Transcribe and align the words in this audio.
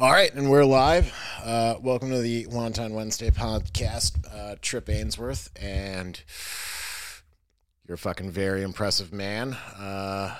All 0.00 0.10
right, 0.10 0.32
and 0.32 0.48
we're 0.48 0.64
live. 0.64 1.12
Uh, 1.44 1.74
welcome 1.82 2.08
to 2.08 2.22
the 2.22 2.46
Wonton 2.46 2.92
Wednesday 2.92 3.28
podcast. 3.28 4.14
Uh, 4.34 4.56
Tripp 4.62 4.88
Ainsworth, 4.88 5.50
and 5.60 6.18
you're 7.86 7.96
a 7.96 7.98
fucking 7.98 8.30
very 8.30 8.62
impressive 8.62 9.12
man, 9.12 9.52
uh, 9.78 10.36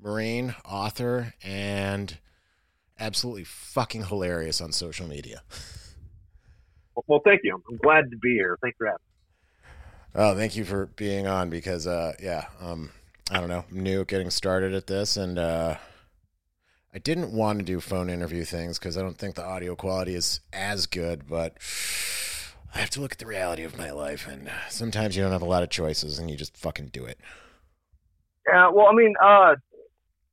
Marine, 0.00 0.54
author, 0.64 1.34
and 1.44 2.16
absolutely 2.98 3.44
fucking 3.44 4.06
hilarious 4.06 4.62
on 4.62 4.72
social 4.72 5.06
media. 5.06 5.42
Well, 7.06 7.20
thank 7.22 7.42
you. 7.44 7.62
I'm 7.70 7.76
glad 7.76 8.10
to 8.10 8.16
be 8.16 8.32
here. 8.32 8.56
Thanks 8.62 8.78
for 8.78 8.86
having. 8.86 8.98
Oh, 10.14 10.34
thank 10.34 10.56
you 10.56 10.64
for 10.64 10.86
being 10.86 11.26
on 11.26 11.50
because, 11.50 11.86
uh, 11.86 12.14
yeah, 12.18 12.46
um, 12.62 12.92
I 13.30 13.40
don't 13.40 13.50
know, 13.50 13.66
I'm 13.70 13.80
new 13.80 14.06
getting 14.06 14.30
started 14.30 14.72
at 14.72 14.86
this, 14.86 15.18
and 15.18 15.38
uh, 15.38 15.76
I 16.92 16.98
didn't 16.98 17.32
want 17.32 17.60
to 17.60 17.64
do 17.64 17.80
phone 17.80 18.10
interview 18.10 18.44
things 18.44 18.78
because 18.78 18.96
I 18.98 19.02
don't 19.02 19.16
think 19.16 19.36
the 19.36 19.44
audio 19.44 19.76
quality 19.76 20.14
is 20.14 20.40
as 20.52 20.86
good, 20.86 21.28
but 21.28 21.56
I 22.74 22.78
have 22.78 22.90
to 22.90 23.00
look 23.00 23.12
at 23.12 23.18
the 23.18 23.26
reality 23.26 23.62
of 23.62 23.78
my 23.78 23.90
life, 23.92 24.26
and 24.28 24.50
sometimes 24.68 25.16
you 25.16 25.22
don't 25.22 25.32
have 25.32 25.42
a 25.42 25.46
lot 25.46 25.62
of 25.62 25.70
choices, 25.70 26.18
and 26.18 26.28
you 26.30 26.36
just 26.36 26.56
fucking 26.56 26.88
do 26.88 27.04
it. 27.04 27.18
Yeah, 28.46 28.70
well, 28.70 28.86
I 28.88 28.92
mean, 28.94 29.14
uh, 29.22 29.54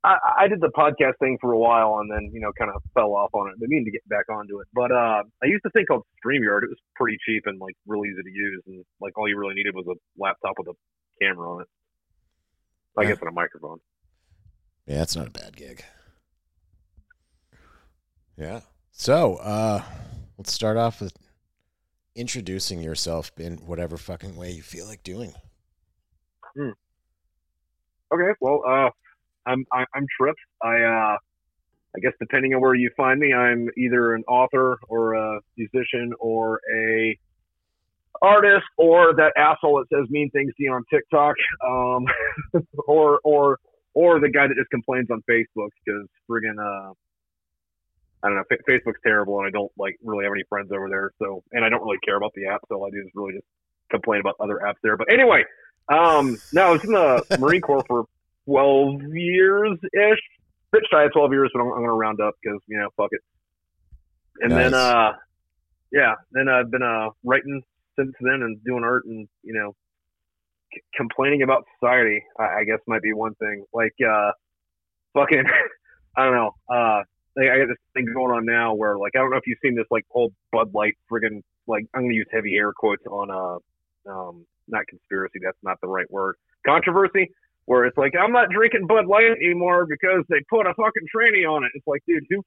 I, 0.03 0.17
I 0.39 0.47
did 0.47 0.61
the 0.61 0.71
podcast 0.75 1.19
thing 1.19 1.37
for 1.39 1.51
a 1.51 1.59
while, 1.59 1.99
and 1.99 2.09
then 2.11 2.31
you 2.33 2.39
know, 2.39 2.51
kind 2.57 2.71
of 2.73 2.81
fell 2.95 3.13
off 3.13 3.29
on 3.33 3.49
it. 3.49 3.55
I 3.63 3.67
mean 3.67 3.85
to 3.85 3.91
get 3.91 4.07
back 4.09 4.25
onto 4.29 4.59
it, 4.59 4.67
but 4.73 4.91
uh, 4.91 5.23
I 5.43 5.45
used 5.45 5.63
to 5.63 5.69
think 5.71 5.89
called 5.89 6.03
Streamyard. 6.25 6.63
It 6.63 6.69
was 6.69 6.79
pretty 6.95 7.17
cheap 7.23 7.43
and 7.45 7.59
like 7.59 7.75
really 7.85 8.09
easy 8.09 8.23
to 8.23 8.31
use, 8.31 8.63
and 8.65 8.83
like 8.99 9.15
all 9.17 9.27
you 9.27 9.37
really 9.37 9.53
needed 9.55 9.75
was 9.75 9.85
a 9.87 9.95
laptop 10.19 10.53
with 10.57 10.69
a 10.69 10.73
camera 11.21 11.51
on 11.53 11.61
it. 11.61 11.67
I 12.97 13.03
Yeah. 13.03 13.09
guess 13.09 13.19
and 13.19 13.29
a 13.29 13.33
microphone. 13.33 13.77
Yeah, 14.87 14.97
that's 14.97 15.15
not 15.15 15.27
a 15.27 15.31
bad 15.31 15.55
gig. 15.55 15.83
Yeah. 18.37 18.61
So, 18.91 19.35
uh, 19.37 19.81
let's 20.37 20.51
start 20.51 20.77
off 20.77 21.01
with 21.01 21.13
introducing 22.15 22.81
yourself 22.81 23.31
in 23.37 23.57
whatever 23.57 23.97
fucking 23.97 24.35
way 24.35 24.51
you 24.51 24.61
feel 24.61 24.85
like 24.85 25.03
doing. 25.03 25.33
Okay, 28.13 28.33
well, 28.39 28.61
uh, 28.67 28.89
I'm 29.45 29.65
I, 29.71 29.85
I'm 29.93 30.05
Tripp. 30.19 30.35
I 30.61 30.75
uh, 30.77 31.17
I 31.95 31.99
guess 32.01 32.13
depending 32.19 32.53
on 32.53 32.61
where 32.61 32.75
you 32.75 32.89
find 32.95 33.19
me, 33.19 33.33
I'm 33.33 33.69
either 33.77 34.13
an 34.13 34.23
author 34.27 34.77
or 34.87 35.13
a 35.13 35.39
musician 35.57 36.13
or 36.19 36.59
a 36.73 37.17
artist 38.21 38.65
or 38.77 39.13
that 39.15 39.33
asshole 39.37 39.83
that 39.83 39.95
says 39.95 40.09
mean 40.09 40.29
things 40.31 40.53
to 40.57 40.63
you 40.63 40.73
on 40.73 40.83
TikTok, 40.91 41.35
um, 41.67 42.05
or 42.87 43.19
or 43.23 43.59
or 43.93 44.19
the 44.19 44.29
guy 44.29 44.47
that 44.47 44.55
just 44.55 44.69
complains 44.69 45.09
on 45.11 45.23
Facebook 45.29 45.69
because 45.85 46.07
friggin' 46.29 46.59
uh. 46.59 46.93
I 48.23 48.29
don't 48.29 48.37
know. 48.37 48.43
Fa- 48.49 48.63
Facebook's 48.69 48.99
terrible, 49.03 49.39
and 49.39 49.47
I 49.47 49.51
don't 49.51 49.71
like 49.77 49.97
really 50.03 50.25
have 50.25 50.33
any 50.33 50.43
friends 50.49 50.71
over 50.71 50.89
there. 50.89 51.11
So, 51.19 51.43
and 51.51 51.63
I 51.63 51.69
don't 51.69 51.83
really 51.83 51.99
care 52.03 52.17
about 52.17 52.33
the 52.35 52.47
app. 52.47 52.61
So 52.67 52.75
all 52.75 52.87
I 52.87 52.89
do 52.89 52.99
is 52.99 53.11
really 53.13 53.33
just 53.33 53.45
complain 53.91 54.19
about 54.19 54.35
other 54.39 54.59
apps 54.65 54.81
there. 54.83 54.97
But 54.97 55.11
anyway, 55.11 55.43
um, 55.89 56.37
no, 56.51 56.63
I 56.63 56.71
was 56.71 56.81
in 56.83 56.91
the 56.91 57.23
Marine 57.39 57.61
Corps 57.61 57.83
for 57.87 58.05
12 58.45 59.01
years 59.13 59.77
ish. 59.93 60.19
Bit 60.71 60.83
shy 60.91 61.03
of 61.03 61.13
12 61.13 61.31
years, 61.31 61.49
but 61.53 61.61
I'm, 61.61 61.67
I'm 61.67 61.77
going 61.77 61.85
to 61.85 61.93
round 61.93 62.19
up 62.19 62.33
because, 62.41 62.59
you 62.67 62.77
know, 62.77 62.89
fuck 62.97 63.09
it. 63.11 63.21
And 64.41 64.51
then, 64.51 64.73
uh, 64.73 65.13
yeah, 65.91 66.15
then 66.31 66.49
I've 66.49 66.69
been, 66.69 66.83
uh, 66.83 67.09
writing 67.23 67.61
since 67.97 68.13
then 68.19 68.41
and 68.41 68.61
doing 68.65 68.83
art 68.83 69.05
and, 69.05 69.27
you 69.43 69.53
know, 69.53 69.73
c- 70.73 70.81
complaining 70.95 71.41
about 71.41 71.63
society, 71.79 72.21
I, 72.37 72.43
I 72.43 72.63
guess 72.65 72.79
might 72.85 73.01
be 73.01 73.13
one 73.13 73.33
thing. 73.35 73.63
Like, 73.73 73.93
uh, 74.05 74.31
fucking, 75.13 75.45
I 76.17 76.25
don't 76.25 76.35
know, 76.35 76.51
uh, 76.69 77.03
I 77.37 77.41
I 77.53 77.57
got 77.59 77.67
this 77.67 77.77
thing 77.93 78.05
going 78.13 78.31
on 78.35 78.45
now 78.45 78.73
where, 78.73 78.97
like, 78.97 79.13
I 79.15 79.19
don't 79.19 79.29
know 79.31 79.37
if 79.37 79.45
you've 79.47 79.59
seen 79.61 79.75
this, 79.75 79.85
like, 79.91 80.05
old 80.11 80.33
Bud 80.51 80.73
Light 80.73 80.97
friggin', 81.11 81.41
like, 81.67 81.85
I'm 81.93 82.07
to 82.09 82.15
use 82.15 82.27
heavy 82.31 82.55
air 82.55 82.71
quotes 82.75 83.05
on, 83.05 83.29
uh, 83.29 84.11
um, 84.11 84.45
not 84.67 84.87
conspiracy, 84.87 85.39
that's 85.43 85.57
not 85.63 85.79
the 85.81 85.87
right 85.87 86.09
word, 86.11 86.35
controversy, 86.65 87.29
where 87.65 87.85
it's 87.85 87.97
like, 87.97 88.13
I'm 88.19 88.31
not 88.31 88.49
drinking 88.49 88.87
Bud 88.87 89.05
Light 89.07 89.25
anymore 89.43 89.85
because 89.85 90.23
they 90.29 90.37
put 90.49 90.65
a 90.65 90.73
fucking 90.73 91.07
tranny 91.15 91.49
on 91.49 91.63
it. 91.63 91.71
It's 91.75 91.85
like, 91.87 92.01
dude, 92.07 92.23
who, 92.29 92.43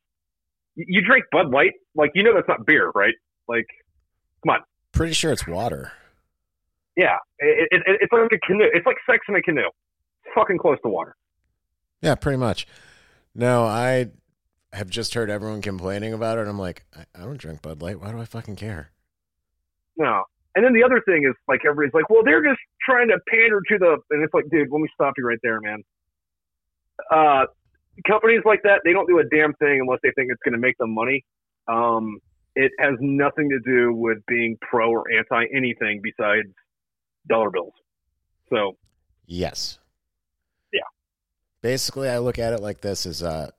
you 0.76 0.84
you 0.88 1.00
drink 1.03 1.25
Bud 1.31 1.50
Light? 1.50 1.72
Like, 1.94 2.10
you 2.14 2.22
know 2.22 2.34
that's 2.34 2.48
not 2.48 2.66
beer, 2.66 2.91
right? 2.94 3.14
Like, 3.48 3.66
come 4.43 4.54
on 4.54 4.60
Pretty 4.93 5.12
sure 5.14 5.32
it's 5.32 5.47
water. 5.47 5.93
yeah, 6.97 7.16
it, 7.38 7.69
it, 7.70 7.82
it, 7.87 7.98
it's 8.03 8.12
like 8.12 8.31
a 8.32 8.38
canoe. 8.47 8.69
It's 8.72 8.87
like 8.87 8.97
sex 9.09 9.20
in 9.28 9.37
a 9.37 9.43
canoe. 9.43 9.69
It's 10.25 10.34
fucking 10.34 10.59
close 10.59 10.78
to 10.82 10.88
water. 10.88 11.16
Yeah, 12.03 12.14
pretty 12.14 12.38
much. 12.38 12.66
No, 13.34 13.64
I 13.64 14.09
have 14.72 14.88
just 14.88 15.14
heard 15.14 15.31
everyone 15.31 15.62
complaining 15.62 16.12
about 16.12 16.38
it. 16.38 16.42
And 16.42 16.50
I'm 16.50 16.58
like, 16.58 16.84
I, 16.97 17.04
I 17.14 17.25
don't 17.25 17.38
drink 17.38 17.62
Bud 17.62 17.82
Light. 17.82 18.00
Why 18.00 18.12
do 18.12 18.19
I 18.19 18.25
fucking 18.25 18.56
care? 18.56 18.91
No. 19.97 20.25
And 20.54 20.64
then 20.64 20.72
the 20.72 20.82
other 20.82 21.00
thing 21.04 21.25
is 21.28 21.34
like 21.47 21.60
everybody's 21.64 21.94
like, 21.94 22.10
well, 22.10 22.22
they're 22.25 22.42
just 22.42 22.60
trying 22.84 23.08
to 23.08 23.19
pander 23.28 23.60
to 23.69 23.78
the, 23.78 23.98
and 24.10 24.22
it's 24.22 24.34
like, 24.34 24.44
dude, 24.50 24.69
let 24.70 24.81
me 24.81 24.88
stop 24.94 25.14
you 25.16 25.26
right 25.26 25.38
there, 25.42 25.60
man. 25.60 25.82
Uh, 27.10 27.47
companies 28.06 28.42
like 28.44 28.62
that, 28.64 28.81
they 28.84 28.92
don't 28.92 29.06
do 29.06 29.19
a 29.19 29.25
damn 29.25 29.54
thing 29.54 29.81
unless 29.81 30.00
they 30.03 30.10
think 30.16 30.31
it's 30.31 30.42
going 30.44 30.53
to 30.53 30.58
make 30.58 30.76
them 30.78 30.94
money. 30.94 31.25
Um, 31.69 32.19
it 32.56 32.72
has 32.81 32.94
nothing 33.00 33.48
to 33.50 33.60
do 33.60 33.94
with 33.94 34.19
being 34.26 34.56
pro 34.60 34.91
or 34.91 35.04
anti 35.16 35.44
anything 35.54 36.00
besides 36.02 36.48
dollar 37.28 37.50
bills. 37.50 37.75
So 38.48 38.76
Yes. 39.31 39.78
Yeah. 40.72 40.81
Basically, 41.62 42.08
I 42.08 42.19
look 42.19 42.41
at 42.41 42.52
it 42.52 42.60
like 42.60 42.81
this: 42.81 43.06
is 43.06 43.22
uh, 43.22 43.50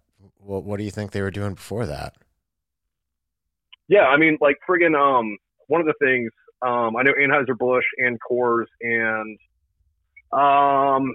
well, 0.43 0.61
what 0.61 0.77
do 0.77 0.83
you 0.83 0.91
think 0.91 1.11
they 1.11 1.21
were 1.21 1.31
doing 1.31 1.53
before 1.53 1.85
that? 1.85 2.15
Yeah, 3.87 4.05
I 4.05 4.17
mean, 4.17 4.37
like 4.41 4.57
friggin' 4.67 4.95
um, 4.95 5.37
one 5.67 5.81
of 5.81 5.87
the 5.87 5.93
things 5.99 6.31
um, 6.61 6.95
I 6.95 7.03
know 7.03 7.13
Anheuser 7.13 7.57
Busch 7.57 7.85
and 7.97 8.19
Coors 8.21 8.65
and 8.81 9.37
um, 10.31 11.13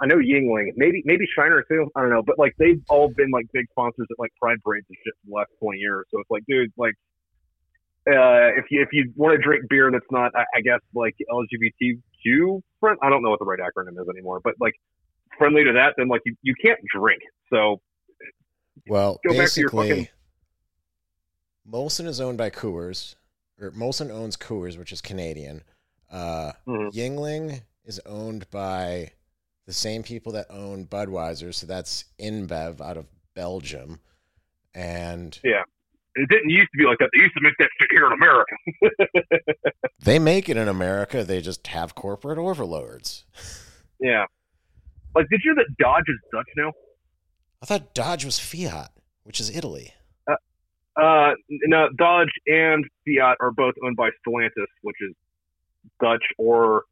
I 0.00 0.06
know 0.06 0.16
Yuengling, 0.16 0.72
maybe 0.76 1.02
maybe 1.04 1.26
Shiner 1.36 1.64
too. 1.68 1.90
I 1.94 2.00
don't 2.00 2.10
know, 2.10 2.22
but 2.22 2.38
like 2.38 2.54
they've 2.58 2.82
all 2.88 3.08
been 3.08 3.30
like 3.30 3.46
big 3.52 3.66
sponsors 3.70 4.06
at 4.10 4.18
like 4.18 4.32
Pride 4.40 4.58
parades 4.64 4.86
and 4.88 4.96
shit 5.04 5.14
for 5.22 5.28
the 5.28 5.34
last 5.34 5.50
twenty 5.60 5.78
years. 5.78 6.06
So 6.10 6.20
it's 6.20 6.30
like, 6.30 6.44
dude, 6.48 6.72
like. 6.76 6.94
Uh, 8.08 8.56
if 8.56 8.64
you 8.70 8.80
if 8.80 8.88
you 8.90 9.12
want 9.16 9.36
to 9.36 9.42
drink 9.42 9.68
beer 9.68 9.90
that's 9.92 10.10
not, 10.10 10.32
I, 10.34 10.44
I 10.56 10.60
guess 10.62 10.80
like 10.94 11.14
LGBTQ 11.30 12.62
friend, 12.80 12.96
I 13.02 13.10
don't 13.10 13.22
know 13.22 13.28
what 13.28 13.38
the 13.38 13.44
right 13.44 13.58
acronym 13.58 14.00
is 14.00 14.08
anymore, 14.08 14.40
but 14.42 14.54
like 14.58 14.72
friendly 15.36 15.62
to 15.64 15.72
that, 15.74 15.92
then 15.98 16.08
like 16.08 16.22
you, 16.24 16.34
you 16.40 16.54
can't 16.54 16.78
drink. 16.90 17.20
So 17.52 17.82
Well, 18.86 19.20
Go 19.26 19.30
back 19.30 19.36
to 19.36 19.42
basically, 19.42 19.88
fucking- 19.88 20.08
Molson 21.70 22.06
is 22.06 22.20
owned 22.20 22.38
by 22.38 22.50
Coors, 22.50 23.14
or 23.60 23.70
Molson 23.72 24.10
owns 24.10 24.36
Coors, 24.36 24.78
which 24.78 24.92
is 24.92 25.00
Canadian. 25.00 25.62
Uh, 26.10 26.52
mhm. 26.66 26.92
Yuengling 26.92 27.62
is 27.84 28.00
owned 28.06 28.48
by 28.50 29.12
the 29.66 29.72
same 29.72 30.02
people 30.02 30.32
that 30.32 30.46
own 30.50 30.86
Budweiser, 30.86 31.54
so 31.54 31.66
that's 31.66 32.04
InBev 32.18 32.80
out 32.80 32.96
of 32.96 33.06
Belgium, 33.34 34.00
and 34.74 35.38
yeah. 35.44 35.62
it 36.14 36.28
didn't 36.30 36.48
used 36.48 36.70
to 36.72 36.78
be 36.78 36.84
like 36.86 36.98
that. 36.98 37.10
They 37.14 37.22
used 37.22 37.34
to 37.34 37.42
make 37.42 37.54
that 37.58 37.68
shit 37.78 37.90
here 37.92 38.06
in 38.06 38.12
America. 38.12 38.56
they 40.00 40.18
make 40.18 40.48
it 40.48 40.56
in 40.56 40.68
America. 40.68 41.22
They 41.22 41.40
just 41.42 41.66
have 41.66 41.94
corporate 41.94 42.38
overlords. 42.38 43.24
Yeah. 44.00 44.26
Like, 45.16 45.28
did 45.28 45.40
you 45.44 45.52
know 45.56 45.62
that 45.64 45.76
Dodge 45.76 46.04
is 46.06 46.14
Dutch 46.30 46.46
now? 46.56 46.72
I 47.62 47.66
thought 47.66 47.94
Dodge 47.94 48.24
was 48.24 48.38
Fiat, 48.38 48.90
which 49.24 49.40
is 49.40 49.50
Italy. 49.54 49.94
Uh, 51.00 51.34
no, 51.48 51.88
Dodge 51.96 52.32
and 52.48 52.84
Fiat 53.06 53.36
are 53.40 53.52
both 53.52 53.74
owned 53.84 53.94
by 53.96 54.10
Stellantis, 54.26 54.66
which 54.82 54.96
is 55.00 55.14
Dutch 56.00 56.24
or 56.38 56.84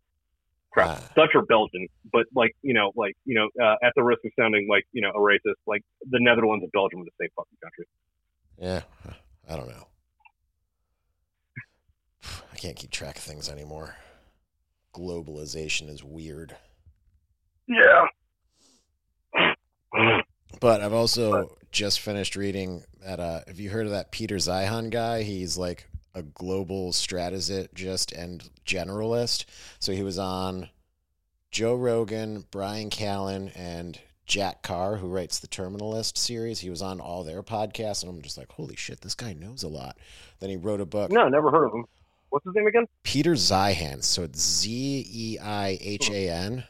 crap, 0.71 0.99
Ah. 1.03 1.13
Dutch 1.17 1.31
or 1.35 1.45
Belgian. 1.45 1.89
But 2.13 2.27
like, 2.33 2.55
you 2.63 2.73
know, 2.73 2.93
like 2.95 3.17
you 3.25 3.35
know, 3.35 3.49
uh, 3.61 3.75
at 3.83 3.93
the 3.97 4.05
risk 4.05 4.21
of 4.25 4.31
sounding 4.39 4.69
like 4.71 4.85
you 4.93 5.03
know 5.03 5.11
a 5.11 5.19
racist, 5.19 5.57
like 5.67 5.83
the 6.09 6.21
Netherlands 6.21 6.63
and 6.63 6.71
Belgium 6.71 7.01
are 7.01 7.05
the 7.05 7.11
same 7.21 7.31
fucking 7.35 7.59
country. 7.61 7.87
Yeah, 8.59 8.83
I 9.53 9.57
don't 9.57 9.69
know. 9.69 9.89
I 12.53 12.57
can't 12.57 12.77
keep 12.77 12.93
track 12.93 13.17
of 13.17 13.25
things 13.25 13.49
anymore. 13.49 13.97
Globalization 14.95 15.89
is 15.91 16.05
weird. 16.05 16.55
Yeah. 17.67 18.05
But 20.61 20.81
I've 20.81 20.93
also 20.93 21.57
just 21.71 22.01
finished 22.01 22.37
reading 22.37 22.85
that. 23.05 23.21
Uh, 23.21 23.41
have 23.47 23.61
you 23.61 23.71
heard 23.71 23.87
of 23.87 23.93
that 23.93 24.11
Peter 24.11 24.37
Zeihan 24.37 24.91
guy? 24.91 25.23
He's 25.23 25.59
like 25.59 25.87
a 26.15 26.23
global 26.23 26.93
strategist 26.93 28.13
and 28.13 28.49
generalist. 28.65 29.45
So 29.79 29.93
he 29.93 30.03
was 30.03 30.19
on 30.19 30.71
Joe 31.51 31.75
Rogan, 31.75 32.47
Brian 32.51 32.91
Callen, 32.91 33.53
and 33.55 34.01
Jack 34.25 34.63
Carr, 34.63 34.97
who 34.97 35.09
writes 35.09 35.39
the 35.39 35.47
Terminal 35.47 35.91
List 35.91 36.19
series. 36.19 36.61
He 36.61 36.71
was 36.71 36.83
on 36.83 37.01
all 37.01 37.23
their 37.23 37.43
podcasts, 37.43 38.03
and 38.03 38.11
I'm 38.11 38.23
just 38.23 38.39
like, 38.39 38.51
holy 38.51 38.77
shit, 38.77 39.01
this 39.01 39.15
guy 39.15 39.35
knows 39.35 39.63
a 39.63 39.69
lot. 39.69 39.99
Then 40.41 40.51
he 40.51 40.57
wrote 40.57 40.81
a 40.81 40.87
book. 40.87 41.11
No, 41.11 41.29
never 41.29 41.51
heard 41.51 41.67
of 41.67 41.75
him. 41.75 41.85
What's 42.31 42.45
his 42.45 42.55
name 42.55 42.67
again? 42.67 42.87
Peter 43.05 43.35
Zeihan. 43.35 44.03
So 44.03 44.25
it's 44.25 44.41
Z 44.41 45.07
E 45.09 45.39
I 45.39 45.79
H 45.81 46.11
A 46.11 46.29
N. 46.29 46.65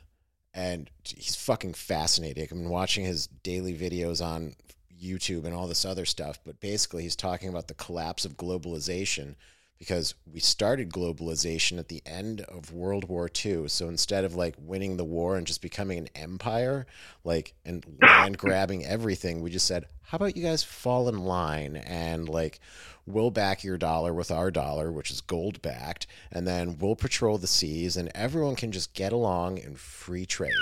And 0.56 0.91
he's 1.05 1.37
fucking 1.37 1.75
fascinating. 1.75 2.43
I've 2.43 2.49
been 2.49 2.70
watching 2.70 3.05
his 3.05 3.26
daily 3.26 3.76
videos 3.76 4.25
on 4.25 4.55
YouTube 5.00 5.44
and 5.44 5.55
all 5.55 5.67
this 5.69 5.85
other 5.85 6.06
stuff, 6.06 6.38
but 6.44 6.61
basically 6.61 7.03
he's 7.03 7.14
talking 7.14 7.50
about 7.50 7.69
the 7.69 7.75
collapse 7.75 8.25
of 8.25 8.38
globalization 8.38 9.35
because 9.78 10.14
we 10.31 10.40
started 10.40 10.90
globalization 10.90 11.78
at 11.78 11.88
the 11.88 12.02
end 12.06 12.40
of 12.43 12.73
World 12.73 13.08
War 13.08 13.28
II. 13.44 13.69
So 13.69 13.88
instead 13.88 14.25
of 14.25 14.34
like 14.34 14.55
winning 14.58 14.96
the 14.96 15.05
war 15.05 15.37
and 15.37 15.46
just 15.46 15.61
becoming 15.61 15.99
an 15.99 16.08
empire, 16.14 16.87
like 17.25 17.55
and 17.64 17.84
land 18.02 18.38
grabbing 18.38 18.84
everything, 18.84 19.40
we 19.40 19.50
just 19.50 19.67
said, 19.67 19.87
how 20.02 20.17
about 20.17 20.37
you 20.37 20.43
guys 20.43 20.62
fall 20.62 21.08
in 21.08 21.19
line 21.19 21.76
and 21.76 22.28
like 22.28 22.61
we'll 23.06 23.31
back 23.31 23.64
your 23.64 23.76
dollar 23.76 24.14
with 24.14 24.31
our 24.31 24.50
dollar, 24.50 24.90
which 24.90 25.11
is 25.11 25.20
gold 25.20 25.61
backed, 25.62 26.06
and 26.32 26.46
then 26.46 26.78
we'll 26.78 26.96
patrol 26.96 27.38
the 27.38 27.46
seas 27.46 27.96
and 27.96 28.11
everyone 28.14 28.56
can 28.56 28.73
just 28.73 28.94
get 28.94 29.12
along 29.12 29.58
in 29.58 29.75
free 29.75 30.26
trade. 30.26 30.52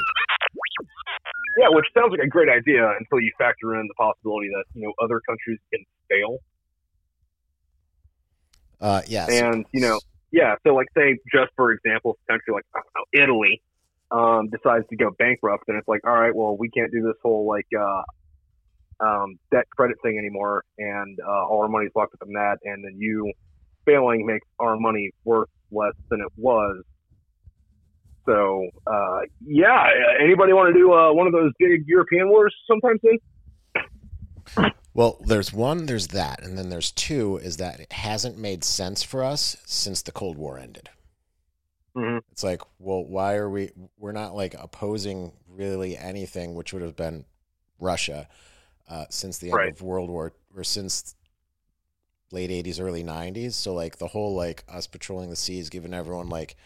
Yeah, 1.57 1.69
which 1.71 1.87
sounds 1.97 2.11
like 2.11 2.21
a 2.21 2.29
great 2.29 2.49
idea 2.49 2.91
until 2.99 3.21
you 3.21 3.31
factor 3.39 3.79
in 3.79 3.87
the 3.87 3.95
possibility 3.95 4.49
that 4.49 4.65
you 4.75 4.83
know 4.83 4.93
other 5.03 5.21
countries 5.21 5.59
can 5.73 5.85
fail. 6.09 6.39
Uh, 8.81 9.03
yes. 9.07 9.31
And 9.31 9.65
you 9.73 9.81
know, 9.81 10.01
yeah. 10.31 10.57
So 10.67 10.75
like, 10.75 10.89
say 10.97 11.19
just 11.33 11.53
for 11.57 11.73
example, 11.73 12.19
a 12.29 12.33
country 12.33 12.53
like 12.53 12.65
know, 12.75 13.23
Italy 13.23 13.63
um, 14.11 14.49
decides 14.49 14.87
to 14.89 14.97
go 14.97 15.11
bankrupt, 15.19 15.65
and 15.69 15.77
it's 15.79 15.89
like, 15.89 16.07
all 16.07 16.15
right, 16.15 16.35
well, 16.35 16.57
we 16.57 16.69
can't 16.71 16.91
do 16.93 17.03
this 17.03 17.17
whole 17.23 17.47
like 17.47 17.67
uh, 17.79 18.03
um, 19.05 19.39
debt 19.51 19.69
credit 19.71 19.97
thing 20.03 20.19
anymore, 20.19 20.65
and 20.79 21.19
uh, 21.21 21.47
all 21.47 21.63
our 21.63 21.69
money's 21.69 21.93
locked 21.95 22.15
up 22.15 22.27
in 22.27 22.33
that, 22.35 22.59
and 22.65 22.85
then 22.85 22.97
you 22.99 23.33
failing 23.85 24.27
makes 24.27 24.47
our 24.59 24.77
money 24.77 25.11
worth 25.25 25.49
less 25.71 25.95
than 26.11 26.21
it 26.21 26.33
was. 26.37 26.83
So, 28.27 28.67
uh, 28.87 29.21
yeah, 29.45 29.87
anybody 30.23 30.55
want 30.55 30.73
to 30.73 30.79
do 30.79 30.93
uh, 30.93 31.13
one 31.13 31.27
of 31.27 31.33
those 31.33 31.53
big 31.59 31.85
European 31.87 32.29
wars 32.29 32.55
sometime 32.67 32.99
soon? 34.57 34.73
Well, 34.95 35.19
there's 35.27 35.53
one, 35.53 35.87
there's 35.87 36.09
that, 36.09 36.43
and 36.43 36.57
then 36.57 36.69
there's 36.71 36.93
two 36.93 37.37
is 37.39 37.57
that 37.57 37.81
it 37.81 37.93
hasn't 37.93 38.39
made 38.39 38.63
sense 38.63 39.03
for 39.03 39.25
us 39.25 39.57
since 39.67 40.03
the 40.03 40.13
Cold 40.13 40.39
War 40.39 40.57
ended. 40.57 40.89
Mm-hmm. 41.97 42.19
It's 42.33 42.43
like, 42.45 42.63
well, 42.79 43.05
why 43.05 43.35
are 43.35 43.51
we? 43.51 43.71
We're 43.99 44.13
not 44.13 44.35
like 44.35 44.55
opposing 44.55 45.33
really 45.49 45.97
anything, 45.97 46.55
which 46.55 46.73
would 46.73 46.83
have 46.83 46.97
been 46.97 47.25
Russia 47.79 48.29
uh, 48.89 49.07
since 49.11 49.39
the 49.39 49.49
end 49.49 49.57
Right. 49.57 49.73
of 49.73 49.83
World 49.83 50.11
War 50.11 50.33
or 50.57 50.65
since 50.65 51.15
late 52.33 52.51
'80s, 52.51 52.81
early 52.81 53.05
'90s. 53.05 53.53
So 53.53 53.75
like 53.75 53.99
the 53.99 54.09
whole 54.09 54.35
like 54.35 54.65
us 54.69 54.87
patrolling 54.89 55.31
the 55.31 55.37
seas, 55.37 55.71
giving 55.71 55.95
everyone 55.95 56.29
like 56.29 56.57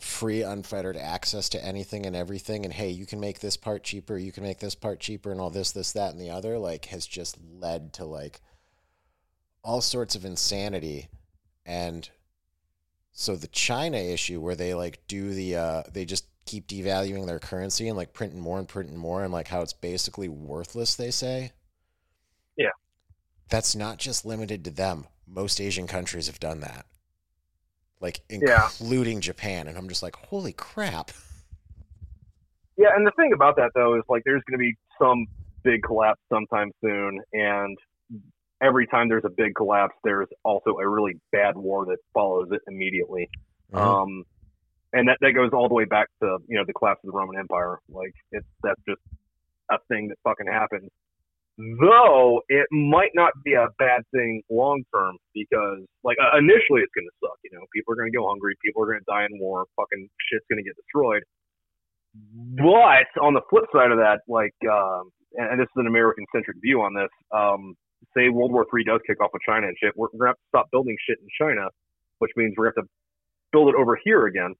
free 0.00 0.42
unfettered 0.42 0.96
access 0.96 1.48
to 1.48 1.64
anything 1.64 2.06
and 2.06 2.16
everything 2.16 2.64
and 2.64 2.72
hey 2.72 2.88
you 2.88 3.04
can 3.04 3.20
make 3.20 3.40
this 3.40 3.56
part 3.56 3.84
cheaper 3.84 4.16
you 4.16 4.32
can 4.32 4.42
make 4.42 4.58
this 4.58 4.74
part 4.74 4.98
cheaper 4.98 5.30
and 5.30 5.40
all 5.40 5.50
this 5.50 5.72
this 5.72 5.92
that 5.92 6.10
and 6.10 6.20
the 6.20 6.30
other 6.30 6.58
like 6.58 6.86
has 6.86 7.06
just 7.06 7.36
led 7.58 7.92
to 7.92 8.04
like 8.04 8.40
all 9.62 9.80
sorts 9.80 10.14
of 10.14 10.24
insanity. 10.24 11.08
And 11.66 12.08
so 13.12 13.36
the 13.36 13.48
china 13.48 13.98
issue 13.98 14.40
where 14.40 14.54
they 14.54 14.74
like 14.74 15.00
do 15.08 15.34
the 15.34 15.56
uh 15.56 15.82
they 15.92 16.04
just 16.04 16.26
keep 16.46 16.66
devaluing 16.66 17.26
their 17.26 17.38
currency 17.38 17.88
and 17.88 17.96
like 17.96 18.12
printing 18.12 18.40
more 18.40 18.58
and 18.58 18.66
printing 18.66 18.96
more 18.96 19.22
and 19.22 19.32
like 19.32 19.48
how 19.48 19.60
it's 19.60 19.72
basically 19.72 20.28
worthless 20.28 20.94
they 20.94 21.10
say. 21.10 21.52
Yeah. 22.56 22.70
that's 23.48 23.74
not 23.74 23.98
just 23.98 24.26
limited 24.26 24.64
to 24.64 24.70
them. 24.70 25.06
Most 25.26 25.60
asian 25.60 25.86
countries 25.86 26.26
have 26.26 26.40
done 26.40 26.60
that 26.60 26.86
like 28.00 28.20
Yeah. 28.28 28.64
including 28.64 29.20
japan 29.20 29.66
and 29.68 29.76
i'm 29.78 29.88
just 29.88 30.02
like 30.02 30.16
holy 30.16 30.52
crap 30.52 31.10
Yeah, 32.76 32.88
and 32.96 33.06
the 33.06 33.12
thing 33.12 33.32
about 33.34 33.56
that 33.56 33.70
though 33.74 33.96
is 33.96 34.02
like 34.08 34.22
there's 34.24 34.42
going 34.48 34.58
to 34.58 34.62
be 34.62 34.74
some 35.00 35.26
big 35.62 35.82
collapse 35.82 36.20
sometime 36.32 36.70
soon, 36.82 37.20
and 37.34 37.76
every 38.62 38.86
time 38.86 39.08
there's 39.08 39.24
a 39.26 39.30
big 39.30 39.54
collapse, 39.54 39.94
there's 40.04 40.28
also 40.44 40.76
a 40.78 40.88
really 40.88 41.20
bad 41.32 41.56
war 41.56 41.84
that 41.86 41.98
follows 42.14 42.48
it 42.52 42.60
immediately. 42.66 43.28
Uh-huh. 43.72 44.02
Um, 44.02 44.24
and 44.94 45.08
that 45.08 45.18
that 45.20 45.32
goes 45.32 45.50
all 45.52 45.68
the 45.68 45.74
way 45.74 45.84
back 45.84 46.08
to 46.22 46.38
you 46.48 46.56
know 46.56 46.64
the 46.66 46.72
collapse 46.72 47.00
of 47.04 47.12
the 47.12 47.16
Roman 47.18 47.38
Empire. 47.38 47.78
Like 47.90 48.14
it's 48.32 48.46
that's 48.62 48.80
just 48.88 49.00
a 49.70 49.76
thing 49.88 50.08
that 50.08 50.16
fucking 50.24 50.46
happened. 50.46 50.88
Though 51.60 52.40
it 52.48 52.66
might 52.70 53.10
not 53.14 53.32
be 53.44 53.52
a 53.52 53.68
bad 53.78 54.02
thing 54.12 54.42
long 54.48 54.82
term 54.94 55.18
because 55.34 55.84
like 56.04 56.16
uh, 56.16 56.38
initially 56.38 56.80
it's 56.80 56.94
gonna 56.96 57.12
suck. 57.20 57.36
You 57.44 57.50
know, 57.52 57.66
people 57.74 57.92
are 57.92 57.96
gonna 57.96 58.16
go 58.16 58.26
hungry, 58.28 58.56
people 58.64 58.82
are 58.82 58.86
gonna 58.86 59.04
die 59.06 59.26
in 59.30 59.38
war, 59.38 59.66
fucking 59.76 60.08
shit's 60.30 60.44
gonna 60.48 60.62
get 60.62 60.76
destroyed. 60.76 61.22
But 62.56 63.12
on 63.20 63.34
the 63.34 63.42
flip 63.50 63.64
side 63.72 63.92
of 63.92 63.98
that, 63.98 64.20
like, 64.26 64.54
um, 64.66 65.10
and, 65.34 65.60
this 65.60 65.66
is 65.66 65.76
an 65.76 65.86
American 65.86 66.24
centric 66.34 66.56
view 66.60 66.80
on 66.80 66.94
this. 66.94 67.10
Um, 67.30 67.76
say 68.16 68.30
World 68.30 68.52
War 68.52 68.66
Three 68.70 68.84
does 68.84 69.00
kick 69.06 69.20
off 69.20 69.30
with 69.32 69.42
China 69.46 69.68
and 69.68 69.76
shit, 69.78 69.92
we're, 69.96 70.08
we're 70.12 70.26
gonna 70.26 70.30
have 70.30 70.36
to 70.36 70.48
stop 70.48 70.70
building 70.72 70.96
shit 71.06 71.18
in 71.20 71.28
China, 71.38 71.68
which 72.18 72.32
means 72.36 72.54
we're 72.56 72.70
gonna 72.70 72.82
have 72.82 72.84
to 72.86 72.90
build 73.52 73.68
it 73.68 73.74
over 73.76 73.98
here 74.02 74.26
again. 74.26 74.54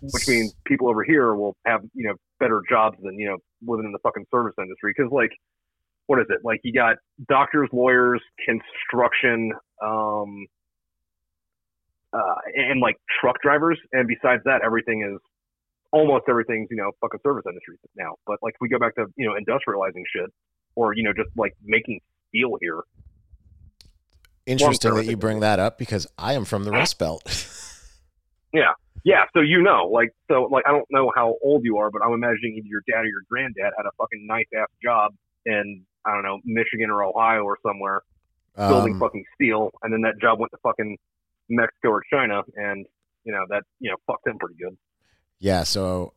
Which 0.00 0.28
means 0.28 0.54
people 0.64 0.88
over 0.88 1.02
here 1.02 1.34
will 1.34 1.56
have 1.66 1.82
you 1.92 2.08
know 2.08 2.14
better 2.40 2.62
jobs 2.68 2.96
than 3.02 3.18
you 3.18 3.28
know 3.28 3.36
living 3.66 3.84
in 3.84 3.92
the 3.92 3.98
fucking 3.98 4.24
service 4.30 4.54
industry. 4.58 4.94
Because 4.96 5.12
like, 5.12 5.32
what 6.08 6.18
is 6.18 6.26
it? 6.28 6.40
Like 6.42 6.60
you 6.64 6.72
got 6.72 6.96
doctors, 7.28 7.68
lawyers, 7.72 8.20
construction, 8.44 9.52
um, 9.82 10.46
uh, 12.12 12.34
and 12.54 12.80
like 12.80 12.96
truck 13.20 13.40
drivers, 13.40 13.78
and 13.92 14.08
besides 14.08 14.42
that, 14.44 14.62
everything 14.64 15.02
is 15.02 15.20
almost 15.92 16.24
everything's 16.28 16.68
you 16.70 16.76
know 16.76 16.90
fucking 17.00 17.20
service 17.22 17.44
industry 17.46 17.76
now. 17.96 18.16
But 18.26 18.38
like 18.42 18.54
if 18.54 18.60
we 18.60 18.68
go 18.68 18.78
back 18.78 18.96
to 18.96 19.06
you 19.16 19.26
know 19.26 19.34
industrializing 19.34 20.02
shit, 20.12 20.32
or 20.74 20.94
you 20.94 21.04
know 21.04 21.12
just 21.12 21.30
like 21.36 21.54
making 21.62 22.00
steel 22.30 22.58
here. 22.60 22.80
interesting 24.46 24.94
that 24.94 25.06
you 25.06 25.16
bring 25.16 25.40
that 25.40 25.58
up 25.58 25.78
because 25.78 26.06
i 26.18 26.32
am 26.32 26.44
from 26.44 26.64
the 26.64 26.70
rust 26.70 26.98
belt 26.98 27.22
Yeah, 28.52 28.72
yeah. 29.04 29.24
so 29.34 29.40
you 29.40 29.62
know, 29.62 29.88
like 29.92 30.10
so 30.30 30.48
like 30.50 30.64
I 30.66 30.72
don't 30.72 30.86
know 30.90 31.12
how 31.14 31.36
old 31.42 31.64
you 31.64 31.78
are, 31.78 31.90
but 31.90 32.02
I'm 32.02 32.12
imagining 32.12 32.56
either 32.56 32.66
your 32.66 32.82
dad 32.88 33.00
or 33.00 33.06
your 33.06 33.22
granddad 33.28 33.72
had 33.76 33.86
a 33.86 33.90
fucking 33.98 34.26
nice 34.26 34.46
ass 34.56 34.68
job 34.82 35.12
in 35.44 35.84
I 36.08 36.14
don't 36.14 36.22
know 36.22 36.38
Michigan 36.44 36.90
or 36.90 37.04
Ohio 37.04 37.42
or 37.42 37.58
somewhere 37.62 38.00
building 38.56 38.94
Um, 38.94 39.00
fucking 39.00 39.24
steel, 39.34 39.70
and 39.82 39.92
then 39.92 40.00
that 40.02 40.20
job 40.20 40.40
went 40.40 40.50
to 40.52 40.58
fucking 40.62 40.96
Mexico 41.48 41.90
or 41.90 42.02
China, 42.12 42.42
and 42.56 42.86
you 43.24 43.32
know 43.32 43.44
that 43.50 43.62
you 43.78 43.90
know 43.90 43.96
fucked 44.06 44.26
him 44.26 44.38
pretty 44.38 44.56
good. 44.60 44.76
Yeah, 45.38 45.62
so 45.62 46.14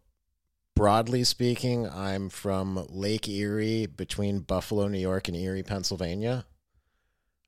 broadly 0.76 1.24
speaking, 1.24 1.88
I'm 1.88 2.30
from 2.30 2.88
Lake 2.90 3.28
Erie 3.28 3.86
between 3.86 4.40
Buffalo, 4.40 4.88
New 4.88 4.98
York 5.00 5.28
and 5.28 5.38
Erie, 5.38 5.64
Pennsylvania. 5.64 6.46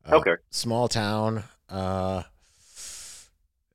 Uh, 0.06 0.18
Okay. 0.18 0.35
Small 0.52 0.88
town. 0.88 1.45
Uh, 1.69 2.23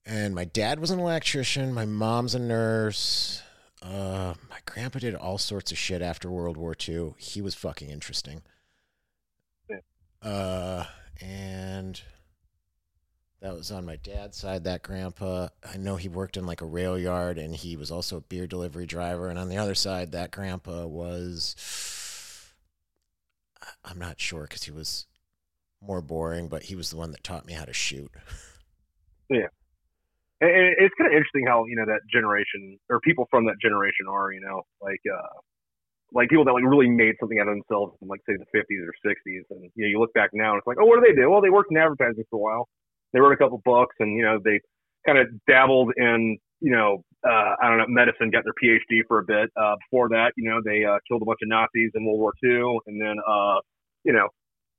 and 0.06 0.34
my 0.34 0.44
dad 0.44 0.78
was 0.78 0.90
an 0.90 1.00
electrician. 1.00 1.72
My 1.74 1.84
mom's 1.86 2.34
a 2.34 2.38
nurse. 2.38 3.42
Uh, 3.82 4.34
my 4.48 4.58
grandpa 4.64 4.98
did 5.00 5.14
all 5.14 5.38
sorts 5.38 5.72
of 5.72 5.78
shit 5.78 6.02
after 6.02 6.30
World 6.30 6.56
War 6.56 6.74
II. 6.88 7.14
He 7.18 7.40
was 7.40 7.54
fucking 7.54 7.90
interesting. 7.90 8.42
Uh, 10.22 10.84
and 11.20 12.00
that 13.40 13.54
was 13.54 13.70
on 13.70 13.86
my 13.86 13.96
dad's 13.96 14.36
side, 14.36 14.64
that 14.64 14.82
grandpa. 14.82 15.48
I 15.64 15.76
know 15.76 15.96
he 15.96 16.08
worked 16.08 16.36
in 16.36 16.46
like 16.46 16.60
a 16.60 16.66
rail 16.66 16.98
yard 16.98 17.38
and 17.38 17.54
he 17.54 17.76
was 17.76 17.90
also 17.90 18.16
a 18.16 18.20
beer 18.20 18.46
delivery 18.46 18.86
driver. 18.86 19.28
And 19.28 19.38
on 19.38 19.48
the 19.48 19.56
other 19.56 19.74
side, 19.76 20.12
that 20.12 20.32
grandpa 20.32 20.86
was, 20.86 21.54
I'm 23.84 23.98
not 23.98 24.20
sure 24.20 24.42
because 24.42 24.64
he 24.64 24.72
was 24.72 25.06
more 25.80 26.00
boring, 26.00 26.48
but 26.48 26.64
he 26.64 26.74
was 26.74 26.90
the 26.90 26.96
one 26.96 27.12
that 27.12 27.22
taught 27.22 27.46
me 27.46 27.52
how 27.52 27.64
to 27.64 27.72
shoot. 27.72 28.10
Yeah. 29.30 29.48
and 30.40 30.74
it's 30.78 30.94
kind 30.96 31.12
of 31.12 31.12
interesting 31.12 31.44
how 31.46 31.66
you 31.66 31.76
know 31.76 31.84
that 31.84 32.00
generation 32.10 32.78
or 32.88 32.98
people 33.00 33.28
from 33.30 33.44
that 33.44 33.56
generation 33.60 34.06
are, 34.08 34.32
you 34.32 34.40
know, 34.40 34.62
like 34.80 35.02
uh, 35.06 35.38
like 36.12 36.28
people 36.28 36.44
that 36.44 36.52
like 36.52 36.64
really 36.64 36.88
made 36.88 37.14
something 37.20 37.38
out 37.38 37.48
of 37.48 37.56
themselves 37.56 37.96
in 38.00 38.08
like 38.08 38.20
say 38.28 38.34
the 38.36 38.48
50s 38.56 38.82
or 38.84 38.94
60s, 39.04 39.44
and 39.50 39.70
you 39.74 39.84
know 39.84 39.88
you 39.88 40.00
look 40.00 40.12
back 40.14 40.30
now 40.32 40.52
and 40.52 40.58
it's 40.58 40.66
like, 40.66 40.78
oh, 40.80 40.86
what 40.86 41.00
do 41.00 41.04
they 41.06 41.14
do? 41.14 41.30
Well, 41.30 41.40
they 41.40 41.50
worked 41.50 41.70
in 41.70 41.76
advertising 41.76 42.24
for 42.30 42.36
a 42.36 42.42
while. 42.42 42.68
They 43.12 43.20
wrote 43.20 43.32
a 43.32 43.36
couple 43.36 43.60
books, 43.64 43.96
and 44.00 44.16
you 44.16 44.24
know 44.24 44.38
they 44.42 44.60
kind 45.06 45.18
of 45.18 45.28
dabbled 45.46 45.92
in 45.96 46.38
you 46.60 46.72
know 46.72 47.04
uh, 47.26 47.54
I 47.60 47.68
don't 47.68 47.78
know 47.78 47.86
medicine, 47.88 48.30
got 48.30 48.44
their 48.44 48.56
PhD 48.56 49.02
for 49.06 49.20
a 49.20 49.24
bit. 49.24 49.50
Uh, 49.56 49.76
before 49.88 50.08
that, 50.10 50.32
you 50.36 50.48
know 50.48 50.60
they 50.64 50.84
uh, 50.84 50.98
killed 51.08 51.22
a 51.22 51.24
bunch 51.24 51.40
of 51.42 51.48
Nazis 51.48 51.90
in 51.94 52.04
World 52.04 52.20
War 52.20 52.32
II, 52.42 52.78
and 52.86 53.00
then 53.00 53.16
uh, 53.26 53.60
you 54.04 54.12
know 54.12 54.28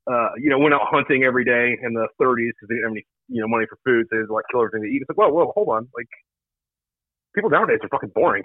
uh, 0.09 0.29
you 0.37 0.49
know, 0.49 0.57
went 0.57 0.73
out 0.73 0.81
hunting 0.89 1.23
every 1.23 1.45
day 1.45 1.77
in 1.81 1.93
the 1.93 2.07
30s 2.19 2.49
because 2.57 2.67
they 2.67 2.75
didn't 2.75 2.89
have 2.89 2.91
any, 2.93 3.05
you 3.27 3.41
know, 3.41 3.47
money 3.47 3.65
for 3.69 3.77
food. 3.85 4.07
So 4.09 4.15
they 4.15 4.21
had 4.21 4.27
to 4.27 4.33
like 4.33 4.45
kill 4.49 4.61
everything 4.61 4.83
to 4.83 4.89
eat. 4.89 5.01
It's 5.01 5.09
like, 5.09 5.17
whoa, 5.17 5.29
whoa, 5.29 5.51
hold 5.53 5.69
on. 5.69 5.87
Like, 5.95 6.09
people 7.35 7.49
nowadays 7.49 7.79
are 7.83 7.89
fucking 7.89 8.11
boring. 8.15 8.43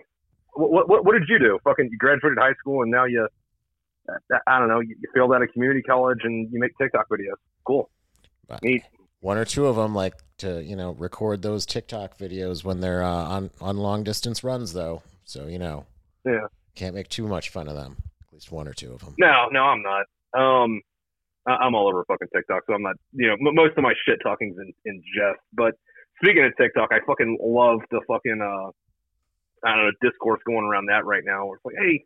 What, 0.54 0.88
what, 0.88 1.04
what 1.04 1.12
did 1.12 1.28
you 1.28 1.38
do? 1.38 1.58
Fucking, 1.64 1.88
you 1.90 1.98
graduated 1.98 2.38
high 2.38 2.54
school 2.54 2.82
and 2.82 2.90
now 2.90 3.04
you, 3.04 3.26
uh, 4.08 4.38
I 4.46 4.58
don't 4.58 4.68
know, 4.68 4.80
you, 4.80 4.96
you 5.00 5.08
failed 5.14 5.32
out 5.34 5.42
of 5.42 5.48
community 5.52 5.82
college 5.82 6.18
and 6.24 6.48
you 6.52 6.60
make 6.60 6.72
TikTok 6.80 7.06
videos. 7.08 7.36
Cool. 7.66 7.90
But 8.46 8.62
Neat. 8.62 8.84
one 9.20 9.38
or 9.38 9.44
two 9.44 9.66
of 9.66 9.76
them 9.76 9.94
like 9.94 10.14
to, 10.38 10.62
you 10.62 10.76
know, 10.76 10.92
record 10.92 11.42
those 11.42 11.64
TikTok 11.66 12.18
videos 12.18 12.64
when 12.64 12.80
they're 12.80 13.02
uh, 13.02 13.08
on, 13.08 13.50
on 13.60 13.78
long 13.78 14.04
distance 14.04 14.44
runs, 14.44 14.72
though. 14.72 15.02
So, 15.24 15.46
you 15.46 15.58
know, 15.58 15.86
Yeah. 16.24 16.46
can't 16.74 16.94
make 16.94 17.08
too 17.08 17.26
much 17.26 17.48
fun 17.50 17.68
of 17.68 17.74
them. 17.76 17.96
At 18.28 18.32
least 18.32 18.52
one 18.52 18.68
or 18.68 18.74
two 18.74 18.92
of 18.92 19.00
them. 19.00 19.14
No, 19.18 19.48
no, 19.50 19.62
I'm 19.64 19.82
not. 19.82 20.04
Um, 20.36 20.80
I'm 21.46 21.74
all 21.74 21.88
over 21.88 22.04
fucking 22.08 22.28
TikTok, 22.34 22.62
so 22.66 22.74
I'm 22.74 22.82
not, 22.82 22.96
you 23.12 23.28
know, 23.28 23.36
most 23.38 23.76
of 23.76 23.82
my 23.82 23.92
shit 24.06 24.18
talking's 24.22 24.56
in, 24.58 24.72
in 24.86 25.02
jest. 25.14 25.40
But 25.52 25.74
speaking 26.22 26.44
of 26.44 26.52
TikTok, 26.56 26.90
I 26.90 26.98
fucking 27.06 27.38
love 27.40 27.80
the 27.90 28.00
fucking, 28.08 28.40
uh, 28.42 28.70
I 29.64 29.74
don't 29.74 29.86
know, 29.86 29.92
discourse 30.02 30.40
going 30.46 30.64
around 30.64 30.86
that 30.86 31.04
right 31.04 31.22
now. 31.24 31.46
Where 31.46 31.56
it's 31.56 31.64
like, 31.64 31.76
hey, 31.78 32.04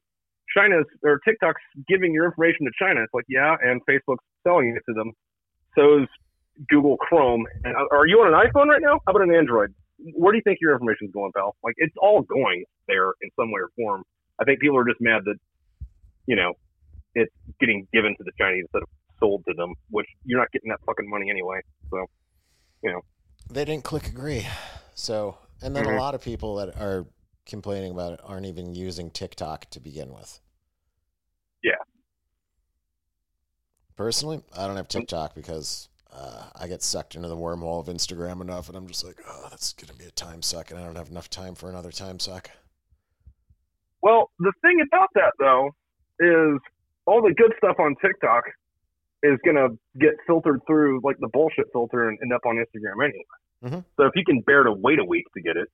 China's 0.56 0.86
or 1.02 1.20
TikTok's 1.26 1.62
giving 1.88 2.12
your 2.14 2.24
information 2.26 2.66
to 2.66 2.72
China. 2.78 3.02
It's 3.02 3.14
like, 3.14 3.26
yeah, 3.28 3.56
and 3.62 3.80
Facebook's 3.84 4.24
selling 4.46 4.74
it 4.76 4.82
to 4.88 4.94
them. 4.94 5.12
So 5.76 6.02
is 6.02 6.08
Google 6.68 6.96
Chrome. 6.96 7.46
And 7.64 7.74
are 7.92 8.06
you 8.06 8.18
on 8.20 8.32
an 8.32 8.38
iPhone 8.38 8.66
right 8.66 8.82
now? 8.82 9.00
How 9.06 9.12
about 9.12 9.22
an 9.22 9.34
Android? 9.34 9.74
Where 10.14 10.32
do 10.32 10.36
you 10.36 10.42
think 10.44 10.58
your 10.60 10.72
information's 10.72 11.10
going, 11.12 11.32
pal? 11.36 11.56
Like, 11.62 11.74
it's 11.76 11.94
all 12.00 12.22
going 12.22 12.64
there 12.86 13.12
in 13.20 13.30
some 13.38 13.50
way 13.50 13.60
or 13.60 13.70
form. 13.76 14.04
I 14.40 14.44
think 14.44 14.60
people 14.60 14.78
are 14.78 14.84
just 14.84 15.00
mad 15.00 15.22
that, 15.24 15.36
you 16.26 16.36
know, 16.36 16.54
it's 17.14 17.32
getting 17.58 17.86
given 17.92 18.14
to 18.16 18.24
the 18.24 18.32
Chinese 18.38 18.62
instead 18.62 18.82
of 18.82 18.88
sold 19.18 19.42
to 19.48 19.54
them, 19.54 19.74
which 19.90 20.06
you're 20.24 20.38
not 20.38 20.50
getting 20.52 20.70
that 20.70 20.78
fucking 20.86 21.08
money 21.08 21.30
anyway. 21.30 21.60
So, 21.90 22.06
you 22.82 22.92
know. 22.92 23.00
They 23.50 23.64
didn't 23.64 23.84
click 23.84 24.06
agree. 24.06 24.46
So, 24.94 25.36
and 25.62 25.74
then 25.74 25.84
mm-hmm. 25.84 25.94
a 25.94 26.00
lot 26.00 26.14
of 26.14 26.22
people 26.22 26.56
that 26.56 26.76
are 26.80 27.06
complaining 27.48 27.92
about 27.92 28.12
it 28.12 28.20
aren't 28.22 28.46
even 28.46 28.74
using 28.74 29.10
TikTok 29.10 29.68
to 29.70 29.80
begin 29.80 30.12
with. 30.12 30.40
Yeah. 31.62 31.72
Personally, 33.96 34.42
I 34.56 34.66
don't 34.66 34.76
have 34.76 34.88
TikTok 34.88 35.34
because 35.34 35.88
uh, 36.12 36.44
I 36.54 36.68
get 36.68 36.82
sucked 36.82 37.16
into 37.16 37.28
the 37.28 37.36
wormhole 37.36 37.80
of 37.80 37.86
Instagram 37.86 38.40
enough, 38.40 38.68
and 38.68 38.76
I'm 38.76 38.86
just 38.86 39.04
like, 39.04 39.16
oh, 39.28 39.48
that's 39.50 39.72
going 39.72 39.88
to 39.88 39.98
be 39.98 40.04
a 40.04 40.10
time 40.12 40.42
suck, 40.42 40.70
and 40.70 40.78
I 40.78 40.84
don't 40.84 40.96
have 40.96 41.10
enough 41.10 41.28
time 41.28 41.54
for 41.54 41.68
another 41.68 41.90
time 41.90 42.20
suck. 42.20 42.50
Well, 44.00 44.30
the 44.38 44.52
thing 44.62 44.80
about 44.86 45.08
that, 45.14 45.32
though, 45.40 45.70
is 46.20 46.60
all 47.06 47.22
the 47.22 47.34
good 47.36 47.52
stuff 47.58 47.76
on 47.80 47.96
TikTok 48.00 48.44
is 49.22 49.38
going 49.44 49.56
to 49.56 49.76
get 49.98 50.14
filtered 50.26 50.60
through 50.66 51.00
like 51.02 51.16
the 51.18 51.28
bullshit 51.28 51.66
filter 51.72 52.08
and 52.08 52.18
end 52.22 52.32
up 52.32 52.42
on 52.46 52.56
Instagram 52.56 53.04
anyway. 53.04 53.24
Mm-hmm. 53.64 53.80
So 53.96 54.06
if 54.06 54.12
you 54.14 54.24
can 54.24 54.40
bear 54.42 54.62
to 54.62 54.72
wait 54.72 55.00
a 55.00 55.04
week 55.04 55.24
to 55.34 55.42
get 55.42 55.56
it. 55.56 55.68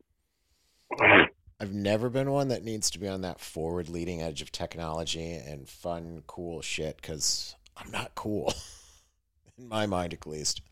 I've 1.60 1.72
never 1.72 2.10
been 2.10 2.30
one 2.30 2.48
that 2.48 2.64
needs 2.64 2.90
to 2.90 2.98
be 2.98 3.08
on 3.08 3.22
that 3.22 3.40
forward 3.40 3.88
leading 3.88 4.20
edge 4.20 4.42
of 4.42 4.50
technology 4.50 5.32
and 5.34 5.68
fun, 5.68 6.22
cool 6.26 6.62
shit 6.62 6.96
because 6.96 7.54
I'm 7.76 7.90
not 7.90 8.14
cool. 8.14 8.52
In 9.58 9.68
my 9.68 9.86
mind, 9.86 10.12
at 10.12 10.26
least. 10.26 10.62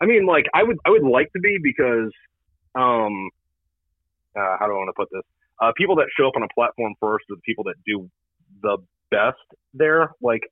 I 0.00 0.06
mean, 0.06 0.24
like, 0.24 0.46
I 0.54 0.62
would, 0.62 0.78
I 0.86 0.90
would 0.90 1.02
like 1.02 1.30
to 1.34 1.40
be 1.40 1.58
because, 1.62 2.10
um, 2.74 3.28
uh, 4.34 4.56
how 4.58 4.66
do 4.66 4.72
I 4.72 4.76
want 4.76 4.88
to 4.88 4.94
put 4.96 5.08
this? 5.12 5.22
Uh, 5.60 5.72
people 5.76 5.96
that 5.96 6.06
show 6.18 6.26
up 6.26 6.32
on 6.36 6.42
a 6.42 6.48
platform 6.54 6.94
first 6.98 7.24
are 7.30 7.36
the 7.36 7.42
people 7.42 7.64
that 7.64 7.74
do 7.84 8.08
the 8.62 8.78
best 9.10 9.36
there. 9.74 10.12
Like, 10.22 10.42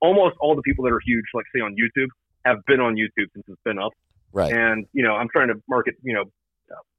almost 0.00 0.36
all 0.40 0.54
the 0.54 0.62
people 0.62 0.84
that 0.84 0.92
are 0.92 1.00
huge, 1.04 1.24
like 1.34 1.46
say 1.54 1.60
on 1.60 1.74
YouTube, 1.74 2.08
have 2.44 2.58
been 2.66 2.80
on 2.80 2.94
YouTube 2.94 3.26
since 3.32 3.44
it's 3.48 3.60
been 3.64 3.78
up. 3.78 3.92
Right. 4.32 4.52
And 4.52 4.86
you 4.92 5.02
know, 5.02 5.14
I'm 5.14 5.28
trying 5.32 5.48
to 5.48 5.54
market, 5.68 5.94
you 6.02 6.14
know, 6.14 6.24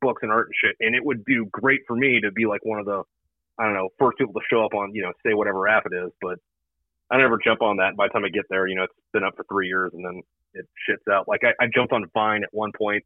books 0.01 0.21
and 0.23 0.31
art 0.31 0.47
and 0.47 0.55
shit, 0.55 0.75
and 0.79 0.95
it 0.95 1.03
would 1.03 1.25
do 1.25 1.45
great 1.51 1.81
for 1.87 1.95
me 1.95 2.19
to 2.21 2.31
be 2.31 2.45
like 2.45 2.63
one 2.63 2.79
of 2.79 2.85
the, 2.85 3.03
I 3.57 3.65
don't 3.65 3.73
know, 3.73 3.89
first 3.99 4.17
people 4.17 4.33
to 4.33 4.41
show 4.49 4.63
up 4.63 4.73
on, 4.73 4.93
you 4.93 5.01
know, 5.01 5.11
say 5.25 5.33
whatever 5.33 5.67
app 5.67 5.85
it 5.85 5.95
is. 5.95 6.11
But 6.21 6.39
I 7.11 7.17
never 7.17 7.39
jump 7.43 7.61
on 7.61 7.77
that. 7.77 7.95
By 7.95 8.07
the 8.07 8.13
time 8.13 8.25
I 8.25 8.29
get 8.29 8.45
there, 8.49 8.67
you 8.67 8.75
know, 8.75 8.83
it's 8.83 8.93
been 9.13 9.23
up 9.23 9.35
for 9.35 9.45
three 9.49 9.67
years, 9.67 9.91
and 9.93 10.05
then 10.05 10.21
it 10.53 10.67
shits 10.89 11.11
out. 11.11 11.27
Like 11.27 11.41
I, 11.43 11.63
I 11.63 11.67
jumped 11.73 11.93
on 11.93 12.05
Vine 12.13 12.43
at 12.43 12.49
one 12.51 12.71
point, 12.77 13.03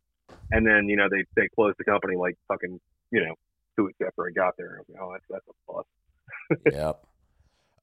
and 0.52 0.66
then 0.66 0.88
you 0.88 0.96
know 0.96 1.08
they 1.10 1.24
they 1.36 1.48
closed 1.56 1.76
the 1.78 1.86
company 1.86 2.16
like 2.16 2.36
fucking, 2.48 2.80
you 3.12 3.26
know, 3.26 3.36
two 3.78 3.86
weeks 3.86 4.00
after 4.06 4.28
I 4.28 4.32
got 4.32 4.56
there. 4.58 4.80
Like, 4.90 5.02
oh, 5.02 5.12
that's 5.12 5.26
that's 5.30 5.46
a 5.48 5.74
bust. 5.74 5.88
yep. 6.72 7.06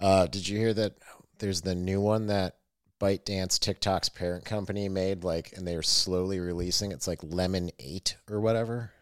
Uh, 0.01 0.27
did 0.27 0.47
you 0.47 0.59
hear 0.59 0.75
that 0.75 0.95
there's 1.39 1.63
the 1.63 1.75
new 1.75 2.01
one 2.01 2.27
that 2.27 2.57
ByteDance 3.01 3.59
TikTok's 3.59 4.09
parent 4.09 4.45
company 4.45 4.89
made, 4.89 5.25
like, 5.25 5.53
and 5.57 5.67
they're 5.67 5.83
slowly 5.83 6.41
releasing. 6.41 6.93
It's 6.93 7.07
like 7.07 7.21
Lemon 7.23 7.71
Eight 7.79 8.17
or 8.31 8.41
whatever. 8.41 8.93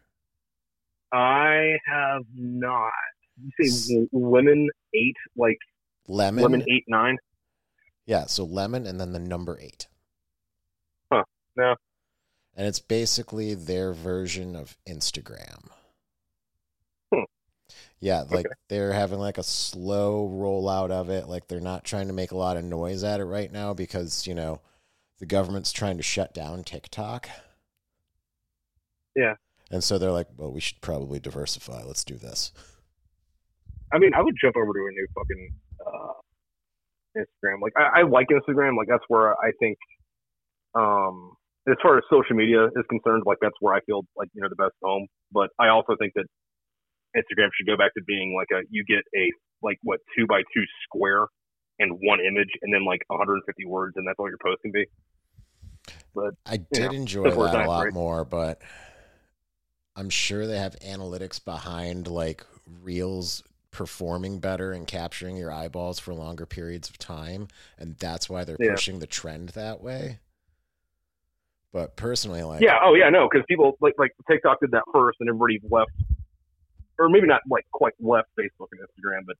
I 1.12 1.76
have 1.86 2.24
not. 2.34 2.90
You 3.58 3.68
say 3.68 4.06
Lemon 4.12 4.68
Eight, 4.94 5.16
like 5.36 5.58
Lemon 6.08 6.42
Lemon 6.42 6.64
Eight 6.68 6.84
Nine. 6.88 7.18
Yeah, 8.06 8.26
so 8.26 8.44
lemon 8.44 8.86
and 8.86 9.00
then 9.00 9.12
the 9.12 9.18
number 9.18 9.58
eight. 9.60 9.86
Huh. 11.10 11.24
No. 11.56 11.76
And 12.56 12.66
it's 12.66 12.80
basically 12.80 13.54
their 13.54 13.92
version 13.92 14.54
of 14.54 14.76
Instagram. 14.88 15.70
Yeah, 18.04 18.24
like 18.28 18.44
okay. 18.44 18.54
they're 18.68 18.92
having 18.92 19.18
like 19.18 19.38
a 19.38 19.42
slow 19.42 20.28
rollout 20.28 20.90
of 20.90 21.08
it. 21.08 21.26
Like 21.26 21.48
they're 21.48 21.58
not 21.58 21.84
trying 21.84 22.08
to 22.08 22.12
make 22.12 22.32
a 22.32 22.36
lot 22.36 22.58
of 22.58 22.64
noise 22.64 23.02
at 23.02 23.18
it 23.18 23.24
right 23.24 23.50
now 23.50 23.72
because, 23.72 24.26
you 24.26 24.34
know, 24.34 24.60
the 25.20 25.24
government's 25.24 25.72
trying 25.72 25.96
to 25.96 26.02
shut 26.02 26.34
down 26.34 26.64
TikTok. 26.64 27.30
Yeah. 29.16 29.36
And 29.70 29.82
so 29.82 29.96
they're 29.96 30.12
like, 30.12 30.26
well, 30.36 30.52
we 30.52 30.60
should 30.60 30.82
probably 30.82 31.18
diversify. 31.18 31.82
Let's 31.82 32.04
do 32.04 32.16
this. 32.16 32.52
I 33.90 33.96
mean, 33.96 34.12
I 34.12 34.20
would 34.20 34.34
jump 34.38 34.54
over 34.58 34.74
to 34.74 34.80
a 34.80 34.92
new 34.92 35.06
fucking 35.14 35.54
uh, 35.86 36.12
Instagram. 37.16 37.62
Like, 37.62 37.72
I, 37.74 38.00
I 38.00 38.02
like 38.02 38.26
Instagram. 38.28 38.76
Like, 38.76 38.88
that's 38.88 39.04
where 39.08 39.32
I 39.32 39.52
think, 39.58 39.78
um, 40.74 41.32
as 41.66 41.76
far 41.82 41.96
as 41.96 42.04
social 42.10 42.36
media 42.36 42.66
is 42.66 42.84
concerned, 42.90 43.22
like, 43.24 43.38
that's 43.40 43.56
where 43.60 43.72
I 43.72 43.80
feel 43.86 44.02
like, 44.14 44.28
you 44.34 44.42
know, 44.42 44.50
the 44.50 44.56
best 44.56 44.74
home. 44.82 45.06
But 45.32 45.48
I 45.58 45.68
also 45.68 45.96
think 45.98 46.12
that 46.16 46.26
Instagram 47.16 47.48
should 47.54 47.66
go 47.66 47.76
back 47.76 47.94
to 47.94 48.02
being 48.04 48.34
like 48.36 48.48
a 48.52 48.64
you 48.70 48.84
get 48.84 49.02
a 49.16 49.30
like 49.62 49.78
what 49.82 50.00
two 50.16 50.26
by 50.26 50.42
two 50.54 50.62
square 50.84 51.26
and 51.78 51.92
one 52.02 52.20
image 52.20 52.50
and 52.62 52.72
then 52.72 52.84
like 52.84 53.02
150 53.08 53.66
words 53.66 53.94
and 53.96 54.06
that's 54.06 54.18
all 54.18 54.28
your 54.28 54.38
post 54.42 54.62
can 54.62 54.72
be. 54.72 54.84
But 56.14 56.34
I 56.46 56.58
did 56.58 56.92
know, 56.92 56.96
enjoy 56.96 57.24
that 57.24 57.66
a 57.66 57.68
lot 57.68 57.92
more, 57.92 58.24
but 58.24 58.62
I'm 59.96 60.10
sure 60.10 60.46
they 60.46 60.58
have 60.58 60.76
analytics 60.80 61.44
behind 61.44 62.08
like 62.08 62.44
reels 62.82 63.42
performing 63.70 64.38
better 64.38 64.72
and 64.72 64.86
capturing 64.86 65.36
your 65.36 65.52
eyeballs 65.52 65.98
for 65.98 66.14
longer 66.14 66.46
periods 66.46 66.88
of 66.88 66.96
time, 66.98 67.48
and 67.78 67.96
that's 67.96 68.30
why 68.30 68.44
they're 68.44 68.56
yeah. 68.60 68.70
pushing 68.70 69.00
the 69.00 69.06
trend 69.06 69.50
that 69.50 69.80
way. 69.80 70.20
But 71.72 71.96
personally, 71.96 72.42
like 72.44 72.62
yeah, 72.62 72.78
oh 72.82 72.94
yeah, 72.94 73.10
no, 73.10 73.28
because 73.28 73.44
people 73.48 73.76
like 73.80 73.94
like 73.98 74.12
TikTok 74.30 74.60
did 74.60 74.70
that 74.70 74.84
first, 74.92 75.18
and 75.20 75.28
everybody 75.28 75.60
left 75.68 75.90
or 76.98 77.08
maybe 77.08 77.26
not 77.26 77.42
like 77.50 77.66
quite 77.72 77.94
left 78.00 78.28
Facebook 78.38 78.68
and 78.72 78.80
Instagram, 78.80 79.26
but 79.26 79.36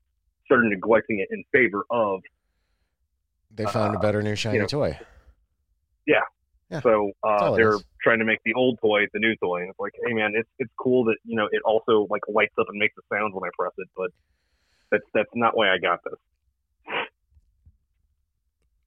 started 0.46 0.68
neglecting 0.68 1.20
it 1.20 1.28
in 1.30 1.44
favor 1.52 1.84
of. 1.90 2.20
They 3.54 3.64
found 3.66 3.94
uh, 3.94 3.98
a 3.98 4.02
better 4.02 4.22
new 4.22 4.34
shiny 4.34 4.56
you 4.56 4.62
know, 4.62 4.66
toy. 4.66 4.98
Yeah. 6.06 6.16
yeah. 6.70 6.80
So 6.80 7.12
uh, 7.22 7.52
they're 7.52 7.78
trying 8.02 8.18
to 8.18 8.24
make 8.24 8.40
the 8.44 8.54
old 8.54 8.78
toy 8.80 9.06
the 9.12 9.20
new 9.20 9.36
toy, 9.36 9.60
and 9.60 9.70
it's 9.70 9.78
like, 9.78 9.94
hey 10.06 10.12
man, 10.12 10.32
it's 10.34 10.48
it's 10.58 10.72
cool 10.78 11.04
that 11.04 11.16
you 11.24 11.36
know 11.36 11.48
it 11.50 11.62
also 11.64 12.06
like 12.10 12.22
lights 12.28 12.54
up 12.58 12.66
and 12.68 12.78
makes 12.78 12.94
a 12.98 13.14
sound 13.14 13.34
when 13.34 13.44
I 13.44 13.50
press 13.58 13.72
it, 13.78 13.88
but 13.96 14.10
that's 14.90 15.04
that's 15.14 15.30
not 15.34 15.56
why 15.56 15.72
I 15.72 15.78
got 15.78 16.00
this. 16.04 16.18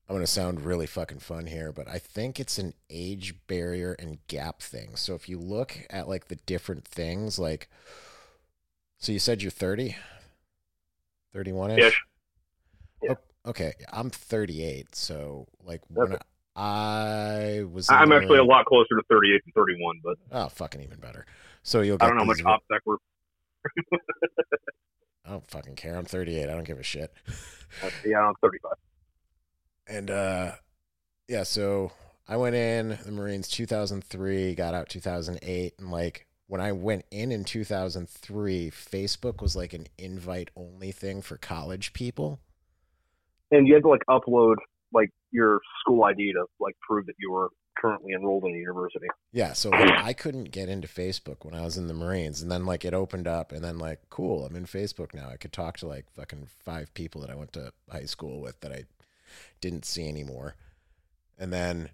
I'm 0.09 0.15
going 0.15 0.25
to 0.25 0.31
sound 0.31 0.61
really 0.61 0.87
fucking 0.87 1.19
fun 1.19 1.47
here, 1.47 1.73
but 1.73 1.89
I 1.89 1.99
think 1.99 2.39
it's 2.39 2.57
an 2.57 2.73
age 2.89 3.35
barrier 3.47 3.93
and 3.99 4.25
gap 4.27 4.61
thing. 4.61 4.95
So 4.95 5.15
if 5.15 5.27
you 5.27 5.37
look 5.37 5.85
at 5.89 6.07
like 6.07 6.29
the 6.29 6.37
different 6.37 6.85
things, 6.85 7.37
like 7.37 7.69
so 8.97 9.11
you 9.11 9.19
said 9.19 9.41
you're 9.41 9.51
30? 9.51 9.95
31 11.33 11.71
ish? 11.71 12.01
Yeah. 13.01 13.13
Oh, 13.45 13.49
okay. 13.49 13.73
I'm 13.91 14.09
38. 14.09 14.95
So, 14.95 15.47
like, 15.63 15.81
when 15.89 16.13
okay. 16.13 16.21
I 16.55 17.63
was. 17.71 17.89
I'm 17.89 18.11
actually 18.11 18.39
a 18.39 18.43
lot 18.43 18.65
closer 18.65 18.95
to 18.95 19.03
38 19.09 19.41
than 19.45 19.53
31, 19.53 20.01
but. 20.03 20.17
Oh, 20.31 20.49
fucking 20.49 20.81
even 20.81 20.99
better. 20.99 21.25
So 21.63 21.81
you'll 21.81 21.97
get. 21.97 22.05
I 22.05 22.07
don't 22.09 22.17
know 22.17 22.23
how 22.23 22.27
much 22.27 22.43
OPSEC 22.71 22.79
we're. 22.85 22.97
I 25.25 25.31
don't 25.31 25.47
fucking 25.51 25.75
care. 25.75 25.97
I'm 25.97 26.05
38. 26.05 26.43
I 26.43 26.53
don't 26.53 26.63
give 26.63 26.79
a 26.79 26.83
shit. 26.83 27.13
yeah, 28.05 28.21
I'm 28.21 28.33
35. 28.41 28.71
And, 29.89 30.09
uh, 30.09 30.51
yeah, 31.27 31.43
so 31.43 31.91
I 32.27 32.37
went 32.37 32.55
in 32.55 32.97
the 33.05 33.11
Marines 33.11 33.47
2003, 33.49 34.55
got 34.55 34.73
out 34.73 34.89
2008, 34.89 35.73
and 35.77 35.91
like 35.91 36.26
when 36.47 36.61
I 36.61 36.71
went 36.71 37.05
in 37.11 37.31
in 37.31 37.43
2003, 37.43 38.71
Facebook 38.71 39.41
was 39.41 39.55
like 39.55 39.73
an 39.73 39.87
invite 39.97 40.49
only 40.55 40.91
thing 40.91 41.21
for 41.21 41.37
college 41.37 41.93
people. 41.93 42.39
And 43.51 43.67
you 43.67 43.75
had 43.75 43.83
to 43.83 43.89
like 43.89 44.03
upload 44.09 44.55
like 44.93 45.11
your 45.31 45.59
school 45.81 46.03
ID 46.03 46.33
to 46.33 46.45
like 46.59 46.75
prove 46.79 47.05
that 47.07 47.15
you 47.19 47.31
were 47.31 47.49
currently 47.77 48.13
enrolled 48.13 48.45
in 48.45 48.55
a 48.55 48.57
university. 48.57 49.07
Yeah, 49.31 49.53
so 49.53 49.69
like, 49.69 49.91
I 49.91 50.13
couldn't 50.13 50.51
get 50.51 50.69
into 50.69 50.87
Facebook 50.87 51.43
when 51.43 51.53
I 51.53 51.61
was 51.61 51.77
in 51.77 51.87
the 51.87 51.93
Marines, 51.93 52.41
and 52.41 52.51
then 52.51 52.65
like 52.65 52.85
it 52.85 52.93
opened 52.93 53.27
up, 53.27 53.51
and 53.51 53.63
then 53.63 53.77
like 53.77 54.09
cool, 54.09 54.45
I'm 54.45 54.55
in 54.55 54.65
Facebook 54.65 55.13
now. 55.13 55.29
I 55.29 55.37
could 55.37 55.53
talk 55.53 55.77
to 55.77 55.87
like 55.87 56.05
fucking 56.15 56.47
five 56.65 56.93
people 56.93 57.21
that 57.21 57.29
I 57.29 57.35
went 57.35 57.53
to 57.53 57.71
high 57.91 58.05
school 58.05 58.41
with 58.41 58.59
that 58.61 58.71
I 58.71 58.85
didn't 59.61 59.85
see 59.85 60.07
anymore, 60.07 60.55
and 61.37 61.53
then 61.53 61.89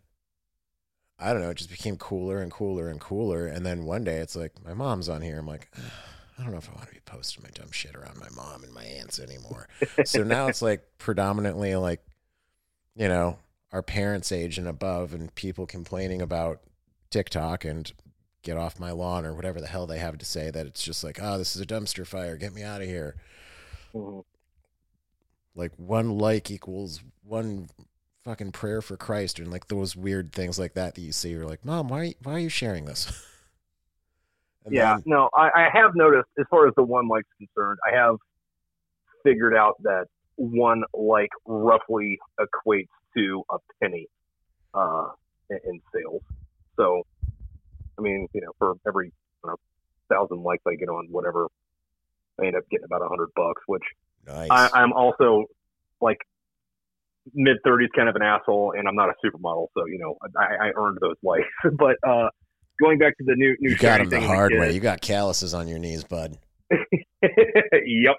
I 1.23 1.33
don't 1.33 1.41
know, 1.41 1.49
it 1.49 1.57
just 1.57 1.69
became 1.69 1.97
cooler 1.97 2.39
and 2.39 2.51
cooler 2.51 2.89
and 2.89 2.99
cooler. 2.99 3.47
And 3.47 3.65
then 3.65 3.85
one 3.85 4.03
day 4.03 4.17
it's 4.17 4.35
like, 4.35 4.51
my 4.63 4.73
mom's 4.73 5.09
on 5.09 5.21
here. 5.21 5.39
I'm 5.39 5.47
like, 5.47 5.69
I 6.37 6.43
don't 6.43 6.51
know 6.51 6.57
if 6.57 6.69
I 6.69 6.73
want 6.73 6.87
to 6.87 6.93
be 6.93 6.99
posting 7.05 7.43
my 7.43 7.49
dumb 7.53 7.71
shit 7.71 7.95
around 7.95 8.19
my 8.19 8.29
mom 8.35 8.63
and 8.63 8.73
my 8.73 8.83
aunts 8.83 9.19
anymore. 9.19 9.67
so 10.05 10.23
now 10.23 10.47
it's 10.47 10.61
like 10.61 10.83
predominantly 10.97 11.75
like 11.75 12.01
you 12.95 13.07
know, 13.07 13.39
our 13.71 13.81
parents' 13.81 14.31
age 14.31 14.57
and 14.57 14.67
above, 14.67 15.13
and 15.13 15.33
people 15.35 15.65
complaining 15.65 16.21
about 16.21 16.61
TikTok 17.09 17.65
and 17.65 17.91
get 18.43 18.57
off 18.57 18.79
my 18.79 18.91
lawn 18.91 19.25
or 19.25 19.33
whatever 19.33 19.59
the 19.61 19.67
hell 19.67 19.87
they 19.87 19.99
have 19.99 20.17
to 20.19 20.25
say. 20.25 20.51
That 20.51 20.67
it's 20.67 20.83
just 20.83 21.03
like, 21.03 21.19
oh, 21.21 21.37
this 21.37 21.55
is 21.55 21.61
a 21.61 21.65
dumpster 21.65 22.05
fire. 22.05 22.37
Get 22.37 22.53
me 22.53 22.63
out 22.63 22.81
of 22.81 22.87
here. 22.87 23.15
Mhm. 23.93 24.23
Like 25.55 25.71
one 25.77 26.17
like 26.17 26.49
equals 26.51 27.01
one 27.23 27.69
fucking 28.23 28.51
prayer 28.51 28.81
for 28.81 28.97
Christ, 28.97 29.39
and 29.39 29.51
like 29.51 29.67
those 29.67 29.95
weird 29.95 30.31
things 30.31 30.57
like 30.57 30.73
that 30.73 30.95
that 30.95 31.01
you 31.01 31.11
see. 31.11 31.29
You're 31.29 31.45
like, 31.45 31.65
Mom, 31.65 31.89
why 31.89 32.15
why 32.23 32.33
are 32.33 32.39
you 32.39 32.49
sharing 32.49 32.85
this? 32.85 33.11
And 34.65 34.73
yeah, 34.73 34.95
then- 34.95 35.03
no, 35.07 35.29
I, 35.35 35.49
I 35.53 35.69
have 35.73 35.93
noticed 35.93 36.29
as 36.39 36.45
far 36.49 36.67
as 36.67 36.73
the 36.75 36.83
one 36.83 37.07
like's 37.07 37.27
concerned, 37.37 37.79
I 37.85 37.95
have 37.97 38.15
figured 39.23 39.53
out 39.53 39.75
that 39.83 40.05
one 40.35 40.83
like 40.93 41.31
roughly 41.45 42.19
equates 42.39 42.87
to 43.15 43.43
a 43.51 43.57
penny 43.81 44.07
uh, 44.73 45.09
in, 45.49 45.81
sales. 45.93 46.21
So, 46.77 47.05
I 47.97 48.01
mean, 48.01 48.27
you 48.33 48.41
know, 48.41 48.51
for 48.57 48.75
every 48.87 49.07
you 49.43 49.49
know, 49.49 49.55
thousand 50.09 50.43
likes 50.43 50.63
I 50.67 50.75
get 50.75 50.89
on 50.89 51.07
whatever, 51.11 51.47
I 52.41 52.45
end 52.45 52.55
up 52.55 52.63
getting 52.69 52.85
about 52.85 53.01
a 53.01 53.07
hundred 53.09 53.29
bucks. 53.35 53.61
Which 53.67 53.83
nice. 54.25 54.49
I, 54.49 54.69
I'm 54.73 54.93
also 54.93 55.45
like 56.01 56.19
mid 57.33 57.57
thirties, 57.63 57.89
kind 57.95 58.09
of 58.09 58.15
an 58.15 58.21
asshole, 58.21 58.73
and 58.77 58.87
I'm 58.87 58.95
not 58.95 59.09
a 59.09 59.13
supermodel, 59.25 59.67
so 59.75 59.85
you 59.85 59.99
know, 59.99 60.17
I, 60.37 60.67
I 60.67 60.71
earned 60.75 60.97
those 61.01 61.15
likes. 61.23 61.47
but 61.77 61.97
uh, 62.07 62.29
going 62.81 62.97
back 62.97 63.17
to 63.17 63.23
the 63.23 63.35
new 63.35 63.55
new 63.59 63.71
you 63.71 63.77
got 63.77 64.01
him 64.01 64.09
the 64.09 64.21
hard 64.21 64.51
with 64.51 64.61
way. 64.61 64.71
You 64.73 64.79
got 64.79 65.01
calluses 65.01 65.53
on 65.53 65.67
your 65.67 65.79
knees, 65.79 66.03
bud. 66.03 66.37
yep. 66.71 68.15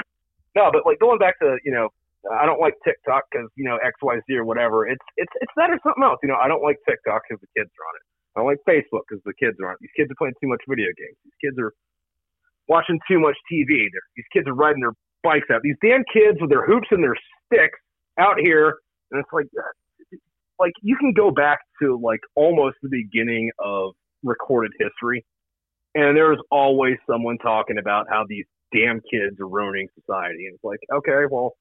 No, 0.57 0.71
but 0.73 0.87
like 0.87 0.99
going 1.01 1.19
back 1.19 1.39
to 1.41 1.57
you 1.65 1.73
know, 1.73 1.89
I 2.33 2.47
don't 2.47 2.61
like 2.61 2.75
TikTok 2.85 3.25
because 3.31 3.49
you 3.57 3.65
know 3.65 3.77
X 3.85 3.95
Y 4.03 4.17
Z 4.27 4.37
or 4.37 4.45
whatever. 4.45 4.87
It's 4.87 5.05
it's 5.17 5.33
it's 5.41 5.53
that 5.57 5.71
or 5.71 5.79
something 5.83 6.03
else. 6.03 6.19
You 6.23 6.29
know, 6.29 6.37
I 6.37 6.49
don't 6.49 6.63
like 6.63 6.79
TikTok 6.89 7.23
because 7.29 7.41
the 7.41 7.51
kids 7.57 7.71
are 7.75 7.85
on 7.89 7.95
it. 7.97 8.05
I 8.35 8.41
don't 8.41 8.51
like 8.51 8.63
Facebook 8.67 9.07
because 9.09 9.23
the 9.25 9.35
kids 9.35 9.57
are 9.63 9.69
on 9.69 9.75
it. 9.75 9.79
These 9.81 9.95
kids 9.97 10.11
are 10.11 10.19
playing 10.19 10.35
too 10.43 10.49
much 10.49 10.63
video 10.69 10.91
games. 10.99 11.17
These 11.23 11.39
kids 11.39 11.57
are 11.59 11.73
watching 12.67 12.99
too 13.07 13.21
much 13.21 13.37
TV. 13.51 13.87
They're, 13.93 14.09
these 14.17 14.27
kids 14.33 14.49
are 14.49 14.55
riding 14.55 14.83
their 14.83 14.95
bikes 15.23 15.47
out. 15.53 15.63
These 15.63 15.79
damn 15.83 16.03
kids 16.13 16.39
with 16.41 16.51
their 16.51 16.67
hoops 16.67 16.89
and 16.91 17.03
their 17.03 17.15
sticks 17.47 17.79
out 18.19 18.39
here, 18.43 18.79
and 19.11 19.21
it's 19.21 19.33
like, 19.33 19.47
like 20.59 20.73
you 20.83 20.97
can 20.97 21.13
go 21.13 21.31
back 21.31 21.61
to 21.83 21.99
like 22.03 22.21
almost 22.35 22.77
the 22.83 22.89
beginning 22.89 23.51
of 23.59 23.93
recorded 24.23 24.73
history, 24.79 25.25
and 25.95 26.17
there's 26.17 26.39
always 26.51 26.97
someone 27.09 27.39
talking 27.39 27.79
about 27.79 28.07
how 28.09 28.25
these 28.29 28.47
damn 28.75 29.01
kids 29.01 29.41
are 29.41 29.49
ruining 29.49 29.89
society. 30.01 30.47
And 30.47 30.55
it's 30.55 30.65
like, 30.65 30.81
okay, 30.93 31.25
well, 31.31 31.53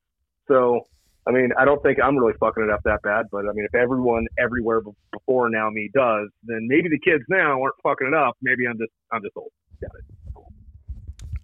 so 0.48 0.82
I 1.28 1.32
mean, 1.32 1.50
I 1.58 1.66
don't 1.66 1.82
think 1.82 2.00
I'm 2.04 2.18
really 2.18 2.34
fucking 2.40 2.64
it 2.64 2.70
up 2.70 2.82
that 2.84 3.02
bad, 3.04 3.28
but 3.32 3.46
I 3.46 3.54
mean, 3.54 3.66
if 3.66 3.76
everyone 3.76 4.28
everywhere 4.38 4.82
before 5.12 5.50
now 5.50 5.70
me 5.70 5.90
does, 5.94 6.28
then 6.44 6.68
maybe 6.68 6.90
the 6.90 7.00
kids 7.00 7.24
now 7.30 7.62
aren't 7.62 7.76
fucking 7.82 8.08
it 8.08 8.14
up. 8.14 8.36
Maybe 8.42 8.68
I'm 8.68 8.78
just 8.78 8.92
I'm 9.12 9.22
just 9.22 9.36
old. 9.38 9.52
Got 9.82 9.92
it 9.98 10.14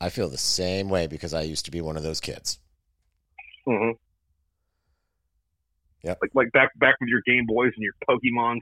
I 0.02 0.10
feel 0.10 0.30
the 0.30 0.38
same 0.38 0.90
way 0.90 1.08
because 1.08 1.34
I 1.34 1.42
used 1.42 1.66
to 1.66 1.72
be 1.72 1.82
one 1.82 1.98
of 1.98 2.04
those 2.04 2.20
kids. 2.20 2.60
hmm 3.66 3.92
Yep. 6.04 6.20
Like 6.22 6.32
like 6.34 6.52
back 6.52 6.78
back 6.80 6.96
with 7.00 7.10
your 7.10 7.22
Game 7.26 7.46
Boys 7.46 7.72
and 7.76 7.84
your 7.84 7.94
Pokemon. 8.08 8.60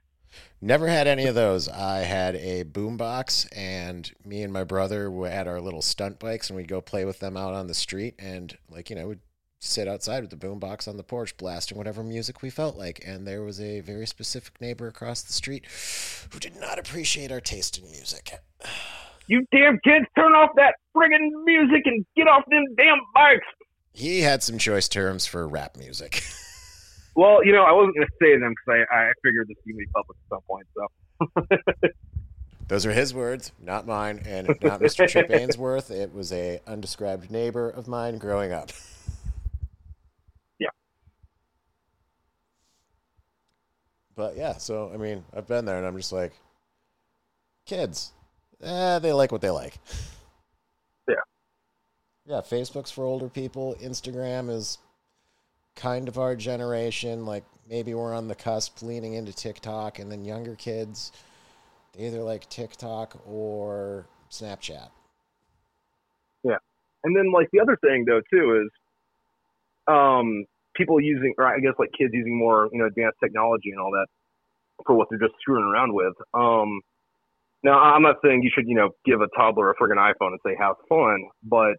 Never 0.61 0.87
had 0.87 1.07
any 1.07 1.25
of 1.25 1.35
those. 1.35 1.69
I 1.69 1.99
had 1.99 2.35
a 2.35 2.63
boombox, 2.65 3.47
and 3.55 4.11
me 4.25 4.43
and 4.43 4.51
my 4.51 4.63
brother 4.63 5.09
had 5.27 5.47
our 5.47 5.61
little 5.61 5.81
stunt 5.81 6.19
bikes, 6.19 6.49
and 6.49 6.57
we'd 6.57 6.67
go 6.67 6.81
play 6.81 7.05
with 7.05 7.19
them 7.19 7.37
out 7.37 7.53
on 7.53 7.67
the 7.67 7.73
street, 7.73 8.15
and 8.19 8.57
like 8.69 8.89
you 8.89 8.95
know, 8.95 9.07
we'd 9.07 9.19
sit 9.59 9.87
outside 9.87 10.21
with 10.21 10.29
the 10.29 10.47
boombox 10.47 10.87
on 10.87 10.97
the 10.97 11.03
porch, 11.03 11.35
blasting 11.37 11.77
whatever 11.77 12.03
music 12.03 12.41
we 12.41 12.49
felt 12.49 12.77
like. 12.77 13.01
And 13.05 13.27
there 13.27 13.43
was 13.43 13.59
a 13.59 13.81
very 13.81 14.05
specific 14.05 14.59
neighbor 14.61 14.87
across 14.87 15.21
the 15.21 15.33
street 15.33 15.65
who 16.31 16.39
did 16.39 16.55
not 16.59 16.79
appreciate 16.79 17.31
our 17.31 17.41
taste 17.41 17.77
in 17.77 17.89
music. 17.89 18.33
You 19.29 19.45
damn 19.51 19.77
kids, 19.83 20.05
turn 20.17 20.31
off 20.31 20.51
that 20.55 20.75
friggin' 20.95 21.31
music 21.43 21.81
and 21.83 22.05
get 22.15 22.29
off 22.29 22.43
them 22.49 22.63
damn 22.77 22.97
bikes. 23.13 23.45
He 23.91 24.21
had 24.21 24.41
some 24.41 24.57
choice 24.57 24.87
terms 24.87 25.25
for 25.25 25.45
rap 25.45 25.75
music. 25.75 26.23
Well, 27.17 27.43
you 27.43 27.51
know, 27.51 27.63
I 27.63 27.71
wasn't 27.71 27.95
gonna 27.95 28.07
say 28.21 28.37
them 28.37 28.53
because 28.53 28.85
I, 28.91 28.95
I 28.95 29.11
figured 29.23 29.47
this 29.47 29.57
would 29.65 29.75
be 29.75 29.87
public 29.87 30.17
at 30.23 30.29
some 30.29 30.41
point. 30.47 30.67
So 31.81 31.89
Those 32.67 32.85
are 32.85 32.91
his 32.91 33.11
words, 33.11 33.53
not 33.59 33.87
mine, 33.87 34.21
and 34.23 34.47
not 34.61 34.81
Mr. 34.81 35.07
Tripp 35.11 35.31
Ainsworth. 35.31 35.89
It 35.89 36.13
was 36.13 36.31
a 36.31 36.59
undescribed 36.67 37.31
neighbor 37.31 37.69
of 37.69 37.87
mine 37.87 38.19
growing 38.19 38.53
up. 38.53 38.71
Yeah. 40.59 40.69
But 44.15 44.35
yeah, 44.37 44.57
so 44.57 44.91
I 44.93 44.97
mean, 44.97 45.23
I've 45.35 45.47
been 45.47 45.65
there, 45.65 45.77
and 45.77 45.85
I'm 45.87 45.97
just 45.97 46.11
like, 46.11 46.33
kids, 47.65 48.11
eh, 48.61 48.99
they 48.99 49.13
like 49.13 49.31
what 49.31 49.41
they 49.41 49.49
like. 49.49 49.79
Yeah. 51.07 51.15
Yeah, 52.25 52.41
Facebook's 52.41 52.91
for 52.91 53.05
older 53.05 53.29
people. 53.29 53.75
Instagram 53.81 54.49
is 54.49 54.79
kind 55.77 56.09
of 56.09 56.17
our 56.17 56.35
generation. 56.35 57.25
Like 57.25 57.45
maybe 57.69 57.93
we're 57.93 58.13
on 58.13 58.27
the 58.27 58.35
cusp, 58.35 58.81
leaning 58.81 59.13
into 59.13 59.33
TikTok, 59.33 59.99
and 59.99 60.11
then 60.11 60.25
younger 60.25 60.55
kids, 60.55 61.13
they 61.93 62.07
either 62.07 62.21
like 62.21 62.49
TikTok 62.49 63.21
or 63.25 64.05
Snapchat. 64.29 64.89
Yeah. 66.43 66.57
And 67.03 67.15
then 67.15 67.31
like 67.31 67.47
the 67.53 67.61
other 67.61 67.77
thing 67.77 68.05
though 68.05 68.21
too 68.29 68.65
is 68.65 68.71
um 69.87 70.45
people 70.75 70.99
using 70.99 71.33
or 71.37 71.47
I 71.47 71.59
guess 71.59 71.73
like 71.79 71.91
kids 71.97 72.11
using 72.13 72.37
more, 72.37 72.67
you 72.73 72.79
know, 72.79 72.85
advanced 72.85 73.19
technology 73.23 73.71
and 73.71 73.79
all 73.79 73.91
that 73.91 74.07
for 74.85 74.95
what 74.95 75.07
they're 75.09 75.19
just 75.19 75.39
screwing 75.39 75.63
around 75.63 75.93
with. 75.93 76.13
Um 76.33 76.81
now 77.63 77.79
I'm 77.79 78.03
not 78.03 78.17
saying 78.23 78.43
you 78.43 78.51
should, 78.53 78.67
you 78.67 78.75
know, 78.75 78.89
give 79.05 79.21
a 79.21 79.27
toddler 79.35 79.71
a 79.71 79.75
friggin' 79.75 79.97
iPhone 79.97 80.31
and 80.31 80.39
say 80.45 80.55
have 80.59 80.75
fun, 80.89 81.29
but 81.43 81.77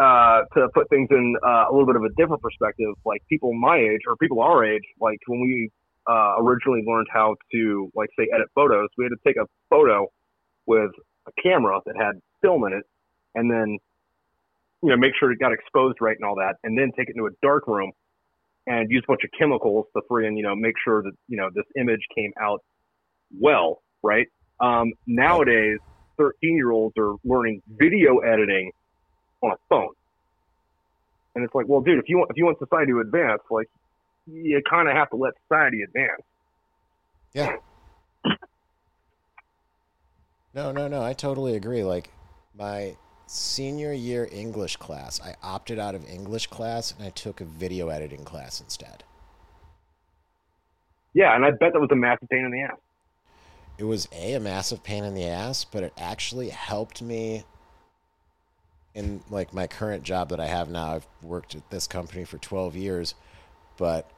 uh, 0.00 0.42
to 0.54 0.68
put 0.74 0.88
things 0.88 1.08
in 1.10 1.36
uh, 1.44 1.66
a 1.68 1.72
little 1.72 1.86
bit 1.86 1.96
of 1.96 2.04
a 2.04 2.08
different 2.16 2.42
perspective, 2.42 2.94
like 3.04 3.22
people 3.28 3.52
my 3.52 3.76
age 3.76 4.00
or 4.08 4.16
people 4.16 4.40
our 4.40 4.64
age, 4.64 4.82
like 5.00 5.18
when 5.26 5.40
we 5.40 5.70
uh, 6.08 6.34
originally 6.38 6.82
learned 6.86 7.06
how 7.12 7.36
to, 7.52 7.90
like, 7.94 8.08
say, 8.18 8.26
edit 8.34 8.48
photos, 8.54 8.88
we 8.96 9.04
had 9.04 9.10
to 9.10 9.18
take 9.26 9.36
a 9.36 9.46
photo 9.68 10.06
with 10.66 10.90
a 11.26 11.42
camera 11.42 11.78
that 11.84 11.96
had 11.96 12.12
film 12.40 12.64
in 12.64 12.72
it, 12.72 12.84
and 13.34 13.50
then, 13.50 13.78
you 14.82 14.88
know, 14.88 14.96
make 14.96 15.12
sure 15.18 15.30
it 15.30 15.38
got 15.38 15.52
exposed 15.52 15.98
right 16.00 16.16
and 16.18 16.24
all 16.24 16.36
that, 16.36 16.56
and 16.64 16.78
then 16.78 16.90
take 16.96 17.08
it 17.08 17.16
into 17.16 17.26
a 17.26 17.30
dark 17.42 17.66
room 17.66 17.92
and 18.66 18.90
use 18.90 19.02
a 19.06 19.10
bunch 19.10 19.22
of 19.24 19.30
chemicals 19.38 19.86
to 19.94 20.02
free 20.08 20.26
and 20.26 20.36
you 20.36 20.44
know, 20.44 20.54
make 20.54 20.74
sure 20.84 21.02
that 21.02 21.12
you 21.28 21.36
know 21.36 21.48
this 21.54 21.64
image 21.78 22.00
came 22.14 22.32
out 22.40 22.62
well, 23.38 23.82
right? 24.02 24.26
Um, 24.60 24.92
nowadays, 25.06 25.78
13 26.18 26.56
year 26.56 26.70
olds 26.70 26.94
are 26.98 27.14
learning 27.24 27.62
video 27.68 28.18
editing 28.18 28.70
on 29.42 29.52
a 29.52 29.56
phone. 29.68 29.92
And 31.34 31.44
it's 31.44 31.54
like, 31.54 31.66
well, 31.68 31.80
dude, 31.80 31.98
if 31.98 32.08
you 32.08 32.18
want 32.18 32.30
if 32.30 32.36
you 32.36 32.44
want 32.44 32.58
society 32.58 32.92
to 32.92 33.00
advance, 33.00 33.42
like 33.50 33.68
you 34.26 34.60
kind 34.68 34.88
of 34.88 34.96
have 34.96 35.10
to 35.10 35.16
let 35.16 35.34
society 35.48 35.82
advance. 35.82 36.22
Yeah. 37.32 37.56
No, 40.52 40.72
no, 40.72 40.88
no. 40.88 41.02
I 41.02 41.12
totally 41.12 41.54
agree. 41.54 41.84
Like 41.84 42.10
my 42.58 42.96
senior 43.26 43.92
year 43.92 44.28
English 44.32 44.76
class, 44.76 45.20
I 45.20 45.36
opted 45.42 45.78
out 45.78 45.94
of 45.94 46.08
English 46.08 46.48
class 46.48 46.92
and 46.92 47.06
I 47.06 47.10
took 47.10 47.40
a 47.40 47.44
video 47.44 47.88
editing 47.88 48.24
class 48.24 48.60
instead. 48.60 49.04
Yeah, 51.14 51.34
and 51.34 51.44
I 51.44 51.50
bet 51.50 51.72
that 51.72 51.80
was 51.80 51.90
a 51.92 51.96
massive 51.96 52.28
pain 52.28 52.44
in 52.44 52.50
the 52.50 52.62
ass. 52.62 52.78
It 53.78 53.84
was 53.84 54.08
a 54.12 54.34
a 54.34 54.40
massive 54.40 54.82
pain 54.82 55.04
in 55.04 55.14
the 55.14 55.26
ass, 55.26 55.64
but 55.64 55.82
it 55.82 55.92
actually 55.96 56.50
helped 56.50 57.00
me 57.00 57.44
in 58.94 59.22
like 59.30 59.52
my 59.54 59.66
current 59.66 60.02
job 60.02 60.28
that 60.30 60.40
I 60.40 60.46
have 60.46 60.68
now. 60.70 60.94
I've 60.96 61.06
worked 61.22 61.54
at 61.54 61.68
this 61.70 61.86
company 61.86 62.24
for 62.24 62.38
12 62.38 62.74
years, 62.76 63.14
but 63.76 64.10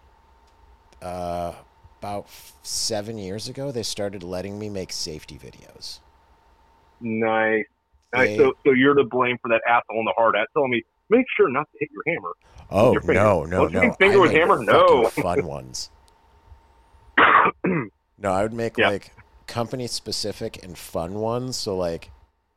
uh, 1.02 1.52
about 2.00 2.26
seven 2.62 3.18
years 3.18 3.48
ago, 3.48 3.70
they 3.72 3.82
started 3.82 4.22
letting 4.22 4.58
me 4.58 4.68
make 4.68 4.92
safety 4.92 5.38
videos. 5.38 5.98
Nice. 7.00 7.64
nice. 8.12 8.28
They- 8.28 8.36
So, 8.38 8.52
so 8.64 8.72
you're 8.72 8.94
to 8.94 9.04
blame 9.04 9.36
for 9.42 9.48
that 9.48 9.60
asshole 9.68 9.98
in 9.98 10.04
the 10.04 10.14
hard 10.16 10.36
hat 10.36 10.48
telling 10.54 10.70
me 10.70 10.82
make 11.10 11.26
sure 11.36 11.50
not 11.50 11.68
to 11.72 11.78
hit 11.80 11.90
your 11.92 12.02
hammer. 12.14 12.30
Oh 12.70 12.92
your 12.94 13.02
no, 13.12 13.44
no, 13.44 13.68
Don't 13.68 13.72
no! 13.88 13.92
finger 13.94 14.18
I 14.18 14.20
with 14.22 14.30
hammer? 14.32 14.62
No. 14.62 15.04
fun 15.08 15.44
ones. 15.46 15.90
No, 18.18 18.30
I 18.30 18.42
would 18.42 18.52
make 18.52 18.78
Yeah. 18.78 18.88
like 18.90 19.10
company 19.48 19.88
specific 19.88 20.62
and 20.62 20.78
fun 20.78 21.14
ones. 21.14 21.56
So 21.56 21.76
like 21.76 22.10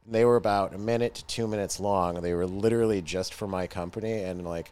they 0.07 0.23
were 0.25 0.35
about 0.35 0.73
a 0.73 0.77
minute 0.77 1.15
to 1.15 1.25
two 1.25 1.47
minutes 1.47 1.79
long. 1.79 2.21
They 2.21 2.33
were 2.33 2.45
literally 2.45 3.01
just 3.01 3.33
for 3.33 3.47
my 3.47 3.67
company 3.67 4.21
and 4.23 4.45
like 4.45 4.71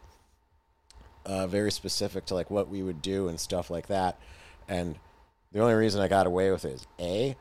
uh, 1.26 1.48
very 1.48 1.72
specific 1.72 2.26
to 2.28 2.34
like 2.36 2.52
what 2.52 2.70
we 2.70 2.84
would 2.84 3.02
do 3.02 3.28
and 3.28 3.40
stuff 3.40 3.70
like 3.70 3.88
that. 3.88 4.20
And 4.68 4.96
the 5.52 5.60
only 5.60 5.74
reason 5.74 6.02
I 6.02 6.08
got 6.08 6.28
away 6.28 6.52
with 6.52 6.66
it 6.66 6.74
is 6.74 6.88
a 7.00 7.36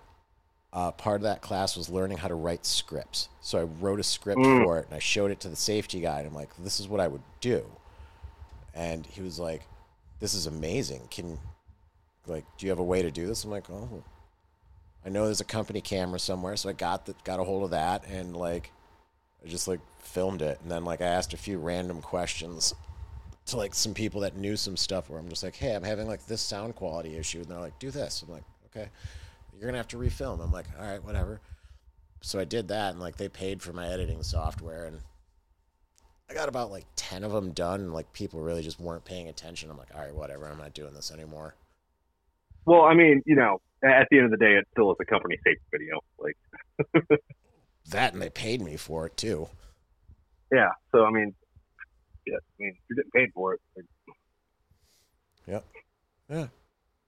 uh, 0.73 0.91
part 0.93 1.17
of 1.17 1.23
that 1.23 1.43
class 1.43 1.77
was 1.77 1.91
learning 1.91 2.17
how 2.19 2.29
to 2.29 2.35
write 2.35 2.65
scripts. 2.65 3.29
So 3.43 3.59
I 3.59 3.63
wrote 3.65 4.01
a 4.01 4.05
script 4.05 4.41
Mm. 4.41 4.65
for 4.65 4.79
it 4.79 4.87
and 4.87 4.95
I 4.95 4.99
showed 4.99 5.31
it 5.31 5.41
to 5.41 5.49
the 5.49 5.57
safety 5.57 6.01
guy. 6.01 6.19
And 6.21 6.29
I'm 6.29 6.35
like, 6.35 6.51
this 6.59 6.81
is 6.81 6.89
what 6.89 7.01
I 7.01 7.09
would 7.09 7.23
do. 7.41 7.65
And 8.75 9.05
he 9.05 9.21
was 9.21 9.39
like, 9.39 9.63
this 10.19 10.33
is 10.33 10.47
amazing. 10.47 11.09
Can 11.11 11.39
like, 12.27 12.45
do 12.57 12.65
you 12.67 12.71
have 12.71 12.79
a 12.79 12.85
way 12.85 13.03
to 13.03 13.11
do 13.11 13.27
this? 13.27 13.45
I'm 13.45 13.51
like, 13.51 13.69
oh, 13.69 14.03
I 15.05 15.09
know 15.09 15.25
there's 15.25 15.41
a 15.41 15.45
company 15.45 15.81
camera 15.81 16.19
somewhere, 16.19 16.57
so 16.57 16.69
I 16.69 16.73
got 16.73 17.07
the, 17.07 17.15
got 17.25 17.41
a 17.41 17.45
hold 17.45 17.65
of 17.65 17.71
that 17.71 18.05
and 18.09 18.37
like, 18.37 18.73
I 19.45 19.49
just 19.49 19.67
like 19.67 19.81
filmed 20.01 20.43
it, 20.43 20.61
and 20.63 20.71
then 20.71 20.85
like 20.85 21.01
I 21.01 21.07
asked 21.07 21.35
a 21.35 21.37
few 21.37 21.59
random 21.59 22.01
questions 22.01 22.75
to 23.47 23.57
like 23.57 23.75
some 23.75 23.95
people 23.95 24.21
that 24.21 24.37
knew 24.37 24.57
some 24.57 24.77
stuff 24.77 25.11
where 25.11 25.19
I'm 25.19 25.29
just 25.29 25.43
like, 25.43 25.57
hey, 25.57 25.75
I'm 25.75 25.83
having 25.83 26.07
like 26.07 26.27
this 26.27 26.41
sound 26.41 26.77
quality 26.77 27.17
issue, 27.17 27.41
and 27.41 27.49
they're 27.49 27.59
like, 27.59 27.79
do 27.81 27.91
this. 27.91 28.23
I'm 28.23 28.33
like, 28.33 28.45
okay, 28.67 28.89
you're 29.53 29.67
gonna 29.67 29.79
have 29.79 29.89
to 29.89 29.97
refilm. 29.97 30.41
I'm 30.41 30.53
like, 30.53 30.67
all 30.79 30.87
right, 30.87 31.03
whatever. 31.03 31.41
So 32.21 32.39
I 32.39 32.45
did 32.45 32.69
that, 32.69 32.93
and 32.93 33.01
like 33.01 33.17
they 33.17 33.29
paid 33.29 33.61
for 33.63 33.73
my 33.73 33.89
editing 33.89 34.23
software, 34.23 34.85
and 34.85 35.01
I 36.31 36.35
got 36.35 36.49
about 36.49 36.71
like 36.71 36.87
ten 36.95 37.25
of 37.25 37.33
them 37.33 37.51
done. 37.51 37.81
And, 37.81 37.93
like 37.93 38.13
people 38.13 38.41
really 38.41 38.63
just 38.63 38.79
weren't 38.79 39.05
paying 39.05 39.29
attention. 39.29 39.71
I'm 39.71 39.79
like, 39.79 39.93
all 39.93 40.03
right, 40.03 40.15
whatever, 40.15 40.47
I'm 40.47 40.59
not 40.59 40.73
doing 40.73 40.95
this 40.95 41.11
anymore. 41.11 41.57
Well, 42.65 42.83
I 42.83 42.95
mean, 42.95 43.23
you 43.27 43.35
know, 43.35 43.61
at 43.85 44.07
the 44.11 44.19
end 44.19 44.27
of 44.27 44.31
the 44.31 44.37
day, 44.37 44.55
it 44.55 44.67
still 44.73 44.91
is 44.93 44.97
a 45.01 45.05
company 45.05 45.39
safe 45.45 45.59
video. 45.71 46.01
Like 46.19 46.37
that, 47.91 48.13
and 48.13 48.23
they 48.23 48.31
paid 48.31 48.63
me 48.63 48.77
for 48.77 49.07
it 49.07 49.17
too. 49.17 49.49
Yeah. 50.53 50.71
So 50.93 51.05
I 51.05 51.11
mean, 51.11 51.35
yeah, 52.27 52.37
I 52.37 52.63
mean, 52.63 52.77
you're 52.89 52.97
getting 52.97 53.11
paid 53.11 53.33
for 53.35 53.55
it. 53.55 53.61
Like, 53.77 53.87
yep. 55.47 55.65
Yeah. 56.29 56.47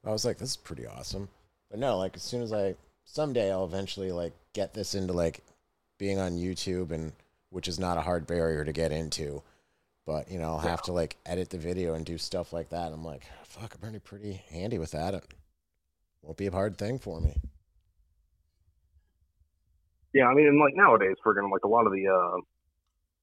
I 0.05 0.11
was 0.11 0.25
like, 0.25 0.39
this 0.39 0.51
is 0.51 0.57
pretty 0.57 0.87
awesome. 0.87 1.29
But 1.71 1.81
no, 1.81 1.99
like 1.99 2.17
as 2.17 2.23
soon 2.23 2.43
as 2.43 2.53
I 2.53 2.75
someday 3.05 3.51
I'll 3.51 3.65
eventually 3.65 4.13
like 4.13 4.33
get 4.53 4.75
this 4.75 4.95
into 4.95 5.13
like 5.13 5.41
being 5.99 6.19
on 6.19 6.33
YouTube 6.33 6.91
and 6.91 7.13
which 7.51 7.69
is 7.69 7.79
not 7.79 7.99
a 7.99 8.03
hard 8.03 8.27
barrier 8.27 8.65
to 8.65 8.73
get 8.73 8.93
into. 8.93 9.43
But 10.07 10.31
you 10.31 10.39
know, 10.39 10.51
I'll 10.51 10.59
have 10.59 10.83
to 10.83 10.93
like 10.93 11.17
edit 11.25 11.51
the 11.51 11.59
video 11.59 11.95
and 11.95 12.05
do 12.05 12.19
stuff 12.19 12.53
like 12.53 12.71
that. 12.71 12.93
I'm 12.93 13.05
like, 13.05 13.23
fuck, 13.45 13.75
I'm 13.75 13.81
pretty 13.81 13.99
pretty 14.01 14.43
handy 14.51 14.79
with 14.79 14.91
that. 14.91 15.25
Won't 16.25 16.39
be 16.39 16.47
a 16.47 16.51
hard 16.51 16.79
thing 16.79 16.99
for 16.99 17.21
me. 17.21 17.37
Yeah, 20.15 20.27
I 20.27 20.35
mean, 20.35 20.47
and 20.47 20.59
like 20.59 20.75
nowadays, 20.75 21.17
gonna 21.25 21.49
like 21.49 21.65
a 21.65 21.69
lot 21.69 21.87
of 21.87 21.93
the 21.93 22.07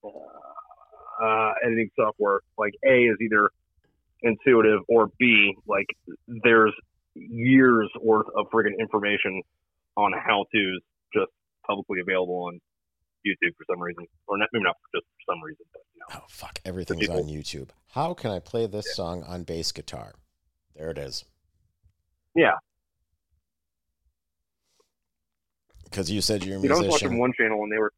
uh, 0.04 0.08
uh, 1.24 1.52
editing 1.66 1.90
software, 1.96 2.42
like 2.58 2.74
A 2.86 3.06
is 3.06 3.18
either 3.22 3.50
intuitive 4.22 4.82
or 4.88 5.10
B, 5.18 5.56
like 5.66 5.88
there's 6.44 6.74
years 7.16 7.90
worth 8.02 8.28
of 8.38 8.48
friggin' 8.54 8.78
information 8.80 9.42
on 9.98 10.12
how 10.14 10.46
to's 10.54 10.82
just 11.14 11.32
publicly 11.66 12.00
available 12.02 12.44
on 12.44 12.60
YouTube 13.26 13.56
for 13.58 13.66
some 13.72 13.82
reason, 13.82 14.06
or 14.28 14.38
not, 14.38 14.50
maybe 14.54 14.64
not 14.64 14.76
just 14.94 15.06
for 15.06 15.34
some 15.34 15.44
reason, 15.44 15.66
but 15.74 15.82
you 15.96 16.02
know. 16.02 16.22
Oh 16.22 16.26
fuck! 16.30 16.60
Everything's 16.66 17.10
on 17.10 17.24
YouTube. 17.24 17.70
How 17.94 18.14
can 18.14 18.32
I 18.32 18.40
play 18.40 18.68
this 18.68 18.86
yeah. 18.90 18.94
song 18.94 19.24
on 19.24 19.44
bass 19.44 19.72
guitar? 19.72 20.14
There 20.76 20.92
it 20.92 20.98
is. 20.98 21.26
Yeah. 22.36 22.56
Because 25.92 26.10
you 26.10 26.22
said 26.22 26.44
you're 26.44 26.58
a 26.58 26.60
musician. 26.60 26.84
You 26.84 26.88
know, 26.88 26.88
I 26.88 26.94
was 26.94 27.02
watching 27.02 27.20
one 27.20 27.34
channel 27.38 27.62
and 27.64 27.72
they 27.72 27.78
were. 27.78 27.94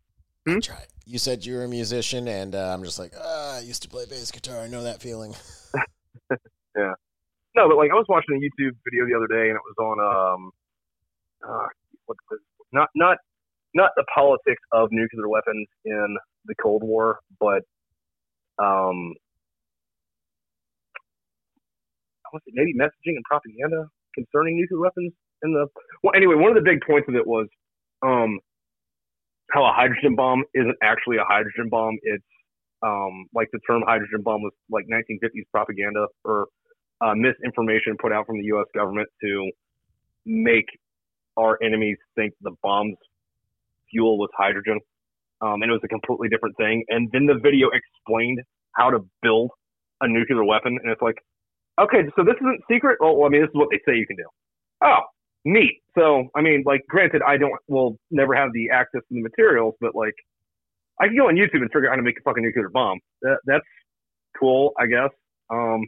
Hmm? 0.48 0.58
You 1.06 1.20
said 1.20 1.46
you 1.46 1.56
were 1.56 1.64
a 1.64 1.70
musician, 1.70 2.28
and 2.28 2.56
uh, 2.56 2.74
I'm 2.74 2.84
just 2.84 3.00
like, 3.00 3.14
ah, 3.18 3.58
I 3.58 3.60
used 3.60 3.84
to 3.84 3.90
play 3.90 4.06
bass 4.06 4.32
guitar. 4.32 4.60
I 4.60 4.68
know 4.68 4.84
that 4.84 5.02
feeling. 5.02 5.34
yeah. 6.76 6.94
No, 7.56 7.70
but 7.70 7.78
like 7.78 7.92
I 7.92 7.96
was 7.96 8.06
watching 8.10 8.36
a 8.36 8.40
YouTube 8.40 8.76
video 8.84 9.06
the 9.06 9.16
other 9.16 9.28
day, 9.28 9.50
and 9.50 9.56
it 9.56 9.62
was 9.64 9.78
on 9.80 10.00
um, 10.02 10.52
uh, 11.48 11.68
what, 12.08 12.18
not 12.74 12.90
not 12.96 13.18
not 13.76 13.92
the 13.96 14.04
politics 14.14 14.62
of 14.72 14.90
nuclear 14.92 15.30
weapons 15.30 15.68
in 15.86 16.18
the 16.46 16.56
Cold 16.62 16.84
War, 16.84 17.20
but 17.40 17.64
um, 18.60 19.14
I 22.26 22.30
was 22.34 22.42
it 22.48 22.54
maybe 22.56 22.74
messaging 22.74 23.16
and 23.16 23.24
propaganda 23.24 23.88
concerning 24.16 24.58
nuclear 24.58 24.80
weapons 24.80 25.14
in 25.44 25.54
the 25.54 25.68
well 26.02 26.14
anyway 26.16 26.36
one 26.36 26.50
of 26.50 26.56
the 26.56 26.68
big 26.68 26.82
points 26.86 27.08
of 27.08 27.16
it 27.16 27.26
was 27.26 27.48
um 28.06 28.40
how 29.52 29.64
a 29.66 29.74
hydrogen 29.74 30.16
bomb 30.16 30.44
isn't 30.54 30.76
actually 30.82 31.18
a 31.18 31.24
hydrogen 31.28 31.70
bomb 31.70 31.98
it's 32.04 32.24
um 32.82 33.26
like 33.34 33.50
the 33.54 33.60
term 33.68 33.82
hydrogen 33.86 34.22
bomb 34.24 34.42
was 34.42 34.54
like 34.70 34.86
1950s 34.92 35.44
propaganda 35.52 36.08
or 36.24 36.48
uh, 37.02 37.14
misinformation 37.16 37.98
put 38.00 38.14
out 38.14 38.26
from 38.26 38.38
the 38.38 38.46
US 38.46 38.66
government 38.74 39.10
to 39.22 39.52
make 40.26 40.68
our 41.36 41.58
enemies 41.62 41.98
think 42.16 42.34
the 42.42 42.52
bomb's 42.62 42.96
fuel 43.92 44.18
was 44.18 44.30
hydrogen 44.38 44.80
um, 45.42 45.62
and 45.62 45.66
it 45.66 45.74
was 45.74 45.82
a 45.84 45.88
completely 45.88 46.30
different 46.30 46.56
thing 46.58 46.84
and 46.90 47.10
then 47.12 47.26
the 47.26 47.40
video 47.42 47.68
explained 47.74 48.40
how 48.74 48.90
to 48.90 49.00
build 49.22 49.52
a 50.02 50.08
nuclear 50.08 50.44
weapon 50.44 50.78
and 50.82 50.92
it's 50.92 51.02
like 51.02 51.18
Okay, 51.82 52.04
so 52.16 52.24
this 52.24 52.36
isn't 52.40 52.62
secret. 52.70 52.98
Well, 53.00 53.26
I 53.26 53.30
mean, 53.30 53.42
this 53.42 53.50
is 53.50 53.56
what 53.56 53.70
they 53.72 53.82
say 53.86 53.98
you 53.98 54.06
can 54.06 54.18
do. 54.18 54.30
Oh, 54.84 55.00
neat. 55.46 55.82
So, 55.98 56.30
I 56.36 56.42
mean, 56.42 56.64
like, 56.66 56.82
granted, 56.90 57.22
I 57.26 57.38
don't 57.38 57.54
will 57.68 57.98
never 58.12 58.34
have 58.36 58.50
the 58.54 58.70
access 58.72 59.02
to 59.02 59.08
the 59.12 59.22
materials, 59.22 59.76
but 59.80 59.96
like, 59.96 60.16
I 61.00 61.08
can 61.08 61.18
go 61.18 61.28
on 61.28 61.36
YouTube 61.36 61.62
and 61.62 61.72
figure 61.72 61.88
out 61.88 61.92
how 61.92 61.96
to 61.98 62.02
make 62.04 62.18
a 62.20 62.22
fucking 62.24 62.44
nuclear 62.44 62.70
bomb. 62.70 63.00
That, 63.22 63.38
that's 63.46 63.66
cool, 64.40 64.74
I 64.80 64.86
guess. 64.88 65.10
Um, 65.50 65.88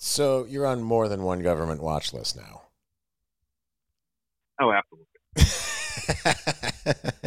so 0.00 0.46
you're 0.48 0.66
on 0.66 0.82
more 0.82 1.08
than 1.08 1.22
one 1.22 1.42
government 1.42 1.82
watch 1.82 2.12
list 2.12 2.36
now. 2.36 2.62
Oh, 4.60 4.72
absolutely. 4.72 5.06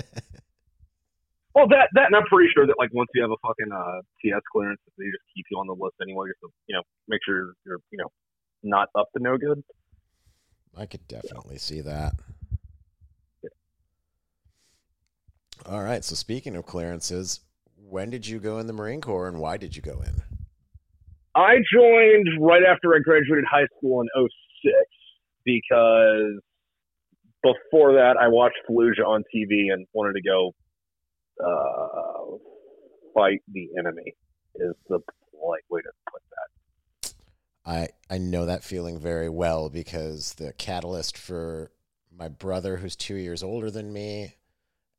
Well, 1.55 1.71
that 1.71 1.87
that, 1.95 2.11
and 2.11 2.15
I'm 2.19 2.27
pretty 2.27 2.51
sure 2.51 2.67
that 2.67 2.75
like 2.77 2.91
once 2.91 3.07
you 3.15 3.23
have 3.23 3.31
a 3.31 3.39
fucking 3.39 3.71
uh, 3.71 4.03
TS 4.19 4.43
clearance, 4.51 4.81
they 4.99 5.07
just 5.07 5.23
keep 5.31 5.47
you 5.49 5.55
on 5.55 5.67
the 5.71 5.73
list 5.73 5.95
anyway, 6.03 6.27
just 6.27 6.43
to 6.43 6.51
you 6.67 6.75
know 6.75 6.83
make 7.07 7.23
sure 7.23 7.55
you're 7.65 7.79
you 7.95 7.97
know 7.97 8.11
not 8.65 8.89
up 8.95 9.11
to 9.15 9.23
no 9.23 9.37
good. 9.37 9.63
I 10.77 10.85
could 10.85 11.07
definitely 11.07 11.57
see 11.57 11.81
that. 11.81 12.13
Yeah. 13.41 13.49
All 15.65 15.83
right. 15.83 16.03
So 16.03 16.15
speaking 16.15 16.55
of 16.55 16.65
clearances, 16.65 17.41
when 17.89 18.09
did 18.09 18.27
you 18.27 18.39
go 18.39 18.59
in 18.59 18.67
the 18.67 18.73
Marine 18.73 19.01
Corps, 19.01 19.27
and 19.27 19.39
why 19.39 19.57
did 19.57 19.75
you 19.75 19.81
go 19.81 20.01
in? 20.01 20.21
I 21.35 21.55
joined 21.71 22.27
right 22.39 22.63
after 22.63 22.95
I 22.95 22.99
graduated 22.99 23.45
high 23.49 23.67
school 23.77 24.01
in 24.01 24.07
06 24.15 24.73
because 25.43 26.41
before 27.43 27.93
that 27.93 28.15
I 28.19 28.27
watched 28.27 28.57
Fallujah 28.69 29.05
on 29.05 29.23
TV 29.33 29.71
and 29.71 29.85
wanted 29.93 30.13
to 30.13 30.21
go 30.21 30.53
uh, 31.43 32.37
fight 33.13 33.41
the 33.51 33.67
enemy 33.77 34.15
is 34.55 34.73
the 34.87 34.99
polite 35.31 35.63
way 35.69 35.81
to 35.81 35.89
put 36.11 36.21
that. 36.29 36.54
I 37.65 37.89
I 38.09 38.17
know 38.17 38.45
that 38.45 38.63
feeling 38.63 38.99
very 38.99 39.29
well 39.29 39.69
because 39.69 40.35
the 40.35 40.53
catalyst 40.53 41.17
for 41.17 41.71
my 42.15 42.27
brother, 42.27 42.77
who's 42.77 42.95
two 42.95 43.15
years 43.15 43.43
older 43.43 43.71
than 43.71 43.91
me, 43.91 44.35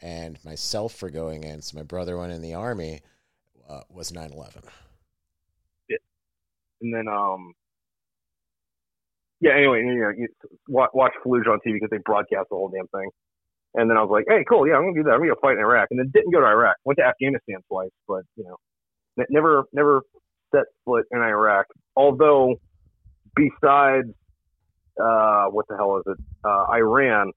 and 0.01 0.39
myself 0.45 0.95
for 0.95 1.11
going 1.11 1.45
in. 1.45 1.63
So 1.63 1.77
my 1.77 1.85
brother 1.85 2.17
went 2.19 2.33
in 2.33 2.43
the 2.43 2.55
army. 2.55 3.03
Uh, 3.69 3.81
was 3.91 4.13
9/11. 4.13 4.63
Yeah, 5.89 5.97
and 6.81 6.95
then 6.95 7.09
um. 7.09 7.53
Yeah. 9.41 9.53
Anyway, 9.57 9.81
you 9.81 9.95
know, 9.97 10.11
you 10.17 10.29
watch, 10.69 10.91
Fallujah 11.25 11.49
on 11.49 11.59
TV 11.67 11.75
because 11.75 11.91
they 11.91 11.99
broadcast 11.99 12.49
the 12.51 12.57
whole 12.57 12.69
damn 12.69 12.87
thing. 12.89 13.11
And 13.75 13.91
then 13.91 13.97
I 13.97 14.03
was 14.03 14.11
like, 14.11 14.25
hey, 14.29 14.45
cool, 14.49 14.67
yeah, 14.67 14.75
I'm 14.77 14.83
gonna 14.83 14.95
do 14.95 15.03
that. 15.05 15.11
I'm 15.11 15.21
gonna 15.21 15.35
go 15.35 15.41
fight 15.41 15.55
in 15.55 15.61
Iraq. 15.61 15.89
And 15.91 16.01
then 16.01 16.11
didn't 16.15 16.33
go 16.33 16.41
to 16.41 16.47
Iraq. 16.47 16.77
Went 16.85 16.99
to 16.99 17.05
Afghanistan 17.05 17.59
twice, 17.69 17.91
but 18.09 18.23
you 18.37 18.45
know, 18.45 18.57
never 19.29 19.65
never 19.73 20.03
set 20.55 20.65
foot 20.85 21.07
in 21.11 21.19
Iraq. 21.21 21.67
Although, 21.97 22.61
besides 23.35 24.09
uh, 25.01 25.47
what 25.47 25.67
the 25.69 25.77
hell 25.77 25.99
is 25.99 26.05
it, 26.07 26.19
uh, 26.45 26.67
Iran, 26.73 27.33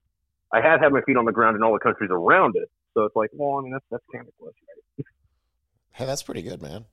I 0.52 0.62
had 0.62 0.82
had 0.82 0.92
my 0.92 1.02
feet 1.02 1.18
on 1.18 1.26
the 1.26 1.32
ground 1.32 1.56
in 1.56 1.64
all 1.64 1.74
the 1.74 1.80
countries 1.80 2.10
around 2.12 2.56
it. 2.56 2.70
So 2.94 3.06
it's 3.06 3.16
like, 3.16 3.30
well, 3.34 3.60
I 3.60 3.62
mean, 3.62 3.72
that's 3.72 3.86
that's 3.92 4.04
kind 4.14 4.28
of 4.28 4.34
close, 4.40 4.54
right? 4.98 5.06
hey, 5.92 6.06
that's 6.06 6.24
pretty 6.24 6.42
good, 6.42 6.62
man. 6.62 6.86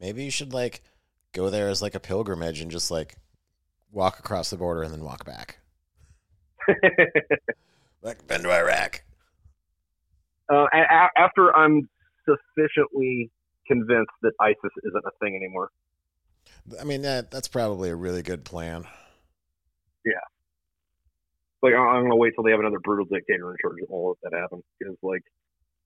Maybe 0.00 0.24
you 0.24 0.30
should 0.30 0.52
like 0.52 0.82
go 1.32 1.50
there 1.50 1.68
as 1.68 1.82
like 1.82 1.94
a 1.94 2.00
pilgrimage 2.00 2.60
and 2.60 2.70
just 2.70 2.90
like 2.90 3.16
walk 3.90 4.18
across 4.18 4.50
the 4.50 4.56
border 4.56 4.82
and 4.82 4.92
then 4.92 5.04
walk 5.04 5.24
back. 5.24 5.58
like 8.02 8.26
been 8.26 8.42
to 8.42 8.50
Iraq. 8.50 9.02
Uh, 10.52 10.66
a- 10.72 11.18
after 11.18 11.54
I'm 11.54 11.88
sufficiently 12.24 13.30
convinced 13.66 14.12
that 14.22 14.32
ISIS 14.40 14.72
isn't 14.84 15.04
a 15.06 15.10
thing 15.20 15.36
anymore. 15.36 15.70
I 16.80 16.84
mean 16.84 17.02
that 17.02 17.30
that's 17.30 17.48
probably 17.48 17.90
a 17.90 17.96
really 17.96 18.22
good 18.22 18.44
plan. 18.44 18.86
Yeah. 20.04 20.12
Like 21.62 21.74
I'm 21.74 22.02
gonna 22.02 22.16
wait 22.16 22.34
till 22.34 22.44
they 22.44 22.50
have 22.50 22.60
another 22.60 22.80
brutal 22.80 23.04
dictator 23.04 23.50
in 23.50 23.56
charge 23.60 23.82
of 23.82 23.90
all 23.90 24.12
of 24.12 24.18
that 24.22 24.36
happens 24.36 24.64
because 24.78 24.96
like, 25.02 25.22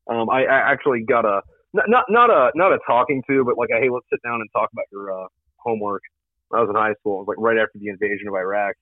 um, 0.09 0.31
I, 0.31 0.45
I 0.45 0.73
actually 0.73 1.03
got 1.03 1.25
a 1.25 1.43
not, 1.75 1.85
not 1.89 2.05
not 2.09 2.31
a 2.31 2.51
not 2.55 2.73
a 2.73 2.79
talking 2.87 3.23
to, 3.29 3.45
but 3.45 3.59
like, 3.59 3.69
a, 3.71 3.79
hey, 3.81 3.91
let's 3.91 4.07
sit 4.11 4.21
down 4.23 4.41
and 4.41 4.49
talk 4.53 4.71
about 4.73 4.87
your 4.91 5.13
uh, 5.13 5.27
homework. 5.57 6.03
When 6.49 6.61
I 6.61 6.63
was 6.63 6.71
in 6.71 6.77
high 6.77 6.95
school, 7.01 7.21
it 7.21 7.27
was 7.27 7.29
like 7.29 7.39
right 7.39 7.59
after 7.59 7.79
the 7.79 7.89
invasion 7.89 8.29
of 8.29 8.35
Iraq, 8.35 8.77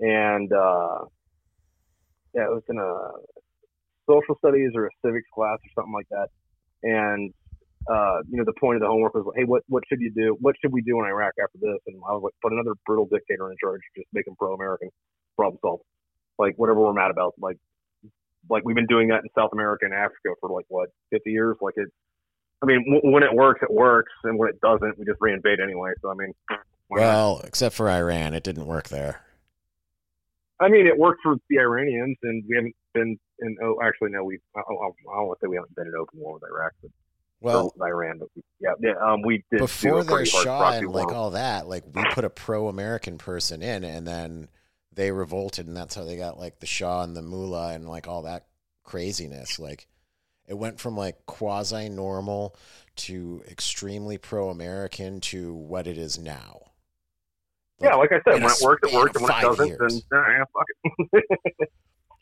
and 0.00 0.52
uh, 0.52 1.04
yeah, 2.34 2.44
it 2.44 2.50
was 2.50 2.62
in 2.68 2.78
a 2.78 2.92
social 4.10 4.36
studies 4.38 4.72
or 4.74 4.86
a 4.86 4.90
civics 5.04 5.28
class 5.34 5.58
or 5.64 5.70
something 5.74 5.94
like 5.94 6.08
that. 6.10 6.28
And 6.82 7.32
uh, 7.88 8.20
you 8.28 8.36
know, 8.36 8.44
the 8.44 8.52
point 8.60 8.76
of 8.76 8.82
the 8.82 8.86
homework 8.86 9.14
was, 9.14 9.24
hey, 9.36 9.44
what 9.44 9.62
what 9.68 9.82
should 9.88 10.00
you 10.00 10.10
do? 10.10 10.36
What 10.40 10.56
should 10.60 10.72
we 10.72 10.82
do 10.82 10.98
in 11.00 11.06
Iraq 11.06 11.32
after 11.42 11.58
this? 11.58 11.78
And 11.86 11.96
I 12.08 12.12
was 12.12 12.22
like, 12.22 12.34
put 12.42 12.52
another 12.52 12.74
brutal 12.84 13.08
dictator 13.10 13.50
in 13.50 13.56
charge, 13.62 13.80
just 13.96 14.08
make 14.12 14.26
him 14.26 14.34
pro-American, 14.38 14.90
problem 15.36 15.58
solved. 15.62 15.84
Like 16.38 16.54
whatever 16.56 16.80
we're 16.80 16.92
mad 16.92 17.10
about, 17.10 17.34
like 17.38 17.56
like 18.50 18.64
we've 18.64 18.76
been 18.76 18.86
doing 18.86 19.08
that 19.08 19.22
in 19.22 19.28
South 19.36 19.50
America 19.52 19.86
and 19.86 19.94
Africa 19.94 20.34
for 20.40 20.50
like 20.50 20.66
what 20.68 20.90
50 21.10 21.30
years. 21.30 21.56
Like 21.60 21.74
it, 21.76 21.88
I 22.62 22.66
mean, 22.66 22.84
w- 22.84 23.12
when 23.12 23.22
it 23.22 23.32
works, 23.32 23.60
it 23.62 23.72
works, 23.72 24.12
and 24.24 24.38
when 24.38 24.48
it 24.48 24.60
doesn't, 24.60 24.98
we 24.98 25.04
just 25.06 25.20
reinvade 25.20 25.62
anyway. 25.62 25.92
So 26.02 26.10
I 26.10 26.14
mean, 26.14 26.32
well, 26.90 27.40
except 27.44 27.74
for 27.74 27.88
Iran, 27.88 28.34
it 28.34 28.44
didn't 28.44 28.66
work 28.66 28.88
there. 28.88 29.22
I 30.60 30.68
mean, 30.68 30.86
it 30.86 30.98
worked 30.98 31.20
for 31.22 31.36
the 31.48 31.58
Iranians, 31.58 32.16
and 32.22 32.42
we 32.48 32.56
haven't 32.56 32.74
been 32.92 33.18
in. 33.40 33.56
Oh, 33.62 33.78
actually, 33.82 34.10
no, 34.10 34.24
we. 34.24 34.38
I, 34.56 34.60
I, 34.60 34.62
I 34.62 34.66
don't 34.66 34.92
want 35.06 35.40
to 35.40 35.44
say 35.44 35.48
we 35.48 35.56
haven't 35.56 35.74
been 35.74 35.86
in 35.86 35.94
open 35.94 36.18
war 36.20 36.34
with 36.34 36.42
Iraq, 36.44 36.72
but 36.82 36.90
well, 37.40 37.72
with 37.76 37.82
Iran, 37.82 38.18
but 38.18 38.28
we, 38.34 38.42
yeah, 38.60 38.72
yeah, 38.80 38.94
um, 39.00 39.22
we 39.22 39.44
did 39.50 39.60
before 39.60 40.02
their 40.02 40.26
Shah 40.26 40.72
and 40.72 40.88
like 40.88 41.12
all 41.12 41.30
that. 41.30 41.68
Like 41.68 41.84
we 41.92 42.02
put 42.12 42.24
a 42.24 42.30
pro-American 42.30 43.18
person 43.18 43.62
in, 43.62 43.84
and 43.84 44.06
then 44.06 44.48
they 44.92 45.12
revolted, 45.12 45.66
and 45.66 45.76
that's 45.76 45.94
how 45.94 46.04
they 46.04 46.16
got 46.16 46.38
like 46.38 46.58
the 46.58 46.66
Shah 46.66 47.02
and 47.02 47.16
the 47.16 47.22
Mullah 47.22 47.74
and 47.74 47.88
like 47.88 48.08
all 48.08 48.22
that 48.22 48.46
craziness. 48.82 49.58
Like 49.58 49.86
it 50.48 50.54
went 50.54 50.80
from 50.80 50.96
like 50.96 51.26
quasi 51.26 51.88
normal 51.88 52.56
to 52.96 53.44
extremely 53.48 54.18
pro-American 54.18 55.20
to 55.20 55.54
what 55.54 55.86
it 55.86 55.96
is 55.96 56.18
now. 56.18 56.62
Like, 57.78 57.90
yeah, 57.90 57.96
like 57.96 58.10
I 58.10 58.20
said, 58.24 58.42
when 58.42 58.50
it 58.50 58.58
works, 58.60 58.88
it 58.88 58.94
works, 58.94 59.16
and 59.16 59.24
when 59.24 59.38
it 59.38 59.42
doesn't, 59.42 59.68
years. 59.68 60.02
then 60.10 60.20
yeah, 60.26 60.44
fuck 60.52 60.66
it. 61.12 61.68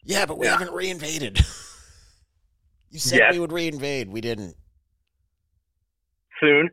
yeah, 0.07 0.25
but 0.25 0.39
we 0.39 0.47
yeah. 0.47 0.57
haven't 0.57 0.73
reinvaded. 0.73 1.37
you 2.91 2.99
said 3.01 3.19
yes. 3.19 3.33
we 3.33 3.41
would 3.41 3.51
reinvade. 3.51 4.07
We 4.07 4.21
didn't. 4.21 4.55
Soon, 6.41 6.71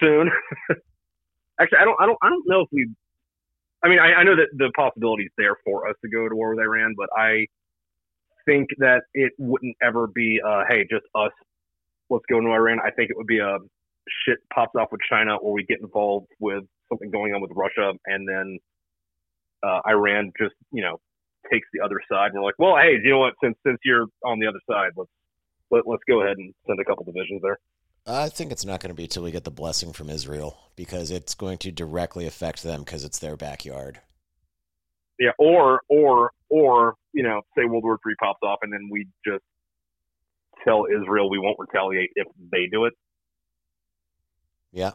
soon. 0.00 0.30
Actually, 1.60 1.78
I 1.78 1.84
don't, 1.84 1.96
I 1.98 2.06
don't, 2.06 2.18
I 2.22 2.28
don't 2.28 2.44
know 2.46 2.60
if 2.60 2.68
we. 2.70 2.88
I 3.82 3.88
mean, 3.88 3.98
I, 3.98 4.12
I 4.20 4.24
know 4.24 4.36
that 4.36 4.48
the 4.56 4.70
possibility 4.76 5.24
is 5.24 5.30
there 5.38 5.56
for 5.64 5.88
us 5.88 5.94
to 6.04 6.10
go 6.10 6.28
to 6.28 6.34
war 6.34 6.50
with 6.50 6.60
Iran, 6.60 6.94
but 6.96 7.08
I 7.16 7.46
think 8.44 8.68
that 8.78 9.02
it 9.14 9.32
wouldn't 9.38 9.76
ever 9.82 10.08
be, 10.08 10.40
uh, 10.46 10.64
hey, 10.68 10.86
just 10.90 11.04
us. 11.14 11.32
Let's 12.10 12.24
go 12.28 12.38
into 12.38 12.50
Iran. 12.50 12.80
I 12.84 12.90
think 12.90 13.10
it 13.10 13.16
would 13.16 13.26
be 13.26 13.38
a 13.38 13.58
shit 14.26 14.38
pops 14.52 14.74
off 14.78 14.88
with 14.92 15.00
China, 15.08 15.36
or 15.36 15.52
we 15.52 15.64
get 15.64 15.80
involved 15.80 16.26
with 16.38 16.64
something 16.88 17.10
going 17.10 17.34
on 17.34 17.40
with 17.40 17.50
Russia, 17.54 17.92
and 18.06 18.28
then 18.28 18.58
uh, 19.62 19.80
Iran 19.86 20.32
just 20.38 20.54
you 20.72 20.82
know 20.82 21.00
takes 21.50 21.68
the 21.72 21.84
other 21.84 22.00
side. 22.10 22.30
And 22.32 22.34
we're 22.34 22.44
like, 22.44 22.58
well, 22.58 22.76
hey, 22.76 22.98
you 23.02 23.10
know 23.10 23.18
what? 23.18 23.34
Since 23.42 23.56
since 23.66 23.78
you're 23.84 24.06
on 24.24 24.38
the 24.38 24.46
other 24.46 24.60
side, 24.70 24.90
let's 24.96 25.10
let, 25.70 25.86
let's 25.86 26.02
go 26.08 26.22
ahead 26.22 26.36
and 26.38 26.52
send 26.66 26.80
a 26.80 26.84
couple 26.84 27.04
divisions 27.04 27.42
there. 27.42 27.58
I 28.06 28.28
think 28.28 28.52
it's 28.52 28.64
not 28.64 28.80
going 28.80 28.90
to 28.90 28.94
be 28.94 29.06
till 29.06 29.22
we 29.22 29.30
get 29.30 29.44
the 29.44 29.50
blessing 29.50 29.92
from 29.92 30.08
Israel 30.08 30.58
because 30.76 31.10
it's 31.10 31.34
going 31.34 31.58
to 31.58 31.70
directly 31.70 32.26
affect 32.26 32.62
them 32.62 32.80
because 32.80 33.04
it's 33.04 33.18
their 33.18 33.36
backyard. 33.36 34.00
Yeah, 35.18 35.32
or 35.38 35.82
or 35.88 36.30
or 36.48 36.94
you 37.12 37.22
know, 37.22 37.42
say 37.56 37.64
World 37.64 37.84
War 37.84 37.98
Three 38.02 38.14
pops 38.20 38.40
off 38.42 38.60
and 38.62 38.72
then 38.72 38.88
we 38.90 39.06
just 39.26 39.42
tell 40.64 40.86
Israel 40.86 41.28
we 41.28 41.38
won't 41.38 41.58
retaliate 41.58 42.10
if 42.14 42.26
they 42.50 42.66
do 42.70 42.86
it. 42.86 42.94
Yeah, 44.72 44.92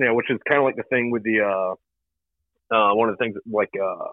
yeah, 0.00 0.12
which 0.12 0.30
is 0.30 0.38
kind 0.48 0.58
of 0.58 0.64
like 0.64 0.76
the 0.76 0.82
thing 0.84 1.10
with 1.10 1.22
the 1.24 1.40
uh, 1.40 2.74
uh, 2.74 2.94
one 2.94 3.10
of 3.10 3.18
the 3.18 3.22
things 3.22 3.36
like 3.50 3.70
uh, 3.76 4.12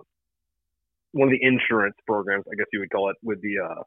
one 1.17 1.29
of 1.29 1.33
the 1.33 1.43
insurance 1.45 1.97
programs, 2.07 2.45
I 2.51 2.55
guess 2.57 2.67
you 2.73 2.79
would 2.81 2.91
call 2.91 3.09
it, 3.11 3.17
with 3.23 3.41
the 3.41 3.57
uh, 3.59 3.83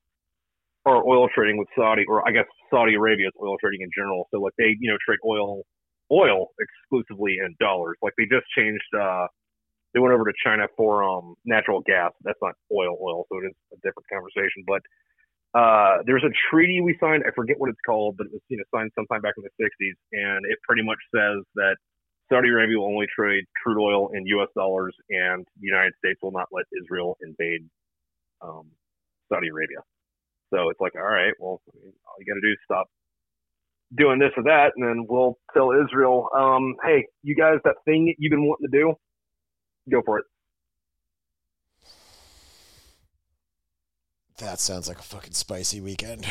or 0.86 1.06
oil 1.08 1.28
trading 1.34 1.58
with 1.58 1.68
Saudi, 1.76 2.04
or 2.08 2.26
I 2.28 2.32
guess 2.32 2.46
Saudi 2.70 2.94
Arabia's 2.96 3.32
oil 3.42 3.56
trading 3.60 3.82
in 3.82 3.90
general. 3.96 4.28
So 4.32 4.40
like 4.40 4.54
they, 4.58 4.76
you 4.80 4.90
know, 4.90 4.98
trade 5.06 5.20
oil 5.26 5.62
oil 6.12 6.48
exclusively 6.58 7.38
in 7.44 7.54
dollars. 7.60 7.96
Like 8.02 8.14
they 8.18 8.24
just 8.24 8.46
changed. 8.56 8.84
uh 8.98 9.26
They 9.94 10.00
went 10.00 10.14
over 10.14 10.24
to 10.26 10.34
China 10.44 10.66
for 10.76 11.04
um 11.04 11.34
natural 11.46 11.82
gas. 11.82 12.12
That's 12.24 12.40
not 12.42 12.54
oil, 12.72 12.98
oil, 13.02 13.26
so 13.30 13.38
it 13.40 13.48
is 13.50 13.56
a 13.72 13.78
different 13.82 14.08
conversation. 14.12 14.64
But 14.66 14.82
uh, 15.54 15.98
there's 16.06 16.22
a 16.24 16.30
treaty 16.50 16.80
we 16.80 16.96
signed. 17.00 17.24
I 17.26 17.32
forget 17.34 17.58
what 17.58 17.70
it's 17.70 17.82
called, 17.86 18.16
but 18.18 18.26
it 18.28 18.32
was 18.32 18.42
you 18.48 18.58
know 18.58 18.64
signed 18.74 18.92
sometime 18.94 19.20
back 19.22 19.34
in 19.36 19.42
the 19.44 19.54
60s, 19.58 19.98
and 20.12 20.46
it 20.46 20.58
pretty 20.66 20.82
much 20.82 20.98
says 21.14 21.42
that 21.56 21.76
Saudi 22.30 22.48
Arabia 22.48 22.78
will 22.78 22.86
only 22.86 23.06
trade 23.14 23.44
crude 23.62 23.82
oil 23.82 24.10
in 24.14 24.24
U.S. 24.26 24.48
dollars, 24.54 24.94
and 25.10 25.44
the 25.60 25.66
United 25.66 25.92
States 25.98 26.20
will 26.22 26.32
not 26.32 26.48
let 26.52 26.64
Israel 26.82 27.16
invade 27.22 27.68
um, 28.40 28.70
Saudi 29.28 29.48
Arabia. 29.48 29.78
So 30.54 30.68
it's 30.70 30.80
like, 30.80 30.94
all 30.94 31.02
right, 31.02 31.32
well, 31.40 31.60
all 31.74 32.16
you 32.18 32.26
got 32.26 32.34
to 32.34 32.40
do 32.40 32.52
is 32.52 32.58
stop 32.64 32.86
doing 33.96 34.18
this 34.20 34.30
or 34.36 34.44
that, 34.44 34.72
and 34.76 34.86
then 34.86 35.06
we'll 35.08 35.36
tell 35.52 35.72
Israel, 35.72 36.28
um, 36.36 36.76
hey, 36.84 37.06
you 37.22 37.34
guys, 37.34 37.58
that 37.64 37.76
thing 37.84 38.14
you've 38.18 38.30
been 38.30 38.46
wanting 38.46 38.68
to 38.70 38.78
do, 38.78 38.94
go 39.90 40.02
for 40.04 40.18
it. 40.18 40.24
That 44.38 44.58
sounds 44.60 44.88
like 44.88 44.98
a 44.98 45.02
fucking 45.02 45.34
spicy 45.34 45.80
weekend. 45.80 46.26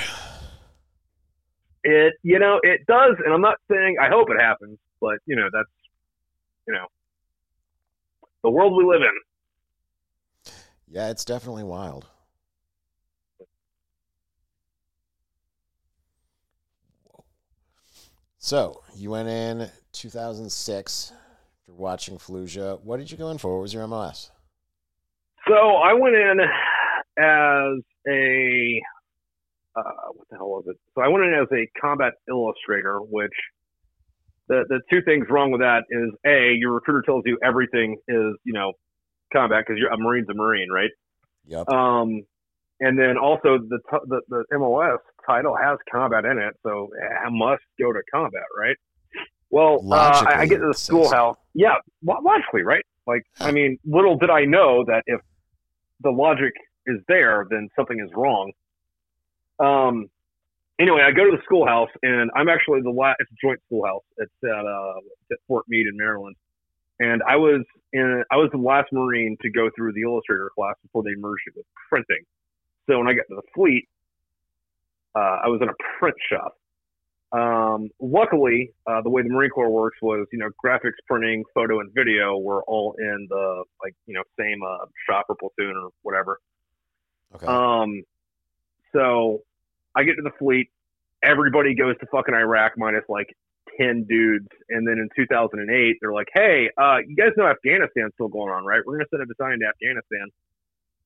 It, 1.83 2.13
you 2.23 2.39
know, 2.39 2.59
it 2.63 2.81
does, 2.87 3.15
and 3.23 3.33
I'm 3.33 3.41
not 3.41 3.57
saying 3.71 3.97
I 4.01 4.09
hope 4.09 4.29
it 4.29 4.41
happens, 4.41 4.79
but 4.99 5.19
you 5.25 5.35
know, 5.35 5.47
that's 5.51 5.69
you 6.69 6.75
know, 6.75 6.87
the 8.43 8.51
world 8.51 8.73
we 8.77 8.85
live 8.85 9.01
in. 9.01 10.53
Yeah, 10.87 11.09
it's 11.09 11.25
definitely 11.25 11.63
wild. 11.63 12.05
So 18.37 18.83
you 18.95 19.11
went 19.11 19.29
in 19.29 19.69
2006 19.93 21.11
after 21.11 21.73
watching 21.73 22.17
Fallujah. 22.17 22.79
What 22.81 22.97
did 22.97 23.11
you 23.11 23.17
go 23.17 23.29
in 23.29 23.37
for? 23.39 23.55
What 23.55 23.63
was 23.63 23.73
your 23.73 23.87
MOS? 23.87 24.31
So 25.47 25.55
I 25.55 25.93
went 25.93 26.15
in 26.15 26.39
as 27.17 27.83
a 28.07 28.81
uh, 29.75 30.11
what 30.13 30.27
the 30.29 30.37
hell 30.37 30.49
was 30.49 30.65
it? 30.67 30.77
So 30.93 31.01
I 31.01 31.07
went 31.07 31.25
in 31.25 31.33
as 31.33 31.47
a 31.51 31.67
combat 31.79 32.13
illustrator, 32.29 32.99
which 32.99 33.33
the 34.49 34.65
the 34.67 34.81
two 34.89 35.01
things 35.03 35.27
wrong 35.29 35.51
with 35.51 35.61
that 35.61 35.83
is 35.89 36.11
a 36.25 36.53
your 36.57 36.73
recruiter 36.73 37.03
tells 37.03 37.23
you 37.25 37.37
everything 37.43 37.97
is 38.07 38.35
you 38.43 38.53
know 38.53 38.73
combat 39.31 39.63
because 39.65 39.79
you're 39.79 39.91
a 39.91 39.97
marine's 39.97 40.27
a 40.29 40.33
marine, 40.33 40.69
right? 40.69 40.89
Yep. 41.45 41.69
Um, 41.69 42.23
and 42.81 42.97
then 42.97 43.17
also 43.17 43.59
the 43.59 43.79
t- 43.89 44.05
the 44.07 44.21
the 44.29 44.57
MOS 44.57 44.99
title 45.25 45.55
has 45.55 45.77
combat 45.91 46.25
in 46.25 46.37
it, 46.37 46.55
so 46.63 46.89
I 47.25 47.29
must 47.29 47.61
go 47.79 47.93
to 47.93 48.01
combat, 48.11 48.43
right? 48.57 48.75
Well, 49.51 49.81
uh, 49.91 50.25
I, 50.27 50.41
I 50.41 50.45
get 50.45 50.59
to 50.59 50.67
the 50.67 50.73
schoolhouse. 50.73 51.37
Yeah, 51.53 51.75
logically, 52.03 52.61
right? 52.61 52.83
Like, 53.07 53.23
I 53.39 53.51
mean, 53.51 53.79
little 53.83 54.17
did 54.17 54.29
I 54.29 54.45
know 54.45 54.85
that 54.85 55.03
if 55.07 55.21
the 56.01 56.11
logic 56.11 56.53
is 56.85 56.97
there, 57.07 57.47
then 57.49 57.67
something 57.75 57.99
is 57.99 58.11
wrong. 58.15 58.51
Um, 59.59 60.09
anyway, 60.79 61.01
I 61.05 61.11
go 61.11 61.25
to 61.25 61.31
the 61.31 61.43
schoolhouse, 61.43 61.89
and 62.01 62.31
I'm 62.35 62.49
actually 62.49 62.81
the 62.81 62.89
last. 62.89 63.17
It's 63.19 63.31
a 63.31 63.35
joint 63.41 63.59
schoolhouse. 63.67 64.03
It's 64.17 64.31
at 64.43 64.65
uh, 64.65 64.99
at 65.31 65.37
Fort 65.47 65.65
Meade 65.67 65.87
in 65.87 65.97
Maryland, 65.97 66.35
and 66.99 67.21
I 67.27 67.35
was 67.35 67.63
in. 67.93 68.23
I 68.31 68.37
was 68.37 68.49
the 68.51 68.57
last 68.57 68.91
Marine 68.91 69.37
to 69.41 69.49
go 69.49 69.69
through 69.75 69.93
the 69.93 70.01
illustrator 70.01 70.49
class 70.55 70.75
before 70.81 71.03
they 71.03 71.15
merged 71.17 71.43
it 71.47 71.53
with 71.55 71.65
printing. 71.89 72.23
So 72.89 72.97
when 72.97 73.07
I 73.07 73.13
got 73.13 73.23
to 73.29 73.35
the 73.35 73.47
fleet, 73.53 73.87
uh, 75.15 75.39
I 75.43 75.47
was 75.47 75.59
in 75.61 75.69
a 75.69 75.75
print 75.99 76.15
shop. 76.31 76.55
Um, 77.31 77.89
luckily, 78.01 78.73
uh, 78.87 79.01
the 79.01 79.09
way 79.09 79.21
the 79.21 79.29
Marine 79.29 79.51
Corps 79.51 79.69
works 79.69 79.99
was, 80.01 80.25
you 80.31 80.39
know, 80.39 80.49
graphics, 80.63 80.97
printing, 81.07 81.43
photo, 81.53 81.79
and 81.79 81.93
video 81.93 82.37
were 82.39 82.63
all 82.63 82.95
in 82.97 83.27
the 83.29 83.63
like, 83.83 83.93
you 84.07 84.15
know, 84.15 84.23
same 84.39 84.61
uh, 84.63 84.85
shop 85.07 85.27
or 85.29 85.35
platoon 85.35 85.75
or 85.77 85.89
whatever. 86.01 86.39
Okay. 87.35 87.45
Um, 87.45 88.01
so 88.93 89.43
I 89.95 90.03
get 90.03 90.15
to 90.15 90.21
the 90.21 90.31
fleet. 90.37 90.69
Everybody 91.23 91.75
goes 91.75 91.95
to 91.99 92.05
fucking 92.11 92.33
Iraq 92.33 92.73
minus 92.77 93.03
like 93.09 93.27
10 93.79 94.05
dudes. 94.07 94.47
And 94.69 94.87
then 94.87 94.97
in 94.97 95.09
2008, 95.15 95.97
they're 96.01 96.13
like, 96.13 96.27
hey, 96.33 96.69
uh, 96.77 96.97
you 97.05 97.15
guys 97.15 97.31
know 97.37 97.47
Afghanistan's 97.47 98.11
still 98.13 98.27
going 98.27 98.51
on, 98.51 98.65
right? 98.65 98.81
We're 98.85 98.97
going 98.97 99.05
to 99.05 99.09
send 99.11 99.23
a 99.23 99.27
battalion 99.27 99.59
to 99.59 99.67
Afghanistan. 99.67 100.27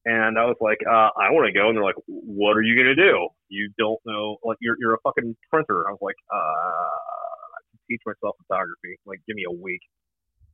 And 0.05 0.37
I 0.37 0.45
was 0.45 0.57
like, 0.59 0.79
uh, 0.85 1.15
I 1.15 1.31
want 1.31 1.47
to 1.47 1.53
go. 1.53 1.69
And 1.69 1.77
they're 1.77 1.83
like, 1.83 1.99
what 2.07 2.57
are 2.57 2.61
you 2.61 2.75
going 2.75 2.93
to 2.93 2.99
do? 2.99 3.29
You 3.47 3.71
don't 3.77 3.99
know. 4.05 4.37
Like, 4.43 4.57
you're, 4.59 4.75
you're 4.79 4.95
a 4.95 5.01
fucking 5.03 5.35
printer. 5.49 5.87
I 5.87 5.91
was 5.91 6.01
like, 6.01 6.19
uh, 6.33 6.35
I 6.35 7.59
can 7.71 7.79
teach 7.87 8.01
myself 8.05 8.35
photography. 8.45 8.99
Like, 9.05 9.21
give 9.27 9.35
me 9.35 9.45
a 9.47 9.53
week. 9.53 9.81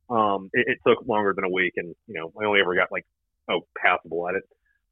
Um, 0.08 0.50
it, 0.52 0.66
it 0.68 0.78
took 0.86 1.06
longer 1.06 1.32
than 1.34 1.44
a 1.44 1.50
week. 1.50 1.74
And, 1.76 1.94
you 2.06 2.14
know, 2.14 2.32
I 2.40 2.46
only 2.46 2.60
ever 2.60 2.76
got 2.76 2.92
like, 2.92 3.04
oh, 3.50 3.66
passable 3.76 4.28
at 4.28 4.36
it. 4.36 4.44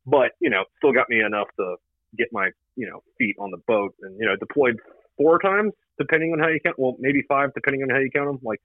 But, 0.06 0.32
you 0.40 0.50
know, 0.50 0.64
still 0.78 0.92
got 0.92 1.08
me 1.08 1.20
enough 1.20 1.48
to 1.60 1.76
get 2.16 2.28
my 2.32 2.50
you 2.78 2.88
know 2.88 3.00
feet 3.18 3.36
on 3.38 3.50
the 3.50 3.58
boat 3.66 3.94
and 4.02 4.16
you 4.18 4.26
know 4.26 4.36
deployed 4.36 4.76
four 5.16 5.38
times 5.38 5.72
depending 5.98 6.32
on 6.32 6.38
how 6.38 6.48
you 6.48 6.60
count 6.64 6.76
well 6.78 6.96
maybe 6.98 7.22
five 7.28 7.50
depending 7.54 7.82
on 7.82 7.90
how 7.90 7.98
you 7.98 8.10
count 8.14 8.28
them 8.28 8.38
like 8.42 8.60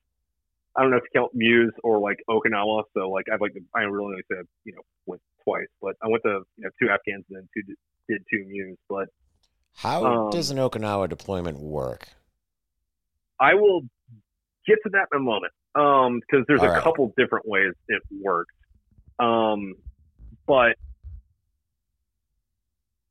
I 0.75 0.81
don't 0.81 0.91
know 0.91 0.97
if 0.97 1.03
you 1.13 1.19
count 1.19 1.35
MEUs 1.35 1.71
or 1.83 1.99
like 1.99 2.17
Okinawa 2.29 2.83
so 2.95 3.09
like 3.09 3.25
I've 3.33 3.41
like 3.41 3.53
I 3.75 3.81
really 3.81 4.05
only 4.05 4.23
said 4.31 4.45
you 4.63 4.73
know 4.73 4.81
went 5.05 5.21
twice 5.43 5.67
but 5.81 5.95
I 6.01 6.07
went 6.07 6.23
to 6.23 6.43
you 6.57 6.63
know 6.63 6.69
two 6.81 6.89
Afghans 6.89 7.25
and 7.29 7.37
then 7.37 7.49
two 7.53 7.73
did 8.07 8.23
two 8.31 8.45
MEUs 8.47 8.77
but 8.87 9.09
how 9.75 10.05
um, 10.05 10.29
does 10.31 10.51
an 10.51 10.57
Okinawa 10.57 11.09
deployment 11.09 11.59
work 11.59 12.07
I 13.39 13.55
will 13.55 13.81
get 14.67 14.77
to 14.83 14.89
that 14.91 15.07
in 15.11 15.19
a 15.19 15.23
moment. 15.23 15.53
Um, 15.75 16.19
because 16.21 16.45
there's 16.47 16.61
All 16.61 16.67
a 16.67 16.71
right. 16.71 16.83
couple 16.83 17.13
different 17.17 17.47
ways 17.47 17.73
it 17.87 18.01
works. 18.21 18.53
Um, 19.19 19.73
but 20.47 20.77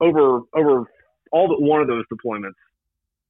over 0.02 0.40
over 0.54 0.90
all 1.30 1.48
but 1.48 1.62
one 1.62 1.80
of 1.80 1.86
those 1.86 2.04
deployments, 2.12 2.58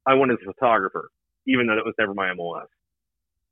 I 0.07 0.15
went 0.15 0.33
as 0.33 0.39
a 0.43 0.53
photographer, 0.53 1.11
even 1.47 1.67
though 1.67 1.79
it 1.79 1.85
was 1.85 1.95
never 1.99 2.15
my 2.15 2.33
MOS. 2.35 2.67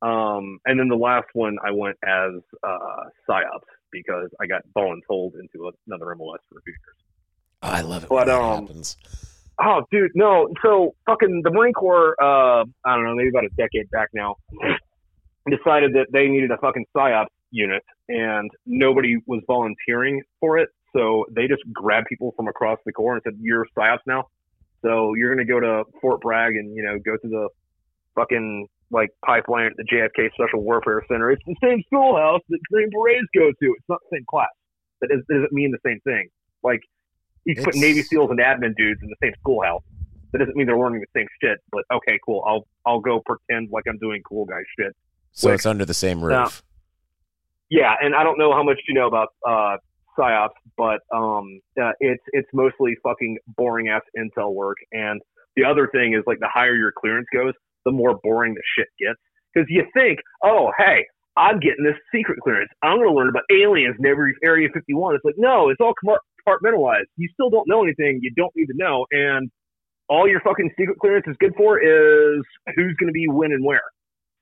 Um, 0.03 0.59
and 0.65 0.81
then 0.81 0.89
the 0.89 0.97
last 0.97 1.29
one, 1.35 1.59
I 1.65 1.71
went 1.71 1.97
as 2.05 2.33
uh, 2.65 3.05
psyops 3.29 3.69
because 3.93 4.31
I 4.41 4.47
got 4.47 4.63
voluntold 4.77 5.33
into 5.39 5.71
another 5.87 6.15
MOS 6.15 6.41
for 6.49 6.59
a 6.59 6.63
few 6.63 6.73
years. 6.73 6.97
I 7.63 7.83
love 7.83 8.05
it 8.05 8.09
But, 8.09 8.29
um, 8.29 8.67
happens. 8.67 8.97
Oh, 9.63 9.83
dude, 9.93 10.11
no. 10.15 10.49
So 10.63 10.95
fucking 11.05 11.43
the 11.45 11.51
Marine 11.51 11.75
Corps, 11.75 12.17
uh, 12.21 12.65
I 12.85 12.95
don't 12.95 13.05
know, 13.05 13.15
maybe 13.15 13.29
about 13.29 13.45
a 13.45 13.51
decade 13.59 13.91
back 13.91 14.09
now, 14.15 14.37
decided 15.51 15.93
that 15.93 16.07
they 16.13 16.29
needed 16.29 16.51
a 16.51 16.57
fucking 16.57 16.87
psyops 16.97 17.27
unit, 17.51 17.83
and 18.09 18.51
nobody 18.65 19.17
was 19.27 19.43
volunteering 19.47 20.23
for 20.41 20.57
it. 20.59 20.71
So 20.93 21.25
they 21.31 21.47
just 21.47 21.63
grabbed 21.73 22.09
people 22.09 22.33
from 22.37 22.49
across 22.49 22.79
the 22.85 22.93
Corps 22.93 23.15
and 23.15 23.23
said, 23.23 23.35
"You're 23.41 23.67
psyops 23.77 24.01
now. 24.07 24.29
So 24.83 25.15
you're 25.15 25.35
gonna 25.35 25.47
go 25.47 25.61
to 25.61 25.85
Fort 26.01 26.21
Bragg 26.21 26.57
and 26.57 26.75
you 26.75 26.83
know 26.83 26.99
go 26.99 27.17
to 27.17 27.29
the 27.29 27.49
fucking 28.15 28.67
like 28.91 29.11
pipeline 29.25 29.67
at 29.67 29.73
the 29.77 29.85
JFK 29.85 30.31
Special 30.35 30.63
Warfare 30.63 31.03
Center. 31.09 31.31
It's 31.31 31.43
the 31.47 31.55
same 31.63 31.83
schoolhouse 31.87 32.41
that 32.49 32.59
Green 32.73 32.91
Berets 32.91 33.27
go 33.35 33.51
to. 33.51 33.75
It's 33.79 33.89
not 33.89 34.01
the 34.11 34.17
same 34.19 34.25
class. 34.29 34.49
That 35.01 35.11
is- 35.13 35.25
doesn't 35.31 35.53
mean 35.53 35.71
the 35.71 35.79
same 35.89 36.01
thing. 36.01 36.29
Like 36.65 36.81
you 37.45 37.55
put 37.63 37.75
Navy 37.77 38.03
SEALs 38.03 38.31
and 38.31 38.41
admin 38.41 38.75
dudes 38.77 39.01
in 39.03 39.09
the 39.09 39.17
same 39.23 39.33
schoolhouse. 39.41 39.83
That 40.33 40.39
doesn't 40.39 40.57
mean 40.57 40.67
they're 40.67 40.79
learning 40.79 41.01
the 41.01 41.19
same 41.21 41.27
shit. 41.41 41.59
But 41.71 41.85
okay, 41.93 42.19
cool. 42.25 42.43
I'll 42.47 42.67
I'll 42.85 43.01
go 43.01 43.21
pretend 43.25 43.69
like 43.71 43.85
I'm 43.89 43.99
doing 43.99 44.23
cool 44.29 44.45
guy 44.45 44.61
shit. 44.79 44.95
So 45.33 45.51
it's 45.53 45.67
under 45.67 45.85
the 45.85 45.95
same 45.95 46.23
roof. 46.23 46.63
Yeah, 47.69 47.95
and 48.03 48.15
I 48.17 48.25
don't 48.25 48.39
know 48.39 48.53
how 48.53 48.65
much 48.65 48.81
you 48.89 48.95
know 48.95 49.07
about 49.07 49.29
uh, 49.47 49.77
psyops, 50.21 50.59
but 50.77 51.01
um, 51.15 51.61
uh, 51.81 51.93
it's 52.01 52.23
it's 52.33 52.49
mostly 52.53 52.97
fucking 53.03 53.39
boring 53.57 53.89
ass 53.89 54.03
intel 54.19 54.53
work. 54.55 54.77
And 54.93 55.21
the 55.57 55.65
other 55.65 55.89
thing 55.93 56.15
is 56.15 56.23
like 56.27 56.39
the 56.41 56.51
higher 56.53 56.75
your 56.75 56.93
clearance 56.97 57.27
goes, 57.33 57.53
the 57.85 57.93
more 57.93 58.19
boring 58.23 58.55
the 58.55 58.63
shit 58.77 58.89
gets. 58.99 59.19
Because 59.55 59.67
you 59.69 59.85
think, 59.95 60.21
oh 60.45 60.71
hey, 60.79 61.05
I'm 61.37 61.61
getting 61.61 61.85
this 61.85 61.97
secret 62.15 62.39
clearance. 62.43 62.71
I'm 62.83 62.99
going 62.99 63.09
to 63.09 63.15
learn 63.15 63.29
about 63.29 63.45
aliens 63.53 63.97
in 63.99 64.07
every 64.07 64.35
Area 64.45 64.69
51. 64.73 65.15
It's 65.15 65.25
like 65.25 65.37
no, 65.39 65.71
it's 65.71 65.81
all 65.81 65.95
compartmentalized. 66.05 67.09
You 67.17 67.29
still 67.33 67.51
don't 67.51 67.69
know 67.69 67.83
anything. 67.83 68.21
You 68.23 68.33
don't 68.37 68.53
need 68.55 68.67
to 68.67 68.77
know, 68.77 69.07
and 69.11 69.51
all 70.09 70.29
your 70.29 70.41
fucking 70.41 70.71
secret 70.79 70.99
clearance 70.99 71.27
is 71.29 71.37
good 71.39 71.55
for 71.57 71.79
is 71.79 72.43
who's 72.75 72.97
going 72.99 73.09
to 73.09 73.13
be 73.13 73.27
when 73.29 73.53
and 73.53 73.65
where. 73.65 73.81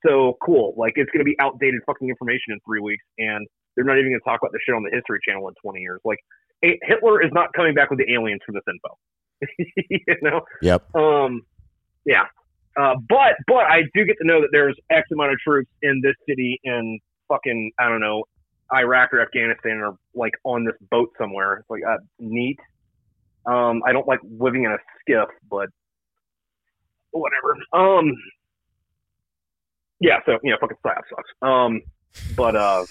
So 0.05 0.37
cool. 0.43 0.73
Like 0.77 0.93
it's 0.95 1.11
going 1.11 1.19
to 1.19 1.29
be 1.29 1.35
outdated 1.39 1.81
fucking 1.85 2.09
information 2.09 2.53
in 2.53 2.59
three 2.65 2.79
weeks, 2.79 3.03
and 3.17 3.45
they're 3.79 3.85
not 3.85 3.97
even 3.97 4.11
going 4.11 4.19
to 4.19 4.29
talk 4.29 4.41
about 4.41 4.51
the 4.51 4.59
shit 4.65 4.75
on 4.75 4.83
the 4.83 4.91
History 4.91 5.19
Channel 5.25 5.47
in 5.47 5.53
20 5.63 5.79
years. 5.79 6.01
Like 6.03 6.19
Hitler 6.61 7.23
is 7.23 7.31
not 7.31 7.53
coming 7.53 7.73
back 7.73 7.89
with 7.89 7.97
the 7.99 8.11
aliens 8.11 8.41
for 8.45 8.51
this 8.51 8.63
info. 8.67 8.99
you 9.89 10.15
know. 10.21 10.41
Yep. 10.61 10.95
Um. 10.95 11.43
Yeah. 12.05 12.23
Uh, 12.77 12.95
but 13.07 13.35
but 13.47 13.63
I 13.63 13.83
do 13.95 14.03
get 14.03 14.17
to 14.21 14.27
know 14.27 14.41
that 14.41 14.49
there's 14.51 14.75
X 14.91 15.07
amount 15.13 15.31
of 15.31 15.39
troops 15.39 15.69
in 15.81 16.01
this 16.03 16.15
city 16.27 16.59
in 16.65 16.99
fucking 17.29 17.71
I 17.79 17.87
don't 17.87 18.01
know 18.01 18.25
Iraq 18.73 19.13
or 19.13 19.21
Afghanistan 19.21 19.77
or 19.77 19.95
like 20.13 20.33
on 20.43 20.65
this 20.65 20.75
boat 20.91 21.09
somewhere. 21.17 21.57
It's 21.57 21.69
like 21.69 21.83
uh, 21.89 21.97
neat. 22.19 22.59
Um, 23.45 23.81
I 23.87 23.93
don't 23.93 24.07
like 24.07 24.19
living 24.37 24.65
in 24.65 24.71
a 24.71 24.77
SCIF, 25.09 25.27
but 25.49 25.69
whatever. 27.11 27.55
Um, 27.71 28.11
yeah. 30.01 30.17
So 30.25 30.37
you 30.43 30.51
know, 30.51 30.57
fucking 30.59 30.77
psyop 30.85 31.03
sucks. 31.09 31.29
Um, 31.41 31.81
but 32.35 32.55
uh, 32.55 32.85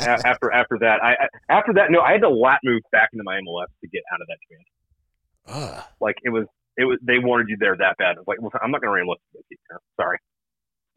a- 0.00 0.26
after 0.26 0.50
after 0.52 0.78
that, 0.80 1.02
I, 1.02 1.12
I 1.12 1.28
after 1.48 1.72
that, 1.74 1.90
no, 1.90 2.00
I 2.00 2.12
had 2.12 2.22
to 2.22 2.28
lat 2.28 2.60
move 2.64 2.82
back 2.92 3.10
into 3.12 3.24
my 3.24 3.40
MOS 3.42 3.68
to 3.82 3.88
get 3.88 4.02
out 4.12 4.20
of 4.20 4.26
that 4.26 4.38
command. 4.46 4.66
Ugh. 5.48 5.84
Like 6.00 6.16
it 6.22 6.30
was, 6.30 6.46
it 6.76 6.84
was. 6.84 6.98
They 7.02 7.18
wanted 7.18 7.48
you 7.48 7.56
there 7.58 7.76
that 7.76 7.96
bad. 7.98 8.16
I 8.16 8.20
was 8.20 8.28
like, 8.28 8.40
well, 8.40 8.50
I'm 8.62 8.70
not 8.70 8.80
going 8.80 8.90
to 8.90 8.94
re-enlist 8.94 9.20
you 9.34 9.56
here. 9.68 9.80
Sorry. 9.96 10.18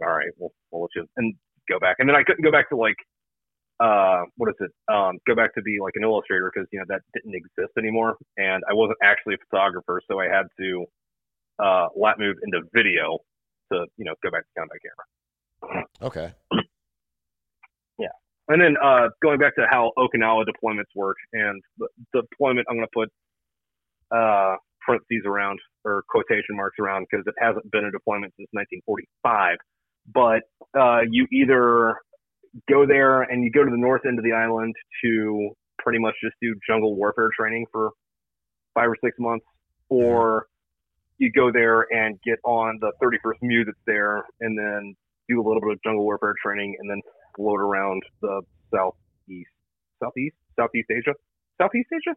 All 0.03 0.09
right, 0.11 0.27
we'll 0.37 0.51
we'll 0.71 0.81
let 0.83 0.89
you 0.95 1.07
and 1.17 1.35
go 1.69 1.79
back. 1.79 1.97
And 1.99 2.09
then 2.09 2.15
I 2.15 2.23
couldn't 2.23 2.43
go 2.43 2.51
back 2.51 2.69
to 2.69 2.75
like, 2.75 2.95
uh, 3.79 4.23
what 4.35 4.49
is 4.49 4.55
it? 4.59 4.71
Um, 4.93 5.19
go 5.27 5.35
back 5.35 5.53
to 5.55 5.61
be 5.61 5.77
like 5.81 5.93
an 5.95 6.03
illustrator 6.03 6.51
because 6.53 6.67
you 6.71 6.79
know 6.79 6.85
that 6.89 7.01
didn't 7.13 7.35
exist 7.35 7.71
anymore, 7.77 8.17
and 8.37 8.63
I 8.69 8.73
wasn't 8.73 8.97
actually 9.03 9.35
a 9.35 9.37
photographer, 9.49 10.01
so 10.09 10.19
I 10.19 10.25
had 10.25 10.47
to 10.59 10.85
uh, 11.63 11.87
lat 11.95 12.19
move 12.19 12.37
into 12.43 12.61
video 12.73 13.19
to 13.71 13.85
you 13.97 14.05
know 14.05 14.15
go 14.23 14.31
back 14.31 14.43
to 14.43 14.59
combat 14.59 14.77
camera. 14.81 15.85
Okay. 16.01 16.33
And 18.51 18.61
then 18.61 18.75
uh, 18.83 19.07
going 19.23 19.39
back 19.39 19.55
to 19.55 19.65
how 19.69 19.91
Okinawa 19.97 20.43
deployments 20.43 20.91
work, 20.93 21.15
and 21.31 21.61
the 21.77 21.87
deployment 22.13 22.67
I'm 22.69 22.75
going 22.75 22.87
to 22.87 22.93
put 22.93 23.09
uh, 24.11 24.55
parentheses 24.85 25.23
around 25.25 25.59
or 25.85 26.03
quotation 26.09 26.57
marks 26.57 26.75
around 26.77 27.07
because 27.09 27.25
it 27.25 27.35
hasn't 27.39 27.71
been 27.71 27.85
a 27.85 27.91
deployment 27.91 28.33
since 28.35 28.49
1945. 28.51 29.57
But 30.13 30.43
uh, 30.77 31.01
you 31.09 31.27
either 31.31 31.95
go 32.69 32.85
there 32.85 33.21
and 33.21 33.41
you 33.41 33.51
go 33.51 33.63
to 33.63 33.71
the 33.71 33.77
north 33.77 34.01
end 34.05 34.19
of 34.19 34.25
the 34.25 34.33
island 34.33 34.75
to 35.05 35.51
pretty 35.79 35.99
much 35.99 36.15
just 36.21 36.35
do 36.41 36.53
jungle 36.67 36.97
warfare 36.97 37.29
training 37.37 37.65
for 37.71 37.91
five 38.73 38.89
or 38.89 38.97
six 39.01 39.15
months, 39.17 39.45
or 39.87 40.47
you 41.19 41.31
go 41.31 41.51
there 41.53 41.87
and 41.93 42.19
get 42.25 42.39
on 42.43 42.79
the 42.81 42.91
31st 43.01 43.37
MEU 43.43 43.63
that's 43.63 43.77
there, 43.87 44.25
and 44.41 44.59
then 44.59 44.93
do 45.29 45.39
a 45.39 45.43
little 45.47 45.61
bit 45.61 45.71
of 45.71 45.79
jungle 45.85 46.03
warfare 46.03 46.35
training, 46.43 46.75
and 46.79 46.89
then 46.89 47.01
float 47.35 47.59
around 47.59 48.03
the 48.21 48.41
southeast, 48.73 49.49
southeast, 50.01 50.35
Southeast 50.59 50.89
Asia, 50.91 51.13
Southeast 51.59 51.89
Asia. 51.93 52.15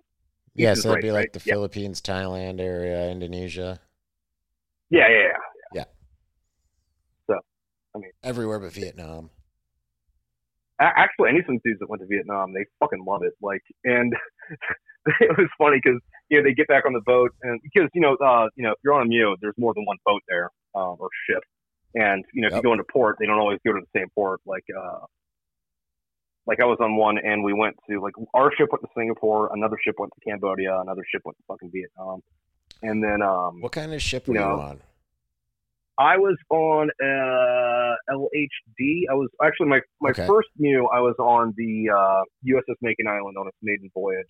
Yeah, 0.55 0.75
so 0.75 0.91
it'd 0.91 0.95
right, 0.97 1.03
be 1.03 1.11
like 1.11 1.19
right? 1.19 1.33
the 1.33 1.43
Yeah. 1.45 1.55
Philippines, 1.55 2.01
Thailand 2.01 2.61
area, 2.61 3.11
Indonesia, 3.11 3.81
Yeah, 4.91 5.09
yeah, 5.09 5.19
yeah. 5.19 5.39
Yeah. 5.75 5.85
So, 7.27 7.35
I 7.95 7.99
mean, 7.99 8.11
everywhere 8.23 8.61
but 8.61 8.73
Vietnam. 8.73 9.31
Actually, 10.81 11.31
any 11.31 11.41
some 11.47 11.59
dudes 11.65 11.81
that 11.81 11.89
went 11.89 12.03
to 12.03 12.07
Vietnam, 12.07 12.53
they 12.53 12.67
fucking 12.81 13.05
love 13.07 13.23
it. 13.23 13.33
Like, 13.41 13.63
and 13.85 14.13
it 15.21 15.39
was 15.39 15.49
funny 15.57 15.81
because 15.83 16.01
you 16.29 16.39
know 16.39 16.45
they 16.45 16.55
get 16.55 16.67
back 16.69 16.85
on 16.85 16.93
the 16.93 17.03
boat, 17.07 17.31
and 17.43 17.61
because 17.63 17.89
you 17.95 18.01
know, 18.01 18.17
uh, 18.17 18.49
you 18.57 18.65
know, 18.65 18.73
if 18.73 18.79
you're 18.85 18.95
on 18.95 19.03
a 19.03 19.09
MEU, 19.09 19.37
there's 19.41 19.55
more 19.57 19.73
than 19.75 19.85
one 19.87 19.97
boat 20.05 20.21
there 20.29 20.51
um, 20.75 20.97
or 20.99 21.09
ship, 21.29 21.43
and 21.95 22.25
you 22.33 22.43
know, 22.43 22.49
if 22.49 22.55
you 22.55 22.63
go 22.63 22.73
into 22.73 22.85
port, 22.93 23.17
they 23.19 23.27
don't 23.27 23.39
always 23.39 23.59
go 23.67 23.73
to 23.73 23.81
the 23.81 23.99
same 23.99 24.09
port. 24.15 24.41
Like, 24.47 24.65
uh, 24.77 25.01
like 26.47 26.61
I 26.61 26.65
was 26.65 26.79
on 26.81 26.97
one, 26.97 27.19
and 27.19 27.43
we 27.43 27.53
went 27.53 27.77
to 27.89 28.01
like 28.01 28.15
our 28.35 28.51
ship 28.57 28.69
went 28.73 28.83
to 28.83 28.89
Singapore, 28.97 29.51
another 29.55 29.77
ship 29.85 29.95
went 29.99 30.13
to 30.19 30.31
Cambodia, 30.31 30.79
another 30.81 31.03
ship 31.11 31.23
went 31.25 31.37
to 31.39 31.45
fucking 31.49 31.71
Vietnam, 31.73 32.21
and 32.83 33.03
then 33.03 33.23
um, 33.23 33.61
What 33.63 33.73
kind 33.73 33.93
of 33.95 34.03
ship 34.03 34.29
were 34.29 34.35
you 34.35 34.41
No. 34.41 34.61
on? 34.61 34.81
I 35.97 36.17
was 36.17 36.37
on 36.51 36.91
uh, 37.01 37.95
LHD. 38.13 39.05
I 39.09 39.15
was 39.15 39.29
actually 39.43 39.69
my 39.69 39.81
my 40.01 40.11
Okay. 40.11 40.27
first 40.27 40.49
MEU. 40.59 40.87
I 40.93 40.99
was 41.01 41.15
on 41.21 41.55
the 41.57 41.89
uh, 41.89 42.23
USS 42.45 42.75
Makin 42.83 43.07
Island 43.07 43.37
on 43.39 43.47
its 43.47 43.57
maiden 43.63 43.89
voyage, 43.95 44.27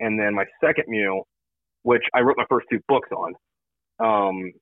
and 0.00 0.18
then 0.18 0.34
my 0.34 0.46
second 0.64 0.84
MEU, 0.88 1.22
which 1.82 2.02
I 2.14 2.20
wrote 2.20 2.38
my 2.38 2.46
first 2.48 2.66
two 2.72 2.80
books 2.88 3.10
on. 3.12 3.34
Um, 4.02 4.52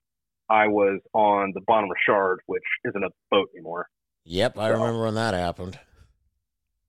I 0.50 0.66
was 0.68 1.00
on 1.14 1.52
the 1.54 1.60
Bon 1.66 1.88
Richard, 1.88 2.38
which 2.46 2.62
isn't 2.84 3.02
a 3.04 3.10
boat 3.30 3.48
anymore. 3.54 3.86
Yep, 4.24 4.58
I 4.58 4.68
So- 4.68 4.74
remember 4.74 5.02
when 5.04 5.14
that 5.14 5.34
happened. 5.34 5.78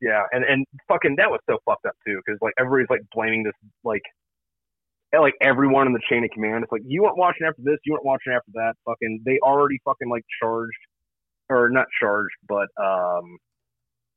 Yeah, 0.01 0.23
and 0.31 0.45
and 0.45 0.65
fucking 0.87 1.15
that 1.17 1.29
was 1.29 1.41
so 1.49 1.57
fucked 1.65 1.85
up 1.85 1.95
too, 2.07 2.21
because 2.25 2.39
like 2.41 2.53
everybody's 2.57 2.89
like 2.89 3.01
blaming 3.13 3.43
this 3.43 3.53
like. 3.83 4.03
Like 5.11 5.33
everyone 5.41 5.87
in 5.87 5.93
the 5.93 6.01
chain 6.07 6.23
of 6.23 6.29
command, 6.29 6.61
it's 6.63 6.71
like 6.71 6.83
you 6.85 7.01
weren't 7.01 7.17
watching 7.17 7.47
after 7.47 7.63
this, 7.63 7.77
you 7.83 7.93
weren't 7.93 8.05
watching 8.05 8.31
after 8.31 8.51
that. 8.53 8.73
Fucking, 8.85 9.23
they 9.25 9.39
already 9.41 9.79
fucking 9.83 10.07
like 10.07 10.23
charged, 10.39 10.77
or 11.49 11.67
not 11.71 11.87
charged, 11.99 12.35
but 12.47 12.67
um, 12.79 13.39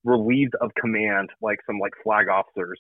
relieved 0.05 0.55
of 0.61 0.71
command, 0.79 1.31
like 1.41 1.61
some 1.67 1.79
like 1.79 1.93
flag 2.05 2.29
officers, 2.29 2.79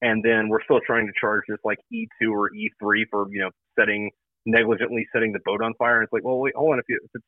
and 0.00 0.24
then 0.24 0.48
we're 0.48 0.60
still 0.64 0.80
trying 0.84 1.06
to 1.06 1.12
charge 1.20 1.44
this 1.48 1.58
like 1.62 1.78
E 1.92 2.08
two 2.20 2.32
or 2.34 2.52
E 2.52 2.68
three 2.80 3.06
for 3.12 3.26
you 3.30 3.40
know 3.42 3.50
setting 3.78 4.10
negligently 4.46 5.06
setting 5.12 5.32
the 5.32 5.40
boat 5.44 5.62
on 5.62 5.74
fire. 5.74 5.96
And 5.96 6.04
it's 6.04 6.12
like, 6.12 6.24
well, 6.24 6.38
wait, 6.38 6.54
hold 6.54 6.72
on, 6.72 6.78
if, 6.78 6.84
you, 6.88 6.98
if 7.02 7.10
it's 7.14 7.24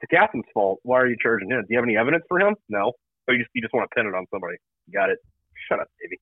the 0.00 0.06
captain's 0.08 0.44
fault, 0.52 0.80
why 0.82 0.98
are 0.98 1.06
you 1.06 1.16
charging 1.22 1.50
him? 1.50 1.60
Do 1.60 1.66
you 1.70 1.76
have 1.76 1.84
any 1.84 1.96
evidence 1.96 2.24
for 2.28 2.40
him? 2.40 2.56
No. 2.68 2.92
But 3.26 3.34
you 3.34 3.38
just 3.40 3.50
you 3.54 3.62
just 3.62 3.74
want 3.74 3.88
to 3.88 3.94
pin 3.94 4.08
it 4.08 4.16
on 4.16 4.26
somebody. 4.32 4.56
Got 4.92 5.10
it. 5.10 5.18
Shut 5.68 5.78
up, 5.78 5.88
baby. 6.00 6.18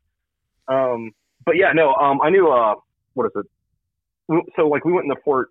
Um, 0.66 1.12
but 1.46 1.56
yeah, 1.56 1.72
no. 1.72 1.94
Um, 1.94 2.20
I 2.20 2.30
knew. 2.30 2.50
Uh, 2.50 2.74
what 3.14 3.26
is 3.26 3.32
it? 3.34 3.46
So 4.56 4.68
like 4.68 4.84
we 4.84 4.92
went 4.92 5.04
in 5.04 5.08
the 5.08 5.22
port. 5.24 5.48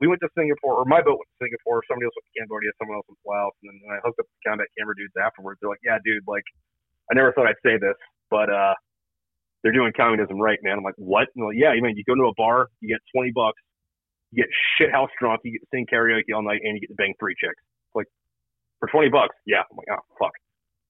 We 0.00 0.06
went 0.06 0.20
to 0.22 0.30
Singapore, 0.38 0.78
or 0.78 0.84
my 0.86 1.02
boat 1.02 1.18
went 1.18 1.28
to 1.34 1.44
Singapore. 1.44 1.82
Somebody 1.90 2.06
else 2.06 2.14
went 2.14 2.30
to 2.30 2.34
Cambodia. 2.38 2.70
Someone 2.78 2.96
else 3.02 3.06
went 3.10 3.18
to 3.18 3.26
Laos, 3.26 3.54
and 3.66 3.74
then 3.74 3.78
I 3.90 3.98
hooked 4.06 4.22
up 4.22 4.26
the 4.30 4.40
combat 4.46 4.70
camera 4.78 4.94
dudes 4.94 5.12
afterwards. 5.18 5.58
They're 5.60 5.68
like, 5.68 5.82
"Yeah, 5.82 5.98
dude. 6.06 6.22
Like, 6.30 6.46
I 7.10 7.18
never 7.18 7.34
thought 7.34 7.50
I'd 7.50 7.60
say 7.66 7.76
this, 7.76 7.98
but 8.30 8.48
uh, 8.48 8.78
they're 9.60 9.74
doing 9.74 9.92
communism 9.92 10.38
right, 10.38 10.62
man." 10.62 10.78
I'm 10.78 10.86
like, 10.86 10.96
"What?" 10.96 11.28
And 11.34 11.50
like, 11.50 11.58
yeah, 11.58 11.74
you 11.74 11.82
mean 11.82 11.98
you 11.98 12.06
go 12.06 12.14
to 12.14 12.30
a 12.30 12.36
bar, 12.38 12.70
you 12.80 12.88
get 12.88 13.02
twenty 13.12 13.34
bucks, 13.34 13.60
you 14.30 14.42
get 14.44 14.50
shit 14.78 14.90
house 14.92 15.10
drunk, 15.20 15.40
you 15.44 15.52
get 15.52 15.60
to 15.60 15.66
sing 15.72 15.86
karaoke 15.92 16.34
all 16.34 16.42
night, 16.42 16.60
and 16.64 16.74
you 16.74 16.80
get 16.80 16.88
to 16.88 16.94
bang 16.94 17.14
three 17.18 17.34
chicks. 17.38 17.62
Like 17.94 18.06
for 18.80 18.88
twenty 18.88 19.08
bucks, 19.08 19.36
yeah. 19.46 19.62
I'm 19.70 19.76
like, 19.76 19.88
oh 19.92 20.02
fuck. 20.18 20.32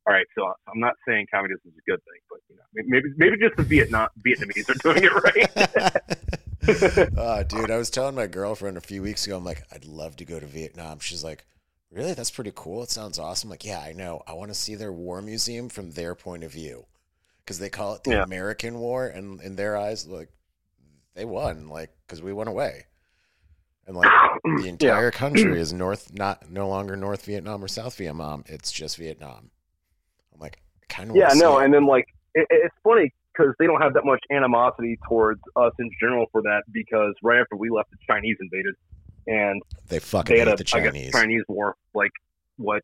All 0.06 0.14
right, 0.14 0.26
so 0.34 0.46
uh, 0.46 0.54
I'm 0.72 0.80
not 0.80 0.94
saying 1.06 1.26
communism 1.30 1.60
is 1.66 1.74
a 1.76 1.90
good 1.90 2.00
thing, 2.04 2.20
but 2.30 2.38
you 2.48 2.56
know, 2.56 2.62
maybe 2.88 3.08
maybe 3.16 3.36
just 3.36 3.56
the 3.56 3.62
Vietnam 3.62 4.08
Vietnamese 4.26 4.70
are 4.70 4.74
doing 4.82 5.04
it 5.04 5.12
right. 5.12 7.10
oh, 7.18 7.42
dude, 7.42 7.70
I 7.70 7.76
was 7.76 7.90
telling 7.90 8.14
my 8.14 8.26
girlfriend 8.26 8.78
a 8.78 8.80
few 8.80 9.02
weeks 9.02 9.26
ago. 9.26 9.36
I'm 9.36 9.44
like, 9.44 9.64
I'd 9.70 9.84
love 9.84 10.16
to 10.16 10.24
go 10.24 10.40
to 10.40 10.46
Vietnam. 10.46 10.98
She's 11.00 11.22
like, 11.22 11.44
Really? 11.90 12.12
That's 12.12 12.30
pretty 12.30 12.52
cool. 12.54 12.82
It 12.82 12.90
sounds 12.90 13.18
awesome. 13.18 13.48
Like, 13.48 13.64
yeah, 13.64 13.80
I 13.80 13.92
know. 13.92 14.22
I 14.26 14.34
want 14.34 14.50
to 14.50 14.54
see 14.54 14.74
their 14.74 14.92
war 14.92 15.22
museum 15.22 15.68
from 15.68 15.92
their 15.92 16.14
point 16.14 16.44
of 16.44 16.52
view 16.52 16.86
because 17.44 17.58
they 17.58 17.70
call 17.70 17.94
it 17.94 18.04
the 18.04 18.10
yeah. 18.12 18.22
American 18.22 18.78
War, 18.78 19.06
and 19.06 19.40
in 19.40 19.56
their 19.56 19.76
eyes, 19.76 20.06
like 20.06 20.28
they 21.14 21.24
won, 21.24 21.68
like 21.68 21.90
because 22.06 22.20
we 22.20 22.32
went 22.32 22.50
away, 22.50 22.86
and 23.88 23.96
like 23.96 24.10
the 24.44 24.68
entire 24.68 25.04
yeah. 25.06 25.10
country 25.10 25.58
is 25.60 25.72
North, 25.72 26.14
not 26.14 26.48
no 26.48 26.68
longer 26.68 26.96
North 26.96 27.24
Vietnam 27.24 27.64
or 27.64 27.68
South 27.68 27.96
Vietnam. 27.96 28.44
It's 28.46 28.70
just 28.70 28.96
Vietnam. 28.96 29.50
I'm 30.32 30.40
like, 30.40 30.60
kind 30.88 31.10
of 31.10 31.16
yeah, 31.16 31.30
no, 31.34 31.58
and 31.58 31.74
then 31.74 31.86
like 31.86 32.06
it, 32.34 32.46
it's 32.50 32.74
funny 32.84 33.12
because 33.32 33.54
they 33.58 33.66
don't 33.66 33.80
have 33.80 33.94
that 33.94 34.04
much 34.04 34.20
animosity 34.30 34.98
towards 35.08 35.40
us 35.56 35.72
in 35.80 35.90
general 36.00 36.26
for 36.30 36.42
that 36.42 36.62
because 36.70 37.14
right 37.22 37.40
after 37.40 37.56
we 37.56 37.70
left, 37.70 37.90
the 37.90 37.96
Chinese 38.06 38.36
invaded 38.40 38.74
and 39.28 39.62
they 39.88 39.98
fucking 39.98 40.34
they 40.34 40.40
had 40.40 40.48
a, 40.48 40.56
the 40.56 40.64
Chinese. 40.64 41.10
Guess, 41.12 41.20
Chinese 41.20 41.42
war 41.48 41.76
like 41.94 42.10
what 42.56 42.82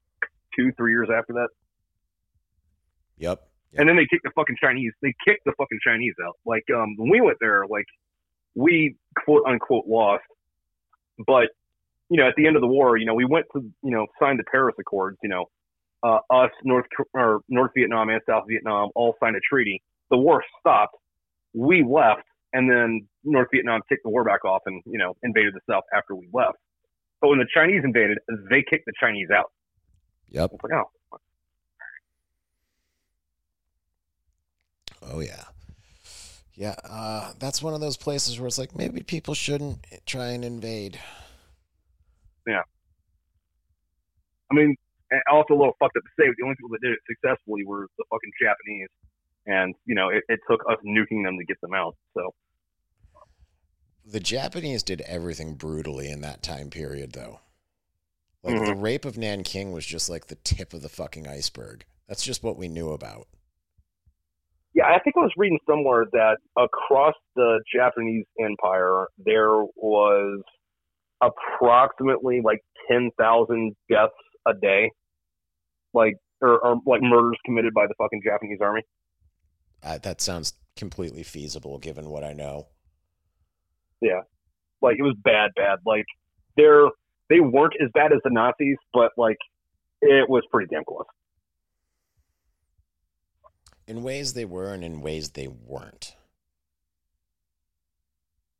two 0.57 0.73
three 0.77 0.93
years 0.93 1.09
after 1.15 1.33
that. 1.35 1.49
Yep. 3.19 3.47
yep. 3.73 3.81
And 3.81 3.89
then 3.89 3.97
they 3.97 4.07
kicked 4.07 4.25
the 4.25 4.33
fucking 4.35 4.57
Chinese. 4.61 4.93
They 5.03 5.15
kicked 5.27 5.45
the 5.45 5.53
fucking 5.59 5.79
Chinese 5.87 6.15
out. 6.25 6.37
Like 6.45 6.65
um, 6.75 6.97
when 6.97 7.11
we 7.11 7.21
went 7.21 7.39
there, 7.41 7.65
like 7.69 7.87
we 8.55 8.97
quote 9.25 9.43
unquote 9.47 9.87
lost, 9.87 10.25
but 11.27 11.49
you 12.09 12.21
know 12.21 12.29
at 12.29 12.35
the 12.37 12.47
end 12.47 12.57
of 12.57 12.63
the 12.63 12.69
war, 12.69 12.97
you 12.97 13.07
know 13.07 13.15
we 13.15 13.25
went 13.25 13.47
to 13.55 13.61
you 13.61 13.91
know 13.91 14.07
sign 14.21 14.37
the 14.37 14.45
Paris 14.51 14.75
Accords. 14.79 15.19
You 15.23 15.29
know, 15.29 15.45
uh, 16.03 16.19
us 16.31 16.51
North 16.65 16.87
or 17.13 17.41
North 17.49 17.73
Vietnam 17.77 18.09
and 18.09 18.21
South 18.29 18.45
Vietnam 18.49 18.91
all 18.95 19.15
signed 19.21 19.37
a 19.37 19.41
treaty. 19.49 19.83
The 20.11 20.19
war 20.19 20.43
stopped. 20.61 20.97
We 21.55 21.85
left 21.89 22.25
and 22.55 22.71
then 22.71 23.07
North 23.25 23.49
Vietnam 23.53 23.81
kicked 23.89 24.05
the 24.05 24.09
war 24.09 24.25
back 24.25 24.45
off 24.47 24.63
and 24.65 24.81
you 24.87 24.99
know 24.99 25.15
invaded 25.23 25.53
the 25.53 25.61
South 25.69 25.85
after 25.95 26.15
we 26.15 26.29
left. 26.33 26.57
But 27.21 27.29
when 27.29 27.39
the 27.39 27.47
Chinese 27.53 27.83
invaded, 27.85 28.19
they 28.51 28.65
kicked 28.69 28.87
the 28.87 28.93
Chinese 28.99 29.29
out. 29.35 29.51
Yep. 30.31 30.53
Like, 30.63 30.73
oh. 30.73 31.19
oh 35.11 35.21
yeah, 35.21 35.45
yeah. 36.55 36.75
Uh, 36.89 37.33
that's 37.39 37.63
one 37.63 37.75
of 37.75 37.81
those 37.81 37.97
places 37.97 38.39
where 38.39 38.47
it's 38.47 38.59
like 38.59 38.77
maybe 38.77 39.03
people 39.03 39.35
shouldn't 39.35 39.85
try 40.07 40.29
and 40.29 40.45
invade. 40.45 40.99
Yeah. 42.47 42.63
I 44.51 44.55
mean, 44.55 44.77
also 45.31 45.55
a 45.55 45.59
little 45.59 45.77
fucked 45.79 45.97
up 45.97 46.03
to 46.03 46.11
say, 46.19 46.29
but 46.29 46.37
the 46.39 46.45
only 46.45 46.57
people 46.57 46.71
that 46.71 46.81
did 46.83 46.93
it 46.93 47.01
successfully 47.09 47.65
were 47.65 47.87
the 47.99 48.05
fucking 48.11 48.33
Japanese, 48.41 48.89
and 49.47 49.75
you 49.87 49.95
know 49.95 50.09
it, 50.09 50.23
it 50.29 50.41
took 50.49 50.61
us 50.71 50.79
nuking 50.85 51.25
them 51.25 51.39
to 51.39 51.45
get 51.45 51.61
them 51.61 51.75
out. 51.75 51.97
So 52.15 52.33
the 54.05 54.21
Japanese 54.21 54.83
did 54.83 55.01
everything 55.03 55.55
brutally 55.55 56.11
in 56.11 56.21
that 56.21 56.43
time 56.43 56.71
period, 56.71 57.13
though. 57.13 57.41
Like 58.43 58.57
mm-hmm. 58.57 58.67
the 58.67 58.75
rape 58.75 59.05
of 59.05 59.17
Nanking 59.17 59.73
was 59.73 59.87
just 59.87 60.11
like 60.11 60.27
the 60.27 60.35
tip 60.37 60.75
of 60.75 60.83
the 60.83 60.89
fucking 60.89 61.27
iceberg. 61.27 61.85
That's 62.09 62.25
just 62.25 62.43
what 62.43 62.59
we 62.59 62.69
knew 62.69 62.91
about. 62.91 63.27
Yeah, 64.75 64.87
I 64.87 64.99
think 64.99 65.17
I 65.17 65.21
was 65.21 65.33
reading 65.37 65.61
somewhere 65.69 66.05
that 66.13 66.39
across 66.59 67.15
the 67.37 67.61
Japanese 67.73 68.25
empire 68.41 69.07
there 69.25 69.63
was 69.77 70.43
approximately 71.23 72.41
like 72.45 72.61
ten 72.91 73.11
thousand 73.19 73.77
deaths 73.89 74.13
a 74.47 74.53
day, 74.55 74.91
like 75.93 76.15
or, 76.41 76.59
or, 76.59 76.81
like 76.87 77.03
murders 77.03 77.39
committed 77.45 77.73
by 77.73 77.87
the 77.87 77.95
fucking 77.99 78.23
Japanese 78.25 78.59
army. 78.61 78.83
Uh, 79.83 79.99
that 79.99 80.21
sounds 80.21 80.55
completely 80.77 81.23
feasible 81.23 81.79
given 81.79 82.11
what 82.11 82.25
I 82.25 82.33
know. 82.33 82.67
Yeah, 84.01 84.23
like 84.83 84.97
it 84.99 85.03
was 85.03 85.17
bad, 85.23 85.53
bad. 85.55 85.79
Like 85.87 86.05
they're 86.57 86.89
they 87.31 87.39
weren't 87.41 87.75
as 87.81 87.91
bad 87.95 88.13
as 88.13 88.19
the 88.25 88.31
Nazis, 88.31 88.77
but 88.93 89.13
like 89.17 89.39
it 90.03 90.29
was 90.29 90.43
pretty 90.51 90.69
damn 90.75 90.85
close. 90.85 91.07
In 93.87 94.03
ways 94.03 94.33
they 94.33 94.45
were, 94.45 94.73
and 94.73 94.85
in 94.85 95.01
ways 95.01 95.31
they 95.31 95.49
weren't. 95.49 96.17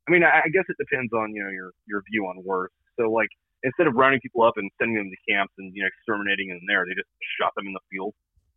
I 0.07 0.11
mean, 0.11 0.23
I, 0.23 0.47
guess 0.53 0.65
it 0.69 0.77
depends 0.77 1.11
on 1.13 1.33
you 1.33 1.43
know 1.43 1.49
your 1.49 1.71
your 1.87 2.03
view 2.11 2.25
on 2.25 2.43
worse. 2.45 2.71
So 2.99 3.09
like 3.09 3.29
instead 3.63 3.87
of 3.87 3.95
rounding 3.95 4.21
people 4.21 4.43
up 4.43 4.53
and 4.57 4.69
sending 4.79 4.97
them 4.97 5.09
to 5.09 5.33
camps 5.33 5.53
and 5.57 5.71
you 5.75 5.81
know 5.81 5.87
exterminating 5.87 6.49
them 6.49 6.61
there, 6.67 6.85
they 6.85 6.93
just 6.93 7.09
shot 7.39 7.51
them 7.55 7.65
in 7.67 7.73
the 7.73 7.79
field. 7.91 8.13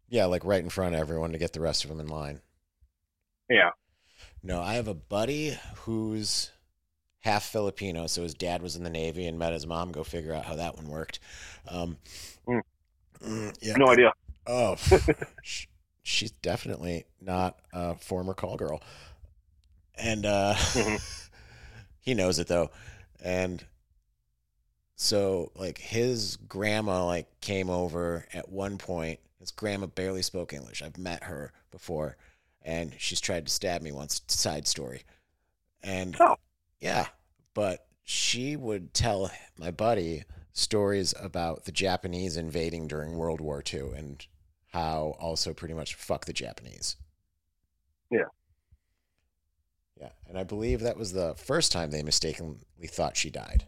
Yeah, 0.08 0.26
like 0.26 0.44
right 0.44 0.62
in 0.62 0.70
front 0.70 0.94
of 0.94 1.00
everyone 1.00 1.32
to 1.32 1.38
get 1.38 1.52
the 1.52 1.60
rest 1.60 1.84
of 1.84 1.90
them 1.90 2.00
in 2.00 2.08
line. 2.08 2.40
Yeah. 3.48 3.70
No, 4.42 4.60
I 4.60 4.74
have 4.74 4.88
a 4.88 4.94
buddy 4.94 5.58
who's 5.76 6.50
half 7.20 7.44
Filipino, 7.44 8.06
so 8.06 8.22
his 8.22 8.34
dad 8.34 8.62
was 8.62 8.76
in 8.76 8.84
the 8.84 8.90
Navy 8.90 9.26
and 9.26 9.38
met 9.38 9.52
his 9.52 9.66
mom. 9.66 9.92
Go 9.92 10.04
figure 10.04 10.34
out 10.34 10.44
how 10.44 10.56
that 10.56 10.76
one 10.76 10.88
worked. 10.88 11.18
Um, 11.68 11.98
mm. 12.46 12.60
Mm, 13.20 13.56
yeah. 13.60 13.74
No 13.76 13.88
idea. 13.88 14.12
Oh, 14.46 14.76
she's 16.08 16.30
definitely 16.30 17.04
not 17.20 17.58
a 17.72 17.94
former 17.96 18.34
call 18.34 18.56
girl, 18.56 18.82
and 19.96 20.24
uh, 20.24 20.54
mm-hmm. 20.56 20.96
he 22.00 22.14
knows 22.14 22.38
it 22.38 22.48
though. 22.48 22.70
And 23.22 23.64
so, 24.96 25.52
like, 25.54 25.78
his 25.78 26.36
grandma 26.36 27.04
like 27.04 27.40
came 27.40 27.70
over 27.70 28.26
at 28.32 28.48
one 28.48 28.78
point. 28.78 29.20
His 29.38 29.50
grandma 29.50 29.86
barely 29.86 30.22
spoke 30.22 30.52
English. 30.52 30.82
I've 30.82 30.98
met 30.98 31.24
her 31.24 31.52
before, 31.70 32.16
and 32.62 32.94
she's 32.98 33.20
tried 33.20 33.46
to 33.46 33.52
stab 33.52 33.82
me 33.82 33.92
once. 33.92 34.22
Side 34.26 34.66
story, 34.66 35.02
and 35.82 36.16
oh. 36.18 36.36
Yeah, 36.80 37.06
but 37.54 37.86
she 38.04 38.56
would 38.56 38.94
tell 38.94 39.30
my 39.58 39.70
buddy 39.70 40.24
stories 40.52 41.14
about 41.20 41.64
the 41.64 41.72
Japanese 41.72 42.36
invading 42.36 42.88
during 42.88 43.16
World 43.16 43.40
War 43.40 43.62
II 43.72 43.90
and 43.96 44.26
how 44.68 45.16
also 45.18 45.54
pretty 45.54 45.74
much 45.74 45.94
fuck 45.94 46.24
the 46.24 46.32
Japanese. 46.32 46.96
Yeah. 48.10 48.28
Yeah, 50.00 50.10
and 50.28 50.38
I 50.38 50.44
believe 50.44 50.80
that 50.80 50.96
was 50.96 51.12
the 51.12 51.34
first 51.36 51.72
time 51.72 51.90
they 51.90 52.02
mistakenly 52.02 52.58
thought 52.86 53.16
she 53.16 53.30
died. 53.30 53.66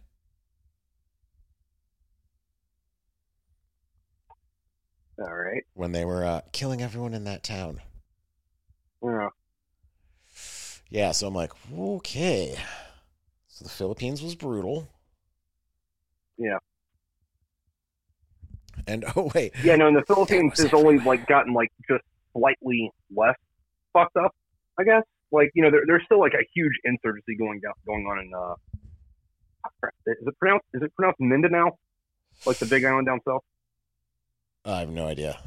All 5.19 5.35
right. 5.35 5.65
When 5.75 5.93
they 5.93 6.05
were 6.05 6.25
uh, 6.25 6.41
killing 6.53 6.81
everyone 6.83 7.13
in 7.13 7.25
that 7.25 7.43
town. 7.43 7.81
Yeah. 9.03 9.29
Yeah, 10.89 11.13
so 11.13 11.27
I'm 11.27 11.35
like, 11.35 11.53
okay. 11.73 12.57
So 13.49 13.65
the 13.65 13.71
Philippines 13.71 14.23
was 14.23 14.35
brutal. 14.35 14.89
Yeah. 16.39 16.59
And 18.87 19.05
oh 19.17 19.31
wait. 19.35 19.53
Yeah, 19.63 19.77
no, 19.77 19.89
in 19.89 19.95
the 19.95 20.03
Philippines 20.03 20.59
has 20.61 20.73
only 20.73 20.99
like 20.99 21.27
gotten 21.27 21.53
like 21.53 21.73
just 21.89 22.05
slightly 22.33 22.91
less 23.15 23.37
fucked 23.93 24.17
up, 24.17 24.35
I 24.79 24.85
guess. 24.85 25.03
Like, 25.33 25.51
you 25.55 25.63
know, 25.63 25.71
there, 25.71 25.83
there's 25.87 26.03
still 26.05 26.21
like 26.21 26.35
a 26.35 26.45
huge 26.55 26.73
insurgency 26.85 27.37
going 27.37 27.61
down 27.61 27.75
going 27.87 28.05
on 28.07 28.19
in 28.19 28.33
uh 28.35 28.55
is 30.07 30.17
it 30.27 30.39
pronounced 30.39 30.67
is 30.75 30.83
it 30.83 30.95
pronounced 30.95 31.21
Mindanao? 31.21 31.79
Like 32.47 32.59
the 32.59 32.67
big 32.67 32.85
island 32.85 33.07
down 33.07 33.21
south? 33.27 33.43
I 34.65 34.81
have 34.81 34.91
no 34.91 35.07
idea. 35.07 35.39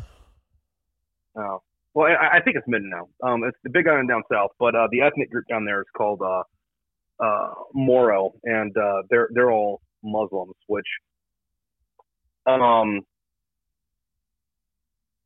Oh. 1.35 1.61
Well, 1.93 2.07
I, 2.07 2.37
I 2.37 2.41
think 2.41 2.57
it's 2.57 2.67
Mindanao. 2.67 3.07
Um, 3.21 3.43
it's 3.43 3.57
the 3.63 3.69
big 3.69 3.87
island 3.87 4.09
down 4.09 4.23
south, 4.31 4.51
but 4.59 4.75
uh, 4.75 4.87
the 4.91 5.01
ethnic 5.01 5.29
group 5.29 5.45
down 5.47 5.65
there 5.65 5.81
is 5.81 5.87
called 5.95 6.21
uh, 6.21 6.43
uh, 7.19 7.53
Moro, 7.73 8.33
and 8.43 8.75
uh, 8.75 9.03
they're 9.09 9.29
they're 9.33 9.51
all 9.51 9.81
Muslims, 10.03 10.55
which 10.67 10.87
um, 12.47 13.01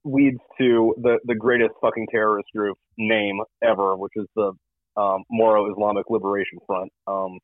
leads 0.07 0.39
to 0.59 0.95
the 1.01 1.19
the 1.25 1.35
greatest 1.35 1.73
fucking 1.81 2.07
terrorist 2.11 2.47
group 2.55 2.77
name 2.97 3.39
ever, 3.63 3.95
which 3.95 4.13
is 4.15 4.25
the 4.35 4.53
um, 4.95 5.23
Moro 5.29 5.71
Islamic 5.71 6.05
Liberation 6.09 6.59
Front. 6.65 6.91
Um, 7.05 7.39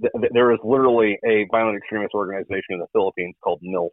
th- 0.00 0.12
th- 0.20 0.32
there 0.32 0.52
is 0.52 0.58
literally 0.64 1.18
a 1.24 1.46
violent 1.50 1.76
extremist 1.76 2.14
organization 2.14 2.70
in 2.70 2.78
the 2.78 2.86
Philippines 2.92 3.34
called 3.42 3.60
MILF. 3.62 3.90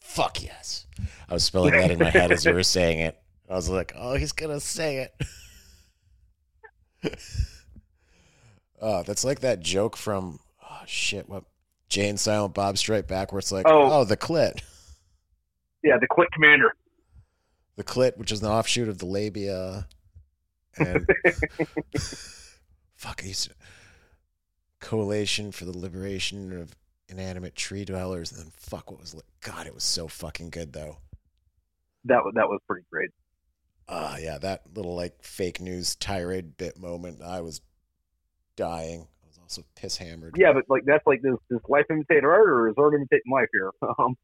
Fuck 0.00 0.42
yes! 0.42 0.86
I 1.28 1.34
was 1.34 1.44
spelling 1.44 1.72
that 1.72 1.90
in 1.90 1.98
my 1.98 2.10
head 2.10 2.32
as 2.32 2.44
you 2.44 2.54
were 2.54 2.62
saying 2.62 3.00
it. 3.00 3.18
I 3.50 3.54
was 3.54 3.68
like, 3.68 3.92
"Oh, 3.96 4.14
he's 4.14 4.32
gonna 4.32 4.60
say 4.60 5.08
it." 5.08 5.14
Oh, 8.80 9.02
that's 9.06 9.24
like 9.24 9.40
that 9.40 9.60
joke 9.60 9.96
from 9.96 10.38
oh 10.62 10.82
shit, 10.86 11.28
what 11.28 11.44
Jay 11.88 12.08
and 12.08 12.20
Silent 12.20 12.54
Bob 12.54 12.78
Strike 12.78 13.06
Back, 13.06 13.32
where 13.32 13.38
it's 13.38 13.52
like, 13.52 13.66
oh, 13.68 14.00
oh 14.00 14.04
the 14.04 14.16
clit. 14.16 14.62
Yeah, 15.82 15.96
the 16.00 16.08
clit 16.08 16.26
commander. 16.32 16.74
The 17.78 17.84
clit, 17.84 18.16
which 18.16 18.32
is 18.32 18.42
an 18.42 18.48
offshoot 18.48 18.88
of 18.88 18.98
the 18.98 19.06
labia, 19.06 19.86
and 20.76 21.08
fuck, 22.96 23.20
he's 23.20 23.48
coalition 24.80 25.52
for 25.52 25.64
the 25.64 25.78
liberation 25.78 26.60
of 26.60 26.74
inanimate 27.08 27.54
tree 27.54 27.84
dwellers, 27.84 28.32
and 28.32 28.40
then 28.40 28.52
fuck, 28.56 28.90
what 28.90 28.98
was 28.98 29.14
li- 29.14 29.22
God? 29.42 29.68
It 29.68 29.74
was 29.74 29.84
so 29.84 30.08
fucking 30.08 30.50
good 30.50 30.72
though. 30.72 30.96
That 32.06 32.24
was 32.24 32.32
that 32.34 32.48
was 32.48 32.58
pretty 32.66 32.84
great. 32.90 33.10
Ah, 33.88 34.16
yeah, 34.18 34.38
that 34.38 34.62
little 34.74 34.96
like 34.96 35.22
fake 35.22 35.60
news 35.60 35.94
tirade 35.94 36.56
bit 36.56 36.80
moment. 36.80 37.22
I 37.22 37.42
was 37.42 37.60
dying. 38.56 39.06
I 39.22 39.28
was 39.28 39.38
also 39.40 39.62
piss 39.76 39.98
hammered. 39.98 40.34
Yeah, 40.36 40.52
but 40.52 40.64
like 40.68 40.82
that's 40.84 41.06
like 41.06 41.22
this 41.22 41.36
this 41.48 41.60
life 41.68 41.86
imitate 41.90 42.24
art 42.24 42.48
or 42.48 42.68
is 42.68 42.74
art 42.76 42.94
imitating 42.94 43.30
life 43.32 43.48
here? 43.52 43.70
Um, 44.00 44.16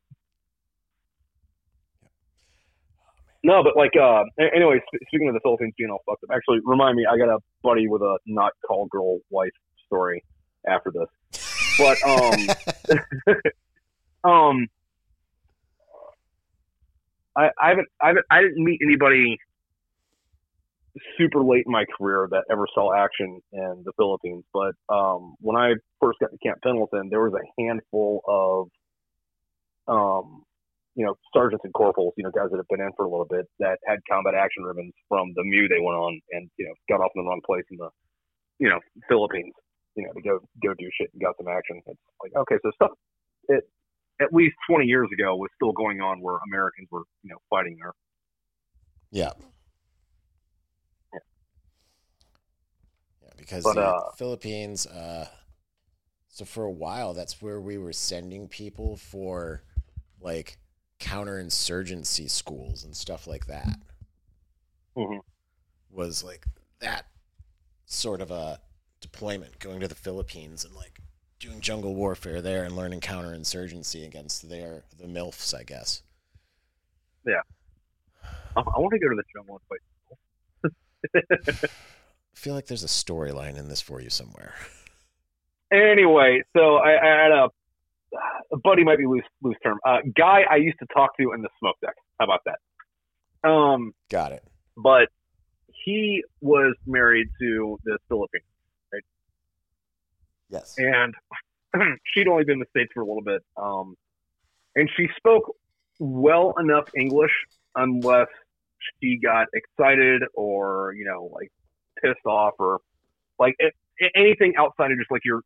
no, 3.45 3.63
but 3.63 3.77
like 3.77 3.93
uh, 4.01 4.25
anyway, 4.39 4.81
speaking 5.07 5.29
of 5.29 5.35
the 5.35 5.41
Philippines 5.41 5.75
being 5.79 5.91
all 5.91 6.03
fucked 6.07 6.25
up, 6.25 6.31
actually 6.35 6.61
remind 6.65 6.97
me, 6.97 7.05
I 7.05 7.17
got 7.19 7.29
a 7.29 7.39
buddy 7.63 7.87
with 7.87 8.03
a 8.03 8.19
not 8.27 8.53
call 8.67 8.87
girl 8.87 9.19
wife 9.31 9.53
story 9.87 10.25
after 10.67 10.91
this. 10.91 11.41
But 11.79 11.99
um, 12.03 12.41
um, 14.25 14.67
I, 17.37 17.51
I 17.61 17.69
haven't, 17.69 17.89
I 18.01 18.09
haven't, 18.09 18.27
I 18.31 18.41
didn't 18.41 18.65
meet 18.65 18.81
anybody 18.83 19.39
super 21.19 21.43
late 21.43 21.65
in 21.67 21.73
my 21.73 21.85
career 21.99 22.29
that 22.31 22.45
ever 22.51 22.67
saw 22.73 22.95
action 22.95 23.43
in 23.53 23.83
the 23.85 23.93
Philippines. 23.97 24.45
But 24.53 24.75
um, 24.89 25.35
when 25.41 25.57
I 25.57 25.75
first 26.01 26.19
got 26.19 26.31
to 26.31 26.39
Camp 26.39 26.61
Pendleton, 26.63 27.09
there 27.11 27.21
was 27.21 27.35
a 27.35 27.63
handful 27.63 28.23
of, 28.27 28.69
um, 29.87 30.45
you 30.95 31.05
know, 31.05 31.15
sergeants 31.35 31.65
and 31.65 31.75
corporals, 31.75 32.15
you 32.17 32.25
know, 32.25 32.31
guys 32.31 32.51
that 32.51 32.57
have 32.57 32.69
been 32.69 32.81
in 32.81 32.91
for 32.97 33.05
a 33.05 33.11
little 33.11 33.27
bit 33.27 33.47
that 33.59 33.79
had 33.87 33.99
combat 34.11 34.35
action 34.35 34.63
ribbons 34.63 34.95
from 35.09 35.33
the 35.35 35.43
MEU 35.45 35.69
they 35.69 35.83
went 35.83 35.99
on 35.99 36.21
and 36.31 36.51
you 36.57 36.67
know 36.67 36.75
got 36.89 37.03
off 37.03 37.11
in 37.15 37.23
the 37.23 37.29
wrong 37.29 37.41
place 37.45 37.65
in 37.71 37.77
the, 37.79 37.89
you 38.59 38.69
know, 38.69 38.79
Philippines, 39.09 39.55
you 39.97 40.05
know, 40.05 40.13
to 40.13 40.23
go 40.23 40.39
go 40.63 40.75
do 40.79 40.89
shit 40.95 41.11
and 41.13 41.23
got 41.23 41.35
some 41.37 41.49
action. 41.49 41.83
It's 41.87 42.01
like 42.23 42.33
okay, 42.37 42.57
so 42.63 42.71
stuff 42.75 42.93
it 43.49 43.65
at 44.21 44.33
least 44.33 44.55
20 44.71 44.87
years 44.87 45.09
ago 45.13 45.35
was 45.37 45.51
still 45.57 45.73
going 45.73 46.01
on 46.01 46.21
where 46.21 46.39
Americans 46.49 46.89
were, 46.91 47.03
you 47.23 47.31
know, 47.31 47.39
fighting 47.51 47.77
there. 47.81 47.93
Yeah. 49.11 49.31
Yeah, 53.23 53.31
because 53.37 53.65
But, 53.65 53.75
the 53.75 53.87
uh, 53.87 54.13
Philippines. 54.17 54.87
Uh, 54.87 55.27
so 56.29 56.45
for 56.45 56.65
a 56.65 56.71
while, 56.71 57.15
that's 57.15 57.41
where 57.43 57.61
we 57.61 57.79
were 57.79 57.93
sending 57.93 58.49
people 58.49 58.97
for 58.97 59.63
like 60.21 60.59
counterinsurgency 61.05 62.31
schools 62.31 62.83
and 62.85 62.97
stuff 62.97 63.27
like 63.27 63.47
that. 63.47 63.79
Mhm. 64.97 65.21
Was 65.91 66.25
like 66.25 66.47
that 66.81 67.07
sort 67.85 68.21
of 68.21 68.31
a 68.31 68.61
deployment 69.01 69.59
going 69.59 69.81
to 69.81 69.89
the 69.89 69.95
Philippines 69.95 70.65
and 70.65 70.75
like 70.75 71.01
doing 71.39 71.61
jungle 71.61 71.95
warfare 71.95 72.41
there 72.41 72.65
and 72.65 72.75
learning 72.75 73.01
counterinsurgency 73.01 74.07
against 74.07 74.49
their 74.49 74.85
the 74.97 75.07
milfs, 75.07 75.55
I 75.55 75.63
guess. 75.63 76.03
I, 78.57 78.61
I 78.61 78.79
want 78.79 78.93
to 78.93 78.99
go 79.01 79.09
to 79.09 79.17
the 79.17 79.25
jungle 79.35 79.61
and 80.63 80.73
fight. 81.53 81.71
I 82.35 82.37
feel 82.37 82.55
like 82.55 82.67
there's 82.67 82.85
a 82.85 82.89
storyline 82.89 83.57
in 83.59 83.69
this 83.69 83.81
for 83.81 84.01
you 84.01 84.11
somewhere. 84.11 84.55
Anyway, 85.73 86.43
so 86.57 86.77
I, 86.77 86.93
I 87.03 87.23
had 87.23 87.33
a 87.33 87.51
buddy 88.63 88.85
might 88.85 88.99
be 88.99 89.07
loose 89.07 89.25
loose 89.43 89.57
term. 89.63 89.79
Uh, 89.87 89.99
guy 90.17 90.43
I 90.51 90.57
used 90.57 90.79
to 90.81 90.87
talk 90.95 91.17
to 91.19 91.33
in 91.33 91.43
the 91.43 91.49
smoke 91.59 91.77
deck. 91.81 91.95
How 92.19 92.27
about 92.27 92.41
that? 92.47 93.49
Um, 93.49 93.93
Got 94.11 94.33
it. 94.33 94.43
but 94.77 95.09
he 95.85 96.23
was 96.41 96.75
married 96.87 97.29
to 97.41 97.79
the 97.85 97.99
Philippines, 98.09 98.45
Yes. 100.49 100.75
and 100.79 101.15
she'd 102.15 102.29
only 102.29 102.45
been 102.45 102.55
in 102.55 102.59
the 102.61 102.67
states 102.71 102.93
for 102.95 103.01
a 103.03 103.07
little 103.07 103.23
bit. 103.23 103.43
Um, 103.57 103.97
and 104.77 104.89
she 104.97 105.09
spoke 105.17 105.55
well 105.99 106.55
enough 106.59 106.89
English, 106.97 107.33
unless 107.77 108.29
she 109.01 109.19
got 109.23 109.47
excited 109.55 110.23
or 110.35 110.95
you 110.97 111.05
know 111.05 111.31
like 111.33 111.51
pissed 112.03 112.25
off 112.27 112.55
or 112.59 112.81
like 113.39 113.55
it, 113.59 113.75
anything 114.15 114.55
outside 114.59 114.91
of 114.91 114.99
just 114.99 115.11
like 115.11 115.23
your 115.25 115.41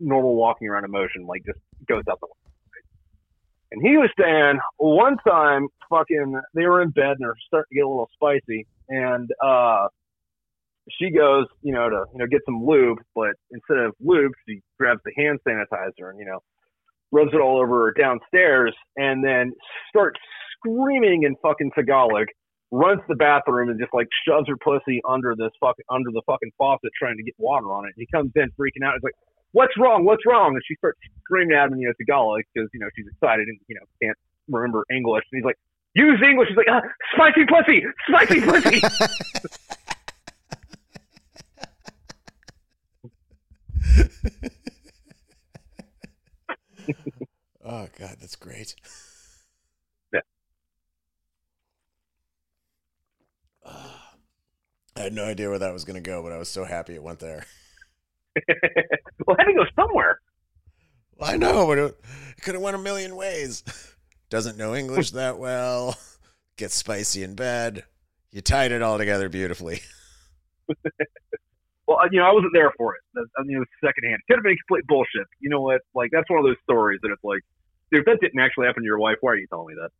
normal 0.00 0.34
walking 0.36 0.68
around 0.68 0.84
emotion, 0.84 1.26
like 1.26 1.42
just 1.44 1.58
goes 1.86 2.02
window. 2.06 2.34
And 3.72 3.82
he 3.82 3.96
was 3.96 4.10
saying 4.18 4.60
one 4.76 5.16
time, 5.26 5.68
fucking, 5.90 6.40
they 6.54 6.66
were 6.66 6.82
in 6.82 6.90
bed 6.90 7.16
and 7.18 7.20
they're 7.20 7.34
starting 7.46 7.70
to 7.70 7.74
get 7.74 7.84
a 7.84 7.88
little 7.88 8.08
spicy, 8.14 8.66
and 8.88 9.28
uh, 9.44 9.88
she 10.98 11.10
goes, 11.10 11.46
you 11.62 11.72
know, 11.72 11.88
to 11.88 12.04
you 12.12 12.18
know 12.18 12.26
get 12.26 12.42
some 12.44 12.64
lube, 12.64 12.98
but 13.14 13.32
instead 13.50 13.78
of 13.78 13.94
lube, 14.00 14.32
she 14.48 14.60
grabs 14.78 15.00
the 15.04 15.12
hand 15.16 15.38
sanitizer 15.46 16.10
and 16.10 16.18
you 16.18 16.26
know 16.26 16.40
rubs 17.10 17.30
it 17.32 17.40
all 17.40 17.60
over 17.60 17.92
downstairs, 17.98 18.74
and 18.96 19.24
then 19.24 19.52
starts 19.88 20.20
screaming 20.58 21.22
in 21.24 21.34
fucking 21.42 21.70
Tagalog. 21.74 22.26
Runs 22.70 22.98
to 23.02 23.06
the 23.08 23.14
bathroom 23.14 23.68
and 23.70 23.78
just 23.78 23.94
like 23.94 24.08
shoves 24.26 24.48
her 24.48 24.56
pussy 24.56 25.00
under 25.08 25.34
this 25.36 25.50
fucking 25.60 25.84
under 25.90 26.10
the 26.10 26.22
fucking 26.26 26.50
faucet, 26.58 26.90
trying 26.98 27.16
to 27.16 27.22
get 27.22 27.34
water 27.38 27.66
on 27.66 27.86
it. 27.86 27.94
He 27.96 28.06
comes 28.12 28.32
in 28.34 28.50
freaking 28.58 28.84
out. 28.84 28.94
He's 28.94 29.04
like, 29.04 29.14
"What's 29.54 29.72
wrong? 29.78 30.04
What's 30.04 30.26
wrong?" 30.26 30.54
And 30.54 30.62
she 30.66 30.74
starts 30.74 30.98
screaming 31.22 31.56
at 31.56 31.70
him, 31.70 31.78
you 31.78 31.86
know, 31.86 31.94
Tagalog 31.98 32.42
because 32.52 32.68
you 32.74 32.80
know 32.80 32.88
she's 32.96 33.06
excited 33.06 33.46
and 33.46 33.58
you 33.68 33.76
know 33.76 33.86
can't 34.02 34.18
remember 34.48 34.84
English. 34.90 35.24
And 35.30 35.38
he's 35.38 35.44
like, 35.44 35.58
"Use 35.94 36.20
English." 36.22 36.48
She's 36.48 36.56
like, 36.56 36.66
ah, 36.68 36.82
"Spicy 37.14 37.46
pussy, 37.46 37.84
spicy 38.08 38.40
pussy." 38.40 38.82
oh 47.64 47.86
god, 47.96 48.16
that's 48.20 48.34
great. 48.36 48.74
Yeah. 50.12 50.20
Ah. 53.64 54.10
I 54.96 55.00
had 55.00 55.12
no 55.12 55.24
idea 55.24 55.48
where 55.48 55.58
that 55.58 55.72
was 55.72 55.84
going 55.84 56.00
to 56.02 56.08
go, 56.08 56.22
but 56.22 56.32
I 56.32 56.38
was 56.38 56.48
so 56.48 56.64
happy 56.64 56.94
it 56.94 57.02
went 57.02 57.18
there. 57.20 57.44
well, 59.26 59.36
had 59.38 59.44
to 59.44 59.54
go 59.54 59.64
somewhere. 59.76 60.20
Well, 61.16 61.30
I 61.30 61.36
know, 61.36 61.66
but 61.66 61.78
it, 61.78 61.96
it 62.36 62.42
could 62.42 62.54
have 62.54 62.62
went 62.62 62.76
a 62.76 62.80
million 62.80 63.16
ways. 63.16 63.62
Doesn't 64.30 64.58
know 64.58 64.74
English 64.74 65.10
that 65.12 65.38
well. 65.38 65.96
Gets 66.56 66.74
spicy 66.74 67.22
in 67.22 67.34
bed. 67.34 67.84
You 68.30 68.40
tied 68.40 68.72
it 68.72 68.82
all 68.82 68.98
together 68.98 69.28
beautifully. 69.28 69.80
Well, 71.86 71.98
uh, 71.98 72.08
you 72.10 72.18
know, 72.18 72.26
I 72.26 72.32
wasn't 72.32 72.52
there 72.54 72.72
for 72.76 72.94
it. 72.94 73.02
That's, 73.14 73.28
I 73.38 73.42
mean, 73.42 73.56
it 73.56 73.60
was 73.60 73.68
secondhand. 73.84 74.20
Could 74.28 74.38
have 74.38 74.44
been 74.44 74.56
complete 74.66 74.86
bullshit. 74.86 75.26
You 75.40 75.50
know 75.50 75.60
what? 75.60 75.82
Like, 75.94 76.10
that's 76.12 76.28
one 76.30 76.38
of 76.38 76.44
those 76.44 76.56
stories 76.62 77.00
that 77.02 77.10
it's 77.12 77.22
like, 77.22 77.40
dude, 77.90 78.00
if 78.00 78.06
that 78.06 78.20
didn't 78.20 78.40
actually 78.40 78.66
happen 78.66 78.82
to 78.82 78.86
your 78.86 78.98
wife, 78.98 79.16
why 79.20 79.32
are 79.32 79.36
you 79.36 79.46
telling 79.48 79.68
me 79.68 79.74
that? 79.80 79.90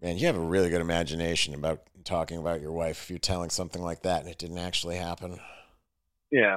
Man, 0.00 0.18
you 0.18 0.26
have 0.26 0.36
a 0.36 0.40
really 0.40 0.68
good 0.68 0.80
imagination 0.80 1.54
about 1.54 1.82
talking 2.04 2.38
about 2.38 2.60
your 2.60 2.72
wife 2.72 3.04
if 3.04 3.10
you're 3.10 3.18
telling 3.18 3.50
something 3.50 3.82
like 3.82 4.02
that 4.02 4.20
and 4.20 4.30
it 4.30 4.38
didn't 4.38 4.58
actually 4.58 4.96
happen. 4.96 5.40
Yeah. 6.30 6.56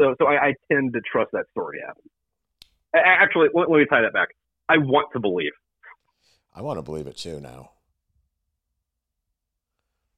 So, 0.00 0.14
so 0.20 0.26
I, 0.26 0.48
I 0.48 0.54
tend 0.70 0.92
to 0.92 1.00
trust 1.00 1.30
that 1.32 1.46
story 1.50 1.80
to 1.80 1.86
happen. 1.86 2.02
A- 2.94 3.06
Actually, 3.06 3.48
let, 3.54 3.70
let 3.70 3.78
me 3.78 3.86
tie 3.86 4.02
that 4.02 4.12
back. 4.12 4.28
I 4.68 4.78
want 4.78 5.08
to 5.12 5.20
believe. 5.20 5.52
I 6.54 6.62
want 6.62 6.78
to 6.78 6.82
believe 6.82 7.06
it 7.06 7.16
too 7.16 7.40
now. 7.40 7.70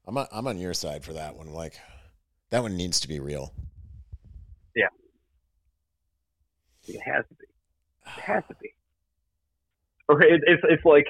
I'm 0.07 0.17
on, 0.19 0.27
I'm 0.33 0.47
on 0.47 0.59
your 0.59 0.75
side 0.75 1.05
for 1.05 1.13
that 1.13 1.37
one. 1.37 1.53
Like, 1.53 1.79
that 2.51 2.63
one 2.63 2.77
needs 2.77 3.01
to 3.01 3.09
be 3.09 3.21
real. 3.21 3.53
Yeah. 4.75 4.89
It 6.89 7.01
has 7.01 7.25
to 7.29 7.35
be. 7.35 7.45
It 8.17 8.23
has 8.23 8.43
to 8.49 8.55
be. 8.61 8.75
Okay, 10.11 10.27
it, 10.27 10.41
it's 10.45 10.63
it's 10.69 10.85
like 10.85 11.07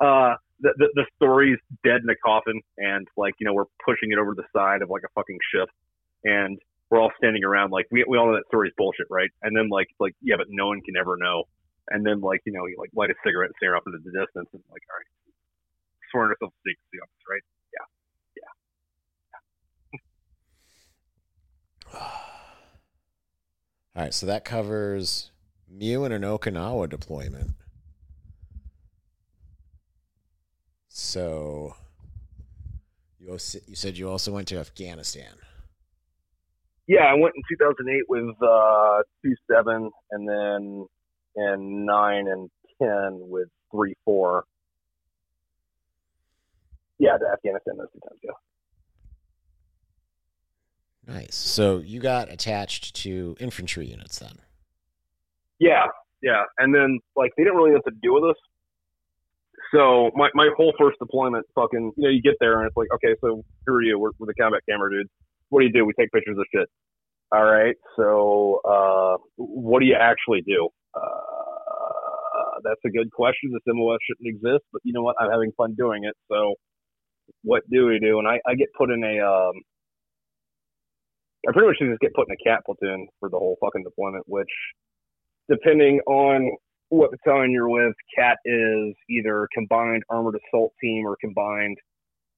uh 0.00 0.34
the, 0.60 0.72
the 0.76 0.88
the 0.94 1.06
story's 1.16 1.58
dead 1.84 2.00
in 2.02 2.10
a 2.10 2.16
coffin, 2.24 2.60
and 2.78 3.06
like 3.16 3.34
you 3.38 3.46
know 3.46 3.54
we're 3.54 3.70
pushing 3.84 4.12
it 4.12 4.18
over 4.18 4.34
the 4.34 4.44
side 4.54 4.82
of 4.82 4.90
like 4.90 5.02
a 5.04 5.12
fucking 5.14 5.38
ship, 5.52 5.68
and 6.24 6.58
we're 6.90 7.00
all 7.00 7.12
standing 7.18 7.44
around 7.44 7.70
like 7.70 7.86
we 7.90 8.04
we 8.08 8.18
all 8.18 8.26
know 8.26 8.34
that 8.34 8.46
story's 8.48 8.72
bullshit, 8.76 9.06
right? 9.10 9.30
And 9.42 9.56
then 9.56 9.68
like 9.68 9.88
like 9.98 10.14
yeah, 10.22 10.36
but 10.36 10.46
no 10.50 10.68
one 10.68 10.80
can 10.82 10.96
ever 10.96 11.16
know. 11.16 11.44
And 11.88 12.04
then 12.04 12.20
like 12.20 12.40
you 12.44 12.52
know 12.52 12.66
you 12.66 12.76
like 12.78 12.90
light 12.94 13.10
a 13.10 13.14
cigarette 13.24 13.50
and 13.50 13.54
stare 13.58 13.76
off 13.76 13.82
into 13.86 13.98
the 13.98 14.10
distance, 14.10 14.48
and 14.52 14.62
like 14.70 14.82
all 14.90 14.96
right, 14.96 15.06
sworn 16.10 16.30
ourselves 16.30 16.54
to 16.54 16.70
secrecy 16.70 17.00
on 17.00 17.08
this, 17.08 17.24
right? 17.30 17.44
Yeah, 17.72 17.86
yeah. 18.36 18.52
yeah. 21.92 22.00
all 23.96 24.02
right, 24.04 24.14
so 24.14 24.26
that 24.26 24.44
covers 24.44 25.30
MEU 25.70 26.04
and 26.04 26.14
an 26.14 26.22
Okinawa 26.22 26.88
deployment. 26.88 27.52
So 30.92 31.76
you 33.20 33.30
also, 33.30 33.60
you 33.66 33.76
said 33.76 33.96
you 33.96 34.10
also 34.10 34.32
went 34.32 34.48
to 34.48 34.58
Afghanistan. 34.58 35.32
Yeah, 36.88 37.04
I 37.04 37.14
went 37.14 37.34
in 37.36 37.42
2008 37.56 38.02
with 38.08 38.34
uh, 38.42 39.02
two 39.24 39.34
seven, 39.48 39.90
and 40.10 40.28
then 40.28 40.86
in 41.36 41.86
nine 41.86 42.26
and 42.26 42.50
ten 42.82 43.20
with 43.30 43.48
three 43.70 43.94
four. 44.04 44.44
Yeah, 46.98 47.16
to 47.16 47.24
Afghanistan 47.32 47.76
those 47.78 47.86
two 47.92 48.00
times. 48.00 48.20
Yeah. 48.24 48.32
Nice. 51.14 51.36
So 51.36 51.78
you 51.78 52.00
got 52.00 52.30
attached 52.32 52.96
to 52.96 53.36
infantry 53.38 53.86
units 53.86 54.18
then? 54.18 54.38
Yeah, 55.60 55.86
yeah. 56.20 56.42
And 56.58 56.74
then 56.74 56.98
like 57.14 57.30
they 57.36 57.44
didn't 57.44 57.56
really 57.56 57.70
know 57.70 57.76
what 57.84 57.92
to 57.92 57.98
do 58.02 58.14
with 58.14 58.24
us. 58.24 58.36
So 59.74 60.10
my, 60.14 60.28
my 60.34 60.48
whole 60.56 60.72
first 60.78 60.98
deployment, 60.98 61.46
fucking, 61.54 61.92
you 61.96 62.04
know, 62.04 62.10
you 62.10 62.22
get 62.22 62.34
there 62.40 62.58
and 62.58 62.66
it's 62.66 62.76
like, 62.76 62.88
okay, 62.94 63.14
so 63.20 63.42
who 63.66 63.74
are 63.74 63.82
you? 63.82 63.98
We're, 63.98 64.10
we're 64.18 64.26
the 64.26 64.34
combat 64.34 64.62
camera 64.68 64.90
dudes. 64.90 65.10
What 65.50 65.60
do 65.60 65.66
you 65.66 65.72
do? 65.72 65.84
We 65.84 65.92
take 65.98 66.10
pictures 66.12 66.36
of 66.38 66.44
shit. 66.54 66.68
All 67.32 67.44
right. 67.44 67.76
So 67.96 68.60
uh, 68.68 69.16
what 69.36 69.80
do 69.80 69.86
you 69.86 69.94
actually 69.94 70.42
do? 70.42 70.68
Uh, 70.94 72.60
that's 72.64 72.80
a 72.84 72.90
good 72.90 73.10
question. 73.12 73.50
This 73.52 73.62
SimOS 73.68 73.98
shouldn't 74.06 74.28
exist, 74.28 74.64
but 74.72 74.82
you 74.84 74.92
know 74.92 75.02
what? 75.02 75.16
I'm 75.20 75.30
having 75.30 75.52
fun 75.56 75.74
doing 75.76 76.04
it. 76.04 76.14
So 76.30 76.54
what 77.42 77.62
do 77.70 77.86
we 77.86 77.98
do? 78.00 78.18
And 78.18 78.28
I, 78.28 78.40
I 78.46 78.54
get 78.54 78.68
put 78.76 78.90
in 78.90 79.02
a, 79.02 79.18
um, 79.24 79.54
I 81.48 81.52
pretty 81.52 81.68
much 81.68 81.76
just 81.80 82.00
get 82.00 82.14
put 82.14 82.28
in 82.28 82.36
a 82.36 82.44
cat 82.44 82.64
platoon 82.66 83.08
for 83.18 83.30
the 83.30 83.38
whole 83.38 83.56
fucking 83.60 83.84
deployment, 83.84 84.24
which 84.26 84.50
depending 85.48 86.00
on 86.06 86.50
what 86.90 87.10
battalion 87.12 87.52
you're 87.52 87.70
with, 87.70 87.94
CAT 88.16 88.36
is 88.44 88.94
either 89.08 89.48
combined 89.54 90.02
armored 90.10 90.34
assault 90.36 90.72
team 90.82 91.06
or 91.06 91.16
combined 91.20 91.78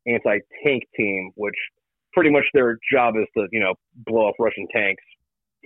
anti 0.07 0.39
tank 0.65 0.85
team, 0.97 1.33
which 1.35 1.55
pretty 2.13 2.31
much 2.31 2.45
their 2.53 2.79
job 2.93 3.15
is 3.17 3.27
to, 3.37 3.49
you 3.51 3.61
know, 3.61 3.75
blow 4.07 4.29
up 4.29 4.35
Russian 4.39 4.67
tanks 4.73 5.03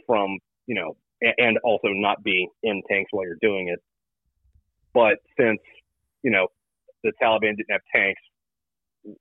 from, 0.07 0.39
you 0.67 0.77
know, 0.77 0.97
and 1.39 1.59
also 1.65 1.89
not 1.89 2.23
be 2.23 2.49
in 2.63 2.83
tanks 2.89 3.09
while 3.11 3.27
you're 3.27 3.39
doing 3.43 3.69
it. 3.69 3.81
But 4.95 5.19
since, 5.39 5.61
you 6.23 6.31
know, 6.31 6.47
the 7.03 7.13
Taliban 7.23 7.57
didn't 7.57 7.71
have 7.71 7.81
tanks, 7.95 8.21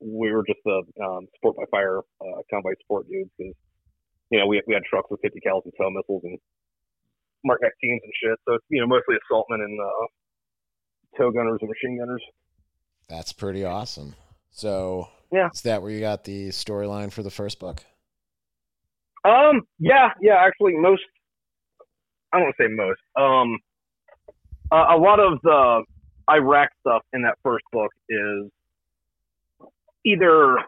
we 0.00 0.30
were 0.30 0.44
just 0.46 0.60
the 0.64 0.82
um, 1.04 1.26
support 1.34 1.56
by 1.56 1.64
fire 1.70 2.00
uh, 2.20 2.42
convoy 2.50 2.74
support 2.82 3.08
dudes 3.08 3.30
because, 3.36 3.54
you 4.30 4.38
know, 4.38 4.46
we, 4.46 4.62
we 4.66 4.74
had 4.74 4.84
trucks 4.84 5.10
with 5.10 5.20
50 5.22 5.40
cal 5.40 5.60
and 5.64 5.72
TOW 5.78 5.90
missiles 5.90 6.22
and 6.24 6.38
Mark 7.44 7.60
19s 7.62 7.68
and 7.82 8.12
shit. 8.22 8.38
So 8.46 8.54
it's 8.54 8.64
you 8.68 8.80
know 8.80 8.86
mostly 8.86 9.16
assaultmen 9.16 9.64
and 9.64 9.80
uh, 9.80 10.06
tow 11.18 11.30
gunners 11.30 11.58
and 11.60 11.68
machine 11.70 11.98
gunners. 11.98 12.22
That's 13.08 13.32
pretty 13.32 13.64
awesome. 13.64 14.14
So 14.50 15.08
yeah, 15.32 15.48
is 15.52 15.62
that 15.62 15.82
where 15.82 15.90
you 15.90 16.00
got 16.00 16.24
the 16.24 16.48
storyline 16.48 17.12
for 17.12 17.22
the 17.22 17.30
first 17.30 17.58
book? 17.58 17.84
Um, 19.24 19.62
yeah, 19.78 20.10
yeah. 20.20 20.36
Actually, 20.36 20.74
most 20.76 21.02
I 22.32 22.38
don't 22.38 22.44
want 22.44 22.56
to 22.58 22.64
say 22.64 22.68
most. 22.68 23.00
Um, 23.16 23.58
uh, 24.70 24.96
a 24.96 24.98
lot 24.98 25.20
of 25.20 25.38
the 25.42 25.84
Iraq 26.30 26.70
stuff 26.80 27.02
in 27.12 27.22
that 27.22 27.38
first 27.42 27.64
book 27.72 27.90
is 28.08 28.50
either 30.04 30.58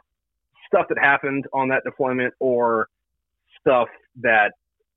stuff 0.66 0.86
that 0.88 0.98
happened 0.98 1.46
on 1.52 1.68
that 1.68 1.82
deployment 1.84 2.34
or 2.40 2.88
stuff 3.60 3.88
that 4.20 4.52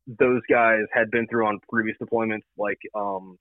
those 0.07 0.41
guys 0.49 0.83
had 0.93 1.11
been 1.11 1.27
through 1.27 1.45
on 1.45 1.59
previous 1.69 1.97
deployments, 2.01 2.43
like 2.57 2.79
um, 2.95 3.37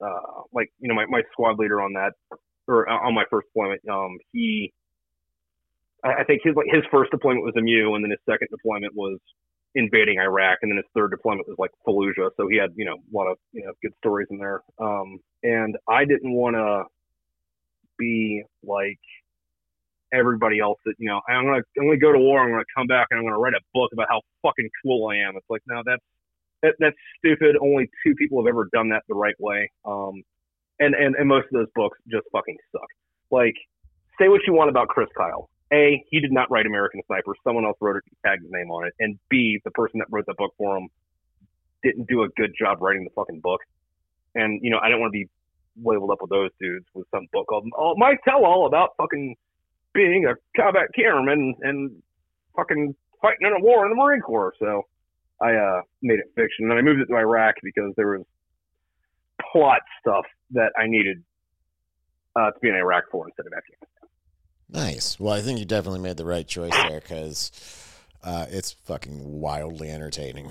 uh, 0.00 0.42
like 0.52 0.72
you 0.80 0.88
know 0.88 0.94
my, 0.94 1.06
my 1.06 1.22
squad 1.32 1.58
leader 1.58 1.80
on 1.80 1.92
that 1.94 2.12
or 2.68 2.88
uh, 2.88 3.06
on 3.06 3.14
my 3.14 3.24
first 3.30 3.48
deployment, 3.48 3.80
um, 3.88 4.18
he 4.32 4.72
I, 6.04 6.20
I 6.20 6.24
think 6.24 6.42
his 6.44 6.54
like 6.56 6.66
his 6.70 6.84
first 6.90 7.10
deployment 7.10 7.44
was 7.44 7.54
EMU, 7.56 7.94
and 7.94 8.04
then 8.04 8.10
his 8.10 8.20
second 8.28 8.48
deployment 8.50 8.94
was 8.94 9.18
invading 9.74 10.18
Iraq, 10.18 10.58
and 10.62 10.70
then 10.70 10.76
his 10.76 10.86
third 10.94 11.10
deployment 11.10 11.46
was 11.48 11.56
like 11.58 11.70
Fallujah. 11.86 12.30
So 12.36 12.48
he 12.48 12.56
had 12.56 12.70
you 12.76 12.84
know 12.84 12.94
a 12.94 13.16
lot 13.16 13.30
of 13.30 13.38
you 13.52 13.64
know 13.64 13.72
good 13.82 13.92
stories 13.98 14.28
in 14.30 14.38
there. 14.38 14.62
Um, 14.78 15.18
and 15.42 15.76
I 15.88 16.04
didn't 16.04 16.32
want 16.32 16.56
to 16.56 16.84
be 17.98 18.42
like 18.62 19.00
everybody 20.12 20.60
else 20.60 20.78
that 20.84 20.94
you 20.98 21.08
know 21.08 21.20
I'm 21.28 21.44
gonna 21.44 21.62
I'm 21.78 21.86
gonna 21.86 21.98
go 21.98 22.12
to 22.12 22.18
war. 22.18 22.42
I'm 22.42 22.50
gonna 22.50 22.64
come 22.76 22.86
back 22.86 23.08
and 23.10 23.18
I'm 23.18 23.24
gonna 23.24 23.38
write 23.38 23.54
a 23.54 23.60
book 23.74 23.90
about 23.92 24.08
how 24.08 24.20
fucking 24.42 24.68
cool 24.82 25.08
I 25.08 25.16
am. 25.28 25.36
It's 25.36 25.46
like 25.48 25.62
no, 25.66 25.82
that's 25.84 26.02
that, 26.62 26.74
that's 26.78 26.96
stupid. 27.18 27.56
Only 27.60 27.88
two 28.04 28.14
people 28.14 28.42
have 28.44 28.48
ever 28.48 28.68
done 28.72 28.90
that 28.90 29.02
the 29.08 29.14
right 29.14 29.38
way. 29.38 29.70
Um, 29.84 30.22
and 30.78 30.94
and 30.94 31.14
and 31.14 31.28
most 31.28 31.46
of 31.46 31.52
those 31.52 31.68
books 31.74 31.98
just 32.10 32.26
fucking 32.32 32.56
suck. 32.72 32.88
Like, 33.30 33.54
say 34.18 34.28
what 34.28 34.40
you 34.46 34.52
want 34.52 34.70
about 34.70 34.88
Chris 34.88 35.08
Kyle. 35.16 35.48
A, 35.72 36.04
he 36.10 36.18
did 36.18 36.32
not 36.32 36.50
write 36.50 36.66
American 36.66 37.00
Sniper. 37.06 37.32
Someone 37.44 37.64
else 37.64 37.76
wrote 37.80 37.96
it, 37.96 38.02
tagged 38.26 38.42
his 38.42 38.50
name 38.50 38.70
on 38.70 38.88
it. 38.88 38.94
And 38.98 39.18
B, 39.28 39.60
the 39.64 39.70
person 39.70 40.00
that 40.00 40.08
wrote 40.10 40.26
the 40.26 40.34
book 40.36 40.52
for 40.58 40.76
him 40.76 40.88
didn't 41.84 42.08
do 42.08 42.24
a 42.24 42.28
good 42.36 42.52
job 42.58 42.82
writing 42.82 43.04
the 43.04 43.10
fucking 43.14 43.40
book. 43.40 43.60
And 44.34 44.60
you 44.62 44.70
know, 44.70 44.78
I 44.82 44.88
don't 44.88 45.00
want 45.00 45.12
to 45.12 45.18
be 45.18 45.28
labeled 45.82 46.10
up 46.10 46.18
with 46.20 46.30
those 46.30 46.50
dudes 46.60 46.86
with 46.94 47.06
some 47.14 47.26
book 47.32 47.46
called 47.48 47.68
"Oh, 47.76 47.94
my 47.96 48.16
tell 48.24 48.44
all 48.44 48.66
about 48.66 48.90
fucking 48.96 49.36
being 49.94 50.26
a 50.26 50.34
combat 50.60 50.88
cameraman 50.94 51.54
and 51.62 52.02
fucking 52.56 52.94
fighting 53.20 53.46
in 53.46 53.52
a 53.52 53.60
war 53.60 53.84
in 53.84 53.90
the 53.90 53.96
Marine 53.96 54.20
Corps. 54.20 54.54
So 54.58 54.82
I 55.40 55.52
uh, 55.52 55.82
made 56.02 56.18
it 56.18 56.26
fiction. 56.34 56.70
And 56.70 56.78
I 56.78 56.82
moved 56.82 57.00
it 57.00 57.06
to 57.06 57.16
Iraq 57.16 57.56
because 57.62 57.92
there 57.96 58.18
was 58.18 58.26
plot 59.52 59.80
stuff 60.00 60.24
that 60.52 60.72
I 60.78 60.86
needed 60.86 61.22
uh, 62.36 62.50
to 62.50 62.60
be 62.60 62.68
in 62.68 62.74
Iraq 62.74 63.04
for 63.10 63.26
instead 63.26 63.46
of 63.46 63.52
Afghanistan. 63.52 63.86
Nice. 64.68 65.18
Well, 65.18 65.34
I 65.34 65.40
think 65.40 65.58
you 65.58 65.64
definitely 65.64 66.00
made 66.00 66.16
the 66.16 66.24
right 66.24 66.46
choice 66.46 66.72
there 66.72 67.00
because 67.00 67.50
uh, 68.22 68.46
it's 68.50 68.72
fucking 68.72 69.40
wildly 69.40 69.90
entertaining. 69.90 70.50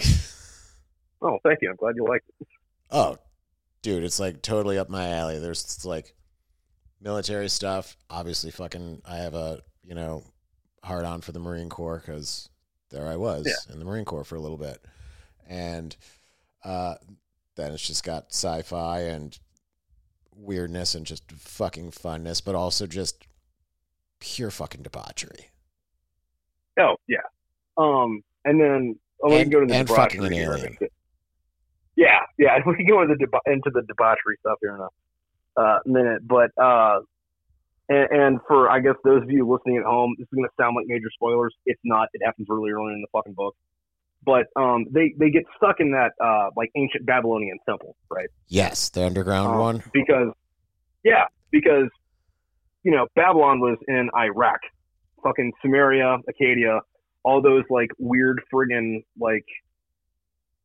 oh, 1.21 1.37
thank 1.43 1.59
you. 1.61 1.69
I'm 1.69 1.77
glad 1.77 1.95
you 1.95 2.05
liked 2.05 2.29
it. 2.41 2.47
Oh, 2.91 3.17
dude, 3.81 4.03
it's 4.03 4.19
like 4.19 4.41
totally 4.41 4.77
up 4.77 4.89
my 4.89 5.09
alley. 5.09 5.39
There's 5.39 5.85
like 5.85 6.15
military 7.01 7.49
stuff. 7.49 7.97
Obviously, 8.09 8.51
fucking, 8.51 9.01
I 9.05 9.17
have 9.17 9.33
a 9.33 9.61
you 9.83 9.95
know 9.95 10.23
hard 10.83 11.05
on 11.05 11.21
for 11.21 11.31
the 11.31 11.39
Marine 11.39 11.69
Corps 11.69 12.01
because 12.05 12.49
there 12.89 13.07
I 13.07 13.15
was 13.15 13.45
yeah. 13.45 13.73
in 13.73 13.79
the 13.79 13.85
Marine 13.85 14.05
Corps 14.05 14.23
for 14.23 14.35
a 14.35 14.41
little 14.41 14.57
bit, 14.57 14.83
and 15.47 15.95
uh, 16.63 16.95
then 17.55 17.71
it's 17.71 17.85
just 17.85 18.03
got 18.03 18.27
sci-fi 18.29 19.01
and 19.01 19.37
weirdness 20.35 20.95
and 20.95 21.05
just 21.05 21.29
fucking 21.31 21.91
funness, 21.91 22.43
but 22.43 22.55
also 22.55 22.87
just 22.87 23.27
pure 24.19 24.51
fucking 24.51 24.83
debauchery. 24.83 25.49
Oh 26.79 26.95
yeah, 27.07 27.17
um, 27.77 28.23
and 28.45 28.59
then 28.59 28.99
oh, 29.23 29.29
we 29.29 29.41
can 29.41 29.49
go 29.49 29.59
to 29.59 29.65
the 29.65 29.75
and 29.75 29.87
fucking 29.87 30.23
an 30.23 30.33
alien. 30.33 30.77
Yeah, 31.95 32.21
yeah, 32.37 32.57
we 32.65 32.75
can 32.75 32.87
go 32.87 33.01
into 33.01 33.15
the 33.15 33.25
deba- 33.25 33.53
into 33.53 33.69
the 33.73 33.81
debauchery 33.83 34.37
stuff 34.39 34.57
here 34.61 34.75
in 34.75 34.81
a 34.81 34.87
uh, 35.59 35.79
minute, 35.85 36.25
but 36.25 36.51
uh, 36.57 36.99
and, 37.89 38.07
and, 38.11 38.39
for 38.47 38.69
I 38.69 38.79
guess 38.79 38.95
those 39.03 39.23
of 39.23 39.31
you 39.31 39.47
listening 39.47 39.77
at 39.77 39.83
home, 39.83 40.15
this 40.17 40.25
is 40.25 40.33
going 40.33 40.45
to 40.45 40.53
sound 40.61 40.75
like 40.75 40.85
major 40.87 41.09
spoilers. 41.13 41.53
It's 41.65 41.81
not. 41.83 42.07
It 42.13 42.21
happens 42.23 42.47
really 42.49 42.71
early 42.71 42.93
in 42.93 43.01
the 43.01 43.07
fucking 43.11 43.33
book. 43.33 43.55
But 44.23 44.47
um, 44.55 44.85
they 44.91 45.13
they 45.17 45.29
get 45.29 45.43
stuck 45.57 45.79
in 45.79 45.91
that 45.91 46.11
uh, 46.23 46.49
like 46.55 46.69
ancient 46.75 47.05
Babylonian 47.05 47.57
temple, 47.67 47.95
right? 48.09 48.29
Yes, 48.47 48.89
the 48.89 49.05
underground 49.05 49.47
um, 49.47 49.59
one. 49.59 49.83
Because 49.93 50.33
yeah, 51.03 51.25
because 51.51 51.89
you 52.83 52.91
know 52.91 53.07
Babylon 53.15 53.59
was 53.59 53.77
in 53.87 54.09
Iraq, 54.15 54.59
fucking 55.23 55.53
Sumeria, 55.63 56.19
Akkadia, 56.29 56.81
all 57.23 57.41
those 57.41 57.63
like 57.69 57.89
weird 57.97 58.41
friggin' 58.53 59.03
like 59.17 59.45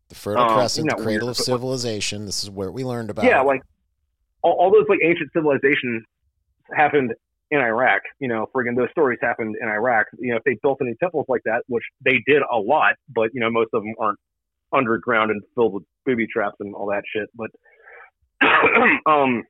the 0.09 0.15
Fertile 0.17 0.45
um, 0.45 0.57
Crescent, 0.57 0.89
the 0.89 0.97
cradle 0.97 1.29
weird, 1.29 1.31
of 1.31 1.37
civilization. 1.37 2.23
Like, 2.23 2.27
this 2.27 2.43
is 2.43 2.51
where 2.51 2.71
we 2.71 2.85
learned 2.85 3.11
about. 3.11 3.25
Yeah, 3.25 3.41
like 3.41 3.63
all, 4.45 4.53
all 4.61 4.71
those 4.71 4.87
like 4.89 5.01
ancient 5.03 5.31
civilizations 5.33 6.05
happened 6.77 7.15
in 7.51 7.59
Iraq. 7.59 8.03
You 8.21 8.29
know, 8.29 8.47
friggin' 8.55 8.77
those 8.77 8.91
stories 8.91 9.19
happened 9.21 9.57
in 9.61 9.69
Iraq. 9.69 10.07
You 10.19 10.33
know, 10.33 10.37
if 10.37 10.45
they 10.45 10.57
built 10.63 10.79
any 10.81 10.95
temples 11.01 11.25
like 11.29 11.43
that, 11.47 11.63
which 11.67 11.85
they 12.05 12.23
did 12.27 12.43
a 12.43 12.57
lot, 12.57 12.95
but 13.09 13.31
you 13.33 13.41
know, 13.41 13.51
most 13.51 13.71
of 13.73 13.83
them 13.83 13.95
aren't 13.99 14.19
underground 14.73 15.31
and 15.31 15.43
filled 15.55 15.73
with 15.73 15.85
booby 16.05 16.27
traps 16.27 16.57
and 16.61 16.75
all 16.75 16.87
that 16.89 17.03
shit. 17.13 17.29
But 17.35 17.51
um, 19.11 19.45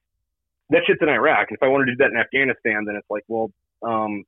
that 0.71 0.83
shit's 0.87 1.03
in 1.03 1.09
Iraq. 1.09 1.49
If 1.51 1.63
I 1.63 1.69
wanted 1.69 1.87
to 1.87 1.93
do 1.93 1.97
that 1.99 2.11
in 2.11 2.17
Afghanistan, 2.17 2.85
then 2.87 2.97
it's 2.97 3.11
like, 3.11 3.25
well, 3.29 3.51
um, 3.83 4.25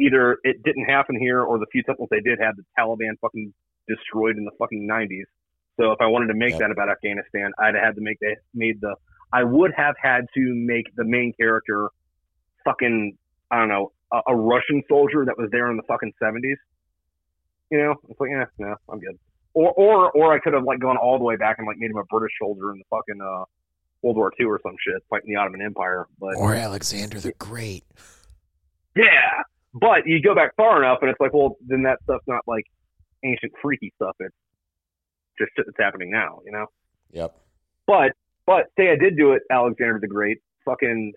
either 0.00 0.38
it 0.42 0.62
didn't 0.62 0.86
happen 0.86 1.18
here, 1.20 1.42
or 1.42 1.58
the 1.58 1.66
few 1.70 1.82
temples 1.82 2.08
they 2.10 2.20
did 2.20 2.38
had 2.40 2.56
the 2.56 2.64
Taliban 2.78 3.18
fucking 3.20 3.52
destroyed 3.88 4.36
in 4.36 4.44
the 4.44 4.50
fucking 4.58 4.88
90s. 4.90 5.24
So 5.78 5.92
if 5.92 6.00
I 6.00 6.06
wanted 6.06 6.28
to 6.28 6.34
make 6.34 6.52
yep. 6.52 6.60
that 6.60 6.70
about 6.70 6.88
Afghanistan, 6.88 7.52
I'd 7.58 7.74
have 7.74 7.84
had 7.84 7.94
to 7.96 8.00
make 8.00 8.18
that 8.20 8.36
made 8.54 8.80
the 8.80 8.96
I 9.36 9.44
would 9.44 9.72
have 9.76 9.96
had 10.02 10.22
to 10.34 10.40
make 10.54 10.86
the 10.96 11.04
main 11.04 11.34
character 11.38 11.90
fucking 12.64 13.18
I 13.50 13.58
don't 13.58 13.68
know 13.68 13.92
a, 14.10 14.20
a 14.28 14.34
Russian 14.34 14.82
soldier 14.88 15.26
that 15.26 15.36
was 15.36 15.50
there 15.52 15.70
in 15.70 15.76
the 15.76 15.82
fucking 15.82 16.14
seventies. 16.18 16.56
You 17.70 17.78
know, 17.78 17.94
it's 18.08 18.18
like 18.18 18.30
yeah, 18.30 18.46
no, 18.58 18.74
I'm 18.88 18.98
good. 18.98 19.18
Or 19.52 19.72
or 19.72 20.10
or 20.12 20.32
I 20.32 20.38
could 20.38 20.54
have 20.54 20.64
like 20.64 20.80
gone 20.80 20.96
all 20.96 21.18
the 21.18 21.24
way 21.24 21.36
back 21.36 21.56
and 21.58 21.66
like 21.66 21.76
made 21.76 21.90
him 21.90 21.98
a 21.98 22.04
British 22.04 22.32
soldier 22.40 22.72
in 22.72 22.78
the 22.78 22.84
fucking 22.88 23.20
uh, 23.20 23.44
World 24.00 24.16
War 24.16 24.32
II 24.40 24.46
or 24.46 24.60
some 24.62 24.76
shit, 24.82 25.02
fighting 25.10 25.28
the 25.34 25.36
Ottoman 25.36 25.60
Empire. 25.60 26.06
But 26.18 26.36
or 26.36 26.54
Alexander 26.54 27.20
the 27.20 27.32
Great. 27.32 27.84
Yeah, 28.96 29.42
but 29.74 30.06
you 30.06 30.22
go 30.22 30.34
back 30.34 30.56
far 30.56 30.82
enough, 30.82 30.98
and 31.02 31.10
it's 31.10 31.20
like, 31.20 31.34
well, 31.34 31.58
then 31.66 31.82
that 31.82 31.98
stuff's 32.04 32.24
not 32.26 32.40
like 32.46 32.64
ancient 33.22 33.52
freaky 33.60 33.92
stuff. 33.96 34.16
It's 34.18 34.34
just 35.38 35.50
shit 35.56 35.66
that's 35.66 35.78
happening 35.78 36.10
now. 36.10 36.40
You 36.46 36.52
know. 36.52 36.66
Yep. 37.12 37.36
But 37.86 38.12
but 38.46 38.66
say 38.78 38.90
I 38.90 38.96
did 38.96 39.16
do 39.16 39.32
it, 39.32 39.42
Alexander 39.50 39.98
the 40.00 40.08
Great, 40.08 40.38
fucking 40.64 41.12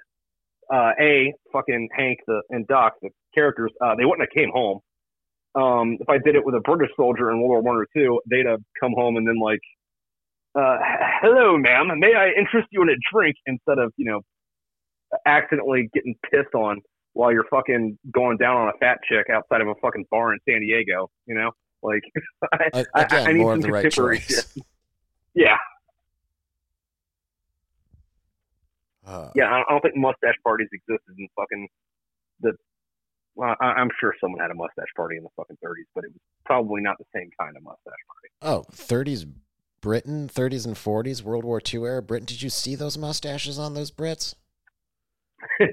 uh, 0.74 0.92
a 1.00 1.34
fucking 1.52 1.90
Hank 1.96 2.20
the 2.28 2.42
and 2.50 2.68
Doc 2.68 2.94
the 3.02 3.10
characters 3.34 3.72
uh, 3.82 3.96
they 3.96 4.06
wouldn't 4.06 4.28
have 4.28 4.36
came 4.36 4.52
home. 4.52 4.80
um, 5.56 5.98
if 6.00 6.10
I 6.10 6.18
did 6.20 6.36
it 6.36 6.46
with 6.46 6.56
a 6.56 6.60
British 6.62 6.92
soldier 6.96 7.32
in 7.32 7.38
World 7.40 7.50
War 7.50 7.62
One 7.62 7.76
or 7.76 7.88
two, 7.96 8.20
they'd 8.30 8.46
have 8.46 8.62
come 8.80 8.94
home 8.94 9.18
and 9.18 9.28
then 9.28 9.40
like, 9.40 9.62
uh, 10.56 10.78
"Hello, 11.22 11.58
ma'am, 11.58 11.88
may 12.00 12.14
I 12.16 12.30
interest 12.30 12.68
you 12.72 12.82
in 12.84 12.90
a 12.90 12.98
drink?" 13.12 13.36
Instead 13.46 13.80
of 13.80 13.92
you 13.98 14.06
know, 14.06 14.22
accidentally 15.26 15.90
getting 15.94 16.16
pissed 16.30 16.54
on 16.54 16.80
while 17.14 17.32
you're 17.32 17.46
fucking 17.50 17.98
going 18.12 18.38
down 18.38 18.56
on 18.58 18.70
a 18.70 18.78
fat 18.80 19.00
chick 19.10 19.28
outside 19.34 19.62
of 19.62 19.68
a 19.68 19.76
fucking 19.82 20.06
bar 20.12 20.34
in 20.34 20.40
San 20.48 20.62
Diego. 20.62 21.10
You 21.26 21.36
know, 21.36 21.52
like 21.82 22.04
I, 22.54 22.86
Again, 22.96 23.28
I, 23.28 23.30
I 23.30 23.34
need 23.34 23.40
more 23.40 23.54
some 23.54 23.60
of 23.60 23.64
the 23.64 23.72
right 23.72 23.92
choice. 23.92 24.26
shit. 24.56 24.64
Yeah, 25.34 25.58
Uh, 29.10 29.32
yeah. 29.36 29.50
I 29.52 29.64
don't 29.72 29.82
think 29.82 29.96
mustache 29.96 30.36
parties 30.44 30.68
existed 30.72 31.16
in 31.18 31.28
fucking 31.36 31.68
the. 32.42 32.54
Well, 33.36 33.56
I, 33.62 33.66
I'm 33.66 33.90
sure 34.00 34.14
someone 34.22 34.42
had 34.42 34.52
a 34.52 34.56
mustache 34.56 34.92
party 34.96 35.18
in 35.18 35.24
the 35.24 35.30
fucking 35.36 35.58
30s, 35.64 35.88
but 35.96 36.04
it 36.04 36.12
was 36.12 36.20
probably 36.46 36.82
not 36.82 36.98
the 36.98 37.06
same 37.16 37.30
kind 37.40 37.56
of 37.58 37.64
mustache 37.64 38.04
party. 38.08 38.30
Oh, 38.42 38.66
30s 38.72 39.26
Britain, 39.82 40.28
30s 40.32 40.66
and 40.66 40.76
40s, 40.76 41.24
World 41.24 41.46
War 41.46 41.62
II 41.74 41.84
era 41.84 42.02
Britain. 42.02 42.26
Did 42.26 42.42
you 42.42 42.50
see 42.50 42.76
those 42.76 42.98
mustaches 42.98 43.58
on 43.58 43.74
those 43.74 43.92
Brits? 43.92 44.36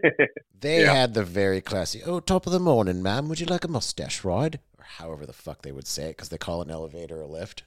They 0.58 0.82
Yeah. 0.82 0.94
had 0.94 1.12
the 1.14 1.22
very 1.24 1.60
classy, 1.60 2.02
oh, 2.04 2.18
top 2.20 2.46
of 2.46 2.52
the 2.52 2.58
morning, 2.60 3.02
ma'am. 3.02 3.28
Would 3.28 3.40
you 3.40 3.46
like 3.46 3.64
a 3.64 3.68
mustache 3.68 4.24
ride? 4.24 4.58
Or 4.78 4.84
however 4.84 5.26
the 5.26 5.34
fuck 5.34 5.62
they 5.62 5.72
would 5.72 5.86
say 5.86 6.04
it, 6.04 6.16
because 6.16 6.30
they 6.30 6.38
call 6.38 6.62
an 6.62 6.70
elevator 6.70 7.20
a 7.20 7.26
lift. 7.26 7.64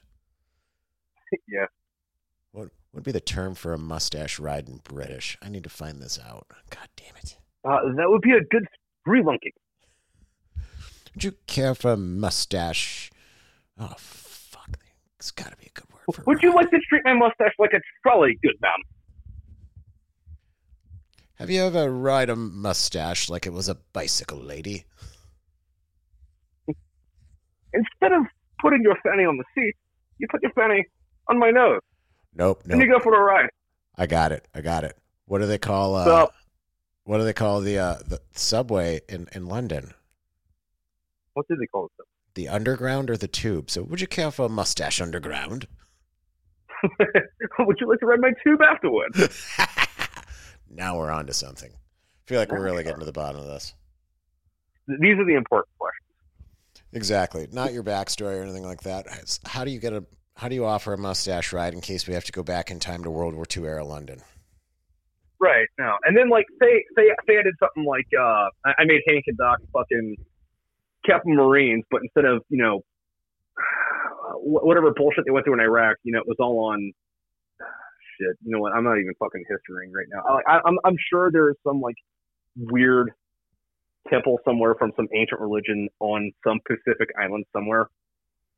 yeah. 1.48 1.66
What 2.90 2.98
would 2.98 3.04
be 3.04 3.12
the 3.12 3.20
term 3.20 3.54
for 3.54 3.72
a 3.72 3.78
mustache 3.78 4.40
ride 4.40 4.68
in 4.68 4.80
British? 4.82 5.38
I 5.40 5.48
need 5.48 5.62
to 5.62 5.70
find 5.70 6.02
this 6.02 6.18
out. 6.18 6.46
God 6.70 6.88
damn 6.96 7.14
it. 7.22 7.36
Uh, 7.64 7.78
that 7.96 8.08
would 8.08 8.22
be 8.22 8.32
a 8.32 8.40
good 8.50 8.66
relunking. 9.06 9.54
Would 11.14 11.22
you 11.22 11.32
care 11.46 11.74
for 11.76 11.92
a 11.92 11.96
mustache? 11.96 13.10
Oh, 13.78 13.94
fuck. 13.96 14.76
It's 15.18 15.30
got 15.30 15.50
to 15.50 15.56
be 15.56 15.66
a 15.66 15.80
good 15.80 15.86
word 15.92 16.14
for 16.14 16.24
Would 16.26 16.42
you 16.42 16.54
like 16.54 16.70
to 16.70 16.78
treat 16.88 17.02
my 17.04 17.14
mustache 17.14 17.52
like 17.58 17.72
a 17.74 17.80
trolley, 18.02 18.38
good 18.42 18.56
man? 18.60 18.72
Have 21.34 21.48
you 21.48 21.62
ever 21.62 21.90
ride 21.90 22.28
a 22.28 22.36
mustache 22.36 23.30
like 23.30 23.46
it 23.46 23.52
was 23.52 23.68
a 23.68 23.76
bicycle, 23.92 24.38
lady? 24.38 24.84
Instead 27.72 28.12
of 28.12 28.22
putting 28.60 28.82
your 28.82 28.96
fanny 29.02 29.24
on 29.24 29.36
the 29.36 29.44
seat, 29.54 29.74
you 30.18 30.26
put 30.28 30.42
your 30.42 30.52
fanny 30.52 30.84
on 31.28 31.38
my 31.38 31.50
nose, 31.50 31.80
Nope, 32.34 32.62
and 32.64 32.72
nope. 32.72 32.82
you 32.82 32.88
go 32.88 33.00
for 33.00 33.14
a 33.14 33.22
ride. 33.22 33.50
I 33.96 34.06
got 34.06 34.32
it. 34.32 34.46
I 34.54 34.60
got 34.60 34.84
it. 34.84 34.96
What 35.26 35.38
do 35.40 35.46
they 35.46 35.58
call 35.58 35.94
uh 35.96 36.04
So- 36.04 36.30
what 37.04 37.18
do 37.18 37.24
they 37.24 37.32
call 37.32 37.60
the 37.60 37.78
uh 37.78 37.96
the 38.06 38.20
subway 38.32 39.00
in 39.08 39.28
in 39.32 39.46
London? 39.46 39.92
What 41.34 41.48
do 41.48 41.56
they 41.56 41.66
call 41.66 41.86
it? 41.86 42.04
The 42.34 42.48
underground 42.48 43.10
or 43.10 43.16
the 43.16 43.28
tube? 43.28 43.70
So 43.70 43.82
would 43.82 44.00
you 44.00 44.06
care 44.06 44.30
for 44.30 44.46
a 44.46 44.48
mustache 44.48 45.00
underground? 45.00 45.66
Would 47.58 47.76
you 47.80 47.88
like 47.88 47.98
to 48.00 48.06
ride 48.06 48.20
my 48.20 48.32
tube 48.42 48.60
afterward? 48.62 49.12
now 50.70 50.96
we're 50.96 51.10
on 51.10 51.26
to 51.26 51.34
something. 51.34 51.70
I 51.70 52.22
feel 52.26 52.38
like 52.38 52.50
we're 52.50 52.62
really 52.64 52.82
getting 52.84 53.00
to 53.00 53.04
the 53.04 53.12
bottom 53.12 53.40
of 53.40 53.46
this. 53.46 53.74
These 54.88 55.18
are 55.18 55.26
the 55.26 55.34
important 55.34 55.76
questions. 55.78 56.06
Exactly. 56.92 57.48
Not 57.52 57.72
your 57.72 57.82
backstory 57.82 58.38
or 58.38 58.42
anything 58.42 58.64
like 58.64 58.82
that. 58.82 59.06
How 59.44 59.64
do 59.64 59.70
you 59.70 59.78
get 59.78 59.92
a 59.92 60.04
how 60.40 60.48
do 60.48 60.54
you 60.54 60.64
offer 60.64 60.94
a 60.94 60.98
mustache 60.98 61.52
ride 61.52 61.74
in 61.74 61.82
case 61.82 62.06
we 62.08 62.14
have 62.14 62.24
to 62.24 62.32
go 62.32 62.42
back 62.42 62.70
in 62.70 62.80
time 62.80 63.02
to 63.04 63.10
World 63.10 63.34
War 63.34 63.44
II 63.54 63.64
era 63.66 63.84
London? 63.84 64.22
Right 65.38 65.68
now, 65.78 65.96
and 66.04 66.16
then 66.16 66.30
like 66.30 66.46
say 66.60 66.82
say 66.96 67.04
say 67.28 67.38
I 67.38 67.42
did 67.42 67.54
something 67.60 67.84
like 67.84 68.06
uh 68.18 68.48
I 68.64 68.84
made 68.84 69.02
Hank 69.06 69.24
and 69.26 69.36
Doc 69.36 69.58
fucking 69.72 70.16
Captain 71.04 71.34
Marines, 71.34 71.84
but 71.90 72.00
instead 72.02 72.24
of 72.24 72.42
you 72.48 72.62
know 72.62 72.80
whatever 74.36 74.92
bullshit 74.92 75.24
they 75.26 75.30
went 75.30 75.44
through 75.44 75.54
in 75.54 75.60
Iraq, 75.60 75.96
you 76.02 76.12
know, 76.12 76.20
it 76.20 76.26
was 76.26 76.36
all 76.40 76.72
on 76.72 76.92
shit. 78.18 78.36
You 78.44 78.52
know 78.52 78.60
what? 78.60 78.72
I'm 78.72 78.84
not 78.84 78.98
even 78.98 79.12
fucking 79.18 79.44
historying 79.48 79.92
right 79.92 80.06
now. 80.10 80.40
I, 80.46 80.60
I'm 80.66 80.78
I'm 80.84 80.96
sure 81.10 81.30
there's 81.30 81.56
some 81.66 81.80
like 81.80 81.96
weird 82.56 83.12
temple 84.08 84.38
somewhere 84.44 84.74
from 84.78 84.92
some 84.96 85.08
ancient 85.14 85.40
religion 85.40 85.88
on 86.00 86.32
some 86.46 86.60
Pacific 86.66 87.10
island 87.18 87.44
somewhere, 87.52 87.88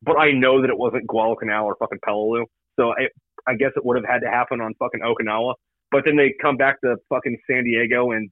but 0.02 0.18
I 0.18 0.32
know 0.32 0.60
that 0.60 0.70
it 0.70 0.78
wasn't 0.78 1.06
Guadalcanal 1.06 1.66
or 1.66 1.76
fucking 1.78 1.98
Peleliu. 2.06 2.44
So 2.78 2.90
I 2.90 3.08
I 3.46 3.54
guess 3.54 3.70
it 3.76 3.84
would 3.84 3.96
have 3.96 4.06
had 4.08 4.20
to 4.20 4.30
happen 4.30 4.60
on 4.60 4.74
fucking 4.78 5.00
Okinawa. 5.00 5.54
But 5.90 6.04
then 6.04 6.16
they 6.16 6.34
come 6.40 6.56
back 6.56 6.80
to 6.80 6.96
fucking 7.08 7.36
San 7.48 7.64
Diego 7.64 8.12
in 8.12 8.30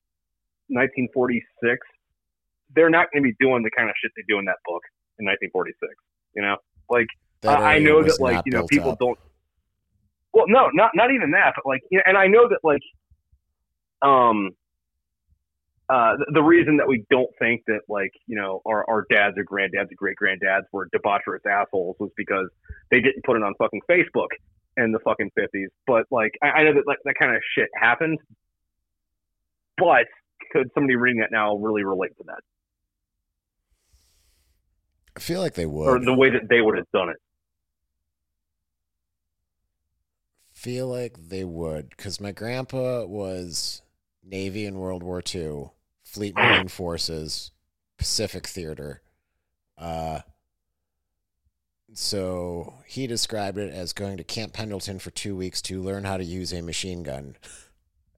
1946. 0.68 1.78
They're 2.74 2.90
not 2.90 3.08
going 3.12 3.22
to 3.22 3.28
be 3.28 3.34
doing 3.40 3.62
the 3.62 3.70
kind 3.76 3.90
of 3.90 3.94
shit 4.00 4.12
they 4.16 4.22
do 4.28 4.38
in 4.38 4.44
that 4.46 4.56
book 4.64 4.82
in 5.18 5.26
1946. 5.26 5.76
You 6.34 6.42
know, 6.42 6.56
like 6.88 7.08
I 7.44 7.76
I 7.76 7.78
know 7.78 8.02
that 8.02 8.20
like 8.20 8.42
you 8.46 8.52
know 8.52 8.66
people 8.66 8.92
up. 8.92 8.98
don't. 8.98 9.18
Well, 10.32 10.46
no, 10.48 10.70
not 10.72 10.92
not 10.94 11.10
even 11.12 11.32
that, 11.32 11.54
but 11.56 11.66
like, 11.66 11.82
you 11.90 11.98
know, 11.98 12.04
and 12.06 12.16
I 12.16 12.28
know 12.28 12.48
that 12.48 12.60
like, 12.62 12.82
um, 14.02 14.50
uh, 15.90 16.16
the, 16.32 16.42
reason 16.42 16.76
that 16.76 16.86
we 16.86 17.04
don't 17.10 17.30
think 17.38 17.62
that 17.66 17.80
like 17.88 18.12
you 18.26 18.36
know 18.36 18.62
our 18.66 18.88
our 18.88 19.06
dads 19.10 19.36
or 19.36 19.44
granddads 19.44 19.90
or 19.90 19.96
great 19.96 20.16
granddads 20.20 20.62
were 20.72 20.88
debaucherous 20.94 21.44
assholes 21.48 21.96
was 21.98 22.10
because 22.16 22.48
they 22.90 23.00
didn't 23.00 23.24
put 23.24 23.36
it 23.36 23.42
on 23.42 23.54
fucking 23.58 23.80
Facebook 23.90 24.28
in 24.76 24.92
the 24.92 25.00
fucking 25.00 25.30
fifties. 25.34 25.68
But 25.86 26.06
like, 26.10 26.32
I, 26.42 26.48
I 26.48 26.64
know 26.64 26.74
that 26.74 26.86
like 26.86 26.98
that 27.04 27.14
kind 27.18 27.34
of 27.34 27.42
shit 27.56 27.68
happened. 27.74 28.18
But 29.76 30.06
could 30.52 30.70
somebody 30.74 30.96
reading 30.96 31.20
that 31.20 31.32
now 31.32 31.56
really 31.56 31.84
relate 31.84 32.16
to 32.18 32.24
that, 32.26 32.40
I 35.16 35.20
feel 35.20 35.40
like 35.40 35.54
they 35.54 35.66
would, 35.66 35.88
or 35.88 35.98
the 35.98 36.14
way 36.14 36.30
that 36.30 36.48
they 36.48 36.60
would 36.60 36.76
have 36.76 36.90
done 36.92 37.08
it? 37.08 37.16
feel 40.60 40.88
like 40.88 41.16
they 41.28 41.42
would 41.42 41.88
because 41.88 42.20
my 42.20 42.32
grandpa 42.32 43.02
was 43.06 43.80
Navy 44.22 44.66
in 44.66 44.78
World 44.78 45.02
War 45.02 45.22
II, 45.34 45.70
Fleet 46.10 46.34
Marine 46.34 46.68
Forces, 46.68 47.52
Pacific 47.96 48.46
Theater. 48.46 49.00
Uh, 49.78 50.20
so 51.92 52.74
he 52.84 53.06
described 53.06 53.58
it 53.58 53.72
as 53.72 53.92
going 53.92 54.16
to 54.16 54.24
Camp 54.24 54.52
Pendleton 54.52 54.98
for 54.98 55.10
two 55.10 55.36
weeks 55.36 55.62
to 55.62 55.80
learn 55.80 56.04
how 56.04 56.16
to 56.16 56.24
use 56.24 56.52
a 56.52 56.62
machine 56.62 57.02
gun. 57.02 57.36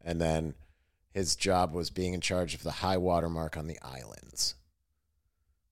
And 0.02 0.20
then 0.20 0.54
his 1.12 1.36
job 1.36 1.74
was 1.74 1.90
being 1.90 2.14
in 2.14 2.20
charge 2.22 2.54
of 2.54 2.62
the 2.62 2.70
high 2.70 2.96
water 2.96 3.28
mark 3.28 3.56
on 3.56 3.66
the 3.66 3.78
islands. 3.82 4.54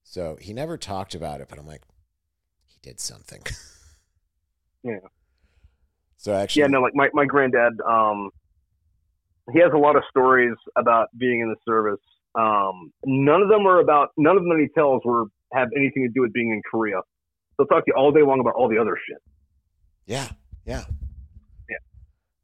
So 0.03 0.37
he 0.41 0.53
never 0.53 0.77
talked 0.77 1.14
about 1.14 1.41
it, 1.41 1.49
but 1.49 1.59
I'm 1.59 1.66
like, 1.66 1.83
he 2.66 2.79
did 2.83 3.01
something. 3.01 3.43
Yeah. 4.83 4.97
So 6.16 6.33
actually, 6.33 6.61
Yeah, 6.61 6.68
no, 6.68 6.81
like 6.81 6.95
my, 6.95 7.11
my 7.12 7.27
granddad, 7.27 7.81
um, 7.87 8.31
he 9.53 9.59
has 9.61 9.73
a 9.75 9.79
lot 9.79 9.97
of 9.97 10.03
stories 10.09 10.55
about 10.77 11.09
being 11.18 11.41
in 11.41 11.49
the 11.51 11.57
service. 11.66 12.01
Um, 12.35 12.93
none 13.05 13.43
of 13.43 13.49
them 13.49 13.66
are 13.66 13.81
about, 13.81 14.11
none 14.16 14.37
of 14.37 14.43
them 14.43 14.51
that 14.51 14.61
he 14.61 14.68
tells 14.74 15.03
were 15.05 15.26
have 15.53 15.68
anything 15.76 16.05
to 16.05 16.09
do 16.09 16.22
with 16.22 16.33
being 16.33 16.51
in 16.51 16.62
Korea. 16.70 17.01
They'll 17.59 17.66
talk 17.66 17.85
to 17.85 17.93
you 17.93 17.95
all 17.97 18.12
day 18.12 18.22
long 18.22 18.41
about 18.41 18.55
all 18.55 18.68
the 18.68 18.78
other 18.78 18.97
shit. 19.07 19.18
Yeah, 20.07 20.28
yeah, 20.64 20.85
Yeah. 21.68 21.76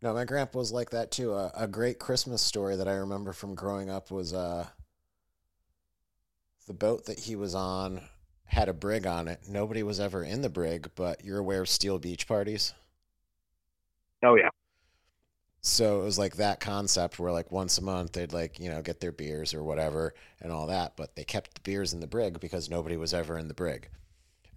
No, 0.03 0.15
my 0.15 0.25
grandpa 0.25 0.59
was 0.59 0.73
like 0.73 0.91
that 0.91 1.11
too. 1.11 1.33
A, 1.33 1.53
a 1.57 1.69
great 1.69 1.99
Christmas 1.99 2.43
story 2.43 2.77
that 2.77 2.89
I 2.89 2.95
remember 2.95 3.33
from 3.33 3.55
growing 3.55 3.89
up 3.89 4.11
was 4.11 4.35
uh, 4.35 4.67
the 6.67 6.75
boat 6.75 7.07
that 7.07 7.21
he 7.21 7.37
was 7.37 7.55
on 7.55 8.03
had 8.45 8.69
a 8.69 8.73
brig 8.73 9.07
on 9.07 9.29
it. 9.29 9.41
Nobody 9.49 9.83
was 9.83 9.99
ever 10.01 10.23
in 10.23 10.43
the 10.43 10.49
brig, 10.49 10.91
but 10.95 11.25
you're 11.25 11.39
aware 11.39 11.63
of 11.63 11.69
steel 11.69 11.99
beach 11.99 12.29
parties. 12.29 12.75
Oh 14.25 14.35
yeah. 14.35 14.51
So 15.67 16.01
it 16.01 16.05
was 16.05 16.17
like 16.17 16.37
that 16.37 16.61
concept 16.61 17.19
where 17.19 17.33
like 17.33 17.51
once 17.51 17.77
a 17.77 17.83
month 17.83 18.13
they'd 18.13 18.33
like, 18.33 18.61
you 18.61 18.71
know, 18.71 18.83
get 18.83 19.01
their 19.01 19.11
beers 19.11 19.53
or 19.53 19.65
whatever 19.65 20.15
and 20.41 20.53
all 20.53 20.69
that, 20.69 20.97
but 20.97 21.17
they 21.17 21.25
kept 21.25 21.57
the 21.57 21.61
beers 21.61 21.93
in 21.93 21.99
the 21.99 22.07
brig 22.07 22.39
because 22.39 22.71
nobody 22.71 22.97
was 22.97 23.13
ever 23.13 23.37
in 23.37 23.49
the 23.49 23.53
brig. 23.53 23.89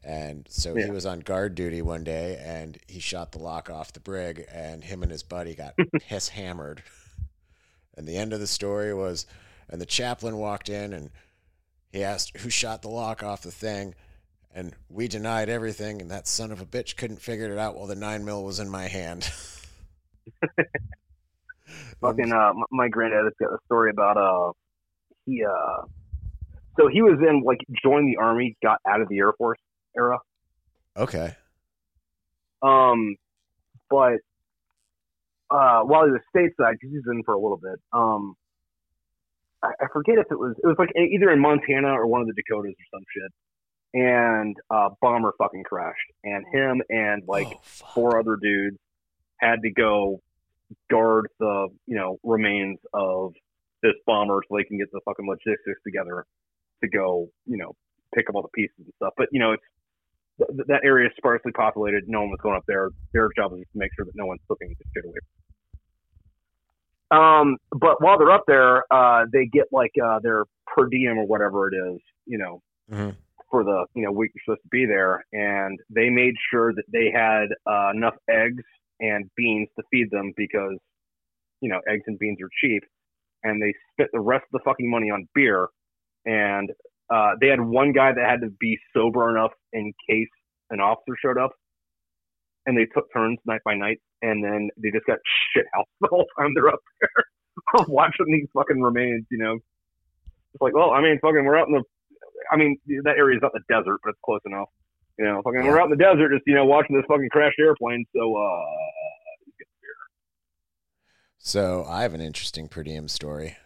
And 0.04 0.46
so 0.48 0.76
he 0.76 0.92
was 0.92 1.08
on 1.08 1.22
guard 1.22 1.56
duty 1.56 1.82
one 1.82 2.04
day 2.04 2.40
and 2.40 2.78
he 2.88 3.00
shot 3.00 3.32
the 3.32 3.40
lock 3.40 3.72
off 3.72 3.92
the 3.92 4.00
brig 4.00 4.46
and 4.54 4.84
him 4.84 5.02
and 5.02 5.12
his 5.12 5.24
buddy 5.24 5.56
got 5.56 5.74
piss 6.00 6.30
hammered. 6.30 6.84
And 7.98 8.08
the 8.08 8.16
end 8.16 8.32
of 8.32 8.40
the 8.40 8.46
story 8.46 8.94
was 8.94 9.26
and 9.68 9.82
the 9.82 9.88
chaplain 9.88 10.38
walked 10.38 10.70
in 10.70 10.94
and 10.94 11.10
he 11.92 12.04
asked 12.04 12.38
who 12.38 12.52
shot 12.52 12.84
the 12.84 12.90
lock 12.90 13.24
off 13.24 13.42
the 13.42 13.50
thing 13.50 13.96
and 14.54 14.76
we 14.90 15.08
denied 15.08 15.50
everything 15.50 16.02
and 16.02 16.12
that 16.12 16.28
son 16.28 16.52
of 16.52 16.62
a 16.62 16.68
bitch 16.68 16.98
couldn't 16.98 17.20
figure 17.20 17.52
it 17.52 17.58
out 17.58 17.76
while 17.76 17.88
the 17.88 17.96
9 17.96 18.24
mil 18.24 18.44
was 18.44 18.60
in 18.60 18.70
my 18.70 18.88
hand. 18.88 19.28
Fucking, 22.02 22.32
uh, 22.32 22.54
my, 22.54 22.66
my 22.72 22.88
granddad 22.88 23.26
has 23.26 23.34
got 23.40 23.54
a 23.54 23.58
story 23.66 23.90
about, 23.92 24.18
uh, 24.18 24.52
he, 25.26 25.44
uh, 25.44 25.86
so 26.80 26.88
he 26.88 27.02
was 27.02 27.20
in, 27.22 27.44
like, 27.46 27.60
joined 27.84 28.08
the 28.08 28.18
army, 28.18 28.56
got 28.64 28.80
out 28.88 29.02
of 29.02 29.10
the 29.10 29.18
Air 29.20 29.34
Force 29.38 29.60
era. 29.98 30.18
Okay. 30.96 31.36
Um, 32.62 33.16
but 33.90 34.20
uh, 35.50 35.82
while 35.82 36.06
he 36.06 36.12
was 36.12 36.22
stateside, 36.36 36.74
because 36.74 36.90
he 36.92 36.98
was 36.98 37.06
in 37.12 37.24
for 37.24 37.34
a 37.34 37.40
little 37.40 37.58
bit, 37.58 37.80
um, 37.94 38.36
I, 39.64 39.70
I 39.82 39.86
forget 39.92 40.18
if 40.18 40.28
it 40.32 40.38
was 40.40 40.56
it 40.64 40.68
was 40.68 40.76
like 40.78 40.90
either 40.96 41.32
in 41.32 41.40
Montana 41.40 41.90
or 41.90 42.08
one 42.08 42.22
of 42.22 42.28
the 42.28 42.34
Dakotas 42.34 42.72
or 42.74 42.98
some 42.98 43.06
shit. 43.14 43.32
and 43.94 44.56
uh, 44.70 44.90
bomber 45.02 45.34
fucking 45.38 45.64
crashed, 45.64 45.98
and 46.24 46.46
him 46.54 46.82
and 46.90 47.24
like 47.28 47.48
Oh, 47.48 47.62
four 47.94 48.20
other 48.20 48.38
dudes 48.42 48.78
had 49.38 49.62
to 49.64 49.72
go 49.72 50.22
guard 50.92 51.28
the 51.40 51.68
you 51.88 51.96
know 51.96 52.18
remains 52.24 52.78
of 52.94 53.34
this 53.82 53.94
bomber 54.06 54.42
so 54.48 54.58
they 54.58 54.64
can 54.64 54.78
get 54.78 54.92
the 54.92 55.00
fucking 55.06 55.28
logistics 55.28 55.82
together 55.86 56.26
to 56.84 56.90
go 56.90 57.28
you 57.46 57.58
know 57.58 57.74
pick 58.16 58.30
up 58.30 58.36
all 58.36 58.42
the 58.42 58.48
pieces 58.50 58.76
and 58.80 58.94
stuff. 58.98 59.14
But 59.18 59.28
you 59.32 59.40
know 59.40 59.52
it's 59.54 59.64
th- 60.38 60.68
that 60.68 60.82
area 60.84 61.08
is 61.08 61.14
sparsely 61.18 61.52
populated. 61.52 62.04
No 62.08 62.22
one 62.22 62.30
was 62.30 62.40
going 62.42 62.56
up 62.56 62.64
there. 62.68 62.90
Their 63.14 63.30
job 63.36 63.54
is 63.54 63.60
to 63.60 63.78
make 63.78 63.92
sure 63.96 64.06
that 64.06 64.16
no 64.16 64.26
one's 64.26 64.42
flipping 64.48 64.70
the 64.78 64.86
shit 64.94 65.06
away. 65.06 65.20
Um, 67.12 67.58
but 67.72 68.02
while 68.04 68.18
they're 68.20 68.32
up 68.32 68.44
there, 68.48 68.84
uh, 68.94 69.26
they 69.32 69.46
get 69.46 69.66
like 69.72 69.92
uh, 70.04 70.20
their 70.22 70.44
per 70.68 70.86
diem 70.88 71.18
or 71.18 71.26
whatever 71.26 71.68
it 71.68 71.76
is, 71.76 72.00
you 72.26 72.38
know, 72.38 72.62
Mhm. 72.92 73.16
for 73.50 73.64
the 73.64 73.86
you 73.96 74.04
know 74.04 74.12
week 74.12 74.32
you're 74.36 74.44
supposed 74.46 74.62
to 74.64 74.70
be 74.70 74.86
there, 74.86 75.24
and 75.34 75.80
they 75.90 76.10
made 76.10 76.36
sure 76.52 76.72
that 76.74 76.86
they 76.92 77.10
had 77.12 77.48
uh, 77.66 77.92
enough 77.96 78.16
eggs 78.30 78.64
and 79.00 79.30
beans 79.36 79.70
to 79.78 79.84
feed 79.92 80.10
them 80.12 80.34
because 80.36 80.78
you 81.62 81.70
know 81.70 81.80
eggs 81.88 82.04
and 82.08 82.20
beans 82.20 82.40
are 82.42 82.50
cheap, 82.62 82.84
and 83.44 83.62
they 83.62 83.74
spent 83.94 84.10
the 84.14 84.20
rest 84.20 84.44
of 84.54 84.60
the 84.60 84.64
fucking 84.66 84.90
money 84.90 85.10
on 85.10 85.28
beer, 85.34 85.68
and 86.26 86.72
uh, 87.10 87.32
they 87.42 87.48
had 87.48 87.62
one 87.62 87.92
guy 87.92 88.12
that 88.14 88.30
had 88.30 88.42
to 88.42 88.50
be 88.60 88.78
sober 88.94 89.30
enough 89.30 89.52
in 89.74 89.94
case 90.10 90.28
an 90.70 90.80
officer 90.80 91.16
showed 91.22 91.38
up, 91.38 91.52
and 92.66 92.78
they 92.78 92.86
took 92.94 93.12
turns 93.12 93.40
night 93.46 93.62
by 93.66 93.76
night, 93.76 94.00
and 94.22 94.44
then 94.44 94.70
they 94.78 94.92
just 94.92 95.06
got 95.06 95.18
shit 95.54 95.66
out 95.78 95.86
the 96.02 96.08
whole 96.08 96.26
time 96.38 96.52
they're 96.54 96.70
up 96.70 96.80
there 97.02 97.86
watching 97.88 98.28
these 98.28 98.48
fucking 98.54 98.82
remains, 98.82 99.26
you 99.32 99.38
know. 99.38 99.58
It's 100.54 100.62
like, 100.62 100.74
well, 100.74 100.92
I 100.92 101.02
mean, 101.02 101.20
fucking, 101.22 101.46
we're 101.46 101.58
out 101.58 101.68
in 101.68 101.76
the, 101.76 101.84
I 102.52 102.58
mean, 102.58 102.78
that 103.04 103.18
area 103.18 103.38
is 103.38 103.42
not 103.42 103.54
the 103.54 103.62
desert, 103.70 104.00
but 104.04 104.12
it's 104.12 104.20
close 104.26 104.42
enough. 104.46 104.70
You 105.20 105.26
know, 105.26 105.42
fucking, 105.44 105.66
we're 105.66 105.80
out 105.80 105.92
in 105.92 105.98
the 105.98 105.98
desert, 105.98 106.32
just 106.32 106.44
you 106.48 106.56
know, 106.56 106.64
watching 106.66 106.96
this 106.96 107.04
fucking 107.08 107.28
crashed 107.30 107.60
airplane. 107.60 108.06
So, 108.16 108.36
uh, 108.36 108.66
So 111.38 111.86
I 111.88 112.04
have 112.04 112.14
an 112.14 112.22
interesting 112.22 112.68
per 112.68 112.84
diem 112.84 113.08
story 113.08 113.58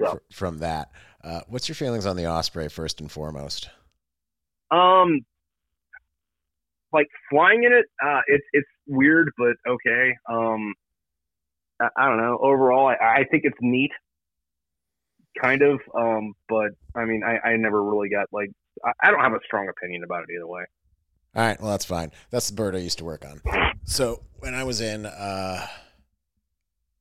So. 0.00 0.12
fr- 0.12 0.34
from 0.34 0.58
that. 0.58 0.90
Uh, 1.22 1.40
what's 1.48 1.68
your 1.68 1.74
feelings 1.74 2.06
on 2.06 2.16
the 2.16 2.26
Osprey 2.26 2.68
first 2.68 3.00
and 3.00 3.10
foremost? 3.12 3.68
um, 4.70 5.20
like 6.92 7.08
flying 7.30 7.64
in 7.64 7.72
it, 7.72 7.86
uh, 8.04 8.20
it's 8.26 8.44
it's 8.52 8.68
weird, 8.86 9.30
but 9.36 9.54
okay. 9.68 10.16
Um, 10.28 10.74
I, 11.80 11.88
I 11.96 12.06
don't 12.08 12.18
know. 12.18 12.38
Overall, 12.40 12.88
I, 12.88 12.94
I 13.20 13.24
think 13.30 13.44
it's 13.44 13.58
neat, 13.60 13.92
kind 15.40 15.62
of. 15.62 15.80
Um, 15.94 16.34
but 16.48 16.70
I 16.96 17.04
mean, 17.04 17.22
I, 17.24 17.38
I 17.50 17.56
never 17.56 17.82
really 17.82 18.08
got 18.08 18.26
like, 18.32 18.50
I, 19.02 19.10
don't 19.10 19.20
have 19.20 19.32
a 19.32 19.40
strong 19.44 19.68
opinion 19.68 20.04
about 20.04 20.24
it 20.24 20.28
either 20.34 20.46
way. 20.46 20.64
All 21.34 21.42
right, 21.46 21.60
well 21.60 21.70
that's 21.70 21.84
fine. 21.84 22.10
That's 22.30 22.48
the 22.48 22.56
bird 22.56 22.74
I 22.74 22.78
used 22.78 22.98
to 22.98 23.04
work 23.04 23.24
on. 23.24 23.40
So 23.84 24.22
when 24.40 24.54
I 24.54 24.64
was 24.64 24.80
in, 24.80 25.06
uh, 25.06 25.66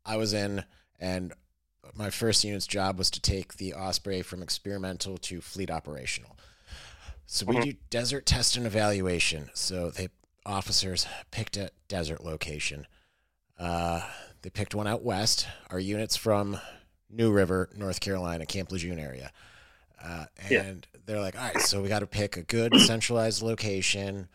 I 0.06 0.18
was 0.18 0.34
in, 0.34 0.64
and 1.00 1.34
my 1.96 2.10
first 2.10 2.44
unit's 2.44 2.68
job 2.68 2.98
was 2.98 3.10
to 3.12 3.22
take 3.22 3.56
the 3.58 3.74
Osprey 3.74 4.22
from 4.22 4.42
experimental 4.44 5.18
to 5.18 5.42
fleet 5.42 5.72
operational. 5.72 6.38
So 7.26 7.46
we 7.46 7.56
Mhm. 7.56 7.64
do 7.64 7.74
desert 7.90 8.26
test 8.26 8.56
and 8.56 8.66
evaluation. 8.66 9.50
So 9.54 9.90
they 9.92 10.10
officers 10.46 11.06
picked 11.32 11.58
a 11.58 11.72
desert 11.88 12.24
location. 12.24 12.88
Uh, 13.58 14.10
they 14.42 14.50
picked 14.50 14.74
one 14.74 14.88
out 14.88 15.04
west. 15.04 15.48
Our 15.70 15.80
unit's 15.80 16.16
from 16.16 16.60
New 17.10 17.32
River, 17.32 17.70
North 17.76 18.00
Carolina, 18.00 18.46
Camp 18.46 18.72
Lejeune 18.72 19.00
area. 19.00 19.32
Uh, 20.04 20.26
Yeah. 20.50 20.62
and 20.64 20.88
they're 21.06 21.20
like, 21.20 21.36
all 21.38 21.44
right, 21.54 21.62
so 21.62 21.82
we 21.82 21.90
got 21.90 22.00
to 22.00 22.08
pick 22.08 22.38
a 22.38 22.44
good 22.44 22.74
centralized 22.82 23.42
location. 23.42 24.28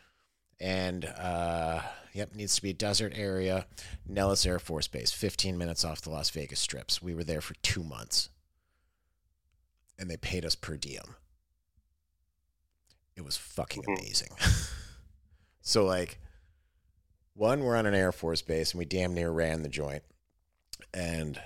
And, 0.61 1.05
uh, 1.05 1.83
yep, 2.13 2.35
needs 2.35 2.55
to 2.57 2.63
be 2.63 2.71
a 2.71 2.75
desert 2.75 3.13
area. 3.17 3.67
Nellis 4.07 4.47
Air 4.47 4.59
Force 4.59 4.87
Base, 4.89 5.11
15 5.13 5.59
minutes 5.59 5.85
off 5.85 6.01
the 6.01 6.11
Las 6.11 6.31
Vegas 6.31 6.61
strips. 6.61 7.03
We 7.03 7.15
were 7.15 7.25
there 7.25 7.41
for 7.41 7.55
two 7.63 7.83
months. 7.83 8.29
And 9.99 10.09
they 10.11 10.17
paid 10.17 10.45
us 10.45 10.55
per 10.55 10.77
diem. 10.77 11.17
It 13.17 13.25
was 13.25 13.37
fucking 13.37 13.83
Mhm. 13.85 13.99
amazing. 13.99 14.31
so, 15.61 15.85
like, 15.85 16.19
one, 17.35 17.61
we're 17.65 17.77
on 17.77 17.87
an 17.87 17.95
Air 17.95 18.13
Force 18.13 18.43
base 18.43 18.73
and 18.73 18.79
we 18.79 18.85
damn 18.85 19.15
near 19.15 19.31
ran 19.31 19.63
the 19.63 19.69
joint. 19.69 20.03
And 20.93 21.41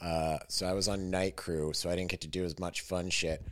uh, 0.00 0.38
so 0.48 0.66
I 0.66 0.72
was 0.72 0.88
on 0.88 1.10
night 1.10 1.36
crew, 1.36 1.72
so 1.72 1.90
I 1.90 1.96
didn't 1.96 2.10
get 2.10 2.22
to 2.22 2.28
do 2.28 2.44
as 2.44 2.58
much 2.58 2.80
fun 2.80 3.10
shit. 3.10 3.44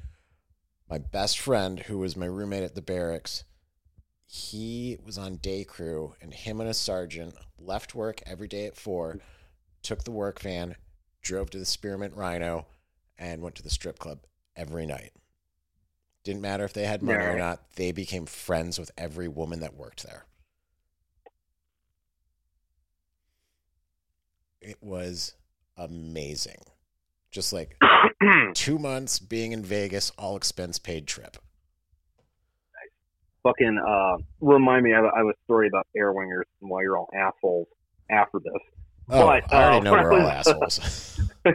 My 0.88 0.98
best 0.98 1.38
friend, 1.38 1.80
who 1.80 1.98
was 1.98 2.16
my 2.16 2.26
roommate 2.26 2.62
at 2.62 2.74
the 2.74 2.82
barracks, 2.82 3.44
he 4.26 4.98
was 5.04 5.18
on 5.18 5.36
day 5.36 5.64
crew, 5.64 6.14
and 6.20 6.32
him 6.32 6.60
and 6.60 6.68
a 6.68 6.74
sergeant 6.74 7.34
left 7.58 7.94
work 7.94 8.22
every 8.26 8.48
day 8.48 8.66
at 8.66 8.76
four, 8.76 9.18
took 9.82 10.04
the 10.04 10.10
work 10.10 10.40
van, 10.40 10.76
drove 11.22 11.50
to 11.50 11.58
the 11.58 11.64
Spearmint 11.66 12.14
Rhino, 12.14 12.66
and 13.18 13.42
went 13.42 13.54
to 13.56 13.62
the 13.62 13.70
strip 13.70 13.98
club 13.98 14.20
every 14.56 14.86
night. 14.86 15.12
Didn't 16.24 16.42
matter 16.42 16.64
if 16.64 16.72
they 16.72 16.84
had 16.84 17.02
money 17.02 17.24
or 17.24 17.38
not, 17.38 17.74
they 17.76 17.92
became 17.92 18.26
friends 18.26 18.78
with 18.78 18.90
every 18.98 19.28
woman 19.28 19.60
that 19.60 19.74
worked 19.74 20.04
there. 20.04 20.24
It 24.60 24.76
was 24.82 25.34
amazing. 25.78 26.62
Just 27.30 27.52
like 27.52 27.76
two 28.54 28.78
months 28.78 29.18
being 29.18 29.52
in 29.52 29.62
Vegas, 29.62 30.10
all 30.18 30.36
expense 30.36 30.78
paid 30.78 31.06
trip. 31.06 31.36
fucking 33.42 33.78
uh, 33.78 34.16
remind 34.40 34.84
me. 34.84 34.92
I 34.92 34.96
have, 34.96 35.04
I 35.06 35.18
have 35.18 35.26
a 35.26 35.34
story 35.44 35.68
about 35.68 35.86
air 35.96 36.12
wingers 36.12 36.44
and 36.60 36.70
why 36.70 36.82
you're 36.82 36.96
all 36.96 37.08
assholes 37.14 37.68
after 38.10 38.38
this. 38.38 38.62
Oh, 39.10 39.26
But, 39.26 39.52
I 39.52 39.64
already 39.64 39.78
uh, 39.78 39.80
know 39.80 39.92
we're 39.92 40.12
all 40.20 40.28
assholes. 40.28 41.20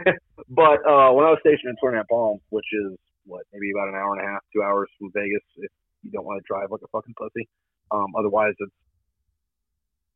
But 0.48 0.84
uh, 0.84 1.10
when 1.16 1.24
I 1.24 1.32
was 1.32 1.38
stationed 1.40 1.72
in 1.72 1.76
Twentynine 1.82 2.08
Palms, 2.10 2.42
which 2.50 2.66
is 2.72 2.98
what 3.24 3.44
maybe 3.52 3.70
about 3.74 3.88
an 3.88 3.94
hour 3.94 4.14
and 4.14 4.22
a 4.22 4.30
half, 4.30 4.42
two 4.52 4.62
hours 4.62 4.88
from 4.98 5.10
Vegas, 5.14 5.40
if 5.56 5.70
you 6.02 6.10
don't 6.10 6.24
want 6.24 6.42
to 6.42 6.46
drive 6.46 6.70
like 6.70 6.82
a 6.84 6.88
fucking 6.88 7.14
pussy. 7.16 7.48
Um, 7.90 8.12
otherwise, 8.18 8.52
it's 8.58 8.72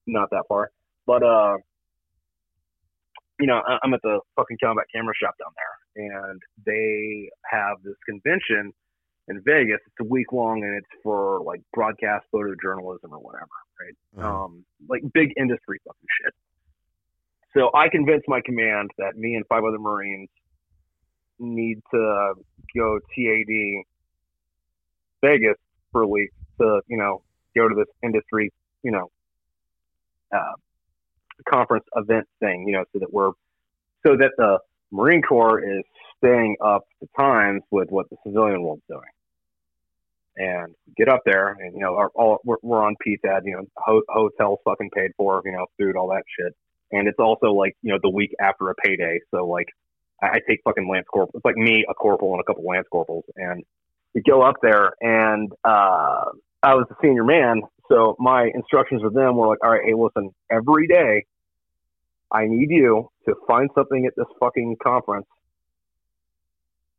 not 0.07 0.29
that 0.31 0.45
far. 0.49 0.71
But 1.07 1.23
uh, 1.23 1.57
you 3.39 3.47
know, 3.47 3.63
I'm 3.83 3.95
at 3.95 4.01
the 4.03 4.21
fucking 4.37 4.59
combat 4.63 4.87
camera 4.95 5.15
shop 5.21 5.35
down 5.39 5.53
there, 5.55 6.29
and 6.29 6.43
they 6.67 7.31
have 7.51 7.77
this 7.85 7.95
convention 8.07 8.73
in 9.29 9.41
Vegas. 9.43 9.79
It's 9.87 10.01
a 10.01 10.05
week 10.05 10.33
long, 10.33 10.63
and 10.63 10.77
it's 10.77 11.03
for 11.03 11.41
like 11.45 11.61
broadcast 11.73 12.27
photojournalism 12.35 13.11
or 13.11 13.19
whatever, 13.19 13.49
right? 13.81 13.97
Mhm. 14.17 14.25
um, 14.25 14.65
like 14.89 15.03
big 15.13 15.33
industry 15.37 15.79
fucking 15.85 16.09
shit. 16.23 16.35
So 17.55 17.71
I 17.75 17.89
convinced 17.89 18.27
my 18.29 18.41
command 18.45 18.91
that 18.99 19.17
me 19.17 19.35
and 19.35 19.47
five 19.47 19.65
other 19.65 19.79
Marines 19.79 20.31
need 21.39 21.81
to 21.93 22.35
go 22.77 22.99
TAD 23.15 23.85
Vegas 25.23 25.57
for 25.93 26.03
a 26.03 26.09
week 26.09 26.31
to, 26.61 26.83
you 26.89 26.97
know, 26.97 27.23
go 27.57 27.69
to 27.69 27.75
this 27.75 27.89
industry, 28.03 28.53
you 28.83 28.91
know, 28.91 29.11
uh, 30.33 30.55
conference 31.51 31.85
event 31.95 32.27
thing, 32.41 32.67
you 32.67 32.75
know, 32.75 32.85
so 32.93 32.99
that 33.01 33.13
we're, 33.13 33.33
so 34.07 34.17
that 34.17 34.31
the 34.37 34.59
Marine 34.91 35.23
Corps 35.23 35.61
is 35.61 35.85
staying 36.19 36.57
up 36.65 36.85
to 37.01 37.09
times 37.19 37.63
with 37.71 37.91
what 37.91 38.09
the 38.11 38.17
civilian 38.25 38.63
world's 38.63 38.83
doing. 38.89 39.01
And 40.37 40.75
get 40.97 41.09
up 41.09 41.23
there 41.27 41.49
and 41.49 41.75
you 41.75 41.81
know 41.81 41.97
our, 41.97 42.11
all 42.15 42.39
we're, 42.45 42.59
we're 42.63 42.85
on 42.85 42.95
PTAD, 43.05 43.41
you 43.45 43.57
know 43.57 43.65
ho- 43.77 44.05
hotels 44.09 44.61
fucking 44.65 44.91
paid 44.95 45.11
for 45.17 45.43
you 45.45 45.51
know 45.51 45.67
food 45.77 45.97
all 45.97 46.09
that 46.11 46.23
shit. 46.39 46.55
And 46.93 47.09
it's 47.09 47.19
also 47.19 47.49
like 47.49 47.77
you 47.83 47.93
know 47.93 47.99
the 48.01 48.11
week 48.11 48.35
after 48.41 48.71
a 48.71 48.75
payday. 48.77 49.19
So 49.33 49.47
like 49.47 49.67
I, 50.23 50.27
I 50.27 50.41
take 50.49 50.61
fucking 50.63 50.89
lance 50.89 51.07
corporal 51.13 51.33
it's 51.35 51.45
like 51.45 51.57
me 51.57 51.85
a 51.89 51.95
corporal 51.95 52.33
and 52.35 52.41
a 52.41 52.45
couple 52.45 52.65
lance 52.65 52.87
corporals. 52.89 53.25
And 53.35 53.65
we 54.15 54.23
go 54.23 54.43
up 54.43 54.57
there 54.63 54.93
and 55.01 55.51
uh 55.65 56.27
I 56.63 56.75
was 56.75 56.87
the 56.89 56.95
senior 57.03 57.25
man. 57.25 57.63
So 57.91 58.15
my 58.21 58.49
instructions 58.55 59.03
with 59.03 59.15
them 59.15 59.37
were 59.37 59.49
like 59.49 59.59
all 59.65 59.73
right 59.73 59.83
hey 59.85 59.95
listen 59.95 60.31
every 60.53 60.87
day 60.87 61.27
I 62.31 62.47
need 62.47 62.71
you 62.71 63.11
to 63.27 63.35
find 63.47 63.71
something 63.75 64.07
at 64.07 64.15
this 64.17 64.27
fucking 64.39 64.77
conference 64.83 65.27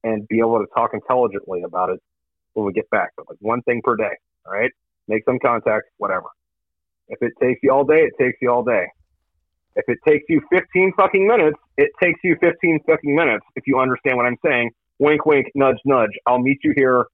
and 0.03 0.27
be 0.27 0.39
able 0.39 0.59
to 0.59 0.65
talk 0.73 0.91
intelligently 0.93 1.61
about 1.63 1.89
it 1.89 2.01
when 2.53 2.65
we 2.65 2.73
get 2.73 2.89
back. 2.89 3.09
But 3.17 3.29
like 3.29 3.37
one 3.41 3.61
thing 3.63 3.81
per 3.83 3.95
day. 3.95 4.15
All 4.45 4.53
right. 4.53 4.71
Make 5.07 5.23
some 5.25 5.39
contact, 5.39 5.89
whatever. 5.97 6.27
If 7.09 7.21
it 7.21 7.33
takes 7.41 7.59
you 7.63 7.71
all 7.71 7.83
day, 7.83 8.01
it 8.01 8.13
takes 8.19 8.37
you 8.41 8.51
all 8.51 8.63
day. 8.63 8.85
If 9.75 9.85
it 9.87 9.97
takes 10.07 10.25
you 10.29 10.41
15 10.51 10.93
fucking 10.97 11.27
minutes, 11.27 11.57
it 11.77 11.89
takes 12.01 12.19
you 12.23 12.35
15 12.39 12.79
fucking 12.85 13.15
minutes. 13.15 13.45
If 13.55 13.65
you 13.67 13.79
understand 13.79 14.17
what 14.17 14.25
I'm 14.25 14.37
saying, 14.45 14.71
wink, 14.99 15.25
wink, 15.25 15.47
nudge, 15.55 15.77
nudge. 15.85 16.11
I'll 16.27 16.39
meet 16.39 16.59
you 16.63 16.73
here 16.75 17.05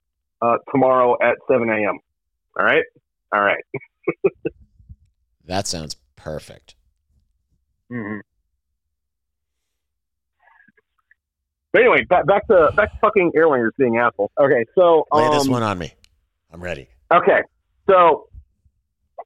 uh, 0.42 0.58
tomorrow 0.72 1.16
at 1.22 1.38
7 1.50 1.70
a.m. 1.70 2.00
All 2.58 2.66
right. 2.66 2.84
All 3.34 3.42
right. 3.42 3.64
That 5.48 5.68
sounds 5.68 5.96
perfect. 6.16 6.75
Mm-hmm. 7.92 8.20
But 11.76 11.82
anyway, 11.82 12.06
back, 12.10 12.26
back 12.26 12.48
to 12.48 12.72
back 12.76 12.94
to 12.94 12.98
fucking 13.00 13.34
air 13.36 13.48
wingers 13.48 13.72
being 13.78 13.98
assholes. 13.98 14.32
Okay, 14.40 14.66
so 14.76 15.06
Lay 15.12 15.26
um, 15.26 15.34
this 15.34 15.48
one 15.48 15.62
on 15.62 15.78
me. 15.78 15.94
I'm 16.54 16.64
ready. 16.64 16.88
Okay, 17.14 17.42
so 17.90 18.30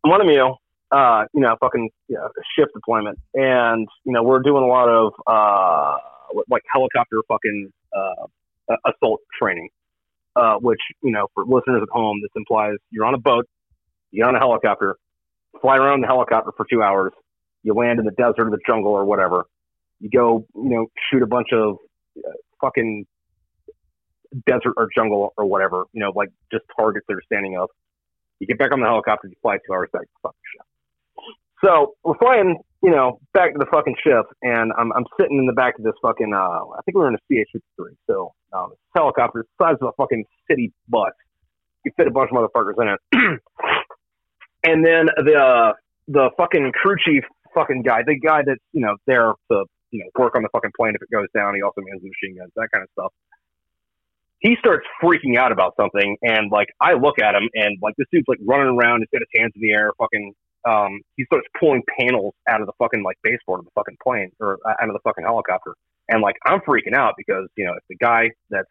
one 0.01 0.19
of 0.19 0.27
you, 0.27 0.55
uh, 0.91 1.25
you 1.33 1.41
know, 1.41 1.55
fucking 1.59 1.91
you 2.07 2.15
know, 2.15 2.27
shift 2.57 2.73
deployment, 2.73 3.19
and 3.35 3.87
you 4.03 4.11
know, 4.11 4.23
we're 4.23 4.39
doing 4.39 4.63
a 4.63 4.67
lot 4.67 4.89
of 4.89 5.13
uh, 5.27 5.97
like 6.49 6.63
helicopter 6.73 7.21
fucking 7.27 7.71
uh, 7.95 8.75
assault 8.83 9.21
training, 9.39 9.69
uh, 10.35 10.55
which 10.55 10.81
you 11.03 11.11
know, 11.11 11.27
for 11.35 11.45
listeners 11.45 11.83
at 11.83 11.89
home, 11.91 12.19
this 12.21 12.31
implies 12.35 12.77
you're 12.89 13.05
on 13.05 13.13
a 13.13 13.19
boat, 13.19 13.47
you 14.09 14.23
get 14.23 14.27
on 14.27 14.35
a 14.35 14.39
helicopter, 14.39 14.95
fly 15.61 15.77
around 15.77 16.01
the 16.01 16.07
helicopter 16.07 16.51
for 16.57 16.65
two 16.67 16.81
hours, 16.81 17.13
you 17.63 17.73
land 17.73 17.99
in 17.99 18.05
the 18.05 18.11
desert 18.11 18.47
or 18.47 18.49
the 18.49 18.59
jungle 18.65 18.91
or 18.91 19.05
whatever, 19.05 19.45
you 19.99 20.09
go, 20.09 20.45
you 20.55 20.69
know, 20.69 20.87
shoot 21.11 21.21
a 21.21 21.27
bunch 21.27 21.49
of 21.53 21.77
uh, 22.17 22.31
fucking 22.61 23.05
desert 24.45 24.73
or 24.77 24.87
jungle 24.95 25.33
or 25.37 25.45
whatever, 25.45 25.85
you 25.93 25.99
know, 25.99 26.11
like 26.15 26.29
just 26.51 26.63
targets 26.75 27.05
that 27.07 27.15
are 27.15 27.23
standing 27.25 27.57
up. 27.57 27.69
You 28.39 28.47
get 28.47 28.57
back 28.57 28.71
on 28.71 28.79
the 28.79 28.85
helicopter, 28.85 29.27
you 29.27 29.35
fly 29.41 29.57
two 29.57 29.73
hours 29.73 29.89
back 29.91 30.03
to 30.03 30.07
fucking 30.23 30.39
ship. 30.53 30.65
So 31.63 31.95
we're 32.03 32.17
flying, 32.17 32.57
you 32.81 32.91
know, 32.91 33.19
back 33.33 33.51
to 33.51 33.59
the 33.59 33.65
fucking 33.65 33.95
ship, 34.01 34.25
and 34.41 34.71
I'm, 34.77 34.93
I'm 34.93 35.03
sitting 35.19 35.39
in 35.39 35.45
the 35.45 35.53
back 35.53 35.77
of 35.77 35.83
this 35.83 35.93
fucking, 36.01 36.33
uh, 36.33 36.37
I 36.37 36.81
think 36.85 36.95
we 36.95 37.01
were 37.01 37.09
in 37.09 37.15
a 37.15 37.17
CH-53, 37.17 37.95
so 38.07 38.33
um, 38.53 38.69
this 38.69 38.79
helicopter, 38.95 39.45
the 39.59 39.65
size 39.65 39.75
of 39.81 39.89
a 39.89 39.91
fucking 39.97 40.23
city 40.49 40.71
bus. 40.87 41.11
You 41.83 41.91
fit 41.97 42.07
a 42.07 42.11
bunch 42.11 42.29
of 42.31 42.37
motherfuckers 42.37 42.81
in 42.81 42.87
it. 42.87 43.41
and 44.63 44.85
then 44.85 45.07
the, 45.17 45.35
uh, 45.35 45.73
the 46.07 46.29
fucking 46.37 46.71
crew 46.73 46.95
chief 47.03 47.23
fucking 47.53 47.83
guy, 47.83 48.03
the 48.05 48.19
guy 48.19 48.43
that's, 48.45 48.61
you 48.73 48.81
know, 48.81 48.95
there 49.07 49.33
to, 49.51 49.65
you 49.91 49.99
know, 49.99 50.09
work 50.17 50.35
on 50.35 50.43
the 50.43 50.49
fucking 50.49 50.71
plane 50.77 50.93
if 50.95 51.01
it 51.01 51.09
goes 51.11 51.27
down. 51.33 51.55
He 51.55 51.61
also 51.61 51.81
mans 51.81 52.01
the 52.01 52.09
machine 52.09 52.37
guns, 52.37 52.51
that 52.55 52.69
kind 52.71 52.83
of 52.83 52.89
stuff 52.93 53.11
he 54.39 54.55
starts 54.59 54.85
freaking 55.03 55.37
out 55.37 55.51
about 55.51 55.73
something, 55.77 56.17
and 56.21 56.51
like 56.51 56.69
I 56.79 56.93
look 56.93 57.19
at 57.19 57.35
him, 57.35 57.49
and 57.53 57.77
like 57.81 57.95
this 57.97 58.07
dude's 58.11 58.27
like 58.27 58.39
running 58.45 58.67
around, 58.67 59.01
he's 59.01 59.09
got 59.11 59.21
his 59.21 59.39
hands 59.39 59.53
in 59.55 59.61
the 59.61 59.71
air, 59.71 59.91
fucking. 59.97 60.33
Um, 60.67 60.99
he 61.15 61.23
starts 61.23 61.47
pulling 61.57 61.83
panels 61.97 62.33
out 62.49 62.59
of 62.59 62.67
the 62.67 62.73
fucking 62.79 63.01
like 63.01 63.15
baseboard 63.23 63.59
of 63.59 63.65
the 63.65 63.71
fucking 63.75 63.95
plane 64.03 64.29
or 64.41 64.57
uh, 64.65 64.73
out 64.81 64.89
of 64.89 64.93
the 64.93 64.99
fucking 65.05 65.23
helicopter, 65.23 65.73
and 66.09 66.21
like 66.21 66.35
I'm 66.45 66.59
freaking 66.61 66.93
out 66.93 67.13
because 67.17 67.47
you 67.55 67.65
know 67.65 67.73
if 67.73 67.83
the 67.89 67.95
guy 67.95 68.29
that's 68.49 68.67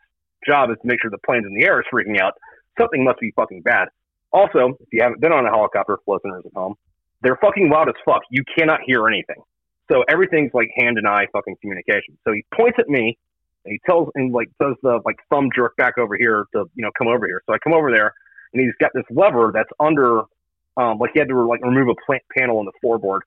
job 0.47 0.71
is 0.71 0.77
to 0.83 0.87
make 0.87 1.01
sure 1.01 1.11
the 1.11 1.19
plane's 1.25 1.47
in 1.47 1.55
the 1.55 1.65
air 1.65 1.81
is 1.81 1.87
freaking 1.93 2.21
out, 2.21 2.35
something 2.79 3.05
must 3.05 3.21
be 3.21 3.33
fucking 3.37 3.63
bad. 3.63 3.89
Also, 4.33 4.77
if 4.81 4.89
you 4.93 5.03
haven't 5.03 5.21
been 5.21 5.33
on 5.33 5.47
a 5.47 5.51
helicopter, 5.51 5.99
listeners 6.07 6.45
at 6.45 6.53
home, 6.55 6.75
they're 7.23 7.39
fucking 7.41 7.69
loud 7.71 7.89
as 7.89 7.95
fuck. 8.05 8.23
You 8.31 8.43
cannot 8.57 8.81
hear 8.87 9.07
anything. 9.09 9.43
So 9.91 10.05
everything's 10.09 10.53
like 10.53 10.69
hand 10.77 10.99
and 10.99 11.07
eye 11.09 11.27
fucking 11.33 11.57
communication. 11.61 12.19
So 12.25 12.33
he 12.33 12.45
points 12.55 12.79
at 12.79 12.89
me 12.89 13.17
and 13.65 13.73
he 13.73 13.81
tells 13.87 14.09
and 14.15 14.33
like 14.33 14.49
does 14.61 14.75
the 14.83 15.01
like 15.05 15.17
thumb 15.31 15.49
jerk 15.55 15.77
back 15.77 15.99
over 15.99 16.17
here 16.17 16.47
to 16.53 16.65
you 16.75 16.85
know 16.85 16.91
come 16.97 17.09
over 17.09 17.27
here. 17.27 17.43
So 17.47 17.55
I 17.55 17.59
come 17.59 17.73
over 17.73 17.91
there, 17.91 18.13
and 18.53 18.63
he's 18.63 18.75
got 18.81 18.91
this 18.95 19.05
lever 19.11 19.51
that's 19.53 19.71
under, 19.81 20.21
um, 20.77 20.99
like 20.99 21.11
he 21.13 21.19
had 21.19 21.29
to 21.29 21.47
like 21.47 21.63
remove 21.63 21.89
a 21.89 21.95
plant 22.07 22.23
panel 22.37 22.59
on 22.59 22.67
the 22.67 22.73
floorboard, 22.85 23.21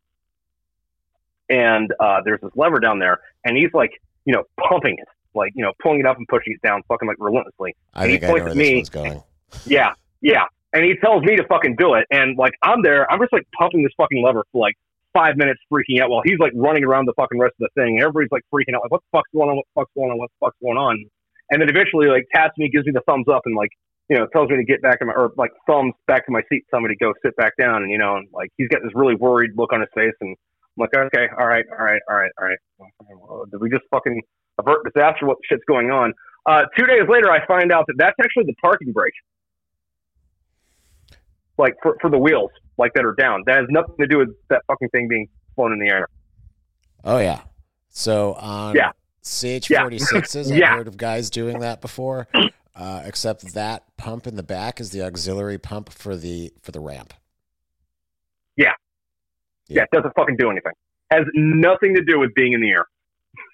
and 1.49 1.93
uh, 1.99 2.21
there's 2.23 2.41
this 2.41 2.51
lever 2.55 2.79
down 2.79 2.99
there, 2.99 3.19
and 3.45 3.57
he's 3.57 3.73
like 3.73 3.91
you 4.25 4.33
know 4.33 4.43
pumping 4.69 4.95
it, 4.97 5.07
like 5.35 5.51
you 5.55 5.63
know 5.63 5.73
pulling 5.81 5.99
it 5.99 6.05
up 6.05 6.17
and 6.17 6.27
pushing 6.27 6.53
it 6.53 6.61
down, 6.65 6.81
fucking 6.87 7.07
like 7.07 7.17
relentlessly. 7.19 7.75
I 7.93 8.03
And 8.03 8.11
he 8.11 8.17
think 8.19 8.23
I 8.23 8.27
know 8.27 8.33
points 8.33 8.43
where 8.43 8.51
at 8.51 8.57
this 8.57 8.67
me. 8.69 8.75
one's 8.75 8.89
going. 8.89 9.23
Yeah, 9.65 9.93
yeah. 10.21 10.45
And 10.73 10.85
he 10.85 10.95
tells 10.95 11.23
me 11.23 11.35
to 11.35 11.43
fucking 11.47 11.75
do 11.77 11.95
it. 11.95 12.05
And 12.11 12.37
like 12.37 12.53
I'm 12.63 12.81
there, 12.81 13.09
I'm 13.11 13.19
just 13.19 13.33
like 13.33 13.47
pumping 13.57 13.83
this 13.83 13.91
fucking 13.97 14.23
lever 14.23 14.43
for 14.51 14.61
like 14.61 14.75
five 15.13 15.35
minutes 15.35 15.59
freaking 15.71 16.01
out 16.01 16.09
while 16.09 16.21
he's 16.23 16.39
like 16.39 16.53
running 16.55 16.83
around 16.83 17.05
the 17.05 17.13
fucking 17.13 17.39
rest 17.39 17.55
of 17.59 17.67
the 17.67 17.81
thing. 17.81 17.99
Everybody's 17.99 18.31
like 18.31 18.43
freaking 18.53 18.75
out, 18.75 18.81
like, 18.83 18.91
what 18.91 19.01
the 19.01 19.17
fuck's 19.17 19.29
going 19.33 19.49
on? 19.49 19.57
What 19.57 19.65
the 19.75 19.81
fuck's 19.81 19.91
going 19.95 20.11
on? 20.11 20.17
What 20.17 20.31
the 20.31 20.45
fuck's 20.45 20.57
going 20.61 20.77
on? 20.77 21.05
And 21.49 21.61
then 21.61 21.69
eventually 21.69 22.07
like 22.07 22.27
taps 22.33 22.57
me, 22.57 22.69
gives 22.69 22.85
me 22.85 22.93
the 22.93 23.03
thumbs 23.05 23.27
up 23.27 23.41
and 23.45 23.55
like, 23.55 23.71
you 24.09 24.17
know, 24.17 24.27
tells 24.27 24.49
me 24.49 24.57
to 24.57 24.63
get 24.63 24.81
back 24.81 24.99
in 25.01 25.07
my 25.07 25.13
or 25.13 25.31
like 25.37 25.51
thumbs 25.67 25.93
back 26.07 26.25
to 26.25 26.31
my 26.31 26.41
seat, 26.49 26.63
tell 26.71 26.79
me 26.79 26.87
to 26.87 26.95
go 26.95 27.13
sit 27.23 27.35
back 27.35 27.53
down 27.59 27.83
and 27.83 27.91
you 27.91 27.97
know, 27.97 28.15
and 28.15 28.27
like 28.33 28.49
he's 28.57 28.69
got 28.69 28.81
this 28.83 28.91
really 28.95 29.15
worried 29.15 29.51
look 29.55 29.73
on 29.73 29.81
his 29.81 29.89
face 29.93 30.15
and 30.21 30.35
I'm 30.77 30.87
like, 30.87 30.95
okay, 30.95 31.27
all 31.37 31.47
right, 31.47 31.65
all 31.77 31.85
right, 31.85 32.01
all 32.09 32.15
right, 32.15 32.31
all 32.39 32.47
right. 32.47 32.57
Well, 32.79 33.45
Did 33.51 33.59
we 33.59 33.69
just 33.69 33.83
fucking 33.91 34.21
avert 34.57 34.85
disaster? 34.85 35.25
What 35.25 35.37
shit's 35.43 35.63
going 35.67 35.91
on? 35.91 36.13
Uh, 36.45 36.63
two 36.77 36.85
days 36.87 37.03
later, 37.07 37.29
I 37.29 37.45
find 37.45 37.71
out 37.71 37.85
that 37.87 37.95
that's 37.97 38.15
actually 38.23 38.45
the 38.45 38.55
parking 38.61 38.91
brake 38.93 39.13
like 41.61 41.75
for, 41.81 41.95
for 42.01 42.09
the 42.09 42.17
wheels, 42.17 42.51
like 42.77 42.93
that 42.95 43.05
are 43.05 43.13
down. 43.15 43.43
That 43.45 43.57
has 43.57 43.67
nothing 43.69 43.95
to 43.99 44.07
do 44.07 44.17
with 44.17 44.29
that 44.49 44.63
fucking 44.67 44.89
thing 44.89 45.07
being 45.07 45.27
flown 45.55 45.71
in 45.71 45.79
the 45.79 45.87
air. 45.87 46.07
Oh 47.03 47.19
yeah. 47.19 47.41
So 47.89 48.33
on 48.33 48.75
Yeah. 48.75 48.91
CH46s, 49.23 50.51
I've 50.51 50.57
Yeah. 50.57 50.75
heard 50.77 50.87
of 50.87 50.97
guys 50.97 51.29
doing 51.29 51.59
that 51.59 51.81
before. 51.81 52.27
Uh, 52.75 53.03
except 53.05 53.53
that 53.53 53.83
pump 53.97 54.25
in 54.27 54.35
the 54.35 54.43
back 54.43 54.79
is 54.79 54.91
the 54.91 55.01
auxiliary 55.03 55.57
pump 55.57 55.89
for 55.89 56.15
the 56.15 56.51
for 56.61 56.71
the 56.71 56.79
ramp. 56.79 57.13
Yeah. 58.57 58.73
Yeah, 59.67 59.83
it 59.83 59.89
doesn't 59.91 60.13
fucking 60.15 60.37
do 60.37 60.49
anything. 60.49 60.73
Has 61.11 61.25
nothing 61.33 61.93
to 61.95 62.03
do 62.03 62.19
with 62.19 62.33
being 62.33 62.53
in 62.53 62.61
the 62.61 62.69
air. 62.71 62.85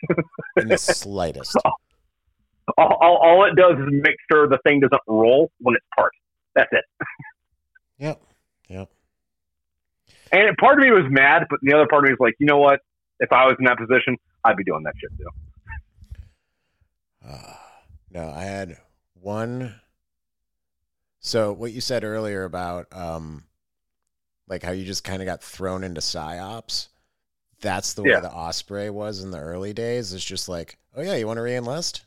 In 0.58 0.68
the 0.68 0.78
slightest. 0.78 1.56
All, 2.78 2.98
all, 3.00 3.18
all 3.24 3.46
it 3.46 3.56
does 3.56 3.78
is 3.80 3.86
make 3.92 4.16
sure 4.30 4.48
the 4.50 4.58
thing 4.66 4.82
doesn't 4.82 5.02
roll 5.08 5.50
when 5.60 5.74
it's 5.76 5.86
parked. 5.96 6.18
That's 6.54 6.68
it. 6.74 6.84
Yep. 8.00 8.22
Yep. 8.70 8.90
And 10.32 10.58
part 10.58 10.78
of 10.80 10.86
me 10.86 10.92
was 10.92 11.06
mad, 11.10 11.44
but 11.50 11.60
the 11.62 11.74
other 11.74 11.88
part 11.88 12.04
of 12.04 12.10
me 12.10 12.14
was 12.14 12.20
like, 12.26 12.36
you 12.40 12.46
know 12.46 12.58
what? 12.58 12.82
If 13.20 13.32
I 13.32 13.46
was 13.46 13.56
in 13.60 13.66
that 13.66 13.78
position, 13.78 14.18
I'd 14.44 14.58
be 14.58 14.64
doing 14.64 14.84
that 14.84 14.94
shit 15.00 15.10
too. 15.18 15.30
Uh, 17.28 17.54
no, 18.12 18.30
I 18.30 18.44
had 18.44 18.78
one. 19.20 19.76
So 21.20 21.52
what 21.52 21.72
you 21.72 21.82
said 21.82 22.04
earlier 22.04 22.44
about 22.44 22.88
um, 22.92 23.44
like 24.48 24.64
how 24.64 24.72
you 24.72 24.86
just 24.86 25.04
kind 25.04 25.22
of 25.22 25.26
got 25.26 25.42
thrown 25.44 25.84
into 25.84 26.02
psyops. 26.02 26.88
That's 27.60 27.96
the 27.96 28.04
way 28.04 28.12
Yeah. 28.12 28.20
the 28.20 28.32
Osprey 28.32 28.90
was 28.90 29.24
in 29.24 29.32
the 29.32 29.40
early 29.40 29.74
days. 29.74 30.14
It's 30.14 30.24
just 30.24 30.48
like, 30.48 30.78
oh 30.96 31.02
yeah, 31.02 31.16
you 31.16 31.26
want 31.28 31.38
to 31.38 31.42
reenlist? 31.42 32.02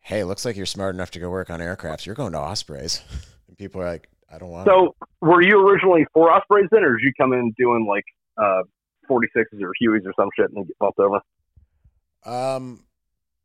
Hey, 0.00 0.24
looks 0.24 0.44
like 0.44 0.56
you're 0.56 0.64
smart 0.64 0.94
enough 0.94 1.10
to 1.12 1.18
go 1.18 1.28
work 1.28 1.50
on 1.50 1.60
aircrafts. 1.60 2.06
You're 2.06 2.14
going 2.14 2.32
to 2.32 2.38
Ospreys, 2.38 3.02
and 3.48 3.58
people 3.58 3.82
are 3.82 3.86
like, 3.90 4.08
I 4.30 4.38
don't 4.38 4.50
want. 4.50 4.68
So, 4.68 4.94
were 5.20 5.42
you 5.42 5.66
originally 5.66 6.06
for 6.12 6.30
Ospreys 6.30 6.68
then, 6.70 6.84
or 6.84 6.96
did 6.96 7.04
you 7.04 7.12
come 7.18 7.32
in 7.32 7.52
doing 7.58 7.86
like 7.86 8.04
uh, 8.36 8.62
46s 9.08 9.62
or 9.62 9.72
Hueys 9.82 10.06
or 10.06 10.12
some 10.16 10.28
shit 10.36 10.50
and 10.50 10.66
get 10.66 10.78
bumped 10.78 10.98
over? 10.98 11.20
Um, 12.24 12.84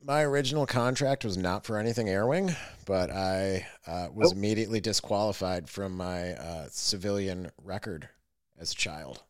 my 0.01 0.23
original 0.23 0.65
contract 0.65 1.23
was 1.23 1.37
not 1.37 1.65
for 1.65 1.77
anything 1.77 2.07
Airwing, 2.07 2.55
but 2.85 3.09
I 3.09 3.65
uh, 3.87 4.07
was 4.13 4.31
immediately 4.33 4.81
disqualified 4.81 5.69
from 5.69 5.95
my 5.95 6.33
uh, 6.33 6.67
civilian 6.69 7.51
record 7.63 8.09
as 8.59 8.73
a 8.73 8.75
child. 8.75 9.23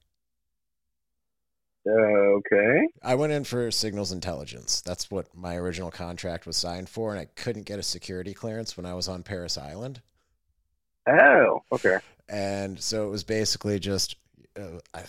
Okay. 1.86 2.88
I 3.04 3.16
went 3.16 3.34
in 3.34 3.44
for 3.44 3.70
signals 3.70 4.12
intelligence. 4.12 4.82
That's 4.82 5.12
what 5.12 5.36
my 5.36 5.56
original 5.58 5.92
contract 5.92 6.48
was 6.48 6.56
signed 6.56 6.88
for, 6.88 7.12
and 7.12 7.20
I 7.20 7.26
couldn't 7.26 7.66
get 7.66 7.78
a 7.78 7.84
security 7.84 8.34
clearance 8.34 8.78
when 8.78 8.86
I 8.86 8.94
was 8.94 9.08
on 9.08 9.24
Parris 9.24 9.58
Island. 9.58 10.02
Oh, 11.08 11.64
okay. 11.72 11.98
And 12.30 12.80
so 12.80 13.08
it 13.08 13.12
was 13.12 13.24
basically 13.24 13.80
just, 13.80 14.16
uh, 14.60 14.80
I, 14.94 15.04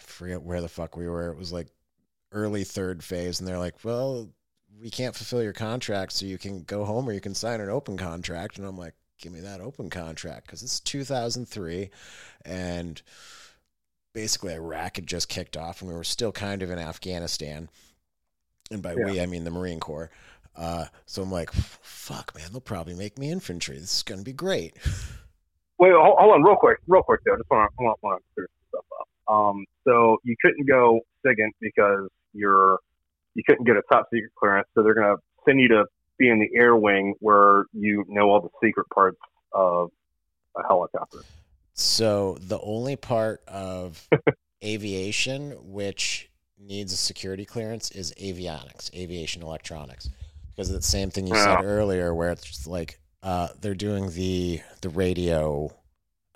forget 0.00 0.42
where 0.42 0.60
the 0.60 0.68
fuck 0.68 0.96
we 0.96 1.08
were. 1.08 1.30
It 1.30 1.36
was 1.36 1.52
like 1.52 1.68
early 2.32 2.64
third 2.64 3.02
phase, 3.02 3.38
and 3.40 3.48
they're 3.48 3.58
like, 3.58 3.84
well, 3.84 4.28
we 4.80 4.90
can't 4.90 5.14
fulfill 5.14 5.42
your 5.42 5.52
contract, 5.52 6.12
so 6.12 6.26
you 6.26 6.38
can 6.38 6.62
go 6.62 6.84
home 6.84 7.08
or 7.08 7.12
you 7.12 7.20
can 7.20 7.34
sign 7.34 7.60
an 7.60 7.68
open 7.68 7.96
contract. 7.96 8.58
And 8.58 8.66
I'm 8.66 8.78
like, 8.78 8.94
give 9.20 9.32
me 9.32 9.40
that 9.40 9.60
open 9.60 9.90
contract 9.90 10.46
because 10.46 10.62
it's 10.62 10.80
2003. 10.80 11.90
And 12.44 13.00
basically, 14.12 14.54
Iraq 14.54 14.96
had 14.96 15.06
just 15.06 15.28
kicked 15.28 15.56
off, 15.56 15.80
and 15.80 15.90
we 15.90 15.96
were 15.96 16.04
still 16.04 16.32
kind 16.32 16.62
of 16.62 16.70
in 16.70 16.78
Afghanistan. 16.78 17.68
And 18.70 18.82
by 18.82 18.94
Yeah. 18.96 19.04
we, 19.04 19.20
I 19.20 19.26
mean 19.26 19.44
the 19.44 19.50
Marine 19.50 19.80
Corps. 19.80 20.10
Uh, 20.56 20.86
so 21.06 21.22
I'm 21.22 21.32
like, 21.32 21.52
fuck, 21.52 22.32
man, 22.36 22.48
they'll 22.52 22.60
probably 22.60 22.94
make 22.94 23.18
me 23.18 23.30
infantry. 23.30 23.78
This 23.78 23.96
is 23.96 24.02
going 24.02 24.20
to 24.20 24.24
be 24.24 24.32
great. 24.32 24.76
Wait, 25.78 25.92
hold, 25.92 26.16
hold 26.18 26.34
on, 26.34 26.42
real 26.42 26.56
quick, 26.56 26.78
real 26.86 27.02
quick 27.02 27.20
though. 27.24 27.36
Just 27.36 27.50
want 27.50 27.70
to 27.78 27.84
want, 28.02 28.22
to 28.22 28.34
clear 28.34 28.48
some 28.48 28.80
stuff 28.80 28.84
up. 29.00 29.34
Um, 29.34 29.64
so 29.84 30.18
you 30.24 30.36
couldn't 30.42 30.66
go 30.68 31.00
SIGINT 31.24 31.52
because 31.60 32.08
you're 32.32 32.78
you 33.34 33.42
couldn't 33.46 33.64
get 33.64 33.76
a 33.76 33.82
top 33.90 34.06
secret 34.12 34.32
clearance, 34.38 34.68
so 34.74 34.82
they're 34.82 34.94
gonna 34.94 35.16
send 35.44 35.60
you 35.60 35.68
to 35.68 35.84
be 36.18 36.28
in 36.28 36.38
the 36.38 36.48
air 36.56 36.76
wing 36.76 37.14
where 37.20 37.64
you 37.72 38.04
know 38.08 38.30
all 38.30 38.40
the 38.40 38.66
secret 38.66 38.86
parts 38.94 39.18
of 39.52 39.90
a 40.56 40.62
helicopter. 40.66 41.18
So 41.74 42.38
the 42.40 42.60
only 42.60 42.96
part 42.96 43.42
of 43.48 44.08
aviation 44.64 45.50
which 45.72 46.30
needs 46.58 46.92
a 46.92 46.96
security 46.96 47.44
clearance 47.44 47.90
is 47.90 48.14
avionics, 48.14 48.94
aviation 48.94 49.42
electronics, 49.42 50.08
because 50.50 50.70
it's 50.70 50.86
the 50.86 50.90
same 50.90 51.10
thing 51.10 51.26
you 51.26 51.34
said 51.34 51.64
earlier, 51.64 52.14
where 52.14 52.30
it's 52.30 52.44
just 52.44 52.66
like 52.66 53.00
uh, 53.24 53.48
they're 53.60 53.74
doing 53.74 54.10
the 54.12 54.60
the 54.82 54.88
radio. 54.88 55.70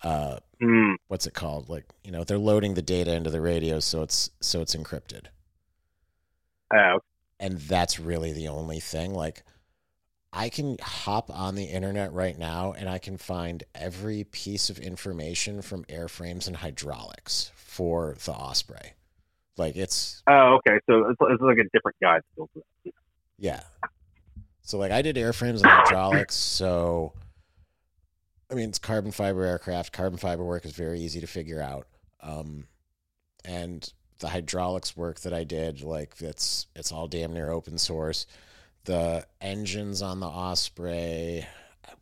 Uh, 0.03 0.39
Hmm. 0.61 0.95
what's 1.07 1.25
it 1.27 1.35
called? 1.35 1.69
Like 1.69 1.85
you 2.03 2.11
know, 2.11 2.25
they're 2.25 2.37
loading 2.39 2.75
the 2.75 2.83
data 2.83 3.15
into 3.15 3.31
the 3.31 3.41
radio, 3.41 3.79
so 3.79 4.03
it's 4.03 4.31
so 4.41 4.61
it's 4.61 4.75
encrypted. 4.75 5.27
Oh, 6.75 6.99
and 7.41 7.59
that's 7.59 8.01
really 8.01 8.33
the 8.33 8.49
only 8.49 8.81
thing. 8.81 9.15
Like, 9.15 9.45
I 10.33 10.49
can 10.49 10.77
hop 10.83 11.31
on 11.31 11.55
the 11.55 11.65
internet 11.65 12.13
right 12.13 12.37
now 12.37 12.73
and 12.73 12.89
I 12.89 12.99
can 12.99 13.17
find 13.17 13.63
every 13.75 14.25
piece 14.25 14.69
of 14.69 14.79
information 14.79 15.63
from 15.63 15.85
airframes 15.85 16.47
and 16.49 16.57
hydraulics 16.57 17.51
for 17.55 18.17
the 18.25 18.33
Osprey. 18.33 18.93
Like 19.57 19.77
it's 19.77 20.23
Oh, 20.29 20.59
okay. 20.59 20.79
So 20.91 21.09
it's, 21.09 21.19
it's 21.21 21.43
like 21.43 21.59
a 21.59 21.69
different 21.73 21.97
guide 22.03 22.21
still. 22.33 22.49
for 22.53 22.63
that. 22.85 22.93
yeah. 23.39 23.63
So 24.69 24.77
like 24.77 24.93
I 24.93 25.01
did 25.01 25.17
airframes 25.17 25.63
and 25.63 25.67
hydraulics, 25.71 26.35
so 26.35 27.15
I 28.51 28.55
mean 28.55 28.69
it's 28.69 28.79
carbon 28.79 29.13
fiber 29.13 29.43
aircraft. 29.43 29.95
Carbon 29.95 30.19
fiber 30.19 30.45
work 30.45 30.67
is 30.67 30.73
very 30.73 31.01
easy 31.01 31.23
to 31.23 31.27
figure 31.27 31.63
out. 31.63 31.87
Um, 32.21 32.67
and 33.47 33.91
the 34.19 34.29
hydraulics 34.29 34.95
work 34.95 35.21
that 35.21 35.33
I 35.33 35.45
did, 35.45 35.81
like 35.81 36.21
it's 36.21 36.67
it's 36.77 36.93
all 36.93 37.09
damn 37.09 37.33
near 37.33 37.51
open 37.51 37.79
source. 37.79 38.27
The 38.85 39.27
engines 39.41 40.03
on 40.03 40.21
the 40.21 40.27
Osprey, 40.27 41.47
I 41.87 41.93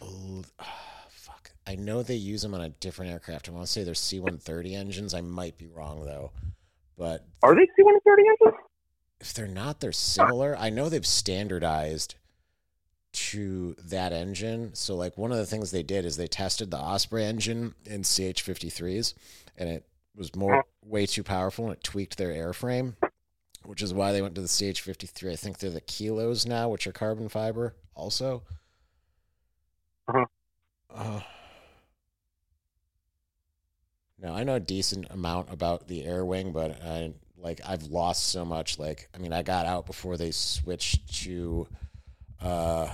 bel- 0.00 0.46
ah, 0.58 1.04
fuck, 1.10 1.50
I 1.66 1.74
know 1.74 2.02
they 2.02 2.14
use 2.14 2.40
them 2.40 2.54
on 2.54 2.62
a 2.62 2.70
different 2.70 3.12
aircraft. 3.12 3.50
I 3.50 3.52
want 3.52 3.66
to 3.66 3.70
say 3.70 3.84
they're 3.84 3.92
C-130 3.92 4.72
engines. 4.72 5.12
I 5.12 5.20
might 5.20 5.58
be 5.58 5.66
wrong 5.66 6.06
though, 6.06 6.32
but 6.96 7.26
Are 7.42 7.54
they 7.54 7.66
C-130 7.76 8.18
engines? 8.18 8.65
If 9.20 9.32
they're 9.32 9.46
not, 9.46 9.80
they're 9.80 9.92
similar. 9.92 10.56
I 10.58 10.70
know 10.70 10.88
they've 10.88 11.06
standardized 11.06 12.16
to 13.12 13.74
that 13.82 14.12
engine. 14.12 14.74
So, 14.74 14.94
like, 14.94 15.16
one 15.16 15.32
of 15.32 15.38
the 15.38 15.46
things 15.46 15.70
they 15.70 15.82
did 15.82 16.04
is 16.04 16.16
they 16.16 16.26
tested 16.26 16.70
the 16.70 16.78
Osprey 16.78 17.24
engine 17.24 17.74
in 17.84 18.02
CH53s, 18.02 19.14
and 19.56 19.68
it 19.68 19.86
was 20.14 20.36
more 20.36 20.64
way 20.84 21.06
too 21.06 21.22
powerful, 21.22 21.66
and 21.66 21.74
it 21.74 21.82
tweaked 21.82 22.18
their 22.18 22.32
airframe, 22.32 22.94
which 23.64 23.82
is 23.82 23.94
why 23.94 24.12
they 24.12 24.20
went 24.20 24.34
to 24.34 24.42
the 24.42 24.46
CH53. 24.46 25.32
I 25.32 25.36
think 25.36 25.58
they're 25.58 25.70
the 25.70 25.80
kilos 25.80 26.46
now, 26.46 26.68
which 26.68 26.86
are 26.86 26.92
carbon 26.92 27.28
fiber 27.28 27.74
also. 27.94 28.42
Uh-huh. 30.08 30.26
Uh, 30.94 31.20
now 34.22 34.34
I 34.34 34.44
know 34.44 34.54
a 34.54 34.60
decent 34.60 35.10
amount 35.10 35.52
about 35.52 35.88
the 35.88 36.04
air 36.04 36.24
wing, 36.24 36.52
but 36.52 36.82
I 36.82 37.12
like 37.46 37.60
I've 37.64 37.84
lost 37.84 38.30
so 38.30 38.44
much. 38.44 38.76
Like 38.76 39.08
I 39.14 39.18
mean, 39.18 39.32
I 39.32 39.42
got 39.42 39.66
out 39.66 39.86
before 39.86 40.16
they 40.16 40.32
switched 40.32 41.22
to 41.22 41.68
uh 42.42 42.88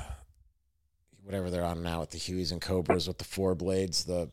whatever 1.24 1.50
they're 1.50 1.64
on 1.64 1.82
now 1.82 2.00
with 2.00 2.11
the 2.11 2.18
Hueys 2.18 2.53
and 2.53 2.61
Cobras 2.61 3.09
with 3.09 3.16
the 3.16 3.24
four 3.24 3.55
blades, 3.55 4.05
the 4.05 4.30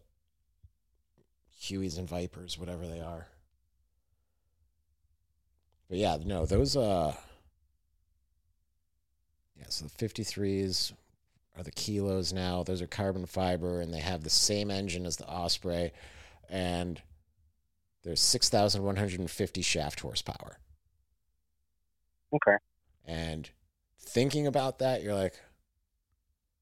Hueys 1.61 1.97
and 1.97 2.09
Vipers, 2.09 2.59
whatever 2.59 2.85
they 2.85 2.99
are. 2.99 3.27
But 5.87 5.99
yeah, 5.99 6.17
no, 6.23 6.45
those 6.45 6.75
uh 6.75 7.15
yeah, 9.57 9.65
so 9.69 9.85
the 9.85 10.05
53s 10.07 10.91
are 11.57 11.63
the 11.63 11.71
kilos 11.71 12.33
now. 12.33 12.63
Those 12.63 12.81
are 12.81 12.87
carbon 12.87 13.25
fiber 13.25 13.79
and 13.79 13.93
they 13.93 13.99
have 13.99 14.25
the 14.25 14.29
same 14.29 14.69
engine 14.69 15.05
as 15.05 15.15
the 15.15 15.27
Osprey 15.27 15.91
and 16.49 17.01
there's 18.03 18.21
6,150 18.21 19.61
shaft 19.61 19.99
horsepower. 19.99 20.57
Okay. 22.33 22.55
And 23.05 23.49
thinking 23.99 24.47
about 24.47 24.79
that, 24.79 25.03
you're 25.03 25.15
like, 25.15 25.33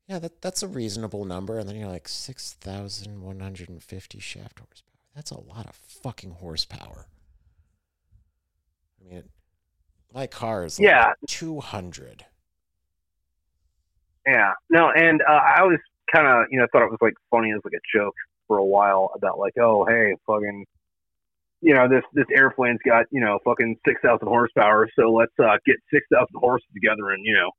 yeah, 0.07 0.19
that, 0.19 0.41
that's 0.41 0.63
a 0.63 0.67
reasonable 0.67 1.25
number. 1.25 1.59
And 1.59 1.67
then 1.67 1.75
you're 1.75 1.89
like, 1.89 2.07
6,150 2.07 4.19
shaft 4.19 4.59
horsepower. 4.59 4.83
That's 5.15 5.31
a 5.31 5.39
lot 5.39 5.65
of 5.67 5.75
fucking 5.75 6.31
horsepower. 6.31 7.07
I 9.01 9.13
mean, 9.13 9.23
my 10.13 10.27
car 10.27 10.65
is 10.65 10.79
like 10.79 10.87
Yeah. 10.87 11.13
200. 11.27 12.25
Yeah. 14.25 14.53
No, 14.69 14.91
and 14.91 15.21
uh, 15.27 15.31
I 15.31 15.61
always 15.61 15.79
kind 16.13 16.27
of, 16.27 16.45
you 16.51 16.59
know, 16.59 16.67
thought 16.71 16.83
it 16.83 16.91
was 16.91 16.99
like 17.01 17.13
funny 17.29 17.51
as 17.51 17.59
like 17.63 17.73
a 17.73 17.97
joke 17.97 18.15
for 18.47 18.57
a 18.57 18.65
while 18.65 19.11
about 19.15 19.39
like, 19.39 19.53
oh, 19.59 19.85
hey, 19.85 20.13
fucking, 20.25 20.65
you 21.61 21.73
know, 21.73 21.87
this 21.89 22.03
this 22.13 22.25
airplane's 22.35 22.79
got 22.85 23.05
you 23.11 23.21
know 23.21 23.39
fucking 23.43 23.77
six 23.85 23.99
thousand 24.01 24.27
horsepower, 24.27 24.87
so 24.97 25.11
let's 25.11 25.33
uh, 25.39 25.57
get 25.65 25.77
six 25.91 26.05
thousand 26.11 26.35
horses 26.35 26.67
together 26.73 27.09
and 27.11 27.25
you 27.25 27.33
know 27.33 27.51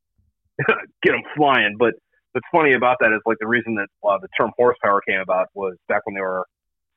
get 1.02 1.12
them 1.12 1.22
flying. 1.36 1.76
But 1.78 1.94
what's 2.32 2.46
funny 2.52 2.74
about 2.74 2.96
that 3.00 3.12
is 3.12 3.20
like 3.26 3.38
the 3.40 3.48
reason 3.48 3.74
that 3.74 3.88
uh, 4.06 4.18
the 4.20 4.28
term 4.38 4.52
horsepower 4.56 5.00
came 5.06 5.20
about 5.20 5.48
was 5.54 5.74
back 5.88 6.02
when 6.06 6.14
they 6.14 6.20
were 6.20 6.46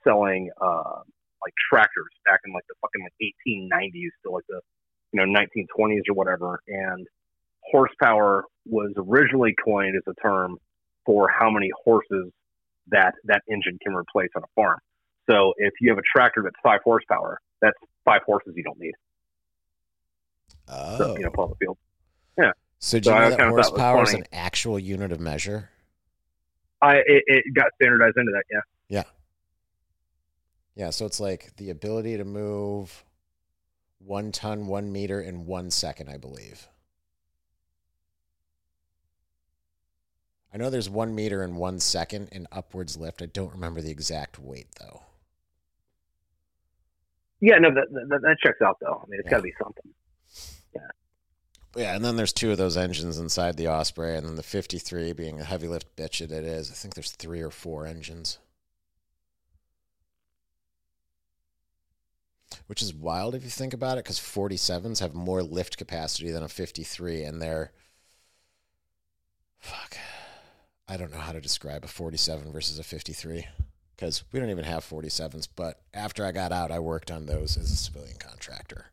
selling 0.03 0.49
uh, 0.61 1.01
like 1.41 1.53
tractors 1.69 2.11
back 2.25 2.39
in 2.45 2.53
like 2.53 2.63
the 2.69 2.75
fucking 2.81 3.01
like 3.01 3.13
1890s 3.19 4.13
to 4.23 4.31
like 4.31 4.45
the 4.49 4.61
you 5.11 5.19
know 5.19 5.25
1920s 5.25 6.01
or 6.09 6.13
whatever, 6.13 6.59
and 6.67 7.07
horsepower 7.63 8.45
was 8.65 8.91
originally 8.97 9.55
coined 9.63 9.95
as 9.95 10.03
a 10.07 10.13
term 10.21 10.57
for 11.05 11.29
how 11.29 11.49
many 11.49 11.69
horses 11.83 12.31
that 12.87 13.13
that 13.25 13.41
engine 13.49 13.77
can 13.81 13.95
replace 13.95 14.29
on 14.35 14.43
a 14.43 14.51
farm. 14.55 14.77
So 15.29 15.53
if 15.57 15.73
you 15.79 15.89
have 15.89 15.97
a 15.97 16.03
tractor 16.15 16.41
that's 16.43 16.55
five 16.63 16.81
horsepower, 16.83 17.39
that's 17.61 17.77
five 18.05 18.21
horses 18.25 18.53
you 18.55 18.63
don't 18.63 18.79
need. 18.79 18.93
Oh. 20.67 20.97
So, 20.97 21.17
you 21.17 21.23
know, 21.23 21.29
oh. 21.29 21.31
plow 21.31 21.47
the 21.47 21.55
field. 21.55 21.77
So 22.81 22.99
do 22.99 23.09
So 23.09 23.11
you 23.11 23.15
I 23.15 23.29
that 23.29 23.37
kinda 23.37 23.43
thought 23.43 23.51
it 23.51 23.55
was 23.55 23.67
horsepower 23.69 24.03
is 24.03 24.13
an 24.13 24.25
actual 24.33 24.79
unit 24.79 25.11
of 25.11 25.19
measure? 25.19 25.69
I 26.81 26.95
it, 26.95 27.23
it 27.27 27.53
got 27.53 27.67
standardized 27.75 28.17
into 28.17 28.31
that. 28.31 28.43
Yeah. 28.51 28.61
Yeah. 28.89 29.03
Yeah, 30.73 30.89
so 30.89 31.05
it's 31.05 31.19
like 31.19 31.55
the 31.57 31.69
ability 31.69 32.17
to 32.17 32.25
move 32.25 33.05
one 33.99 34.31
ton, 34.31 34.65
one 34.65 34.91
meter 34.91 35.21
in 35.21 35.45
one 35.45 35.69
second, 35.69 36.09
I 36.09 36.17
believe. 36.17 36.67
I 40.51 40.57
know 40.57 40.71
there's 40.71 40.89
one 40.89 41.13
meter 41.13 41.43
in 41.43 41.55
one 41.55 41.79
second 41.79 42.29
in 42.31 42.47
upwards 42.51 42.97
lift. 42.97 43.21
I 43.21 43.27
don't 43.27 43.53
remember 43.53 43.81
the 43.81 43.91
exact 43.91 44.39
weight 44.39 44.67
though. 44.79 45.03
Yeah. 47.41 47.57
No, 47.57 47.69
that 47.73 47.87
that, 47.91 48.21
that 48.21 48.37
checks 48.41 48.61
out 48.61 48.77
though. 48.79 49.01
I 49.03 49.09
mean, 49.09 49.19
it's 49.19 49.25
Yeah. 49.27 49.31
got 49.31 49.37
to 49.37 49.43
be 49.43 49.53
something. 49.61 49.93
Yeah, 50.73 50.81
Yeah, 51.75 51.95
and 51.95 52.05
then 52.05 52.15
there's 52.15 52.31
two 52.33 52.51
of 52.51 52.57
those 52.57 52.77
engines 52.77 53.17
inside 53.17 53.57
the 53.57 53.67
Osprey, 53.67 54.15
and 54.15 54.25
then 54.25 54.35
the 54.35 54.43
53 54.43 55.11
being 55.13 55.39
a 55.39 55.43
heavy 55.43 55.67
lift 55.67 55.95
bitch 55.97 56.19
that 56.19 56.31
it 56.31 56.45
is. 56.45 56.71
I 56.71 56.73
think 56.75 56.93
there's 56.93 57.11
three 57.11 57.41
or 57.41 57.51
four 57.51 57.85
engines. 57.85 58.37
Which 62.67 62.81
is 62.81 62.93
wild 62.93 63.33
if 63.35 63.43
you 63.43 63.49
think 63.49 63.73
about 63.73 63.97
it, 63.97 64.03
because 64.03 64.19
47s 64.19 64.99
have 64.99 65.13
more 65.13 65.41
lift 65.41 65.77
capacity 65.77 66.31
than 66.31 66.43
a 66.43 66.49
53, 66.49 67.23
and 67.23 67.41
they're. 67.41 67.71
Fuck. 69.59 69.97
I 70.87 70.97
don't 70.97 71.11
know 71.11 71.19
how 71.19 71.31
to 71.31 71.39
describe 71.41 71.83
a 71.85 71.87
47 71.87 72.51
versus 72.51 72.77
a 72.79 72.83
53, 72.83 73.47
because 74.01 74.23
we 74.31 74.39
don't 74.39 74.49
even 74.49 74.63
have 74.63 74.83
47s, 74.83 75.47
but 75.55 75.79
after 75.93 76.25
I 76.25 76.31
got 76.31 76.51
out, 76.51 76.71
I 76.71 76.79
worked 76.79 77.11
on 77.11 77.27
those 77.27 77.55
as 77.55 77.71
a 77.71 77.75
civilian 77.75 78.17
contractor. 78.17 78.85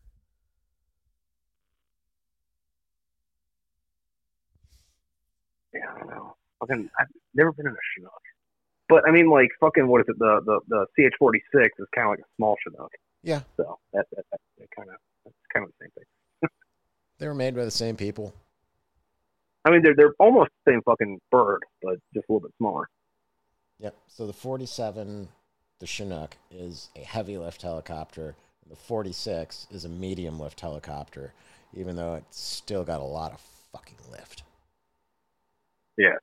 Yeah, 5.72 5.80
I 5.94 5.98
don't 5.98 6.10
know. 6.10 6.36
Fucking, 6.60 6.90
I've 7.00 7.06
never 7.34 7.52
been 7.52 7.66
in 7.66 7.72
a 7.72 7.84
Chinook. 7.96 8.20
But 8.90 9.08
I 9.08 9.10
mean, 9.10 9.30
like, 9.30 9.48
fucking, 9.60 9.88
what 9.88 10.02
is 10.02 10.08
it? 10.08 10.18
The 10.18 10.40
the 10.44 10.60
the 10.68 10.86
CH46 10.98 11.64
is 11.78 11.86
kind 11.94 12.06
of 12.06 12.10
like 12.10 12.18
a 12.18 12.28
small 12.36 12.56
Chinook. 12.62 12.90
Yeah. 13.22 13.40
So 13.56 13.78
that 13.94 14.04
that, 14.14 14.24
that, 14.30 14.40
that 14.58 14.68
kind 14.76 14.90
of 14.90 14.96
that's 15.24 15.36
kind 15.54 15.64
of 15.64 15.72
the 15.78 15.84
same 15.84 15.90
thing. 15.94 16.04
They 17.18 17.26
were 17.26 17.34
made 17.34 17.56
by 17.56 17.64
the 17.64 17.70
same 17.70 17.96
people. 17.96 18.32
I 19.64 19.70
mean, 19.70 19.82
they're 19.82 19.94
they're 19.96 20.14
almost 20.20 20.50
the 20.64 20.72
same 20.72 20.82
fucking 20.82 21.18
bird, 21.30 21.64
but 21.82 21.96
just 22.14 22.28
a 22.28 22.32
little 22.32 22.46
bit 22.46 22.54
smaller. 22.58 22.88
Yep. 23.80 23.96
So 24.08 24.26
the 24.26 24.32
47, 24.32 25.28
the 25.78 25.86
Chinook, 25.86 26.36
is 26.50 26.88
a 26.96 27.00
heavy 27.00 27.38
lift 27.38 27.62
helicopter. 27.62 28.34
The 28.68 28.76
46 28.76 29.68
is 29.70 29.84
a 29.84 29.88
medium 29.88 30.38
lift 30.38 30.60
helicopter, 30.60 31.32
even 31.74 31.96
though 31.96 32.16
it's 32.16 32.40
still 32.40 32.84
got 32.84 33.00
a 33.00 33.04
lot 33.04 33.32
of 33.32 33.40
fucking 33.72 33.96
lift. 34.10 34.42
Yeah. 35.96 36.16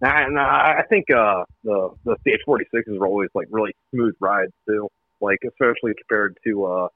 and 0.00 0.38
I 0.38 0.82
think 0.88 1.10
uh, 1.10 1.44
the 1.64 1.90
the 2.04 2.16
CH46s 2.26 3.00
are 3.00 3.06
always 3.06 3.30
like 3.34 3.48
really 3.50 3.74
smooth 3.90 4.14
rides 4.20 4.52
too, 4.66 4.88
like 5.20 5.38
especially 5.46 5.92
compared 5.98 6.36
to 6.44 6.64
uh, 6.64 6.88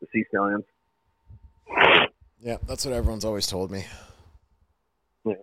the 0.00 0.06
Sea 0.12 0.24
Stallions. 0.28 0.64
Yeah, 2.40 2.56
that's 2.66 2.86
what 2.86 2.94
everyone's 2.94 3.24
always 3.24 3.46
told 3.46 3.70
me. 3.70 3.84
Yeah. 5.24 5.34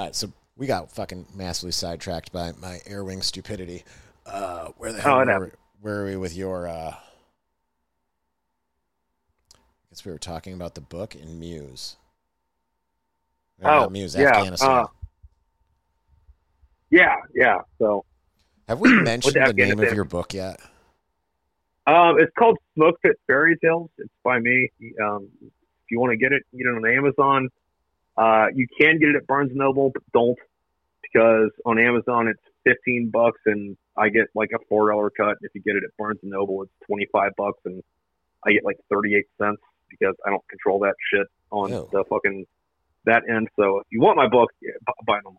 All 0.00 0.06
right, 0.06 0.16
so 0.16 0.32
we 0.56 0.66
got 0.66 0.90
fucking 0.90 1.26
massively 1.34 1.72
sidetracked 1.72 2.32
by 2.32 2.52
my 2.52 2.78
air 2.86 3.04
wing 3.04 3.20
stupidity. 3.20 3.84
Uh, 4.24 4.68
where 4.78 4.94
the 4.94 5.00
hell 5.02 5.20
Oh, 5.20 5.26
were, 5.26 5.52
where 5.82 6.00
are 6.00 6.04
we 6.06 6.16
with 6.16 6.34
your? 6.34 6.66
Uh, 6.66 6.94
I 9.52 9.58
guess 9.90 10.02
we 10.06 10.10
were 10.10 10.16
talking 10.16 10.54
about 10.54 10.74
the 10.74 10.80
book 10.80 11.14
in 11.14 11.38
MEUs. 11.38 11.96
Oh, 13.62 13.90
MEUs, 13.90 14.18
yeah, 14.18 14.28
Afghanistan. 14.38 14.70
uh, 14.70 14.86
Yeah, 16.88 17.16
yeah. 17.34 17.58
So 17.78 18.06
Have 18.68 18.80
we 18.80 19.02
mentioned 19.02 19.34
the 19.48 19.52
name 19.52 19.80
of 19.80 19.92
your 19.92 20.04
book 20.04 20.32
yet? 20.32 20.60
Um, 21.86 22.18
it's 22.18 22.32
called 22.38 22.56
Smoke 22.74 22.96
Pit 23.02 23.20
Fairy 23.26 23.58
Tales. 23.62 23.90
It's 23.98 24.08
by 24.24 24.38
me. 24.38 24.70
Um, 25.04 25.28
if 25.42 25.90
you 25.90 26.00
want 26.00 26.12
to 26.12 26.16
get 26.16 26.32
it, 26.32 26.42
get 26.56 26.62
it 26.64 26.74
on 26.74 26.86
Amazon. 26.90 27.50
Uh, 28.16 28.46
you 28.54 28.66
can 28.80 28.98
get 28.98 29.10
it 29.10 29.16
at 29.16 29.26
Barnes 29.26 29.50
and 29.50 29.58
Noble, 29.58 29.90
but 29.90 30.02
don't 30.12 30.38
because 31.02 31.50
on 31.64 31.78
Amazon 31.78 32.28
it's 32.28 32.40
fifteen 32.64 33.10
bucks 33.10 33.40
and 33.46 33.76
I 33.96 34.08
get 34.10 34.26
like 34.34 34.50
a 34.54 34.58
four 34.68 34.90
dollar 34.90 35.10
cut. 35.10 35.36
If 35.42 35.52
you 35.54 35.62
get 35.62 35.76
it 35.76 35.84
at 35.84 35.90
Barnes 35.98 36.18
and 36.22 36.30
Noble, 36.30 36.62
it's 36.62 36.72
twenty 36.86 37.06
five 37.12 37.32
bucks 37.36 37.60
and 37.64 37.82
I 38.46 38.52
get 38.52 38.64
like 38.64 38.76
thirty 38.90 39.14
eight 39.14 39.26
cents 39.40 39.60
because 39.88 40.14
I 40.26 40.30
don't 40.30 40.46
control 40.48 40.80
that 40.80 40.94
shit 41.12 41.26
on 41.50 41.72
Oh. 41.72 41.88
the 41.92 42.04
fucking 42.10 42.46
that 43.06 43.22
end. 43.28 43.48
So 43.56 43.78
if 43.80 43.86
you 43.90 44.00
want 44.00 44.16
my 44.16 44.28
book, 44.28 44.50
yeah, 44.60 44.72
buy 45.06 45.16
it 45.18 45.24
online. 45.24 45.36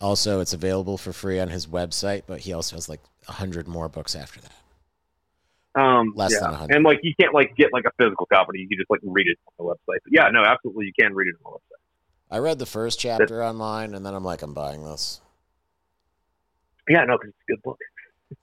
Also, 0.00 0.40
it's 0.40 0.52
available 0.52 0.98
for 0.98 1.12
free 1.12 1.38
on 1.38 1.48
his 1.48 1.66
website, 1.66 2.22
but 2.26 2.40
he 2.40 2.52
also 2.52 2.74
has 2.76 2.88
like 2.88 3.00
a 3.28 3.32
hundred 3.32 3.68
more 3.68 3.88
books 3.88 4.16
after 4.16 4.40
that. 4.40 4.52
Um, 5.74 6.12
Less 6.14 6.32
yeah. 6.32 6.40
than 6.40 6.50
100. 6.50 6.74
And 6.76 6.84
like 6.84 7.00
you 7.02 7.14
can't 7.18 7.32
like 7.32 7.56
get 7.56 7.72
like 7.72 7.84
a 7.86 7.90
physical 8.02 8.26
copy. 8.26 8.58
You 8.58 8.68
can 8.68 8.78
just 8.78 8.90
like 8.90 9.00
read 9.02 9.26
it 9.26 9.38
on 9.58 9.66
the 9.66 9.72
website. 9.72 9.98
But 10.04 10.12
yeah, 10.12 10.28
no, 10.30 10.44
absolutely, 10.44 10.86
you 10.86 10.92
can 10.98 11.14
read 11.14 11.28
it 11.28 11.34
on 11.44 11.52
the 11.52 11.56
website. 11.58 12.36
I 12.36 12.38
read 12.38 12.58
the 12.58 12.66
first 12.66 12.98
chapter 12.98 13.42
online, 13.44 13.94
and 13.94 14.04
then 14.04 14.14
I'm 14.14 14.24
like, 14.24 14.42
I'm 14.42 14.54
buying 14.54 14.84
this. 14.84 15.20
Yeah, 16.88 17.04
no, 17.04 17.16
because 17.18 17.28
it's 17.30 17.38
a 17.48 17.52
good 17.52 17.62
book. 17.62 17.78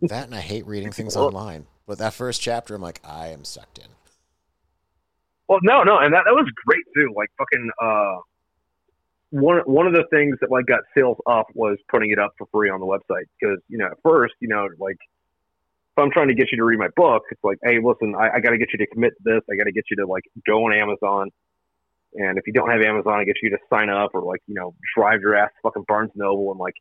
That 0.03 0.25
and 0.25 0.35
I 0.35 0.39
hate 0.41 0.67
reading 0.67 0.91
things 0.91 1.15
Well- 1.15 1.25
online. 1.25 1.65
But 1.87 1.97
that 1.97 2.13
first 2.13 2.41
chapter, 2.41 2.75
I'm 2.75 2.81
like, 2.83 3.01
I 3.03 3.29
am 3.29 3.43
sucked 3.43 3.79
in. 3.79 3.87
Well, 5.47 5.57
no, 5.63 5.81
no, 5.81 5.97
and 5.97 6.13
that 6.13 6.25
that 6.25 6.33
was 6.35 6.47
great 6.63 6.83
too. 6.95 7.11
Like 7.15 7.29
fucking 7.39 7.71
uh, 7.81 8.17
one 9.31 9.61
one 9.65 9.87
of 9.87 9.93
the 9.93 10.03
things 10.11 10.37
that 10.41 10.51
like 10.51 10.67
got 10.67 10.81
sales 10.95 11.17
up 11.25 11.47
was 11.55 11.79
putting 11.89 12.11
it 12.11 12.19
up 12.19 12.33
for 12.37 12.45
free 12.51 12.69
on 12.69 12.79
the 12.79 12.85
website 12.85 13.25
because 13.39 13.57
you 13.67 13.79
know 13.79 13.87
at 13.87 13.97
first 14.03 14.35
you 14.39 14.47
know 14.47 14.67
like 14.77 14.97
if 15.99 16.03
I'm 16.03 16.11
trying 16.11 16.29
to 16.29 16.33
get 16.33 16.51
you 16.51 16.57
to 16.57 16.63
read 16.63 16.79
my 16.79 16.87
book, 16.95 17.23
it's 17.29 17.43
like 17.43 17.57
hey 17.63 17.79
listen 17.83 18.15
I, 18.15 18.37
I 18.37 18.39
got 18.39 18.51
to 18.51 18.57
get 18.57 18.69
you 18.71 18.79
to 18.79 18.87
commit 18.87 19.13
to 19.17 19.23
this. 19.23 19.41
I 19.51 19.55
got 19.55 19.65
to 19.65 19.71
get 19.71 19.83
you 19.91 19.97
to 19.97 20.07
like 20.07 20.23
go 20.45 20.65
on 20.65 20.73
Amazon. 20.73 21.29
And 22.15 22.37
if 22.37 22.47
you 22.47 22.53
don't 22.53 22.69
have 22.69 22.81
Amazon, 22.81 23.19
I 23.19 23.23
get 23.23 23.35
you 23.43 23.51
to 23.51 23.57
sign 23.69 23.89
up 23.89 24.11
or 24.15 24.23
like, 24.23 24.41
you 24.47 24.55
know, 24.55 24.73
drive 24.95 25.21
your 25.21 25.35
ass 25.35 25.49
to 25.49 25.61
fucking 25.61 25.85
Barnes 25.87 26.11
Noble 26.15 26.49
and 26.51 26.59
like 26.59 26.73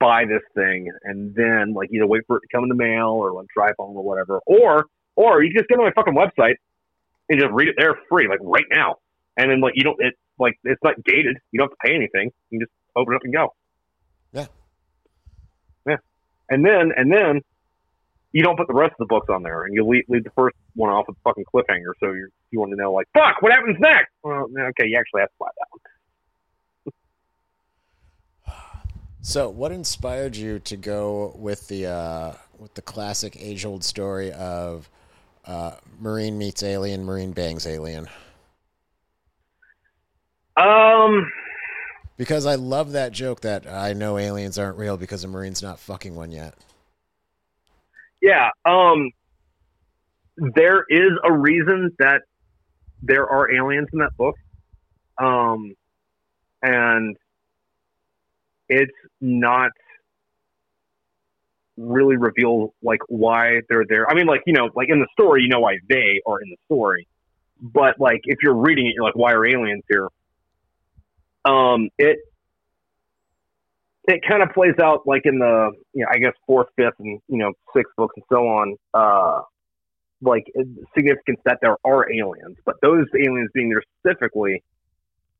buy 0.00 0.24
this 0.24 0.42
thing 0.54 0.90
and 1.04 1.32
then 1.34 1.72
like 1.72 1.88
either 1.92 2.06
wait 2.06 2.22
for 2.26 2.38
it 2.38 2.40
to 2.40 2.48
come 2.52 2.64
in 2.64 2.68
the 2.68 2.74
mail 2.74 3.10
or 3.10 3.32
like 3.32 3.46
drive 3.54 3.74
home 3.78 3.96
or 3.96 4.02
whatever. 4.02 4.40
Or 4.46 4.86
or 5.14 5.42
you 5.42 5.52
just 5.54 5.68
go 5.68 5.76
to 5.76 5.82
my 5.82 5.92
fucking 5.92 6.14
website 6.14 6.56
and 7.28 7.40
just 7.40 7.52
read 7.52 7.68
it 7.68 7.76
there 7.78 7.98
free, 8.08 8.26
like 8.28 8.40
right 8.42 8.66
now. 8.70 8.96
And 9.36 9.50
then 9.50 9.60
like 9.60 9.74
you 9.76 9.84
don't 9.84 10.00
it 10.00 10.14
like 10.38 10.58
it's 10.64 10.82
not 10.82 10.94
gated. 11.04 11.36
You 11.52 11.60
don't 11.60 11.70
have 11.70 11.78
to 11.78 11.88
pay 11.88 11.94
anything. 11.94 12.32
You 12.50 12.58
can 12.58 12.60
just 12.60 12.72
open 12.96 13.12
it 13.12 13.16
up 13.16 13.22
and 13.24 13.34
go. 13.34 13.54
Yeah. 14.32 14.46
Yeah. 15.86 15.96
And 16.50 16.64
then 16.64 16.90
and 16.96 17.12
then 17.12 17.42
you 18.36 18.42
don't 18.42 18.58
put 18.58 18.68
the 18.68 18.74
rest 18.74 18.92
of 18.92 18.98
the 18.98 19.06
books 19.06 19.28
on 19.30 19.42
there, 19.42 19.64
and 19.64 19.74
you 19.74 19.82
leave, 19.82 20.04
leave 20.08 20.22
the 20.22 20.30
first 20.36 20.54
one 20.74 20.90
off 20.90 21.06
with 21.08 21.16
a 21.16 21.20
fucking 21.24 21.46
cliffhanger. 21.54 21.92
So 21.98 22.12
you 22.12 22.28
you 22.50 22.60
want 22.60 22.70
to 22.72 22.76
know 22.76 22.92
like, 22.92 23.06
fuck, 23.14 23.40
what 23.40 23.50
happens 23.50 23.78
next? 23.80 24.10
Well, 24.22 24.44
okay, 24.44 24.86
you 24.86 24.98
actually 24.98 25.22
have 25.22 25.30
to 25.30 25.36
buy 25.40 25.48
that 25.56 25.66
one. 25.70 25.80
So, 29.22 29.48
what 29.48 29.72
inspired 29.72 30.36
you 30.36 30.58
to 30.60 30.76
go 30.76 31.34
with 31.36 31.66
the 31.68 31.86
uh, 31.86 32.32
with 32.58 32.74
the 32.74 32.82
classic 32.82 33.36
age 33.40 33.64
old 33.64 33.82
story 33.82 34.30
of 34.32 34.90
uh, 35.46 35.72
Marine 35.98 36.36
meets 36.36 36.62
alien, 36.62 37.04
Marine 37.04 37.32
bangs 37.32 37.66
alien? 37.66 38.06
Um, 40.58 41.26
Because 42.18 42.46
I 42.46 42.54
love 42.54 42.92
that 42.92 43.12
joke 43.12 43.40
that 43.40 43.66
I 43.66 43.94
know 43.94 44.16
aliens 44.18 44.58
aren't 44.58 44.76
real 44.76 44.96
because 44.96 45.24
a 45.24 45.28
Marine's 45.28 45.62
not 45.62 45.80
fucking 45.80 46.14
one 46.14 46.30
yet. 46.30 46.54
Yeah. 48.20 48.50
Um, 48.64 49.10
there 50.36 50.84
is 50.88 51.12
a 51.24 51.32
reason 51.32 51.92
that 51.98 52.22
there 53.02 53.26
are 53.28 53.50
aliens 53.52 53.88
in 53.92 54.00
that 54.00 54.16
book. 54.16 54.36
Um, 55.18 55.74
and 56.62 57.16
it's 58.68 58.92
not 59.20 59.70
really 61.76 62.16
reveal 62.16 62.74
like 62.82 63.00
why 63.08 63.60
they're 63.68 63.84
there. 63.88 64.10
I 64.10 64.14
mean, 64.14 64.26
like 64.26 64.42
you 64.46 64.52
know, 64.52 64.70
like 64.74 64.88
in 64.88 65.00
the 65.00 65.08
story, 65.12 65.42
you 65.42 65.48
know 65.48 65.60
why 65.60 65.78
they 65.88 66.20
are 66.26 66.40
in 66.40 66.50
the 66.50 66.56
story, 66.66 67.06
but 67.60 68.00
like 68.00 68.20
if 68.24 68.38
you're 68.42 68.54
reading 68.56 68.86
it, 68.86 68.94
you're 68.94 69.04
like, 69.04 69.16
why 69.16 69.32
are 69.32 69.46
aliens 69.46 69.84
here? 69.88 70.08
Um, 71.44 71.90
it 71.98 72.18
it 74.06 74.20
kind 74.28 74.42
of 74.42 74.50
plays 74.54 74.74
out 74.80 75.00
like 75.06 75.22
in 75.24 75.38
the 75.38 75.70
you 75.92 76.02
know, 76.02 76.08
I 76.12 76.18
guess 76.18 76.32
fourth, 76.46 76.68
fifth, 76.76 76.94
and 76.98 77.20
you 77.28 77.38
know 77.38 77.52
sixth 77.74 77.92
books 77.96 78.14
and 78.16 78.24
so 78.30 78.46
on. 78.46 78.76
Uh, 78.94 79.42
like 80.22 80.44
significance 80.94 81.38
that 81.44 81.58
there 81.60 81.76
are 81.84 82.10
aliens, 82.10 82.56
but 82.64 82.76
those 82.82 83.04
aliens 83.14 83.50
being 83.52 83.68
there 83.68 83.82
specifically 84.00 84.62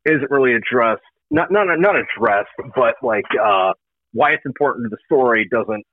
isn't 0.05 0.31
really 0.31 0.55
addressed. 0.55 1.03
Not 1.31 1.51
not 1.51 1.67
not 1.79 1.97
addressed, 1.97 2.51
but 2.75 2.95
like 3.03 3.25
uh, 3.43 3.73
why 4.13 4.33
it's 4.33 4.45
important 4.45 4.87
to 4.87 4.89
the 4.91 4.99
story 5.07 5.49
doesn't 5.51 5.85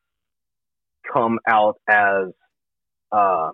come 1.12 1.40
out 1.48 1.76
as 1.88 2.28
uh, 3.12 3.52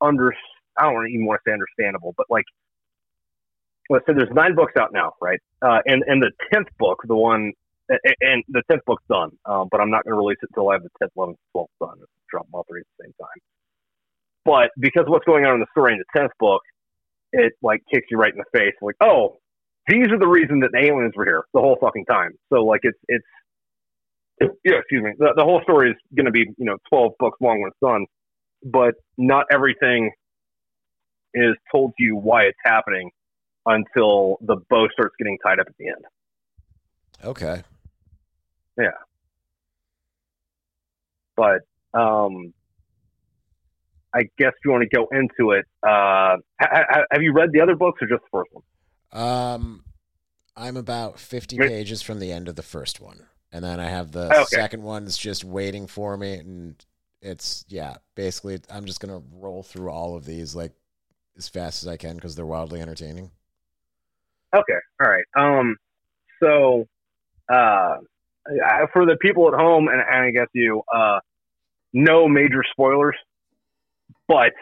under. 0.00 0.34
I 0.78 0.84
don't 0.84 1.08
even 1.08 1.26
want 1.26 1.40
to 1.44 1.50
say 1.50 1.54
understandable, 1.54 2.14
but 2.16 2.26
like 2.28 2.44
let's 3.88 4.06
say 4.06 4.12
there's 4.14 4.32
nine 4.34 4.54
books 4.54 4.74
out 4.78 4.92
now, 4.92 5.12
right? 5.20 5.40
Uh, 5.62 5.78
and 5.86 6.02
and 6.06 6.22
the 6.22 6.30
tenth 6.52 6.68
book, 6.78 7.00
the 7.06 7.16
one, 7.16 7.52
and 7.88 8.44
the 8.48 8.62
tenth 8.70 8.82
book's 8.86 9.04
done, 9.08 9.30
um, 9.44 9.68
but 9.70 9.80
I'm 9.80 9.90
not 9.90 10.04
going 10.04 10.14
to 10.14 10.18
release 10.18 10.38
it 10.42 10.48
until 10.50 10.70
I 10.70 10.74
have 10.74 10.82
the 10.82 10.90
tenth, 11.00 11.12
eleventh, 11.16 11.38
twelfth 11.52 11.70
done. 11.80 11.98
Drop 12.30 12.46
them 12.46 12.54
all 12.54 12.64
three 12.68 12.80
at 12.80 12.86
the 12.98 13.04
same 13.04 13.14
time. 13.20 13.40
But 14.44 14.70
because 14.78 15.04
what's 15.06 15.24
going 15.24 15.44
on 15.44 15.54
in 15.54 15.60
the 15.60 15.66
story 15.72 15.92
in 15.92 15.98
the 15.98 16.18
tenth 16.18 16.32
book, 16.38 16.62
it 17.32 17.52
like 17.62 17.82
kicks 17.92 18.06
you 18.10 18.18
right 18.18 18.32
in 18.32 18.38
the 18.38 18.58
face, 18.58 18.74
like, 18.80 18.96
oh, 19.00 19.38
these 19.88 20.08
are 20.10 20.18
the 20.18 20.26
reason 20.26 20.60
that 20.60 20.70
the 20.72 20.78
aliens 20.78 21.12
were 21.16 21.24
here 21.24 21.44
the 21.54 21.60
whole 21.60 21.76
fucking 21.80 22.04
time. 22.06 22.32
So 22.52 22.64
like 22.64 22.80
it's 22.82 22.98
it's 23.08 23.26
yeah, 24.40 24.78
excuse 24.78 25.02
me. 25.02 25.12
The, 25.18 25.32
the 25.36 25.44
whole 25.44 25.60
story 25.62 25.90
is 25.90 25.96
going 26.14 26.26
to 26.26 26.32
be 26.32 26.40
you 26.56 26.64
know 26.64 26.76
twelve 26.88 27.12
books 27.18 27.38
long 27.40 27.60
when 27.60 27.70
it's 27.70 27.80
done, 27.82 28.06
but 28.64 28.94
not 29.16 29.46
everything 29.50 30.10
is 31.34 31.54
told 31.70 31.92
to 31.98 32.04
you 32.04 32.16
why 32.16 32.44
it's 32.44 32.58
happening 32.64 33.10
until 33.66 34.38
the 34.40 34.56
bow 34.70 34.88
starts 34.92 35.14
getting 35.18 35.38
tied 35.44 35.60
up 35.60 35.66
at 35.68 35.76
the 35.78 35.88
end. 35.88 36.04
Okay. 37.24 37.62
But 41.36 41.60
um, 41.98 42.52
I 44.14 44.22
guess 44.38 44.52
if 44.56 44.64
you 44.64 44.70
want 44.70 44.84
to 44.90 44.96
go 44.96 45.06
into 45.12 45.52
it, 45.52 45.66
uh, 45.82 46.36
ha- 46.60 46.84
ha- 46.90 47.04
have 47.10 47.22
you 47.22 47.32
read 47.32 47.50
the 47.52 47.60
other 47.60 47.76
books 47.76 48.00
or 48.02 48.08
just 48.08 48.22
the 48.22 48.28
first 48.32 48.50
one? 48.52 48.62
Um, 49.12 49.84
I'm 50.56 50.76
about 50.76 51.18
50 51.18 51.58
Right. 51.58 51.68
pages 51.68 52.02
from 52.02 52.18
the 52.18 52.32
end 52.32 52.48
of 52.48 52.56
the 52.56 52.62
first 52.62 53.00
one. 53.00 53.26
And 53.52 53.64
then 53.64 53.78
I 53.80 53.86
have 53.86 54.12
the 54.12 54.32
Okay. 54.32 54.44
second 54.44 54.82
one 54.82 55.04
that's 55.04 55.18
just 55.18 55.44
waiting 55.44 55.86
for 55.86 56.16
me. 56.16 56.34
And 56.34 56.84
it's, 57.20 57.64
yeah, 57.68 57.96
basically, 58.14 58.60
I'm 58.70 58.86
just 58.86 59.00
going 59.00 59.14
to 59.20 59.26
roll 59.32 59.62
through 59.62 59.90
all 59.90 60.16
of 60.16 60.24
these 60.24 60.54
like 60.54 60.72
as 61.36 61.48
fast 61.48 61.82
as 61.82 61.88
I 61.88 61.96
can 61.96 62.16
because 62.16 62.34
they're 62.34 62.46
wildly 62.46 62.80
entertaining. 62.80 63.30
Okay, 64.54 64.78
all 65.00 65.10
right. 65.10 65.24
Um, 65.36 65.76
so 66.42 66.86
uh, 67.52 67.96
for 68.92 69.06
the 69.06 69.16
people 69.20 69.48
at 69.48 69.54
home, 69.54 69.88
and, 69.88 70.00
and 70.00 70.24
I 70.24 70.30
guess 70.30 70.48
you, 70.52 70.82
uh, 70.94 71.20
no 71.92 72.28
major 72.28 72.62
spoilers, 72.70 73.16
but 74.28 74.52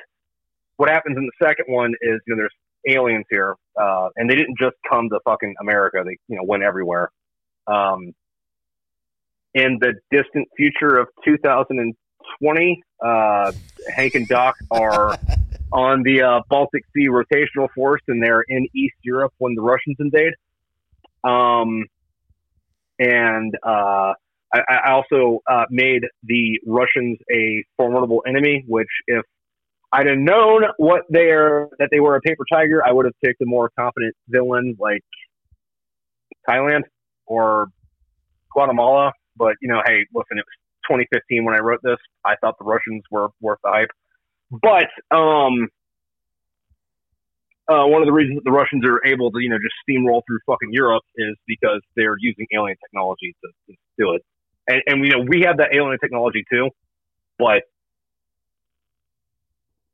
what 0.77 0.89
happens 0.89 1.16
in 1.16 1.24
the 1.27 1.47
second 1.47 1.66
one 1.69 1.93
is 2.01 2.20
you 2.27 2.35
know 2.35 2.36
there's 2.36 2.52
aliens 2.86 3.24
here, 3.31 3.56
uh, 3.81 4.09
and 4.16 4.28
they 4.28 4.35
didn't 4.35 4.59
just 4.59 4.77
come 4.89 5.09
to 5.11 5.20
fucking 5.24 5.55
America; 5.61 6.02
they 6.05 6.16
you 6.28 6.36
know 6.36 6.44
went 6.44 6.62
everywhere. 6.62 7.11
Um, 7.66 8.15
in 9.55 9.78
the 9.81 9.94
distant 10.11 10.48
future 10.56 10.98
of 10.98 11.09
2020, 11.24 12.82
uh, 13.05 13.52
Hank 13.94 14.15
and 14.15 14.27
Doc 14.27 14.56
are 14.70 15.16
on 15.73 16.02
the 16.02 16.23
uh, 16.23 16.40
Baltic 16.48 16.85
Sea 16.94 17.09
rotational 17.09 17.69
force, 17.74 18.02
and 18.09 18.23
they're 18.23 18.43
in 18.43 18.69
East 18.74 18.97
Europe 19.02 19.32
when 19.39 19.55
the 19.55 19.62
Russians 19.62 19.97
invade. 19.98 20.35
Um, 21.23 21.86
and 22.99 23.55
uh, 23.62 24.12
I, 24.53 24.61
I 24.69 24.93
also 24.93 25.41
uh, 25.51 25.65
made 25.71 26.03
the 26.23 26.61
Russians 26.66 27.19
a 27.33 27.65
formidable 27.77 28.23
enemy. 28.27 28.65
Which, 28.66 28.89
if 29.07 29.25
I'd 29.93 30.07
have 30.07 30.19
known 30.19 30.62
what 30.79 31.03
they're 31.09 31.69
that 31.79 31.89
they 31.91 32.01
were 32.01 32.16
a 32.16 32.21
paper 32.21 32.45
tiger, 32.53 32.83
I 32.87 32.93
would 32.93 33.05
have 33.05 33.15
picked 33.25 33.41
a 33.43 33.47
more 33.47 33.71
competent 33.79 34.15
villain 34.29 34.77
like 34.79 35.03
Thailand 36.49 36.83
or 37.27 37.69
Guatemala. 38.53 39.12
But 39.37 39.55
you 39.61 39.69
know, 39.69 39.83
hey, 39.87 40.07
listen, 40.15 40.39
it 40.39 40.45
was 40.45 40.89
2015 40.89 41.45
when 41.45 41.55
I 41.55 41.62
wrote 41.62 41.81
this. 41.83 41.99
I 42.25 42.37
thought 42.41 42.57
the 42.59 42.65
Russians 42.65 43.03
were 43.11 43.29
worth 43.41 43.59
the 43.65 43.71
hype. 43.71 43.91
But 44.51 45.16
um, 45.16 45.69
uh, 47.69 47.86
one 47.86 48.03
of 48.03 48.07
the 48.07 48.12
reasons 48.12 48.36
that 48.36 48.45
the 48.45 48.53
Russians 48.53 48.85
are 48.85 49.01
able 49.07 49.31
to, 49.31 49.41
you 49.41 49.49
know, 49.49 49.59
just 49.59 49.74
steamroll 49.89 50.23
through 50.27 50.39
fucking 50.47 50.73
Europe 50.73 51.03
is 51.16 51.36
because 51.47 51.81
they're 51.97 52.16
using 52.19 52.47
alien 52.53 52.77
technology 52.85 53.35
to, 53.43 53.51
to 53.69 53.77
do 53.99 54.12
it. 54.15 54.23
And, 54.69 54.82
and 54.86 55.07
you 55.07 55.12
know, 55.12 55.24
we 55.27 55.43
have 55.47 55.59
that 55.59 55.74
alien 55.74 55.99
technology 55.99 56.45
too, 56.51 56.69
but 57.39 57.62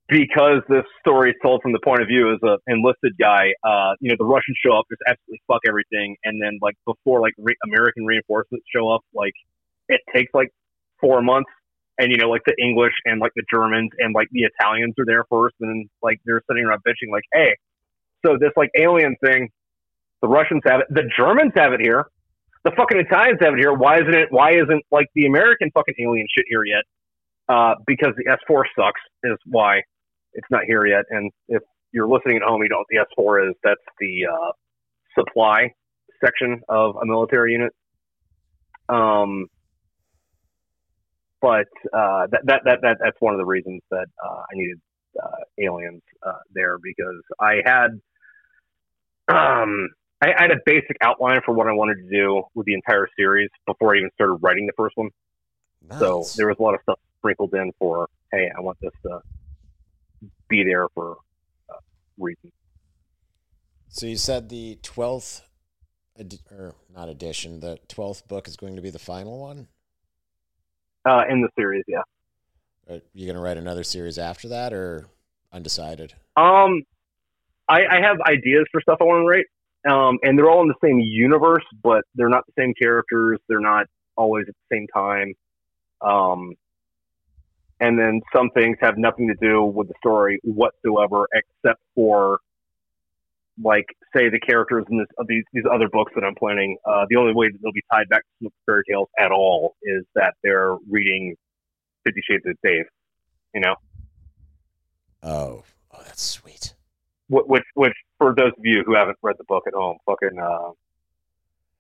because 0.09 0.63
this 0.69 0.83
story 0.99 1.31
is 1.31 1.37
told 1.41 1.63
from 1.63 1.73
the 1.73 1.79
point 1.85 2.03
of 2.03 2.09
view 2.09 2.33
as 2.33 2.39
an 2.43 2.59
enlisted 2.67 3.17
guy, 3.19 3.55
uh, 3.63 3.95
you 4.01 4.11
know, 4.11 4.17
the 4.19 4.25
Russians 4.25 4.59
show 4.65 4.73
up, 4.77 4.85
just 4.91 5.01
absolutely 5.07 5.41
fuck 5.47 5.61
everything, 5.69 6.17
and 6.25 6.43
then 6.43 6.59
like 6.61 6.75
before 6.85 7.21
like 7.21 7.35
re- 7.39 7.57
American 7.65 8.05
reinforcements 8.05 8.67
show 8.75 8.91
up, 8.91 9.03
like 9.15 9.35
it 9.89 10.01
takes 10.13 10.35
like 10.35 10.49
four 11.01 11.23
months, 11.23 11.51
and 12.01 12.11
you 12.11 12.17
know, 12.17 12.31
like 12.31 12.43
the 12.47 12.55
English 12.61 12.95
and 13.05 13.21
like 13.21 13.33
the 13.37 13.45
Germans 13.53 13.91
and 13.99 14.15
like 14.15 14.29
the 14.33 14.43
Italians 14.43 14.95
are 14.99 15.05
there 15.07 15.25
first, 15.31 15.55
and 15.61 15.71
then 15.71 15.91
like 16.03 16.21
they're 16.25 16.43
sitting 16.51 16.65
around 16.65 16.81
bitching, 16.87 17.13
like, 17.13 17.25
hey, 17.33 17.55
so 18.25 18.37
this 18.41 18.51
like 18.57 18.71
alien 18.77 19.17
thing, 19.25 19.51
the 20.23 20.29
Russians 20.29 20.63
have 20.67 20.81
it, 20.81 20.87
the 20.91 21.05
Germans 21.17 21.53
have 21.57 21.73
it 21.75 21.81
here, 21.81 22.07
the 22.65 22.73
fucking 22.77 22.99
Italians 22.99 23.39
have 23.43 23.55
it 23.55 23.59
here. 23.59 23.75
Why 23.75 23.97
isn't 23.97 24.15
it? 24.15 24.29
Why 24.31 24.53
isn't 24.53 24.83
like 24.91 25.09
the 25.15 25.27
American 25.27 25.71
fucking 25.73 25.95
alien 26.01 26.27
shit 26.35 26.47
here 26.49 26.65
yet? 26.65 26.85
Uh, 27.49 27.75
because 27.87 28.13
the 28.17 28.25
S4 28.25 28.63
sucks 28.79 29.01
is 29.25 29.37
why 29.45 29.83
it's 30.35 30.47
not 30.51 30.63
here 30.67 30.87
yet. 30.87 31.05
And 31.11 31.31
if 31.49 31.63
you're 31.93 32.09
listening 32.09 32.37
at 32.37 32.43
home, 32.43 32.63
you 32.63 32.69
know 32.69 32.79
what 32.79 32.87
the 32.89 33.05
S4 33.19 33.51
is. 33.51 33.55
That's 33.63 33.81
the 33.99 34.27
uh, 34.33 34.53
supply 35.19 35.73
section 36.25 36.61
of 36.69 36.97
a 37.03 37.07
military 37.07 37.53
unit. 37.53 37.73
Um, 38.89 39.47
but 41.41 41.69
uh, 41.93 42.27
that, 42.31 42.41
that 42.45 42.61
that 42.65 42.79
that 42.83 42.99
that's 43.03 43.21
one 43.21 43.35
of 43.35 43.39
the 43.39 43.47
reasons 43.47 43.83
that 43.91 44.07
uh, 44.25 44.41
I 44.41 44.55
needed 44.55 44.81
uh, 45.23 45.43
aliens 45.59 46.03
uh, 46.23 46.39
there 46.53 46.79
because 46.83 47.23
I 47.41 47.61
had 47.65 48.01
um, 49.29 49.89
I, 50.21 50.33
I 50.37 50.43
had 50.43 50.51
a 50.51 50.61
basic 50.65 50.97
outline 51.01 51.41
for 51.45 51.55
what 51.55 51.67
I 51.67 51.73
wanted 51.73 51.97
to 51.97 52.11
do 52.11 52.43
with 52.55 52.67
the 52.67 52.75
entire 52.75 53.09
series 53.17 53.51
before 53.67 53.95
I 53.95 53.99
even 53.99 54.11
started 54.15 54.35
writing 54.35 54.67
the 54.67 54.73
first 54.77 54.97
one. 54.97 55.11
Nice. 55.89 55.99
So 55.99 56.25
there 56.37 56.49
was 56.49 56.57
a 56.59 56.63
lot 56.63 56.75
of 56.75 56.81
stuff 56.83 56.99
sprinkled 57.19 57.55
in 57.55 57.73
for, 57.79 58.09
hey, 58.33 58.51
I 58.57 58.61
want 58.61 58.79
this 58.81 58.93
to 59.05 59.21
be 60.49 60.63
there 60.63 60.89
for 60.95 61.17
uh, 61.71 61.75
reasons. 62.19 62.53
So 63.89 64.07
you 64.07 64.17
said 64.17 64.49
the 64.49 64.79
twelfth, 64.83 65.43
or 66.51 66.75
not 66.95 67.09
edition, 67.09 67.61
the 67.61 67.79
twelfth 67.89 68.29
book 68.29 68.47
is 68.47 68.57
going 68.57 68.77
to 68.77 68.83
be 68.83 68.91
the 68.91 68.99
final 68.99 69.41
one. 69.41 69.69
Uh, 71.09 71.23
in 71.31 71.41
the 71.41 71.49
series, 71.57 71.85
yeah. 71.89 72.03
Are 72.89 73.01
you 73.15 73.27
going 73.27 73.37
to 73.37 73.43
write 73.43 73.57
another 73.57 73.85
series 73.85 74.19
after 74.19 74.49
that, 74.49 74.73
or 74.73 75.07
undecided? 75.53 76.15
Um, 76.37 76.83
I, 77.69 77.87
I 77.87 78.01
have 78.01 78.21
ideas 78.27 78.67
for 78.73 78.81
stuff 78.81 78.99
I 79.01 79.05
want 79.05 79.23
to 79.23 79.29
write, 79.29 79.47
um, 79.89 80.19
and 80.23 80.39
they're 80.39 80.51
all 80.51 80.63
in 80.63 80.69
the 80.69 80.75
same 80.85 80.99
universe, 80.99 81.65
but 81.83 82.05
they're 82.15 82.29
not 82.29 82.45
the 82.47 82.53
same 82.59 82.75
characters. 82.75 83.39
They're 83.49 83.61
not 83.61 83.87
always 84.17 84.47
at 84.49 84.55
the 84.69 84.77
same 84.77 84.87
time. 84.89 85.35
Um, 86.03 86.55
and 87.81 87.99
then 87.99 88.21
some 88.35 88.51
things 88.51 88.77
have 88.81 88.99
nothing 88.99 89.29
to 89.29 89.35
do 89.41 89.65
with 89.65 89.89
the 89.89 89.95
story 89.99 90.39
whatsoever, 90.43 91.27
except 91.33 91.81
for 91.95 92.41
like 93.63 93.87
say 94.17 94.29
the 94.29 94.41
characters 94.41 94.85
in 94.91 94.99
this 94.99 95.07
of 95.19 95.27
these 95.27 95.45
these 95.53 95.65
other 95.71 95.89
books 95.89 96.13
that 96.15 96.25
I'm 96.25 96.35
planning. 96.35 96.77
Uh, 96.85 97.05
the 97.09 97.17
only 97.17 97.33
way 97.35 97.49
that 97.49 97.59
they'll 97.63 97.73
be 97.73 97.83
tied 97.93 98.09
back 98.09 98.23
to 98.43 98.51
fairy 98.67 98.83
tales 98.89 99.09
at 99.19 99.31
all 99.33 99.77
is 99.83 100.05
that 100.15 100.35
they're 100.43 100.77
reading 100.89 101.37
Fifty 102.05 102.21
Shades 102.29 102.45
of 102.47 102.57
Dave. 102.63 102.85
You 103.55 103.61
know, 103.61 103.75
Oh, 105.23 105.63
oh, 105.93 106.03
that's 106.05 106.23
sweet. 106.23 106.75
Wh- 107.29 107.49
which 107.49 107.65
which 107.75 107.93
for 108.19 108.35
those 108.35 108.53
of 108.57 108.65
you 108.65 108.83
who 108.87 108.95
haven't 108.95 109.19
read 109.23 109.37
the 109.39 109.45
book 109.45 109.65
at 109.67 109.75
home, 109.75 109.99
fucking 110.07 110.39
uh, 110.39 110.71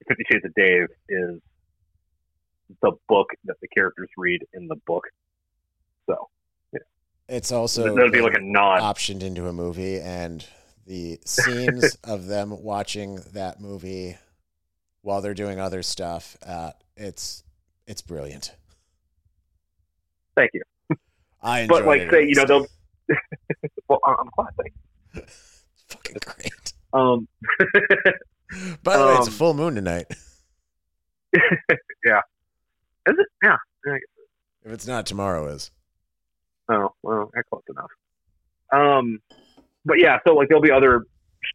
Fifty 0.08 0.24
Shades 0.30 0.44
of 0.44 0.54
Dave 0.54 0.88
is 1.08 1.40
the 2.82 2.92
book 3.08 3.28
that 3.44 3.56
the 3.60 3.68
characters 3.68 4.08
read 4.16 4.42
in 4.52 4.68
the 4.68 4.76
book. 4.86 5.04
So 6.08 6.28
It's 7.28 7.50
also 7.52 7.94
that'd 7.94 8.12
be 8.12 8.20
like 8.20 8.36
a 8.36 8.40
nod. 8.40 8.80
optioned 8.80 9.22
into 9.22 9.46
a 9.48 9.52
movie, 9.52 9.98
and 10.00 10.44
the 10.90 11.20
scenes 11.24 11.96
of 12.02 12.26
them 12.26 12.64
watching 12.64 13.20
that 13.32 13.60
movie 13.60 14.16
while 15.02 15.20
they're 15.20 15.34
doing 15.34 15.60
other 15.60 15.84
stuff, 15.84 16.36
uh, 16.44 16.72
it's 16.96 17.44
it's 17.86 18.02
brilliant. 18.02 18.56
Thank 20.34 20.50
you. 20.52 20.62
I 21.42 21.68
But, 21.68 21.86
like, 21.86 22.02
it 22.02 22.10
say, 22.10 22.26
you 22.26 22.34
know, 22.34 22.44
they'll. 22.44 22.66
Well, 23.88 24.00
I'm 24.04 24.28
glad. 24.36 25.24
Fucking 25.88 26.16
great. 26.24 26.72
Um, 26.92 27.26
By 28.82 28.96
the 28.96 29.06
way, 29.06 29.14
it's 29.14 29.26
a 29.28 29.30
Um, 29.30 29.36
full 29.36 29.54
moon 29.54 29.74
tonight. 29.76 30.06
Yeah. 32.04 32.20
Is 33.06 33.16
it? 33.16 33.26
Yeah. 33.42 33.56
If 34.64 34.72
it's 34.72 34.86
not, 34.86 35.06
tomorrow 35.06 35.46
is. 35.46 35.70
Oh, 36.68 36.94
well, 37.02 37.30
that's 37.34 37.48
close 37.48 37.62
enough. 37.68 37.90
Um, 38.72 39.20
but 39.84 39.98
yeah, 39.98 40.18
so 40.26 40.34
like 40.34 40.48
there'll 40.48 40.62
be 40.62 40.70
other 40.70 41.04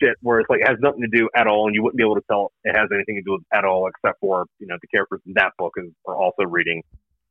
shit 0.01 0.15
where 0.21 0.39
it's 0.39 0.49
like 0.49 0.61
it 0.61 0.67
has 0.67 0.77
nothing 0.79 1.01
to 1.01 1.07
do 1.07 1.29
at 1.35 1.47
all, 1.47 1.67
and 1.67 1.75
you 1.75 1.83
wouldn't 1.83 1.97
be 1.97 2.03
able 2.03 2.15
to 2.15 2.23
tell 2.29 2.51
it 2.63 2.75
has 2.75 2.89
anything 2.93 3.15
to 3.15 3.21
do 3.21 3.33
with 3.33 3.43
at 3.53 3.65
all, 3.65 3.87
except 3.87 4.19
for 4.19 4.45
you 4.59 4.67
know 4.67 4.77
the 4.81 4.87
characters 4.87 5.21
in 5.25 5.33
that 5.35 5.51
book 5.57 5.73
is, 5.77 5.91
are 6.07 6.15
also 6.15 6.43
reading 6.43 6.81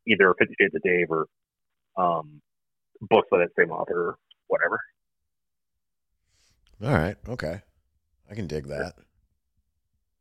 either 0.07 0.35
Fifty 0.39 0.55
Shades 0.61 0.75
of 0.75 0.83
Dave 0.83 1.11
or 1.11 1.27
um, 1.97 2.41
books 3.01 3.29
by 3.31 3.39
that 3.39 3.51
same 3.59 3.71
author 3.71 4.09
or 4.09 4.19
whatever. 4.49 4.81
All 6.83 6.93
right. 6.93 7.17
Okay. 7.29 7.61
I 8.31 8.35
can 8.35 8.47
dig 8.47 8.67
that. 8.69 8.95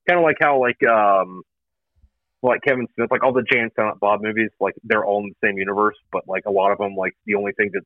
Kind 0.07 0.19
of 0.19 0.23
like 0.23 0.37
how 0.41 0.59
like 0.59 0.81
um, 0.87 1.43
like 2.41 2.61
Kevin 2.61 2.87
Smith, 2.95 3.09
like 3.09 3.23
all 3.23 3.33
the 3.33 3.43
Jay 3.43 3.59
and 3.59 3.71
Silent 3.75 3.99
Bob 3.99 4.21
movies, 4.21 4.49
like 4.59 4.75
they're 4.83 5.05
all 5.05 5.23
in 5.23 5.29
the 5.29 5.47
same 5.47 5.57
universe, 5.57 5.95
but 6.11 6.23
like 6.27 6.43
a 6.45 6.51
lot 6.51 6.71
of 6.71 6.77
them, 6.77 6.95
like 6.95 7.13
the 7.25 7.35
only 7.35 7.53
thing 7.53 7.69
that 7.73 7.83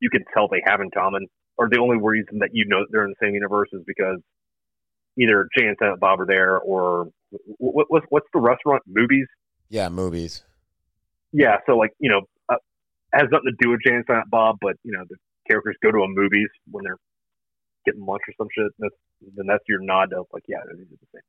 you 0.00 0.10
can 0.10 0.24
tell 0.34 0.48
they 0.48 0.62
have 0.66 0.80
in 0.80 0.90
common, 0.90 1.26
or 1.60 1.68
the 1.68 1.78
only 1.78 1.98
reason 2.00 2.38
that 2.38 2.48
you 2.54 2.64
know 2.64 2.80
that 2.80 2.86
they're 2.90 3.04
in 3.04 3.10
the 3.10 3.26
same 3.26 3.34
universe 3.34 3.68
is 3.74 3.82
because 3.86 4.18
either 5.18 5.46
Jay 5.56 5.66
and 5.66 5.76
Silent 5.78 6.00
Bob 6.00 6.18
are 6.18 6.26
there, 6.26 6.58
or 6.58 7.10
what, 7.58 7.84
what, 7.90 8.02
what's 8.08 8.26
the 8.32 8.40
restaurant? 8.40 8.82
Mooby's. 8.90 9.28
Yeah, 9.68 9.88
Mooby's. 9.88 10.42
Yeah, 11.32 11.58
so 11.66 11.76
like 11.76 11.90
you 11.98 12.08
know, 12.08 12.22
uh, 12.48 12.56
has 13.12 13.24
nothing 13.30 13.52
to 13.52 13.56
do 13.60 13.70
with 13.70 13.80
Jay 13.86 13.92
and 13.92 14.04
Silent 14.06 14.30
Bob, 14.30 14.56
but 14.62 14.76
you 14.84 14.92
know 14.92 15.04
the 15.06 15.16
characters 15.46 15.76
go 15.82 15.92
to 15.92 15.98
a 15.98 16.08
Mooby's 16.08 16.48
when 16.70 16.82
they're 16.82 16.96
getting 17.84 18.06
lunch 18.06 18.22
or 18.26 18.32
some 18.38 18.48
shit. 18.56 18.72
That's, 18.78 18.94
then 19.36 19.46
that's 19.46 19.64
your 19.68 19.80
nod 19.82 20.14
of 20.14 20.26
like, 20.32 20.44
yeah, 20.48 20.60
these 20.66 20.86
are 20.86 20.88
the 20.88 21.06
same. 21.12 21.22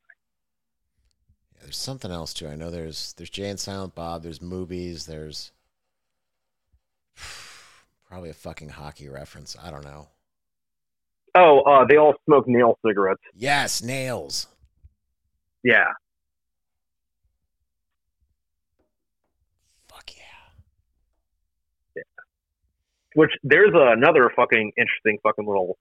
Yeah, 1.55 1.63
there's 1.63 1.77
something 1.77 2.09
else 2.09 2.33
too. 2.33 2.47
I 2.47 2.55
know 2.55 2.71
there's 2.71 3.13
there's 3.17 3.29
Jay 3.29 3.49
and 3.49 3.59
Silent 3.59 3.95
Bob. 3.95 4.23
There's 4.23 4.39
Mooby's. 4.39 5.07
There's 5.07 5.51
probably 8.07 8.29
a 8.29 8.33
fucking 8.33 8.69
hockey 8.69 9.09
reference. 9.09 9.57
I 9.61 9.71
don't 9.71 9.83
know. 9.83 10.07
Oh, 11.33 11.61
uh, 11.61 11.85
they 11.85 11.97
all 11.97 12.13
smoke 12.25 12.47
nail 12.47 12.77
cigarettes. 12.85 13.21
Yes, 13.35 13.81
nails. 13.81 14.47
Yeah, 15.63 15.85
Fuck 19.87 20.11
yeah. 20.15 20.23
Yeah. 21.95 22.03
which 23.15 23.31
there's 23.43 23.71
another 23.73 24.31
fucking 24.35 24.71
interesting 24.77 25.17
fucking 25.23 25.45
little 25.45 25.77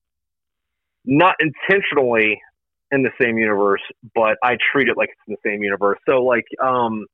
not 1.05 1.35
intentionally 1.39 2.39
in 2.91 3.01
the 3.03 3.09
same 3.19 3.37
universe 3.39 3.81
but 4.13 4.37
i 4.43 4.55
treat 4.71 4.87
it 4.87 4.97
like 4.97 5.09
it's 5.09 5.19
in 5.27 5.35
the 5.41 5.49
same 5.49 5.63
universe 5.63 5.97
so 6.07 6.21
like 6.23 6.45
um 6.63 7.05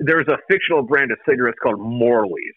there's 0.00 0.26
a 0.28 0.36
fictional 0.50 0.82
brand 0.82 1.10
of 1.10 1.18
cigarettes 1.26 1.56
called 1.62 1.80
morley's 1.80 2.52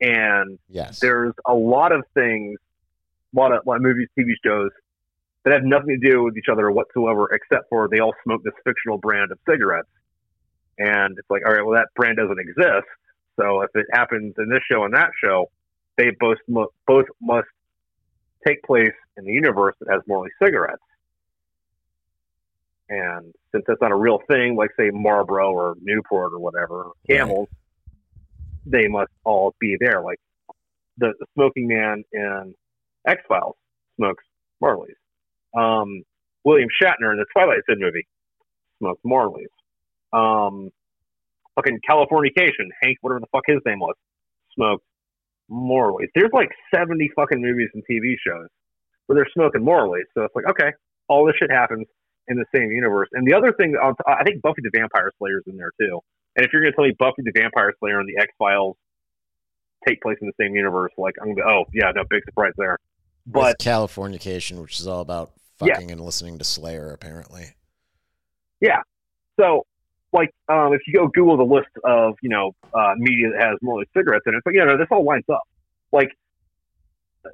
and 0.00 0.58
Yes. 0.68 1.00
there's 1.00 1.32
a 1.46 1.54
lot 1.54 1.90
of 1.90 2.04
things 2.14 2.58
a 3.34 3.38
lot 3.38 3.52
of, 3.52 3.62
a 3.64 3.68
lot 3.68 3.76
of 3.76 3.82
movies 3.82 4.08
tv 4.18 4.32
shows 4.44 4.70
that 5.44 5.52
have 5.52 5.64
nothing 5.64 5.98
to 6.00 6.10
do 6.10 6.22
with 6.22 6.36
each 6.36 6.48
other 6.50 6.70
whatsoever 6.70 7.28
except 7.32 7.68
for 7.68 7.88
they 7.88 8.00
all 8.00 8.14
smoke 8.24 8.42
this 8.44 8.54
fictional 8.64 8.98
brand 8.98 9.32
of 9.32 9.38
cigarettes 9.48 9.88
and 10.78 11.18
it's 11.18 11.30
like 11.30 11.42
all 11.46 11.52
right 11.52 11.64
well 11.64 11.74
that 11.74 11.88
brand 11.94 12.16
doesn't 12.16 12.38
exist 12.38 12.86
so 13.38 13.60
if 13.62 13.70
it 13.74 13.86
happens 13.92 14.34
in 14.38 14.48
this 14.48 14.60
show 14.70 14.84
and 14.84 14.94
that 14.94 15.10
show, 15.22 15.50
they 15.96 16.10
both 16.18 16.38
mu- 16.48 16.68
both 16.86 17.06
must 17.20 17.48
take 18.46 18.62
place 18.62 18.94
in 19.16 19.24
the 19.24 19.32
universe 19.32 19.74
that 19.80 19.92
has 19.92 20.02
Morley 20.06 20.30
cigarettes. 20.42 20.82
And 22.88 23.34
since 23.52 23.64
that's 23.66 23.80
not 23.80 23.90
a 23.90 23.96
real 23.96 24.20
thing, 24.28 24.56
like 24.56 24.70
say 24.78 24.90
Marlboro 24.90 25.52
or 25.52 25.74
Newport 25.80 26.32
or 26.32 26.38
whatever, 26.38 26.90
Camels, 27.08 27.48
they 28.64 28.88
must 28.88 29.10
all 29.24 29.54
be 29.58 29.76
there. 29.78 30.02
Like 30.02 30.20
the, 30.98 31.12
the 31.18 31.26
smoking 31.34 31.66
man 31.66 32.04
in 32.12 32.54
X 33.06 33.22
Files 33.28 33.56
smokes 33.96 34.24
Morleys. 34.60 34.96
Um, 35.56 36.02
William 36.44 36.68
Shatner 36.80 37.12
in 37.12 37.18
the 37.18 37.26
Twilight 37.32 37.60
Zone 37.68 37.80
movie 37.80 38.06
smokes 38.78 39.00
Morleys. 39.04 39.52
Um, 40.12 40.70
fucking 41.56 41.80
Californication, 41.88 42.68
Hank, 42.82 42.98
whatever 43.00 43.20
the 43.20 43.26
fuck 43.32 43.42
his 43.46 43.58
name 43.66 43.80
was, 43.80 43.94
smoked 44.54 44.84
Morleys. 45.48 46.08
There's 46.14 46.30
like 46.32 46.50
70 46.74 47.10
fucking 47.16 47.40
movies 47.40 47.68
and 47.74 47.82
TV 47.90 48.14
shows 48.24 48.48
where 49.06 49.16
they're 49.16 49.30
smoking 49.32 49.62
Morleys. 49.64 50.06
So 50.14 50.24
it's 50.24 50.34
like, 50.34 50.46
okay, 50.50 50.72
all 51.08 51.26
this 51.26 51.36
shit 51.40 51.50
happens 51.50 51.86
in 52.28 52.36
the 52.36 52.44
same 52.54 52.70
universe. 52.70 53.08
And 53.12 53.26
the 53.26 53.34
other 53.34 53.52
thing, 53.52 53.72
t- 53.72 54.04
I 54.06 54.24
think 54.24 54.42
Buffy 54.42 54.62
the 54.62 54.70
Vampire 54.74 55.10
Slayer 55.18 55.38
is 55.38 55.44
in 55.46 55.56
there 55.56 55.72
too. 55.80 56.00
And 56.36 56.44
if 56.44 56.52
you're 56.52 56.62
going 56.62 56.72
to 56.72 56.76
tell 56.76 56.84
me 56.84 56.94
Buffy 56.98 57.22
the 57.24 57.32
Vampire 57.34 57.72
Slayer 57.80 58.00
and 58.00 58.08
the 58.08 58.20
X 58.20 58.32
Files 58.38 58.76
take 59.86 60.00
place 60.02 60.18
in 60.20 60.26
the 60.26 60.34
same 60.42 60.54
universe, 60.54 60.92
like 60.98 61.14
I'm 61.20 61.28
gonna 61.28 61.36
be, 61.36 61.42
oh 61.42 61.64
yeah, 61.72 61.92
no 61.94 62.02
big 62.08 62.24
surprise 62.24 62.52
there. 62.56 62.78
But 63.26 63.58
Californication, 63.58 64.60
which 64.62 64.78
is 64.80 64.86
all 64.86 65.00
about 65.00 65.32
Yeah. 65.60 65.74
fucking 65.74 65.90
and 65.90 66.00
listening 66.00 66.38
to 66.38 66.44
Slayer, 66.44 66.92
apparently. 66.92 67.54
Yeah. 68.60 68.82
So 69.38 69.66
like 70.12 70.30
um, 70.48 70.72
if 70.72 70.80
you 70.86 70.94
go 70.94 71.08
Google 71.08 71.36
the 71.36 71.44
list 71.44 71.68
of 71.84 72.14
you 72.22 72.28
know 72.30 72.52
uh, 72.72 72.94
media 72.96 73.30
that 73.32 73.42
has 73.44 73.58
Morley 73.62 73.86
cigarettes 73.96 74.24
in 74.26 74.34
it, 74.34 74.42
but 74.44 74.54
you 74.54 74.64
know 74.64 74.76
this 74.78 74.86
all 74.90 75.04
lines 75.04 75.24
up. 75.30 75.42
Like 75.92 76.10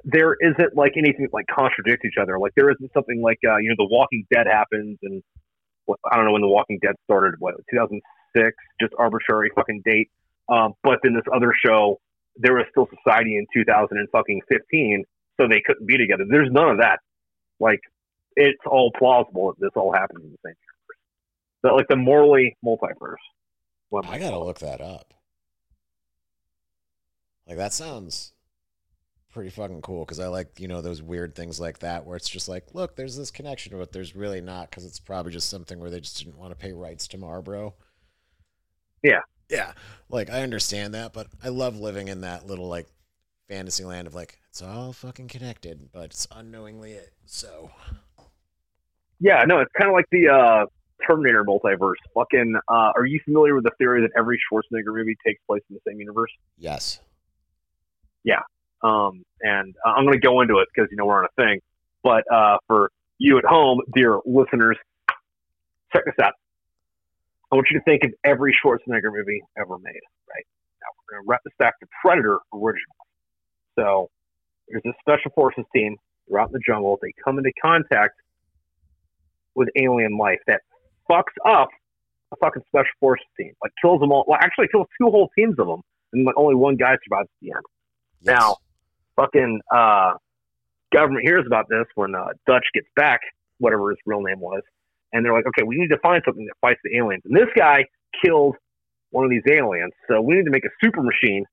there 0.03 0.35
isn't 0.41 0.75
like 0.75 0.93
anything 0.97 1.25
that 1.25 1.33
like 1.33 1.45
contradicts 1.47 2.03
each 2.05 2.17
other. 2.19 2.39
Like 2.39 2.53
there 2.55 2.69
isn't 2.71 2.91
something 2.93 3.21
like 3.21 3.39
uh, 3.47 3.57
you 3.57 3.69
know 3.69 3.75
The 3.77 3.87
Walking 3.89 4.25
Dead 4.33 4.47
happens 4.47 4.97
and 5.03 5.23
I 6.11 6.15
don't 6.15 6.25
know 6.25 6.31
when 6.31 6.41
The 6.41 6.47
Walking 6.47 6.79
Dead 6.81 6.95
started. 7.05 7.35
What 7.39 7.55
2006? 7.69 8.55
Just 8.81 8.93
arbitrary 8.97 9.51
fucking 9.55 9.81
date. 9.85 10.09
Um, 10.49 10.73
but 10.83 10.99
then 11.03 11.13
this 11.13 11.23
other 11.33 11.53
show, 11.65 11.99
there 12.37 12.53
was 12.53 12.65
still 12.71 12.89
society 13.03 13.37
in 13.37 13.45
2000 13.53 13.97
and 13.97 14.09
fucking 14.09 14.41
15, 14.51 15.03
so 15.39 15.47
they 15.47 15.61
couldn't 15.65 15.85
be 15.85 15.97
together. 15.97 16.25
There's 16.27 16.51
none 16.51 16.69
of 16.69 16.77
that. 16.79 16.99
Like 17.59 17.81
it's 18.35 18.59
all 18.65 18.91
plausible 18.97 19.53
that 19.53 19.59
this 19.59 19.71
all 19.75 19.93
happened 19.93 20.23
in 20.23 20.31
the 20.31 20.37
same 20.45 20.55
universe. 20.55 20.99
But 21.61 21.75
like 21.75 21.87
the 21.87 21.95
Morley 21.95 22.57
multiverse. 22.65 23.15
What 23.89 24.07
I 24.07 24.17
gotta 24.17 24.39
look 24.39 24.59
that 24.59 24.81
up. 24.81 25.13
Like 27.47 27.57
that 27.57 27.73
sounds 27.73 28.33
pretty 29.33 29.49
fucking 29.49 29.81
cool 29.81 30.05
because 30.05 30.19
I 30.19 30.27
like 30.27 30.59
you 30.59 30.67
know 30.67 30.81
those 30.81 31.01
weird 31.01 31.35
things 31.35 31.59
like 31.59 31.79
that 31.79 32.05
where 32.05 32.15
it's 32.15 32.29
just 32.29 32.47
like, 32.47 32.73
look, 32.73 32.95
there's 32.95 33.17
this 33.17 33.31
connection, 33.31 33.77
but 33.77 33.91
there's 33.91 34.15
really 34.15 34.41
not 34.41 34.69
because 34.69 34.85
it's 34.85 34.99
probably 34.99 35.31
just 35.31 35.49
something 35.49 35.79
where 35.79 35.89
they 35.89 35.99
just 35.99 36.17
didn't 36.17 36.37
want 36.37 36.51
to 36.51 36.57
pay 36.57 36.71
rights 36.71 37.07
to 37.09 37.17
Marlboro. 37.17 37.75
Yeah. 39.03 39.21
yeah. 39.49 39.73
Like 40.09 40.29
I 40.29 40.41
understand 40.41 40.93
that, 40.93 41.13
but 41.13 41.27
I 41.43 41.49
love 41.49 41.77
living 41.77 42.07
in 42.07 42.21
that 42.21 42.47
little 42.47 42.67
like 42.67 42.87
fantasy 43.49 43.83
land 43.83 44.07
of 44.07 44.15
like 44.15 44.39
it's 44.53 44.61
all 44.61 44.93
fucking 44.93 45.27
connected, 45.27 45.89
but 45.91 46.11
it's 46.11 46.27
unknowingly 46.31 46.91
it. 46.91 47.11
So 47.25 47.71
Yeah, 49.19 49.45
no, 49.47 49.57
it's 49.61 49.71
kind 49.75 49.89
of 49.89 49.95
like 49.95 50.05
the 50.11 50.29
uh, 50.29 50.65
Terminator 51.07 51.43
multiverse. 51.43 51.95
Fucking, 52.13 52.53
uh, 52.69 52.91
are 52.95 53.07
you 53.07 53.19
familiar 53.25 53.55
with 53.55 53.63
the 53.63 53.71
theory 53.79 54.01
that 54.01 54.11
every 54.15 54.37
Schwarzenegger 54.37 54.93
movie 54.95 55.17
takes 55.25 55.41
place 55.47 55.63
in 55.71 55.73
the 55.73 55.81
same 55.89 55.99
universe? 55.99 56.29
yes, 56.59 56.99
Yeah, 58.23 58.41
Um, 58.83 59.25
and 59.41 59.73
uh, 59.83 59.89
I'm 59.89 60.05
going 60.05 60.21
to 60.21 60.23
go 60.23 60.41
into 60.41 60.59
it 60.59 60.67
because 60.71 60.87
you 60.91 60.97
know 60.97 61.07
we're 61.07 61.17
on 61.17 61.25
a 61.25 61.43
thing. 61.43 61.59
But 62.03 62.23
uh, 62.31 62.59
for 62.67 62.91
you 63.17 63.39
at 63.39 63.45
home, 63.45 63.81
dear 63.95 64.19
listeners, 64.23 64.77
check 65.91 66.05
this 66.05 66.13
out. 66.21 66.33
I 67.51 67.55
want 67.55 67.65
you 67.71 67.79
to 67.79 67.83
think 67.85 68.03
of 68.03 68.13
every 68.23 68.55
Schwarzenegger 68.63 69.11
movie 69.11 69.41
ever 69.57 69.79
made. 69.79 70.01
Right 70.29 70.45
now, 70.79 70.89
we're 70.95 71.17
going 71.17 71.25
to 71.25 71.27
rep 71.27 71.41
this 71.43 71.53
back 71.57 71.79
to 71.79 71.87
Predator 72.03 72.37
originally. 72.53 73.01
So 73.79 74.11
there's 74.69 74.83
this 74.83 74.93
special 75.01 75.31
forces 75.35 75.65
team. 75.75 75.97
They're 76.27 76.39
out 76.39 76.49
in 76.49 76.53
the 76.53 76.61
jungle. 76.65 76.97
They 77.01 77.13
come 77.23 77.37
into 77.37 77.51
contact 77.61 78.15
with 79.55 79.69
alien 79.75 80.17
life 80.17 80.39
that 80.47 80.61
fucks 81.09 81.33
up 81.45 81.69
a 82.31 82.35
fucking 82.37 82.63
special 82.67 82.93
forces 82.99 83.25
team. 83.39 83.53
Like 83.61 83.71
kills 83.81 83.99
them 83.99 84.11
all. 84.11 84.25
Well, 84.27 84.39
actually, 84.41 84.67
kills 84.71 84.87
two 84.99 85.09
whole 85.09 85.29
teams 85.37 85.55
of 85.59 85.67
them, 85.67 85.81
and 86.13 86.25
like 86.25 86.35
only 86.37 86.55
one 86.55 86.75
guy 86.75 86.95
survives 87.03 87.27
at 87.27 87.39
the 87.41 87.51
end 87.51 87.63
yes. 88.23 88.35
Now- 88.37 88.55
fucking 89.15 89.61
uh, 89.71 90.13
government 90.91 91.23
hears 91.23 91.43
about 91.45 91.67
this 91.69 91.85
when 91.95 92.15
uh, 92.15 92.29
Dutch 92.47 92.65
gets 92.73 92.87
back, 92.95 93.19
whatever 93.59 93.91
his 93.91 93.99
real 94.05 94.21
name 94.21 94.39
was, 94.39 94.61
and 95.11 95.23
they're 95.23 95.33
like, 95.33 95.45
okay, 95.45 95.63
we 95.63 95.75
need 95.77 95.89
to 95.89 95.99
find 95.99 96.21
something 96.25 96.45
that 96.45 96.55
fights 96.61 96.79
the 96.83 96.97
aliens. 96.97 97.21
And 97.25 97.35
this 97.35 97.49
guy 97.55 97.85
killed 98.23 98.55
one 99.11 99.23
of 99.23 99.29
these 99.29 99.43
aliens, 99.47 99.93
so 100.07 100.21
we 100.21 100.35
need 100.35 100.45
to 100.45 100.51
make 100.51 100.65
a 100.65 100.73
super 100.83 101.03
machine 101.03 101.45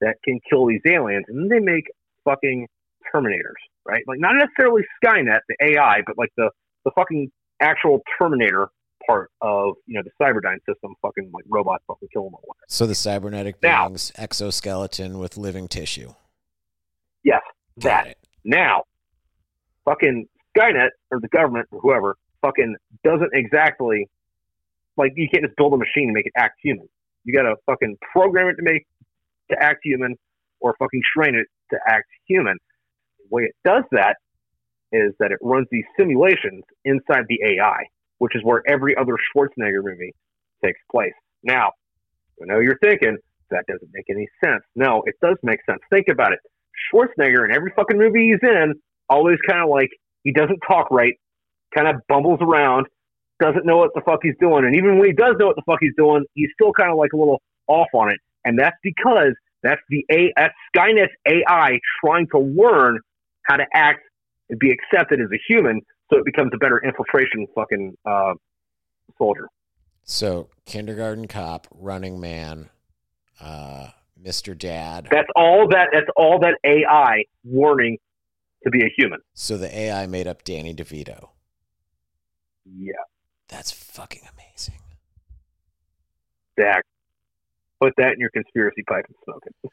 that 0.00 0.16
can 0.24 0.40
kill 0.50 0.66
these 0.66 0.80
aliens. 0.86 1.24
And 1.28 1.38
then 1.38 1.48
they 1.48 1.64
make 1.64 1.84
fucking 2.24 2.68
Terminators, 3.14 3.60
right? 3.86 4.02
Like 4.06 4.18
not 4.18 4.32
necessarily 4.34 4.82
Skynet, 5.04 5.40
the 5.48 5.56
AI, 5.76 6.00
but 6.06 6.16
like 6.18 6.30
the 6.36 6.50
the 6.84 6.90
fucking 6.96 7.30
actual 7.60 8.00
Terminator 8.20 8.68
part 9.06 9.30
of 9.42 9.74
you 9.86 9.94
know 9.94 10.02
the 10.02 10.10
Cyberdyne 10.24 10.58
system, 10.68 10.94
fucking 11.02 11.30
like 11.32 11.44
robots 11.48 11.84
fucking 11.86 12.08
kill 12.12 12.24
them 12.24 12.34
all. 12.34 12.56
So 12.68 12.86
the 12.86 12.94
cybernetic 12.94 13.62
Now- 13.62 13.88
beings, 13.88 14.10
exoskeleton 14.16 15.18
with 15.18 15.36
living 15.36 15.68
tissue. 15.68 16.14
Yes, 17.22 17.42
Got 17.80 18.04
that. 18.04 18.06
it. 18.12 18.18
Now, 18.44 18.84
fucking 19.84 20.26
Skynet 20.56 20.90
or 21.10 21.20
the 21.20 21.28
government 21.28 21.68
or 21.70 21.80
whoever 21.80 22.16
fucking 22.42 22.76
doesn't 23.02 23.30
exactly 23.32 24.08
like 24.96 25.12
you 25.16 25.28
can't 25.32 25.44
just 25.44 25.56
build 25.56 25.72
a 25.74 25.76
machine 25.76 26.04
and 26.08 26.12
make 26.12 26.26
it 26.26 26.32
act 26.36 26.58
human. 26.62 26.88
You 27.24 27.34
gotta 27.34 27.56
fucking 27.66 27.96
program 28.12 28.48
it 28.48 28.54
to 28.56 28.62
make 28.62 28.86
to 29.50 29.56
act 29.62 29.80
human 29.84 30.16
or 30.60 30.74
fucking 30.78 31.02
train 31.16 31.34
it 31.34 31.46
to 31.74 31.92
act 31.92 32.06
human. 32.26 32.56
The 33.18 33.26
way 33.30 33.42
it 33.42 33.54
does 33.64 33.84
that 33.92 34.16
is 34.92 35.12
that 35.18 35.32
it 35.32 35.38
runs 35.42 35.66
these 35.70 35.84
simulations 35.98 36.62
inside 36.84 37.24
the 37.28 37.38
AI, 37.44 37.84
which 38.18 38.36
is 38.36 38.42
where 38.44 38.62
every 38.66 38.96
other 38.96 39.16
Schwarzenegger 39.16 39.82
movie 39.82 40.14
takes 40.64 40.80
place. 40.90 41.12
Now, 41.42 41.72
I 42.40 42.46
know 42.46 42.60
you're 42.60 42.78
thinking 42.82 43.16
that 43.50 43.64
doesn't 43.68 43.90
make 43.92 44.06
any 44.08 44.28
sense. 44.44 44.62
No, 44.74 45.02
it 45.06 45.14
does 45.20 45.36
make 45.42 45.60
sense. 45.68 45.80
Think 45.90 46.06
about 46.10 46.32
it. 46.32 46.38
Schwarzenegger 46.92 47.44
in 47.44 47.54
every 47.54 47.72
fucking 47.76 47.98
movie 47.98 48.30
he's 48.30 48.48
in, 48.48 48.74
always 49.08 49.38
kind 49.46 49.62
of 49.62 49.68
like 49.68 49.90
he 50.22 50.32
doesn't 50.32 50.60
talk 50.66 50.90
right, 50.90 51.14
kind 51.76 51.88
of 51.88 51.96
bumbles 52.08 52.38
around, 52.40 52.86
doesn't 53.40 53.66
know 53.66 53.76
what 53.76 53.90
the 53.94 54.00
fuck 54.04 54.20
he's 54.22 54.34
doing, 54.40 54.64
and 54.64 54.74
even 54.76 54.98
when 54.98 55.06
he 55.06 55.12
does 55.12 55.34
know 55.38 55.46
what 55.46 55.56
the 55.56 55.62
fuck 55.66 55.78
he's 55.80 55.94
doing, 55.96 56.24
he's 56.34 56.50
still 56.54 56.72
kind 56.72 56.90
of 56.90 56.96
like 56.96 57.12
a 57.12 57.16
little 57.16 57.42
off 57.66 57.88
on 57.94 58.10
it, 58.10 58.18
and 58.44 58.58
that's 58.58 58.76
because 58.82 59.34
that's 59.64 59.80
the 59.88 60.04
A 60.12 60.32
that's 60.36 60.54
Skynet's 60.76 61.12
AI 61.26 61.78
trying 62.04 62.28
to 62.28 62.38
learn 62.38 63.00
how 63.42 63.56
to 63.56 63.64
act 63.74 64.02
and 64.50 64.58
be 64.58 64.70
accepted 64.70 65.20
as 65.20 65.28
a 65.32 65.38
human, 65.48 65.80
so 66.10 66.18
it 66.18 66.24
becomes 66.24 66.50
a 66.54 66.58
better 66.58 66.80
infiltration 66.84 67.46
fucking 67.54 67.96
uh, 68.04 68.34
soldier. 69.18 69.48
So 70.04 70.48
kindergarten 70.66 71.26
cop, 71.26 71.66
running 71.72 72.20
man, 72.20 72.68
uh, 73.40 73.88
Mr. 74.22 74.56
Dad. 74.56 75.08
That's 75.10 75.28
all 75.34 75.66
that. 75.68 75.88
That's 75.92 76.06
all 76.16 76.38
that 76.40 76.58
AI 76.64 77.24
learning 77.44 77.98
to 78.64 78.70
be 78.70 78.84
a 78.84 78.90
human. 78.96 79.20
So 79.32 79.56
the 79.56 79.74
AI 79.76 80.06
made 80.06 80.26
up 80.26 80.44
Danny 80.44 80.74
DeVito. 80.74 81.30
Yeah. 82.64 82.92
That's 83.48 83.70
fucking 83.70 84.22
amazing. 84.32 84.80
Zach, 86.60 86.84
put 87.84 87.94
that 87.98 88.12
in 88.14 88.20
your 88.20 88.30
conspiracy 88.30 88.82
pipe 88.82 89.04
and 89.06 89.16
smoke 89.24 89.42
it. 89.46 89.70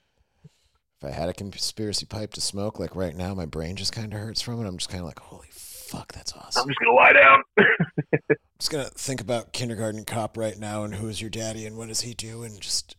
If 1.02 1.08
I 1.08 1.12
had 1.12 1.30
a 1.30 1.34
conspiracy 1.34 2.06
pipe 2.06 2.34
to 2.34 2.42
smoke, 2.42 2.80
like 2.80 2.96
right 2.96 3.16
now, 3.16 3.34
my 3.34 3.46
brain 3.46 3.76
just 3.76 3.94
kind 3.94 4.14
of 4.14 4.20
hurts 4.20 4.42
from 4.42 4.64
it. 4.64 4.68
I'm 4.68 4.78
just 4.78 4.90
kind 4.90 5.02
of 5.02 5.08
like, 5.08 5.20
holy 5.20 5.48
fuck, 5.52 6.12
that's 6.14 6.34
awesome. 6.34 6.64
I'm 6.64 6.68
just 6.68 6.80
gonna 6.80 6.94
lie 6.94 7.14
down. 7.14 7.44
I'm 7.58 8.38
just 8.60 8.72
gonna 8.72 8.90
think 8.96 9.22
about 9.22 9.54
kindergarten 9.54 10.06
cop 10.06 10.38
right 10.38 10.58
now 10.58 10.84
and 10.84 10.96
who 10.96 11.08
is 11.08 11.22
your 11.22 11.30
daddy 11.30 11.66
and 11.66 11.78
what 11.78 11.88
does 11.88 12.02
he 12.02 12.14
do 12.14 12.44
and 12.44 12.60
just 12.60 12.96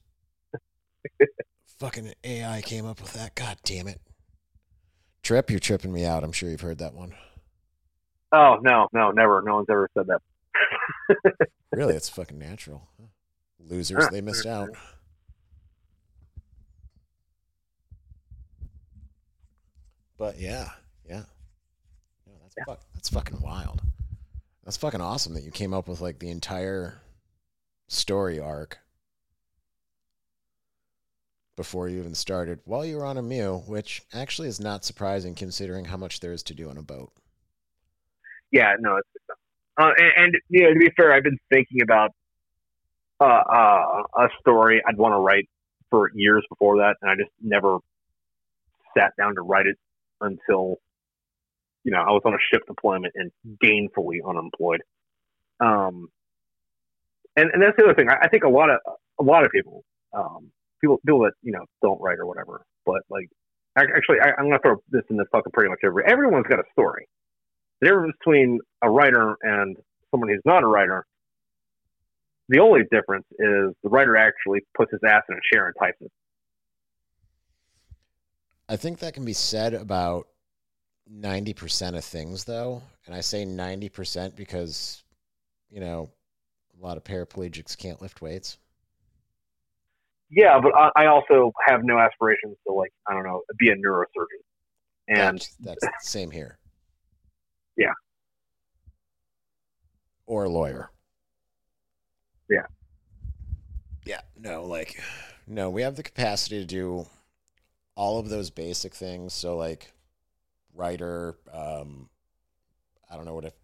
fucking 1.78 2.12
AI 2.24 2.62
came 2.62 2.86
up 2.86 3.00
with 3.00 3.12
that. 3.12 3.34
God 3.34 3.58
damn 3.64 3.86
it. 3.86 4.00
Tripp, 5.22 5.50
you're 5.50 5.60
tripping 5.60 5.92
me 5.92 6.04
out. 6.04 6.24
I'm 6.24 6.32
sure 6.32 6.50
you've 6.50 6.60
heard 6.60 6.78
that 6.78 6.94
one. 6.94 7.14
oh 8.32 8.58
no, 8.62 8.88
no, 8.92 9.10
never. 9.12 9.42
No 9.42 9.56
one's 9.56 9.70
ever 9.70 9.88
said 9.94 10.06
that. 10.08 10.22
Really, 11.74 11.94
it's 11.94 12.10
fucking 12.10 12.38
natural. 12.38 12.86
Losers, 13.58 14.06
they 14.10 14.20
missed 14.20 14.44
out. 14.44 14.68
But 20.22 20.38
yeah, 20.38 20.68
yeah, 21.04 21.24
yeah 22.28 22.34
that's 22.40 22.54
fuck, 22.64 22.80
that's 22.94 23.08
fucking 23.08 23.40
wild. 23.40 23.82
That's 24.62 24.76
fucking 24.76 25.00
awesome 25.00 25.34
that 25.34 25.42
you 25.42 25.50
came 25.50 25.74
up 25.74 25.88
with 25.88 26.00
like 26.00 26.20
the 26.20 26.30
entire 26.30 27.02
story 27.88 28.38
arc 28.38 28.78
before 31.56 31.88
you 31.88 31.98
even 31.98 32.14
started 32.14 32.60
while 32.64 32.84
you 32.84 32.98
were 32.98 33.04
on 33.04 33.18
a 33.18 33.22
MEU, 33.22 33.56
which 33.66 34.02
actually 34.14 34.46
is 34.46 34.60
not 34.60 34.84
surprising 34.84 35.34
considering 35.34 35.86
how 35.86 35.96
much 35.96 36.20
there 36.20 36.32
is 36.32 36.44
to 36.44 36.54
do 36.54 36.70
on 36.70 36.76
a 36.76 36.82
boat. 36.82 37.10
Yeah, 38.52 38.74
no, 38.78 38.98
it's 38.98 39.08
uh, 39.76 39.90
and, 39.98 40.12
and 40.16 40.34
you 40.48 40.62
know 40.62 40.72
to 40.72 40.78
be 40.78 40.92
fair, 40.96 41.12
I've 41.12 41.24
been 41.24 41.40
thinking 41.52 41.82
about 41.82 42.12
uh, 43.20 43.24
uh, 43.24 44.02
a 44.18 44.28
story 44.38 44.80
I'd 44.86 44.96
want 44.96 45.14
to 45.14 45.18
write 45.18 45.48
for 45.90 46.12
years 46.14 46.46
before 46.48 46.76
that, 46.76 46.94
and 47.02 47.10
I 47.10 47.16
just 47.16 47.32
never 47.42 47.78
sat 48.96 49.14
down 49.18 49.34
to 49.34 49.42
write 49.42 49.66
it 49.66 49.76
until 50.22 50.76
you 51.84 51.92
know 51.92 51.98
I 51.98 52.10
was 52.10 52.22
on 52.24 52.34
a 52.34 52.38
ship 52.52 52.62
deployment 52.66 53.14
and 53.16 53.30
gainfully 53.62 54.18
unemployed. 54.26 54.82
Um, 55.60 56.08
and 57.36 57.50
and 57.52 57.62
that's 57.62 57.76
the 57.76 57.84
other 57.84 57.94
thing. 57.94 58.08
I, 58.08 58.18
I 58.22 58.28
think 58.28 58.44
a 58.44 58.48
lot 58.48 58.70
of 58.70 58.78
a 59.20 59.22
lot 59.22 59.44
of 59.44 59.50
people, 59.50 59.84
um, 60.12 60.50
people 60.80 60.98
people 61.04 61.20
that 61.20 61.32
you 61.42 61.52
know 61.52 61.64
don't 61.82 62.00
write 62.00 62.18
or 62.18 62.26
whatever, 62.26 62.64
but 62.84 63.02
like 63.08 63.28
actually, 63.76 64.20
I, 64.20 64.32
I'm 64.38 64.46
gonna 64.46 64.58
throw 64.62 64.76
this 64.90 65.04
in 65.10 65.16
the 65.16 65.24
fucking 65.32 65.52
pretty 65.52 65.70
much 65.70 65.80
every 65.84 66.04
everyone's 66.06 66.46
got 66.46 66.58
a 66.58 66.64
story. 66.72 67.08
The 67.80 67.88
difference 67.88 68.14
between 68.24 68.60
a 68.82 68.90
writer 68.90 69.36
and 69.42 69.76
someone 70.10 70.28
who's 70.28 70.42
not 70.44 70.62
a 70.62 70.66
writer, 70.66 71.04
the 72.48 72.60
only 72.60 72.82
difference 72.90 73.26
is 73.32 73.74
the 73.82 73.88
writer 73.88 74.16
actually 74.16 74.60
puts 74.76 74.92
his 74.92 75.00
ass 75.06 75.22
in 75.28 75.36
a 75.36 75.40
chair 75.52 75.66
and 75.66 75.74
types 75.80 75.98
it. 76.00 76.12
I 78.72 78.76
think 78.76 79.00
that 79.00 79.12
can 79.12 79.26
be 79.26 79.34
said 79.34 79.74
about 79.74 80.28
90% 81.14 81.94
of 81.94 82.02
things, 82.02 82.44
though. 82.44 82.82
And 83.04 83.14
I 83.14 83.20
say 83.20 83.44
90% 83.44 84.34
because, 84.34 85.04
you 85.68 85.78
know, 85.78 86.08
a 86.80 86.82
lot 86.82 86.96
of 86.96 87.04
paraplegics 87.04 87.76
can't 87.76 88.00
lift 88.00 88.22
weights. 88.22 88.56
Yeah, 90.30 90.58
but 90.58 90.74
I, 90.74 90.90
I 90.96 91.06
also 91.08 91.52
have 91.66 91.84
no 91.84 91.98
aspirations 91.98 92.56
to 92.66 92.72
like 92.72 92.90
I 93.06 93.12
don't 93.12 93.24
know 93.24 93.42
be 93.58 93.68
a 93.68 93.74
neurosurgeon. 93.74 94.40
And 95.06 95.38
that's, 95.38 95.54
that's 95.60 96.10
same 96.10 96.30
here. 96.30 96.58
Yeah. 97.74 97.92
Or 100.26 100.44
a 100.44 100.48
lawyer. 100.48 100.90
Yeah. 102.50 102.66
Yeah. 104.04 104.20
No, 104.38 104.64
like, 104.64 105.00
no, 105.46 105.70
we 105.70 105.80
have 105.80 105.96
the 105.96 106.02
capacity 106.02 106.60
to 106.60 106.66
do 106.66 107.06
all 107.94 108.18
of 108.18 108.28
those 108.28 108.50
basic 108.50 108.94
things. 108.94 109.32
So, 109.32 109.56
like, 109.56 109.92
writer, 110.74 111.36
um, 111.52 112.08
I 113.10 113.16
don't 113.16 113.24
know 113.24 113.34
what 113.34 113.44
if 113.44 113.54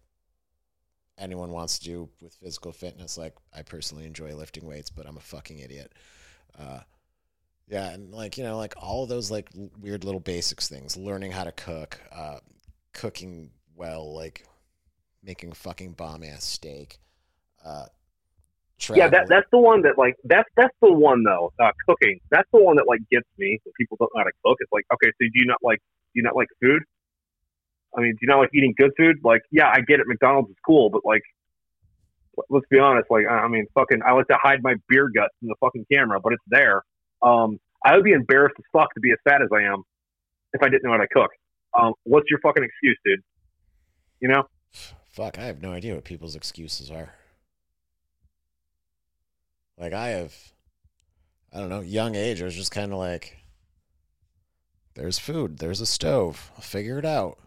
anyone 1.17 1.51
wants 1.51 1.79
to 1.79 1.85
do 1.85 2.09
with 2.21 2.33
physical 2.35 2.71
fitness. 2.71 3.17
Like, 3.17 3.35
I 3.53 3.61
personally 3.61 4.05
enjoy 4.05 4.35
lifting 4.35 4.65
weights, 4.65 4.89
but 4.89 5.07
I'm 5.07 5.17
a 5.17 5.21
fucking 5.21 5.59
idiot. 5.59 5.93
Uh, 6.57 6.79
yeah, 7.69 7.91
and 7.91 8.11
like 8.11 8.37
you 8.37 8.43
know, 8.43 8.57
like 8.57 8.73
all 8.77 9.05
those 9.05 9.29
like 9.29 9.49
weird 9.79 10.03
little 10.03 10.19
basics 10.19 10.67
things, 10.67 10.97
learning 10.97 11.31
how 11.31 11.43
to 11.43 11.51
cook, 11.51 12.01
uh, 12.11 12.39
cooking 12.93 13.51
well, 13.75 14.13
like 14.15 14.43
making 15.23 15.53
fucking 15.53 15.93
bomb 15.93 16.23
ass 16.23 16.43
steak. 16.43 16.97
Uh, 17.63 17.85
yeah, 18.95 19.07
that 19.09 19.27
that's 19.27 19.47
the 19.51 19.59
one 19.59 19.81
that 19.83 19.97
like 19.97 20.15
that's 20.23 20.49
that's 20.55 20.75
the 20.81 20.91
one 20.91 21.23
though. 21.23 21.51
Uh, 21.59 21.71
cooking, 21.87 22.19
that's 22.31 22.47
the 22.53 22.61
one 22.61 22.75
that 22.77 22.87
like 22.87 23.01
gets 23.11 23.27
me. 23.37 23.59
When 23.63 23.73
people 23.77 23.97
don't 23.99 24.09
know 24.15 24.21
how 24.21 24.25
to 24.25 24.31
cook, 24.45 24.57
it's 24.59 24.71
like 24.71 24.85
okay, 24.93 25.07
so 25.07 25.19
do 25.19 25.31
you 25.33 25.45
not 25.45 25.57
like 25.61 25.79
do 26.13 26.19
you 26.19 26.23
not 26.23 26.35
like 26.35 26.47
food? 26.61 26.83
I 27.97 28.01
mean, 28.01 28.11
do 28.11 28.17
you 28.21 28.27
not 28.27 28.37
like 28.37 28.49
eating 28.53 28.73
good 28.77 28.91
food? 28.97 29.17
Like, 29.23 29.41
yeah, 29.51 29.67
I 29.67 29.81
get 29.81 29.99
it. 29.99 30.05
McDonald's 30.07 30.49
is 30.49 30.55
cool, 30.65 30.89
but 30.89 31.01
like, 31.05 31.23
let's 32.49 32.65
be 32.69 32.79
honest. 32.79 33.09
Like, 33.09 33.25
I 33.29 33.47
mean, 33.47 33.65
fucking, 33.73 34.01
I 34.05 34.13
like 34.13 34.27
to 34.27 34.37
hide 34.41 34.61
my 34.61 34.75
beer 34.87 35.09
guts 35.13 35.33
in 35.41 35.47
the 35.47 35.55
fucking 35.59 35.85
camera, 35.91 36.19
but 36.19 36.33
it's 36.33 36.43
there. 36.47 36.83
Um, 37.21 37.59
I 37.83 37.95
would 37.95 38.03
be 38.03 38.11
embarrassed 38.11 38.55
as 38.59 38.65
fuck 38.71 38.93
to 38.93 38.99
be 38.99 39.11
as 39.11 39.17
fat 39.23 39.41
as 39.41 39.49
I 39.53 39.63
am 39.63 39.83
if 40.53 40.61
I 40.61 40.69
didn't 40.69 40.83
know 40.83 40.91
how 40.91 40.97
to 40.97 41.07
cook. 41.07 41.31
Um, 41.79 41.93
what's 42.03 42.29
your 42.29 42.39
fucking 42.41 42.63
excuse, 42.63 42.97
dude? 43.05 43.21
You 44.19 44.27
know? 44.29 44.43
Fuck, 45.07 45.39
I 45.39 45.43
have 45.43 45.61
no 45.61 45.71
idea 45.71 45.95
what 45.95 46.03
people's 46.03 46.35
excuses 46.35 46.91
are. 46.91 47.13
Like 49.79 49.93
I 49.93 50.09
have, 50.09 50.35
I 51.53 51.59
don't 51.59 51.69
know, 51.69 51.79
young 51.81 52.15
age. 52.15 52.41
I 52.41 52.45
was 52.45 52.55
just 52.55 52.71
kind 52.71 52.91
of 52.91 52.97
like, 52.99 53.37
"There's 54.95 55.17
food. 55.17 55.59
There's 55.59 55.79
a 55.81 55.85
stove. 55.85 56.51
I'll 56.55 56.61
figure 56.61 56.99
it 56.99 57.05
out." 57.05 57.37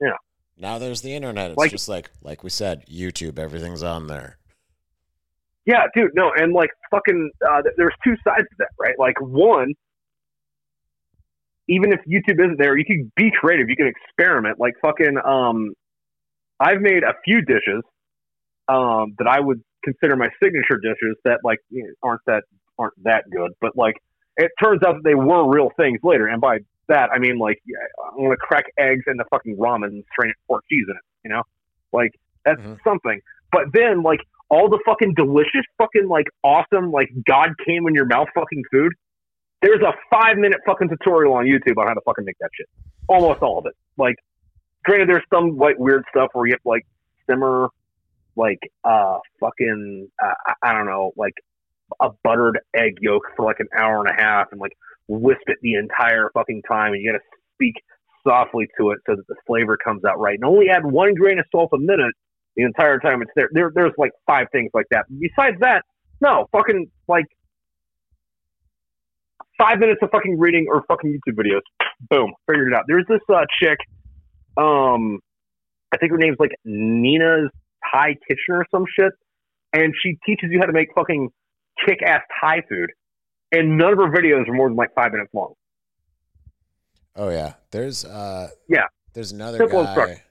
Yeah. 0.00 0.16
Now 0.58 0.78
there's 0.78 1.02
the 1.02 1.14
internet. 1.14 1.52
It's 1.52 1.58
Like- 1.58 1.70
just 1.70 1.88
like, 1.88 2.10
like 2.22 2.42
we 2.42 2.50
said, 2.50 2.84
YouTube. 2.86 3.38
Everything's 3.38 3.82
on 3.82 4.08
there. 4.08 4.36
Yeah, 5.66 5.86
dude, 5.94 6.10
no, 6.14 6.32
and 6.34 6.52
like 6.52 6.70
fucking, 6.90 7.30
uh, 7.48 7.62
there's 7.76 7.94
two 8.02 8.16
sides 8.26 8.42
to 8.48 8.56
that, 8.58 8.70
right? 8.78 8.98
Like 8.98 9.20
one, 9.20 9.74
even 11.68 11.92
if 11.92 12.00
YouTube 12.00 12.40
isn't 12.44 12.58
there, 12.58 12.76
you 12.76 12.84
can 12.84 13.12
be 13.14 13.30
creative. 13.30 13.68
You 13.68 13.76
can 13.76 13.86
experiment. 13.86 14.58
Like 14.58 14.74
fucking, 14.82 15.16
um, 15.24 15.74
I've 16.58 16.80
made 16.80 17.04
a 17.04 17.14
few 17.24 17.42
dishes, 17.42 17.82
um, 18.72 19.14
that 19.18 19.26
I 19.26 19.40
would 19.40 19.62
consider 19.84 20.14
my 20.16 20.28
signature 20.42 20.78
dishes 20.82 21.16
that 21.24 21.40
like 21.44 21.58
you 21.70 21.82
know, 21.84 21.90
aren't 22.02 22.20
that 22.26 22.44
aren't 22.78 22.94
that 23.04 23.24
good, 23.30 23.52
but 23.60 23.76
like 23.76 23.96
it 24.36 24.50
turns 24.62 24.82
out 24.82 24.94
that 24.94 25.04
they 25.04 25.14
were 25.14 25.48
real 25.48 25.70
things 25.76 25.98
later. 26.02 26.26
And 26.26 26.40
by 26.40 26.58
that 26.88 27.10
I 27.12 27.18
mean 27.18 27.38
like 27.38 27.58
yeah, 27.66 27.78
I'm 28.12 28.22
gonna 28.24 28.36
crack 28.36 28.64
eggs 28.78 29.04
into 29.06 29.24
fucking 29.30 29.56
ramen 29.56 29.86
and 29.86 30.04
strain 30.12 30.32
pork 30.46 30.64
cheese 30.70 30.86
in 30.88 30.96
it. 30.96 31.02
You 31.24 31.30
know, 31.30 31.42
like 31.92 32.12
that's 32.44 32.60
Mhm. 32.60 32.78
something. 32.84 33.20
But 33.52 33.64
then 33.72 34.02
like 34.02 34.20
all 34.48 34.68
the 34.68 34.80
fucking 34.84 35.14
delicious, 35.14 35.64
fucking 35.78 36.08
like 36.08 36.26
awesome, 36.42 36.90
like 36.90 37.08
God 37.26 37.50
came 37.66 37.86
in 37.86 37.94
your 37.94 38.06
mouth 38.06 38.28
fucking 38.34 38.62
food. 38.70 38.92
There's 39.62 39.80
a 39.82 39.92
five 40.10 40.38
minute 40.38 40.60
fucking 40.66 40.88
tutorial 40.88 41.34
on 41.34 41.44
YouTube 41.44 41.76
on 41.76 41.86
how 41.86 41.94
to 41.94 42.00
fucking 42.04 42.24
make 42.24 42.36
that 42.40 42.50
shit. 42.54 42.66
Almost 43.08 43.42
all 43.42 43.58
of 43.58 43.66
it. 43.66 43.74
Like, 43.98 44.16
granted, 44.84 45.08
there's 45.08 45.24
some 45.32 45.56
like 45.56 45.78
weird 45.78 46.04
stuff 46.10 46.30
where 46.32 46.46
you 46.46 46.52
have 46.54 46.62
to 46.62 46.68
like 46.68 46.86
simmer, 47.28 47.68
like 48.36 48.58
uh 48.84 49.18
fucking 49.40 50.08
uh, 50.22 50.54
I- 50.62 50.72
don't 50.72 50.86
know, 50.86 51.12
like 51.16 51.34
a 52.00 52.10
buttered 52.22 52.58
egg 52.74 52.96
yolk 53.00 53.22
for 53.36 53.44
like 53.44 53.60
an 53.60 53.68
hour 53.76 54.04
and 54.04 54.08
a 54.16 54.22
half 54.22 54.48
and 54.52 54.60
like 54.60 54.72
whisk 55.08 55.40
it 55.46 55.58
the 55.62 55.74
entire 55.74 56.30
fucking 56.34 56.62
time, 56.70 56.92
and 56.92 57.02
you 57.02 57.10
gotta 57.12 57.24
speak 57.54 57.74
softly 58.26 58.68
to 58.78 58.90
it 58.90 58.98
so 59.06 59.16
that 59.16 59.26
the 59.28 59.34
flavor 59.46 59.76
comes 59.76 60.04
out 60.04 60.18
right, 60.20 60.34
and 60.34 60.44
only 60.44 60.68
add 60.68 60.84
one 60.84 61.14
grain 61.14 61.38
of 61.38 61.44
salt 61.50 61.70
a 61.72 61.78
minute 61.78 62.14
the 62.56 62.62
entire 62.62 62.98
time 62.98 63.22
it's 63.22 63.30
there. 63.34 63.48
There, 63.52 63.70
there's 63.74 63.92
like 63.96 64.12
five 64.26 64.46
things 64.52 64.70
like 64.74 64.86
that. 64.90 65.06
Besides 65.18 65.56
that, 65.60 65.84
no, 66.20 66.46
fucking 66.52 66.90
like 67.08 67.26
five 69.58 69.78
minutes 69.78 70.00
of 70.02 70.10
fucking 70.10 70.38
reading 70.38 70.66
or 70.68 70.82
fucking 70.88 71.10
YouTube 71.12 71.34
videos. 71.36 71.60
Boom, 72.08 72.32
figured 72.48 72.72
it 72.72 72.74
out. 72.74 72.84
There's 72.86 73.06
this 73.08 73.20
uh, 73.32 73.44
chick, 73.60 73.78
um, 74.56 75.18
I 75.92 75.96
think 75.98 76.12
her 76.12 76.18
name's 76.18 76.38
like 76.38 76.52
Nina's 76.64 77.50
Thai 77.92 78.16
Kitchen 78.26 78.54
or 78.54 78.66
some 78.70 78.84
shit, 78.98 79.12
and 79.72 79.92
she 80.02 80.16
teaches 80.26 80.50
you 80.50 80.58
how 80.60 80.66
to 80.66 80.72
make 80.72 80.88
fucking 80.94 81.30
kick-ass 81.86 82.22
Thai 82.40 82.62
food. 82.68 82.90
And 83.52 83.76
none 83.76 83.92
of 83.92 83.98
her 83.98 84.10
videos 84.10 84.48
are 84.48 84.52
more 84.52 84.68
than 84.68 84.76
like 84.76 84.94
five 84.94 85.12
minutes 85.12 85.30
long. 85.34 85.54
Oh 87.16 87.30
yeah, 87.30 87.54
there's 87.72 88.04
uh 88.04 88.48
Yeah. 88.68 88.86
there's 89.12 89.32
another 89.32 89.58
Simple 89.58 89.84
guy, 89.84 90.22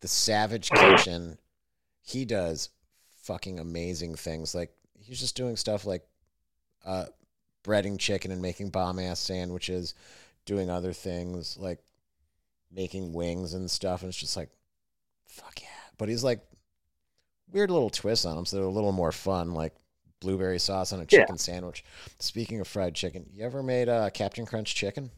the 0.00 0.08
Savage 0.08 0.70
Kitchen. 0.70 1.38
He 2.02 2.24
does 2.24 2.70
fucking 3.22 3.58
amazing 3.58 4.14
things. 4.14 4.54
Like 4.54 4.72
he's 5.00 5.18
just 5.18 5.36
doing 5.36 5.56
stuff 5.56 5.84
like 5.84 6.04
uh 6.84 7.06
breading 7.64 7.98
chicken 7.98 8.30
and 8.30 8.40
making 8.40 8.70
bomb 8.70 8.98
ass 9.00 9.18
sandwiches, 9.18 9.94
doing 10.46 10.70
other 10.70 10.92
things 10.92 11.56
like 11.56 11.80
making 12.70 13.12
wings 13.12 13.54
and 13.54 13.70
stuff. 13.70 14.02
And 14.02 14.08
it's 14.08 14.18
just 14.18 14.36
like, 14.36 14.50
fuck 15.26 15.60
yeah. 15.60 15.68
But 15.98 16.08
he's 16.08 16.24
like 16.24 16.40
weird 17.52 17.70
little 17.70 17.90
twists 17.90 18.24
on 18.24 18.36
them, 18.36 18.46
so 18.46 18.56
they're 18.56 18.64
a 18.64 18.70
little 18.70 18.92
more 18.92 19.12
fun, 19.12 19.52
like 19.52 19.74
blueberry 20.20 20.58
sauce 20.58 20.92
on 20.92 21.00
a 21.00 21.02
Yeah. 21.02 21.20
chicken 21.20 21.38
sandwich. 21.38 21.84
Speaking 22.18 22.60
of 22.60 22.68
fried 22.68 22.94
chicken, 22.94 23.26
you 23.32 23.44
ever 23.44 23.62
made 23.62 23.88
uh, 23.88 24.10
Captain 24.10 24.46
Crunch 24.46 24.74
chicken? 24.74 25.10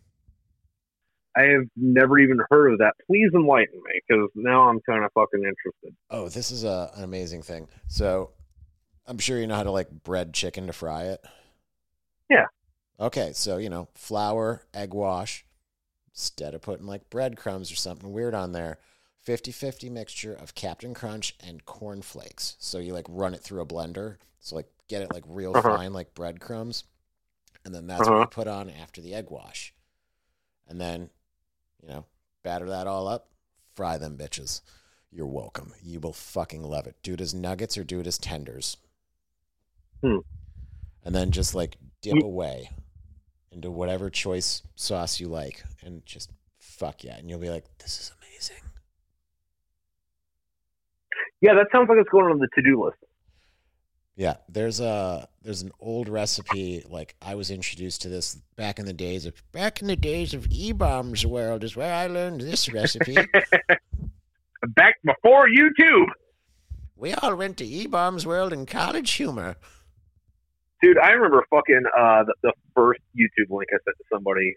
I 1.36 1.42
have 1.42 1.66
never 1.76 2.18
even 2.18 2.38
heard 2.50 2.72
of 2.72 2.78
that. 2.78 2.92
Please 3.06 3.30
enlighten 3.34 3.76
me, 3.76 4.00
because 4.06 4.30
now 4.34 4.68
I'm 4.68 4.80
kind 4.80 5.04
of 5.04 5.12
fucking 5.14 5.40
interested. 5.40 5.96
Oh, 6.10 6.28
this 6.28 6.50
is 6.50 6.64
a, 6.64 6.90
an 6.96 7.02
amazing 7.02 7.42
thing. 7.42 7.66
So, 7.88 8.30
I'm 9.06 9.18
sure 9.18 9.38
you 9.38 9.46
know 9.46 9.56
how 9.56 9.64
to 9.64 9.70
like 9.70 9.90
bread 9.90 10.32
chicken 10.32 10.66
to 10.68 10.72
fry 10.72 11.04
it. 11.04 11.24
Yeah. 12.30 12.46
Okay, 13.00 13.32
so 13.34 13.56
you 13.58 13.68
know, 13.68 13.88
flour, 13.94 14.62
egg 14.72 14.94
wash, 14.94 15.44
instead 16.12 16.54
of 16.54 16.62
putting 16.62 16.86
like 16.86 17.10
breadcrumbs 17.10 17.72
or 17.72 17.76
something 17.76 18.12
weird 18.12 18.34
on 18.34 18.52
there, 18.52 18.78
50-50 19.26 19.90
mixture 19.90 20.34
of 20.34 20.54
Captain 20.54 20.94
Crunch 20.94 21.34
and 21.40 21.64
corn 21.64 22.02
flakes. 22.02 22.56
So 22.58 22.78
you 22.78 22.92
like 22.92 23.06
run 23.08 23.34
it 23.34 23.40
through 23.40 23.62
a 23.62 23.66
blender. 23.66 24.16
So 24.40 24.56
like 24.56 24.68
get 24.88 25.02
it 25.02 25.12
like 25.12 25.24
real 25.26 25.56
Uh-huh. 25.56 25.76
fine 25.76 25.92
like 25.92 26.14
breadcrumbs. 26.14 26.84
And 27.64 27.74
then 27.74 27.86
that's 27.86 28.00
what 28.00 28.12
Uh-huh. 28.12 28.20
you 28.20 28.26
put 28.26 28.48
on 28.48 28.68
after 28.68 29.00
the 29.00 29.14
egg 29.14 29.30
wash. 29.30 29.72
And 30.68 30.80
then, 30.80 31.10
you 31.82 31.88
know, 31.88 32.04
batter 32.42 32.68
that 32.68 32.86
all 32.86 33.08
up, 33.08 33.28
fry 33.74 33.96
them 33.96 34.18
bitches. 34.18 34.60
You're 35.10 35.26
welcome. 35.26 35.72
You 35.82 36.00
will 36.00 36.12
fucking 36.12 36.62
love 36.62 36.86
it. 36.86 36.96
Do 37.02 37.14
it 37.14 37.20
as 37.20 37.32
nuggets 37.32 37.78
or 37.78 37.84
do 37.84 38.00
it 38.00 38.06
as 38.06 38.18
tenders. 38.18 38.76
Hmm. 40.02 40.18
And 41.02 41.14
then 41.14 41.30
just 41.30 41.54
like 41.54 41.76
dip 42.02 42.16
Ye- 42.16 42.22
away 42.22 42.70
into 43.50 43.70
whatever 43.70 44.10
choice 44.10 44.62
sauce 44.74 45.20
you 45.20 45.28
like 45.28 45.64
and 45.82 46.04
just 46.04 46.30
fuck 46.58 47.04
yeah. 47.04 47.16
And 47.16 47.30
you'll 47.30 47.38
be 47.38 47.48
like, 47.50 47.64
this 47.78 48.00
is 48.00 48.10
amazing. 48.20 48.62
Yeah, 51.44 51.52
that 51.56 51.66
sounds 51.70 51.90
like 51.90 51.98
it's 51.98 52.08
going 52.08 52.24
on 52.32 52.38
the 52.38 52.48
to-do 52.54 52.82
list. 52.86 52.96
Yeah, 54.16 54.36
there's 54.48 54.80
a 54.80 55.28
there's 55.42 55.60
an 55.60 55.72
old 55.78 56.08
recipe. 56.08 56.82
Like 56.88 57.14
I 57.20 57.34
was 57.34 57.50
introduced 57.50 58.00
to 58.02 58.08
this 58.08 58.36
back 58.56 58.78
in 58.78 58.86
the 58.86 58.94
days 58.94 59.26
of 59.26 59.34
back 59.52 59.82
in 59.82 59.88
the 59.88 59.96
days 59.96 60.32
of 60.32 60.46
E 60.50 60.72
Bombs 60.72 61.26
World 61.26 61.62
is 61.62 61.76
where 61.76 61.92
I 61.92 62.06
learned 62.06 62.40
this 62.40 62.72
recipe. 62.72 63.16
Back 64.68 64.94
before 65.04 65.46
YouTube, 65.46 66.06
we 66.96 67.12
all 67.12 67.36
went 67.36 67.58
to 67.58 67.66
E 67.66 67.86
Bombs 67.88 68.24
World 68.24 68.54
in 68.54 68.64
College 68.64 69.10
Humor. 69.12 69.56
dude. 70.80 70.96
I 70.96 71.10
remember 71.10 71.44
fucking 71.50 71.82
uh, 71.94 72.24
the, 72.24 72.34
the 72.42 72.52
first 72.74 73.00
YouTube 73.14 73.50
link 73.50 73.68
I 73.70 73.76
sent 73.84 73.98
to 73.98 74.04
somebody, 74.10 74.54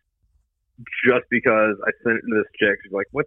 just 1.04 1.26
because 1.30 1.76
I 1.86 1.92
sent 2.02 2.16
it 2.16 2.22
to 2.22 2.36
this 2.38 2.48
chick. 2.58 2.78
She's 2.84 2.94
like, 2.94 3.08
"What? 3.12 3.26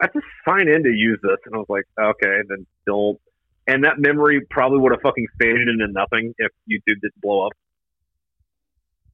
I 0.00 0.06
to 0.08 0.20
sign 0.46 0.68
in 0.68 0.82
to 0.82 0.90
use 0.90 1.18
this," 1.22 1.38
and 1.46 1.54
I 1.54 1.58
was 1.58 1.68
like, 1.68 1.84
"Okay." 1.98 2.40
Then 2.48 2.66
don't. 2.86 3.20
And 3.66 3.84
that 3.84 3.98
memory 3.98 4.42
probably 4.50 4.78
would 4.78 4.92
have 4.92 5.00
fucking 5.00 5.26
faded 5.40 5.68
into 5.68 5.86
nothing 5.88 6.34
if 6.38 6.52
YouTube 6.70 7.00
didn't 7.00 7.20
blow 7.22 7.46
up. 7.46 7.52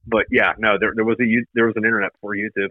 But 0.07 0.25
yeah, 0.31 0.53
no, 0.57 0.77
there 0.79 0.91
there 0.95 1.05
was 1.05 1.17
a 1.19 1.45
there 1.53 1.67
was 1.67 1.75
an 1.77 1.85
internet 1.85 2.11
before 2.13 2.35
YouTube. 2.35 2.69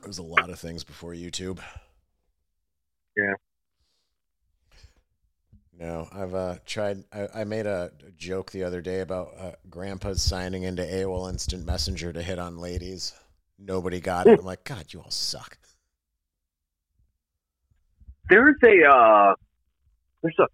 There 0.00 0.08
was 0.08 0.18
a 0.18 0.22
lot 0.22 0.50
of 0.50 0.58
things 0.58 0.84
before 0.84 1.12
YouTube. 1.12 1.60
Yeah. 3.16 3.34
No, 5.78 6.08
I've 6.12 6.34
uh, 6.34 6.56
tried. 6.66 7.04
I, 7.12 7.28
I 7.34 7.44
made 7.44 7.66
a 7.66 7.90
joke 8.16 8.52
the 8.52 8.64
other 8.64 8.80
day 8.80 9.00
about 9.00 9.34
uh, 9.38 9.52
Grandpa's 9.70 10.22
signing 10.22 10.62
into 10.64 10.82
AOL 10.82 11.30
Instant 11.30 11.66
Messenger 11.66 12.12
to 12.12 12.22
hit 12.22 12.38
on 12.38 12.58
ladies. 12.58 13.14
Nobody 13.58 14.00
got 14.00 14.26
it. 14.26 14.38
I'm 14.38 14.44
like, 14.44 14.64
God, 14.64 14.92
you 14.92 15.00
all 15.00 15.10
suck. 15.10 15.58
There's 18.28 18.56
a 18.64 18.88
uh, 18.88 19.34
there's 20.22 20.38
a 20.38 20.48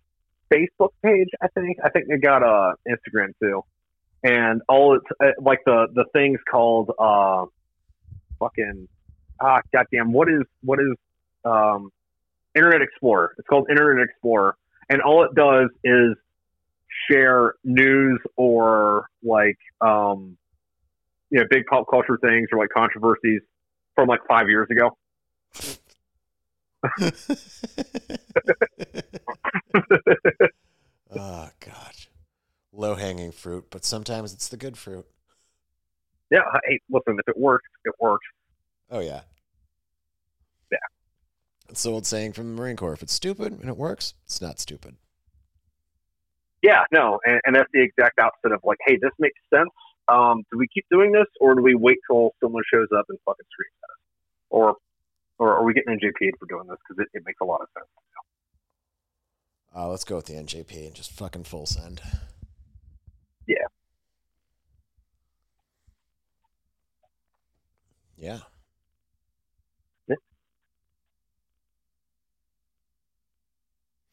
Facebook 0.53 0.91
page. 1.03 1.29
I 1.41 1.49
think 1.49 1.79
I 1.85 1.91
think 1.91 2.09
they 2.09 2.19
got 2.19 2.43
a 2.43 2.75
Instagram 2.89 3.33
too, 3.41 3.63
and 4.23 4.63
all 4.69 4.97
it's 4.97 5.07
uh, 5.21 5.41
like 5.41 5.61
the 5.65 5.89
the 5.95 6.05
things 6.13 6.39
called 6.51 6.91
uh, 6.99 7.47
fucking 8.39 8.89
ah 9.41 9.61
goddamn 9.73 10.13
what 10.13 10.29
is 10.29 10.43
what 10.63 10.81
is 10.81 10.95
um 11.45 11.91
Internet 12.55 12.83
Explorer. 12.83 13.35
It's 13.39 13.47
called 13.47 13.69
Internet 13.71 14.05
Explorer, 14.09 14.57
and 14.89 15.01
all 15.03 15.25
it 15.25 15.35
does 15.35 15.69
is 15.85 16.17
share 17.11 17.55
news 17.65 18.21
or 18.37 19.07
like 19.23 19.59
um 19.81 20.37
you 21.31 21.39
know 21.39 21.45
big 21.49 21.67
pop 21.67 21.87
culture 21.89 22.19
things 22.21 22.49
or 22.53 22.59
like 22.59 22.71
controversies 22.75 23.43
from 23.95 24.09
like 24.09 24.21
five 24.29 24.49
years 24.49 24.69
ago. 24.71 24.97
Oh 31.17 31.51
God, 31.61 31.95
low 32.73 32.95
hanging 32.95 33.33
fruit, 33.33 33.67
but 33.71 33.85
sometimes 33.85 34.33
it's 34.33 34.49
the 34.49 34.57
good 34.57 34.77
fruit. 34.79 35.07
Yeah, 36.31 36.41
hey, 36.67 36.81
listen, 36.91 37.19
if 37.19 37.29
it 37.29 37.39
works, 37.39 37.69
it 37.85 37.95
works. 37.99 38.27
Oh 38.91 39.01
yeah, 39.01 39.23
Yeah. 40.71 40.79
It's 41.69 41.83
the 41.83 41.91
old 41.91 42.07
saying 42.07 42.33
from 42.33 42.55
the 42.55 42.61
Marine 42.61 42.77
Corps: 42.77 42.93
if 42.93 43.03
it's 43.03 43.13
stupid 43.13 43.53
and 43.61 43.69
it 43.69 43.77
works, 43.77 44.15
it's 44.25 44.41
not 44.41 44.59
stupid. 44.61 44.97
Yeah, 46.63 46.85
no, 46.93 47.19
and, 47.25 47.41
and 47.45 47.57
that's 47.57 47.71
the 47.73 47.83
exact 47.83 48.19
opposite 48.19 48.53
of 48.53 48.61
like, 48.65 48.79
hey, 48.87 48.99
this 49.01 49.13
makes 49.19 49.39
sense. 49.53 49.71
Um, 50.09 50.43
do 50.51 50.59
we 50.59 50.67
keep 50.73 50.87
doing 50.91 51.13
this, 51.13 51.27
or 51.41 51.55
do 51.55 51.63
we 51.63 51.75
wait 51.75 51.99
till 52.11 52.33
someone 52.43 52.63
shows 52.73 52.89
up 52.97 53.07
and 53.09 53.19
fucking 53.25 53.47
screams 53.53 53.75
at 53.85 53.91
us, 53.91 54.01
or 54.51 54.77
or 55.39 55.55
are 55.55 55.65
we 55.65 55.73
getting 55.75 55.99
NJP'd 55.99 56.39
for 56.39 56.47
doing 56.47 56.67
this 56.69 56.79
because 56.89 57.05
it, 57.05 57.19
it 57.19 57.23
makes 57.25 57.41
a 57.41 57.45
lot 57.45 57.61
of 57.61 57.69
sense? 57.75 57.87
Uh, 59.75 59.89
let's 59.89 60.05
go 60.05 60.17
with 60.17 60.27
the 60.27 60.35
NJP 60.35 60.87
and 60.87 60.95
just 60.95 61.13
fucking 61.13 61.45
full 61.45 61.67
send. 61.67 62.01
Yeah. 63.47 63.67
Yeah. 68.17 68.39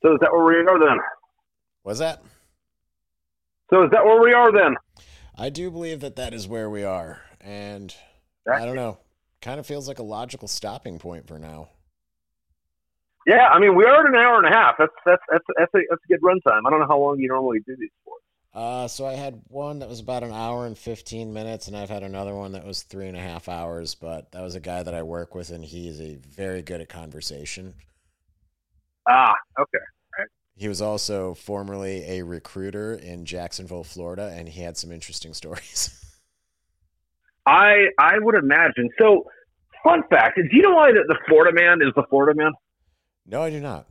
So 0.05 0.13
is 0.13 0.19
that 0.21 0.31
where 0.31 0.43
we 0.43 0.55
are 0.57 0.79
then? 0.79 0.99
Was 1.83 1.97
that? 1.97 2.21
So 3.71 3.85
is 3.85 3.89
that 3.89 4.05
where 4.05 4.21
we 4.21 4.33
are 4.33 4.51
then? 4.51 4.75
I 5.35 5.49
do 5.49 5.71
believe 5.71 6.01
that 6.01 6.15
that 6.17 6.31
is 6.31 6.47
where 6.47 6.69
we 6.69 6.83
are, 6.83 7.21
and 7.41 7.93
I 8.47 8.65
don't 8.65 8.75
know. 8.75 8.99
Kind 9.45 9.59
of 9.59 9.67
feels 9.67 9.87
like 9.87 9.99
a 9.99 10.03
logical 10.03 10.47
stopping 10.47 10.97
point 10.97 11.27
for 11.27 11.37
now. 11.37 11.69
Yeah, 13.27 13.47
I 13.47 13.59
mean 13.59 13.75
we 13.75 13.85
are 13.85 13.99
at 13.99 14.09
an 14.09 14.15
hour 14.15 14.43
and 14.43 14.47
a 14.47 14.49
half. 14.49 14.73
That's 14.79 14.91
that's 15.05 15.21
that's 15.31 15.43
that's 15.55 15.71
a, 15.75 15.81
that's 15.87 16.01
a 16.03 16.07
good 16.07 16.21
runtime. 16.21 16.61
I 16.65 16.71
don't 16.71 16.79
know 16.79 16.87
how 16.87 16.97
long 16.97 17.19
you 17.19 17.27
normally 17.27 17.59
do 17.59 17.75
these 17.79 17.91
for. 18.03 18.15
Uh, 18.59 18.87
so 18.87 19.05
I 19.05 19.13
had 19.13 19.39
one 19.49 19.77
that 19.79 19.89
was 19.89 19.99
about 19.99 20.23
an 20.23 20.31
hour 20.31 20.65
and 20.65 20.75
15 20.75 21.31
minutes, 21.31 21.67
and 21.67 21.77
I've 21.77 21.91
had 21.91 22.01
another 22.01 22.33
one 22.33 22.53
that 22.53 22.65
was 22.65 22.81
three 22.81 23.07
and 23.07 23.15
a 23.15 23.19
half 23.19 23.47
hours, 23.47 23.93
but 23.93 24.31
that 24.31 24.41
was 24.41 24.55
a 24.55 24.59
guy 24.59 24.81
that 24.81 24.95
I 24.95 25.03
work 25.03 25.35
with, 25.35 25.51
and 25.51 25.63
he 25.63 25.87
is 25.87 26.01
a 26.01 26.15
very 26.15 26.63
good 26.63 26.81
at 26.81 26.89
conversation. 26.89 27.75
Ah, 29.07 29.35
okay. 29.59 29.77
He 30.55 30.67
was 30.67 30.81
also 30.81 31.35
formerly 31.35 32.03
a 32.17 32.23
recruiter 32.23 32.95
in 32.95 33.25
Jacksonville, 33.25 33.83
Florida, 33.83 34.33
and 34.33 34.49
he 34.49 34.61
had 34.61 34.75
some 34.75 34.91
interesting 34.91 35.33
stories. 35.35 36.04
I 37.45 37.87
I 37.99 38.13
would 38.19 38.35
imagine. 38.35 38.89
So, 38.99 39.25
fun 39.83 40.03
fact: 40.09 40.37
Do 40.37 40.43
you 40.51 40.61
know 40.63 40.75
why 40.75 40.91
the, 40.91 41.03
the 41.07 41.17
Florida 41.27 41.53
man 41.53 41.79
is 41.81 41.93
the 41.95 42.03
Florida 42.09 42.35
man? 42.37 42.51
no, 43.27 43.41
I 43.41 43.49
do 43.49 43.59
not. 43.59 43.87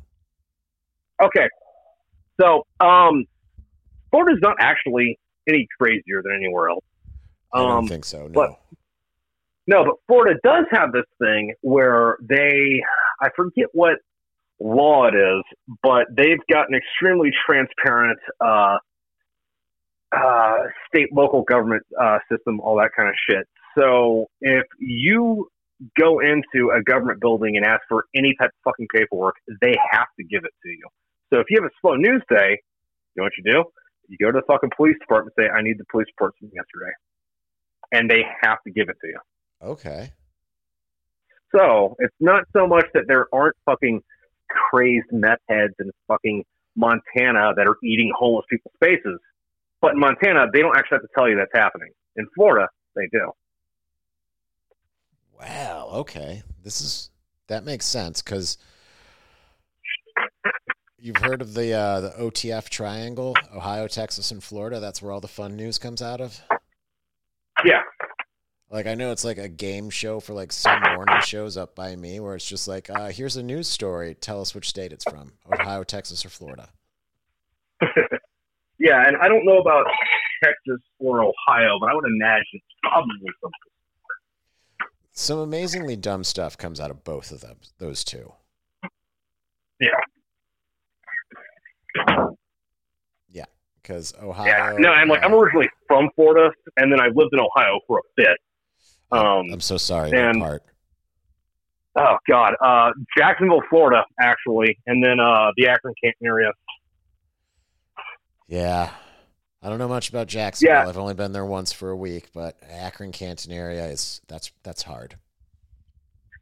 Okay, 1.22 1.48
so 2.40 2.66
um, 2.80 3.24
Florida's 4.10 4.40
not 4.42 4.56
actually 4.60 5.18
any 5.48 5.66
crazier 5.80 6.22
than 6.22 6.34
anywhere 6.36 6.68
else. 6.70 6.84
I 7.52 7.58
don't 7.60 7.70
Um, 7.70 7.88
think 7.88 8.04
so. 8.04 8.26
No. 8.26 8.28
but- 8.32 8.50
no, 9.66 9.82
but 9.84 9.94
Florida 10.06 10.38
does 10.44 10.66
have 10.72 10.92
this 10.92 11.06
thing 11.18 11.54
where 11.62 12.18
they, 12.20 12.82
I 13.22 13.30
forget 13.34 13.66
what 13.72 13.96
law 14.60 15.06
it 15.06 15.14
is, 15.14 15.42
but 15.82 16.06
they've 16.14 16.40
got 16.52 16.68
an 16.68 16.74
extremely 16.74 17.30
transparent 17.46 18.18
uh, 18.42 18.76
uh, 20.16 20.58
state 20.88 21.12
local 21.12 21.42
government 21.42 21.82
uh, 22.00 22.18
system, 22.30 22.60
all 22.60 22.76
that 22.76 22.90
kind 22.96 23.08
of 23.08 23.14
shit. 23.28 23.46
So 23.78 24.26
if 24.40 24.66
you 24.78 25.48
go 25.98 26.20
into 26.20 26.70
a 26.70 26.82
government 26.82 27.20
building 27.20 27.56
and 27.56 27.64
ask 27.66 27.82
for 27.88 28.06
any 28.14 28.34
type 28.38 28.50
of 28.50 28.72
fucking 28.72 28.86
paperwork, 28.94 29.34
they 29.60 29.74
have 29.90 30.06
to 30.18 30.24
give 30.24 30.44
it 30.44 30.52
to 30.62 30.68
you. 30.68 30.86
So 31.32 31.40
if 31.40 31.46
you 31.50 31.60
have 31.60 31.68
a 31.68 31.74
slow 31.80 31.94
news 31.96 32.22
day, 32.28 32.60
you 33.14 33.20
know 33.20 33.24
what 33.24 33.32
you 33.36 33.50
do? 33.50 33.64
You 34.08 34.18
go 34.18 34.30
to 34.30 34.40
the 34.40 34.46
fucking 34.46 34.70
police 34.76 34.96
department 35.00 35.34
and 35.36 35.46
say, 35.46 35.50
I 35.50 35.62
need 35.62 35.78
the 35.78 35.84
police 35.90 36.06
report 36.16 36.34
from 36.38 36.50
yesterday. 36.54 36.92
And 37.92 38.10
they 38.10 38.22
have 38.42 38.58
to 38.66 38.70
give 38.70 38.88
it 38.88 38.96
to 39.00 39.08
you. 39.08 39.18
okay. 39.62 40.12
So 41.54 41.94
it's 42.00 42.14
not 42.18 42.44
so 42.52 42.66
much 42.66 42.86
that 42.94 43.04
there 43.06 43.26
aren't 43.32 43.54
fucking 43.64 44.02
crazed 44.48 45.12
meth 45.12 45.38
heads 45.48 45.74
in 45.78 45.90
fucking 46.08 46.44
Montana 46.76 47.52
that 47.56 47.66
are 47.66 47.76
eating 47.82 48.12
homeless 48.16 48.44
people's 48.50 48.74
faces. 48.80 49.20
But 49.84 49.92
in 49.92 50.00
Montana, 50.00 50.46
they 50.50 50.62
don't 50.62 50.74
actually 50.78 50.96
have 50.96 51.02
to 51.02 51.08
tell 51.14 51.28
you 51.28 51.36
that's 51.36 51.52
happening. 51.52 51.90
In 52.16 52.26
Florida, 52.34 52.68
they 52.96 53.06
do. 53.12 53.32
Wow. 55.38 55.90
Okay. 55.92 56.42
This 56.62 56.80
is 56.80 57.10
that 57.48 57.66
makes 57.66 57.84
sense 57.84 58.22
because 58.22 58.56
you've 60.98 61.18
heard 61.18 61.42
of 61.42 61.52
the 61.52 61.74
uh, 61.74 62.00
the 62.00 62.10
OTF 62.12 62.70
triangle: 62.70 63.36
Ohio, 63.54 63.86
Texas, 63.86 64.30
and 64.30 64.42
Florida. 64.42 64.80
That's 64.80 65.02
where 65.02 65.12
all 65.12 65.20
the 65.20 65.28
fun 65.28 65.54
news 65.54 65.76
comes 65.76 66.00
out 66.00 66.22
of. 66.22 66.40
Yeah. 67.62 67.82
Like 68.70 68.86
I 68.86 68.94
know 68.94 69.12
it's 69.12 69.22
like 69.22 69.36
a 69.36 69.50
game 69.50 69.90
show 69.90 70.18
for 70.18 70.32
like 70.32 70.50
some 70.50 70.80
morning 70.94 71.20
shows 71.20 71.58
up 71.58 71.74
by 71.74 71.94
me 71.94 72.20
where 72.20 72.34
it's 72.34 72.48
just 72.48 72.66
like, 72.66 72.88
uh, 72.88 73.10
here's 73.10 73.36
a 73.36 73.42
news 73.42 73.68
story. 73.68 74.14
Tell 74.14 74.40
us 74.40 74.54
which 74.54 74.70
state 74.70 74.94
it's 74.94 75.04
from: 75.04 75.34
Ohio, 75.52 75.84
Texas, 75.84 76.24
or 76.24 76.30
Florida. 76.30 76.70
Yeah, 78.84 79.02
and 79.08 79.16
I 79.16 79.28
don't 79.28 79.46
know 79.46 79.56
about 79.60 79.86
Texas 80.44 80.82
or 80.98 81.22
Ohio, 81.22 81.78
but 81.80 81.88
I 81.90 81.94
would 81.94 82.04
imagine 82.04 82.44
it's 82.52 82.64
probably 82.82 83.16
something. 83.40 84.90
Some 85.12 85.38
amazingly 85.38 85.96
dumb 85.96 86.22
stuff 86.22 86.58
comes 86.58 86.78
out 86.78 86.90
of 86.90 87.02
both 87.02 87.32
of 87.32 87.40
them. 87.40 87.56
Those 87.78 88.04
two. 88.04 88.34
Yeah. 89.80 89.88
Yeah, 93.32 93.46
because 93.80 94.12
Ohio. 94.22 94.46
Yeah. 94.46 94.76
No, 94.78 94.92
and 94.92 95.08
like 95.08 95.24
I'm 95.24 95.32
originally 95.32 95.70
from 95.88 96.10
Florida, 96.14 96.50
and 96.76 96.92
then 96.92 97.00
I 97.00 97.06
lived 97.06 97.30
in 97.32 97.40
Ohio 97.40 97.80
for 97.86 98.00
a 98.00 98.02
bit. 98.16 98.36
Um, 99.12 99.46
I'm 99.50 99.60
so 99.60 99.78
sorry. 99.78 100.12
and- 100.12 100.40
part? 100.40 100.62
oh 101.96 102.16
God, 102.28 102.54
uh, 102.60 102.90
Jacksonville, 103.16 103.62
Florida, 103.70 104.04
actually, 104.20 104.78
and 104.86 105.02
then 105.02 105.20
uh, 105.20 105.52
the 105.56 105.68
Akron 105.68 105.94
Canton 106.02 106.26
area. 106.26 106.52
Yeah. 108.46 108.90
I 109.62 109.70
don't 109.70 109.78
know 109.78 109.88
much 109.88 110.10
about 110.10 110.26
Jacksonville. 110.26 110.76
Yeah. 110.76 110.88
I've 110.88 110.98
only 110.98 111.14
been 111.14 111.32
there 111.32 111.46
once 111.46 111.72
for 111.72 111.90
a 111.90 111.96
week, 111.96 112.28
but 112.34 112.56
Akron 112.70 113.12
Canton 113.12 113.50
area 113.50 113.86
is 113.86 114.20
that's 114.28 114.52
that's 114.62 114.82
hard. 114.82 115.16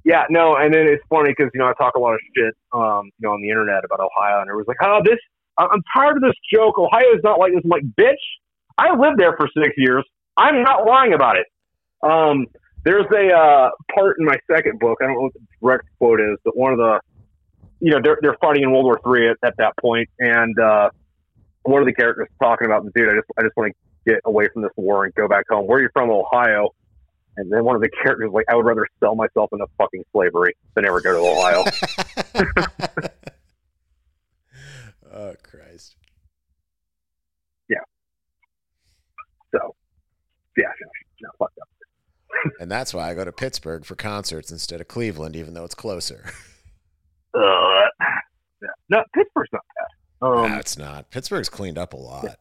Yeah, 0.05 0.25
no, 0.29 0.57
and 0.57 0.75
then 0.75 0.89
it's 0.89 1.05
funny 1.09 1.31
because 1.31 1.51
you 1.55 1.61
know 1.61 1.69
I 1.69 1.75
talk 1.75 1.95
a 1.95 2.01
lot 2.01 2.15
of 2.15 2.21
shit, 2.37 2.55
um, 2.73 3.05
you 3.19 3.29
know, 3.29 3.35
on 3.35 3.41
the 3.41 3.49
internet 3.49 3.85
about 3.85 4.01
Ohio, 4.01 4.41
and 4.41 4.51
it 4.51 4.55
was 4.55 4.65
like, 4.67 4.79
"Oh, 4.83 5.01
this, 5.05 5.19
I'm 5.57 5.83
tired 5.95 6.17
of 6.17 6.23
this 6.23 6.35
joke. 6.53 6.77
Ohio's 6.79 7.21
not 7.23 7.39
like 7.39 7.53
this." 7.53 7.61
I'm 7.63 7.71
like, 7.71 7.85
"Bitch, 7.97 8.17
I 8.79 8.97
lived 8.97 9.19
there 9.19 9.37
for 9.37 9.49
six 9.57 9.73
years. 9.77 10.05
I'm 10.37 10.65
not 10.65 10.85
lying 10.85 11.13
about 11.13 11.37
it." 11.37 11.47
Um, 12.03 12.47
there's 12.85 13.07
a 13.15 13.33
uh, 13.33 13.71
part 13.95 14.17
in 14.19 14.25
my 14.25 14.37
second 14.51 14.81
book. 14.81 14.99
I 15.01 15.07
don't 15.07 15.15
know 15.15 15.21
what 15.21 15.35
the 15.35 15.41
direct 15.61 15.85
quote 15.99 16.21
is, 16.21 16.39
but 16.45 16.57
one 16.57 16.73
of 16.73 16.79
the, 16.79 16.99
you 17.79 17.93
know, 17.93 18.01
they're 18.03 18.19
they're 18.21 18.37
fighting 18.41 18.65
in 18.65 18.73
World 18.73 18.87
War 18.87 19.01
Three 19.05 19.31
at, 19.31 19.37
at 19.45 19.55
that 19.59 19.75
point, 19.81 20.09
and 20.19 20.59
uh, 20.59 20.91
one 21.63 21.81
of 21.83 21.87
the 21.87 21.95
characters 21.95 22.29
talking 22.41 22.67
about 22.67 22.85
the 22.85 22.91
dude. 22.95 23.09
I 23.09 23.15
just 23.15 23.27
I 23.39 23.43
just 23.43 23.57
want 23.57 23.73
to 23.73 24.11
get 24.13 24.21
away 24.25 24.49
from 24.53 24.63
this 24.63 24.73
war 24.77 25.05
and 25.05 25.15
go 25.15 25.29
back 25.29 25.45
home. 25.49 25.67
Where 25.67 25.79
are 25.79 25.83
you 25.83 25.89
from, 25.93 26.11
Ohio? 26.11 26.71
And 27.37 27.51
then 27.51 27.65
one 27.65 27.77
of 27.77 27.83
the 27.83 27.89
characters 27.89 28.31
like, 28.33 28.45
I 28.51 28.57
would 28.57 28.67
rather 28.67 28.87
sell 29.01 29.15
myself 29.15 29.51
into 29.53 29.67
fucking 29.79 30.05
slavery 30.13 30.55
than 30.75 30.87
ever 30.87 31.01
go 31.01 31.13
to 31.15 31.19
Ohio. 31.19 31.65
oh 35.13 35.35
Christ. 35.43 35.97
Yeah. 37.71 37.79
So, 39.55 39.75
yeah, 40.59 40.65
no, 40.81 40.89
no, 41.23 41.31
fuck 41.39 41.53
that. 41.57 42.53
and 42.61 42.71
that's 42.71 42.93
why 42.93 43.11
I 43.11 43.15
go 43.15 43.25
to 43.25 43.33
Pittsburgh 43.33 43.85
for 43.85 43.95
concerts 43.95 44.51
instead 44.51 44.81
of 44.81 44.89
Cleveland, 44.89 45.37
even 45.37 45.55
though 45.55 45.65
it's 45.65 45.75
closer. 45.75 46.25
Uh, 47.35 47.89
yeah. 48.61 48.69
No, 48.91 49.03
Pittsburgh's 49.15 49.49
not 49.53 49.63
bad. 49.79 49.87
Um, 50.23 50.51
no, 50.53 50.59
it's 50.59 50.79
not. 50.79 51.11
Pittsburgh's 51.11 51.49
cleaned 51.49 51.79
up 51.79 51.93
a 51.93 51.97
lot. 51.97 52.39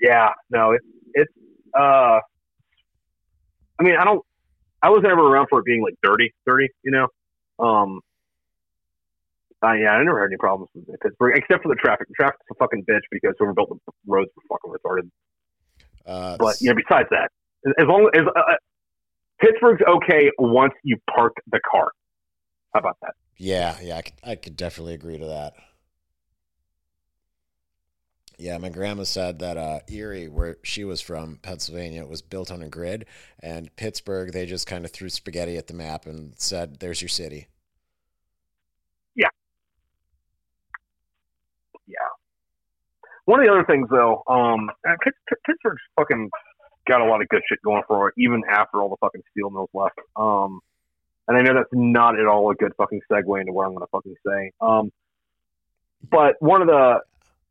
Yeah, 0.00 0.30
no, 0.50 0.72
it's 0.72 0.84
it's. 1.14 1.32
Uh, 1.74 2.20
I 3.78 3.82
mean, 3.82 3.96
I 3.96 4.04
don't. 4.04 4.24
I 4.82 4.90
was 4.90 5.02
never 5.02 5.20
around 5.20 5.46
for 5.48 5.60
it 5.60 5.64
being 5.64 5.82
like 5.82 5.94
dirty, 6.02 6.34
dirty. 6.46 6.68
You 6.82 6.90
know. 6.90 7.08
Um. 7.58 8.00
Uh, 9.62 9.72
yeah, 9.72 9.90
I 9.90 10.02
never 10.02 10.20
had 10.20 10.26
any 10.26 10.38
problems 10.38 10.70
with 10.74 11.00
Pittsburgh 11.00 11.36
except 11.36 11.62
for 11.62 11.68
the 11.68 11.74
traffic. 11.74 12.08
The 12.08 12.14
traffic's 12.14 12.46
a 12.50 12.54
fucking 12.54 12.84
bitch 12.84 13.02
because 13.10 13.34
whoever 13.38 13.52
built 13.52 13.68
the 13.68 13.92
roads 14.06 14.30
were 14.36 14.42
fucking 14.48 14.72
retarded. 14.72 15.10
Uh, 16.06 16.36
But 16.38 16.60
you 16.62 16.70
know, 16.70 16.76
besides 16.76 17.08
that, 17.10 17.30
as 17.78 17.86
long 17.86 18.10
as 18.14 18.22
uh, 18.22 18.38
uh, 18.38 18.54
Pittsburgh's 19.40 19.82
okay 19.86 20.30
once 20.38 20.72
you 20.82 20.96
park 21.14 21.34
the 21.50 21.60
car. 21.70 21.92
How 22.72 22.80
about 22.80 22.96
that? 23.02 23.14
Yeah, 23.36 23.76
yeah, 23.82 23.96
I 23.96 24.02
could, 24.02 24.14
I 24.22 24.34
could 24.36 24.56
definitely 24.56 24.94
agree 24.94 25.18
to 25.18 25.26
that. 25.26 25.54
Yeah, 28.40 28.56
my 28.56 28.70
grandma 28.70 29.02
said 29.02 29.38
that 29.40 29.58
uh, 29.58 29.80
Erie, 29.86 30.26
where 30.26 30.56
she 30.62 30.82
was 30.82 31.02
from, 31.02 31.38
Pennsylvania, 31.42 32.06
was 32.06 32.22
built 32.22 32.50
on 32.50 32.62
a 32.62 32.70
grid, 32.70 33.04
and 33.40 33.74
Pittsburgh, 33.76 34.32
they 34.32 34.46
just 34.46 34.66
kind 34.66 34.86
of 34.86 34.90
threw 34.92 35.10
spaghetti 35.10 35.58
at 35.58 35.66
the 35.66 35.74
map 35.74 36.06
and 36.06 36.32
said, 36.38 36.80
"There's 36.80 37.02
your 37.02 37.10
city." 37.10 37.48
Yeah, 39.14 39.28
yeah. 41.86 41.96
One 43.26 43.40
of 43.40 43.46
the 43.46 43.52
other 43.52 43.64
things, 43.66 43.88
though, 43.90 44.22
um, 44.26 44.70
uh, 44.88 44.96
Pitt- 45.04 45.14
Pitt- 45.28 45.42
Pittsburgh's 45.44 45.82
fucking 45.96 46.30
got 46.88 47.02
a 47.02 47.04
lot 47.04 47.20
of 47.20 47.28
good 47.28 47.42
shit 47.46 47.60
going 47.62 47.82
for 47.86 48.08
it, 48.08 48.14
even 48.16 48.42
after 48.48 48.80
all 48.80 48.88
the 48.88 48.96
fucking 49.02 49.22
steel 49.32 49.50
mills 49.50 49.68
left. 49.74 49.98
Um, 50.16 50.60
and 51.28 51.36
I 51.36 51.42
know 51.42 51.52
that's 51.52 51.68
not 51.72 52.18
at 52.18 52.24
all 52.26 52.50
a 52.50 52.54
good 52.54 52.72
fucking 52.78 53.02
segue 53.12 53.38
into 53.38 53.52
what 53.52 53.66
I'm 53.66 53.74
going 53.74 53.84
to 53.84 53.90
fucking 53.92 54.16
say. 54.26 54.52
Um, 54.62 54.90
but 56.10 56.36
one 56.40 56.62
of 56.62 56.68
the 56.68 57.00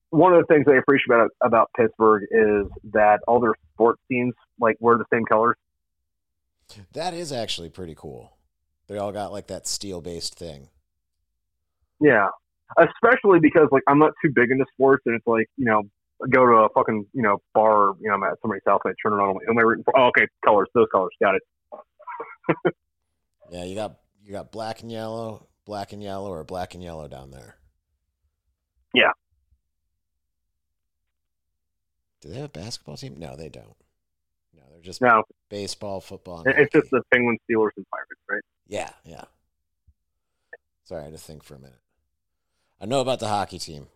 one 0.10 0.34
of 0.34 0.46
the 0.46 0.54
things 0.54 0.66
I 0.68 0.78
appreciate 0.78 1.16
about 1.16 1.30
about 1.42 1.70
Pittsburgh 1.78 2.24
is 2.32 2.66
that 2.94 3.20
all 3.28 3.40
their 3.40 3.54
sports 3.74 4.02
teams 4.10 4.34
like 4.60 4.78
wear 4.80 4.98
the 4.98 5.06
same 5.12 5.26
colors. 5.26 5.56
That 6.94 7.14
is 7.14 7.32
actually 7.32 7.70
pretty 7.70 7.96
cool. 7.96 8.34
They 8.88 8.98
all 8.98 9.12
got 9.12 9.32
like 9.32 9.48
that 9.48 9.68
steel-based 9.68 10.36
thing. 10.36 10.70
Yeah, 12.00 12.28
especially 12.78 13.40
because 13.40 13.68
like 13.72 13.84
I'm 13.88 14.00
not 14.00 14.14
too 14.24 14.32
big 14.34 14.52
into 14.52 14.66
sports, 14.74 15.04
and 15.06 15.16
it's 15.16 15.28
like 15.28 15.48
you 15.58 15.66
know 15.66 15.84
go 16.30 16.46
to 16.46 16.52
a 16.54 16.70
fucking 16.70 17.08
you 17.14 17.22
know 17.22 17.42
bar, 17.54 17.94
you 18.00 18.08
know 18.08 18.16
I'm 18.16 18.24
at 18.24 18.40
somebody's 18.42 18.64
house, 18.66 18.82
and 18.86 18.94
I 18.94 18.96
turn 19.02 19.18
it 19.18 19.22
on, 19.22 19.30
I'm 19.30 19.36
like, 19.36 19.50
am 19.50 19.58
I 19.58 19.62
rooting 19.62 19.84
for? 19.84 19.98
Oh, 19.98 20.08
okay, 20.08 20.28
colors, 20.46 20.68
those 20.74 20.88
colors, 20.92 21.12
got 21.22 21.36
it. 21.36 21.44
Yeah, 23.52 23.64
you 23.64 23.76
got 23.76 23.96
you 24.24 24.32
got 24.32 24.52
black 24.52 24.82
and 24.82 24.92
yellow, 24.92 25.48
black 25.66 25.92
and 25.92 26.04
yellow, 26.04 26.30
or 26.30 26.44
black 26.44 26.76
and 26.76 26.84
yellow 26.84 27.08
down 27.08 27.32
there. 27.32 27.56
Yeah. 28.94 29.12
Do 32.22 32.30
they 32.30 32.36
have 32.36 32.46
a 32.46 32.50
basketball 32.50 32.98
team? 32.98 33.16
No, 33.18 33.36
they 33.36 33.50
don't. 33.50 33.76
No, 34.56 34.64
they're 34.72 34.82
just 34.82 35.02
No, 35.02 35.24
baseball, 35.50 36.02
football. 36.02 36.44
And 36.46 36.58
it's 36.58 36.72
just 36.74 36.90
the 36.92 37.02
Penguins, 37.12 37.40
Steelers, 37.50 37.70
and 37.78 37.86
Pirates, 37.90 38.22
right? 38.30 38.42
Yeah, 38.68 38.90
yeah. 39.06 39.24
Sorry, 40.84 41.02
I 41.02 41.06
had 41.06 41.14
to 41.14 41.20
think 41.20 41.44
for 41.44 41.56
a 41.56 41.60
minute. 41.60 41.80
I 42.82 42.86
know 42.86 43.00
about 43.02 43.20
the 43.20 43.28
hockey 43.28 43.60
team. 43.60 43.88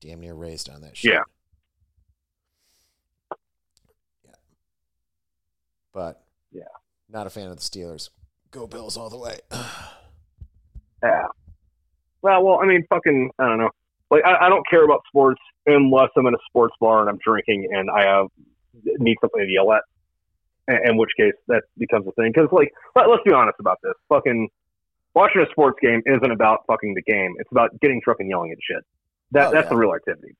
Damn 0.00 0.20
near 0.20 0.34
raised 0.34 0.68
on 0.70 0.80
that 0.82 0.96
shit. 0.96 1.12
Yeah. 1.12 1.20
Yeah. 4.24 4.30
But 5.92 6.22
Yeah. 6.52 6.62
not 7.08 7.26
a 7.26 7.30
fan 7.30 7.48
of 7.48 7.56
the 7.56 7.62
Steelers. 7.62 8.10
Go 8.50 8.66
Bills 8.66 8.96
all 8.96 9.10
the 9.10 9.18
way. 9.18 9.38
Yeah. 11.02 11.26
Well, 12.22 12.42
well, 12.42 12.60
I 12.62 12.64
mean, 12.64 12.86
fucking, 12.88 13.30
I 13.38 13.44
don't 13.46 13.58
know. 13.58 13.68
Like, 14.10 14.24
I, 14.24 14.46
I 14.46 14.48
don't 14.48 14.66
care 14.70 14.86
about 14.86 15.02
sports 15.06 15.40
unless 15.66 16.10
I'm 16.16 16.26
in 16.26 16.34
a 16.34 16.38
sports 16.48 16.74
bar 16.80 17.00
and 17.00 17.08
I'm 17.08 17.18
drinking 17.24 17.68
and 17.72 17.90
I 17.90 18.04
have 18.04 18.26
need 18.98 19.16
something 19.20 19.40
to 19.40 19.50
yell 19.50 19.72
at. 19.72 19.82
In, 20.66 20.96
which 20.96 21.10
case, 21.18 21.34
that 21.48 21.64
becomes 21.76 22.06
a 22.06 22.12
thing. 22.12 22.32
Because, 22.34 22.48
like, 22.50 22.72
let, 22.96 23.10
let's 23.10 23.22
be 23.22 23.32
honest 23.34 23.56
about 23.60 23.76
this. 23.82 23.92
Fucking 24.08 24.48
watching 25.14 25.42
a 25.42 25.50
sports 25.50 25.78
game 25.82 26.00
isn't 26.06 26.30
about 26.30 26.60
fucking 26.66 26.94
the 26.94 27.02
game. 27.02 27.34
It's 27.38 27.50
about 27.52 27.78
getting 27.80 28.00
drunk 28.02 28.20
and 28.20 28.30
yelling 28.30 28.50
at 28.50 28.56
shit. 28.62 28.82
That 29.32 29.48
Oh, 29.48 29.50
that's 29.52 29.64
yeah. 29.66 29.68
the 29.68 29.76
real 29.76 29.92
activity. 29.94 30.34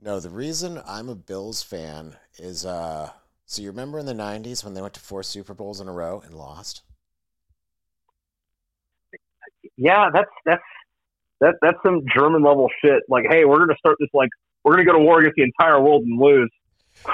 No, 0.00 0.18
the 0.18 0.30
reason 0.30 0.80
I'm 0.84 1.08
a 1.08 1.14
Bills 1.14 1.62
fan 1.62 2.16
is 2.36 2.66
uh 2.66 3.10
so 3.46 3.62
you 3.62 3.68
remember 3.68 3.98
in 3.98 4.06
the 4.06 4.14
90s 4.14 4.64
when 4.64 4.74
they 4.74 4.82
went 4.82 4.94
to 4.94 5.00
four 5.00 5.22
Super 5.22 5.54
Bowls 5.54 5.80
in 5.80 5.86
a 5.86 5.92
row 5.92 6.20
and 6.24 6.34
lost? 6.34 6.82
Yeah, 9.76 10.10
that's 10.12 10.30
that's 10.44 10.62
that 11.40 11.54
that's 11.62 11.78
some 11.84 12.02
German 12.14 12.42
level 12.42 12.68
shit. 12.82 13.02
Like, 13.08 13.24
hey, 13.28 13.44
we're 13.44 13.58
gonna 13.58 13.76
start 13.78 13.96
this 14.00 14.08
like 14.14 14.30
we're 14.62 14.72
gonna 14.72 14.84
go 14.84 14.92
to 14.92 14.98
war 14.98 15.20
against 15.20 15.36
the 15.36 15.42
entire 15.42 15.80
world 15.80 16.02
and 16.02 16.20
lose 16.20 16.50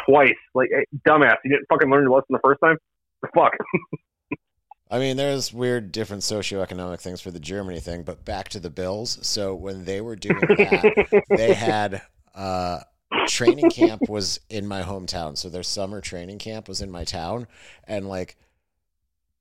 twice. 0.07 0.35
Like, 0.55 0.69
hey, 0.73 0.85
dumbass, 1.07 1.37
you 1.45 1.51
didn't 1.53 1.67
fucking 1.69 1.91
learn 1.91 2.03
your 2.03 2.13
lesson 2.13 2.27
the 2.31 2.41
first 2.45 2.61
time. 2.63 2.77
Fuck. 3.35 3.53
I 4.93 4.99
mean, 4.99 5.17
there's 5.17 5.53
weird 5.53 5.93
different 5.93 6.23
socioeconomic 6.23 7.01
things 7.01 7.21
for 7.21 7.31
the 7.31 7.39
Germany 7.39 7.79
thing, 7.79 8.03
but 8.03 8.25
back 8.25 8.49
to 8.51 8.61
the 8.61 8.71
Bills. 8.71 9.19
So 9.23 9.55
when 9.55 9.85
they 9.85 10.01
were 10.01 10.17
doing 10.17 10.41
that, 10.41 11.25
they 11.29 11.55
had 11.55 12.03
uh 12.35 12.81
training 13.27 13.71
camp 13.71 14.09
was 14.09 14.41
in 14.49 14.67
my 14.67 14.83
hometown. 14.83 15.37
So 15.37 15.49
their 15.49 15.63
summer 15.63 16.01
training 16.01 16.39
camp 16.39 16.69
was 16.69 16.81
in 16.81 16.91
my 16.91 17.05
town 17.05 17.47
and 17.85 18.09
like 18.09 18.37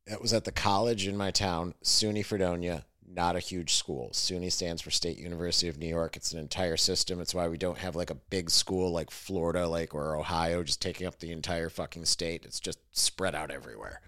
it 0.05 0.21
was 0.21 0.33
at 0.33 0.43
the 0.43 0.51
college 0.51 1.07
in 1.07 1.15
my 1.15 1.31
town, 1.31 1.75
SUNY 1.83 2.25
Fredonia, 2.25 2.85
not 3.11 3.35
a 3.35 3.39
huge 3.39 3.73
school. 3.73 4.09
SUNY 4.13 4.51
stands 4.51 4.81
for 4.81 4.91
State 4.91 5.17
University 5.17 5.67
of 5.67 5.77
New 5.77 5.87
York. 5.87 6.15
It's 6.15 6.31
an 6.31 6.39
entire 6.39 6.77
system. 6.77 7.19
It's 7.19 7.33
why 7.33 7.47
we 7.47 7.57
don't 7.57 7.77
have 7.79 7.95
like 7.95 8.11
a 8.11 8.15
big 8.15 8.49
school 8.51 8.91
like 8.91 9.09
Florida 9.09 9.67
like 9.67 9.95
or 9.95 10.15
Ohio 10.15 10.63
just 10.63 10.81
taking 10.81 11.07
up 11.07 11.19
the 11.19 11.31
entire 11.31 11.69
fucking 11.69 12.05
state. 12.05 12.45
It's 12.45 12.59
just 12.59 12.79
spread 12.91 13.33
out 13.33 13.49
everywhere. 13.49 14.01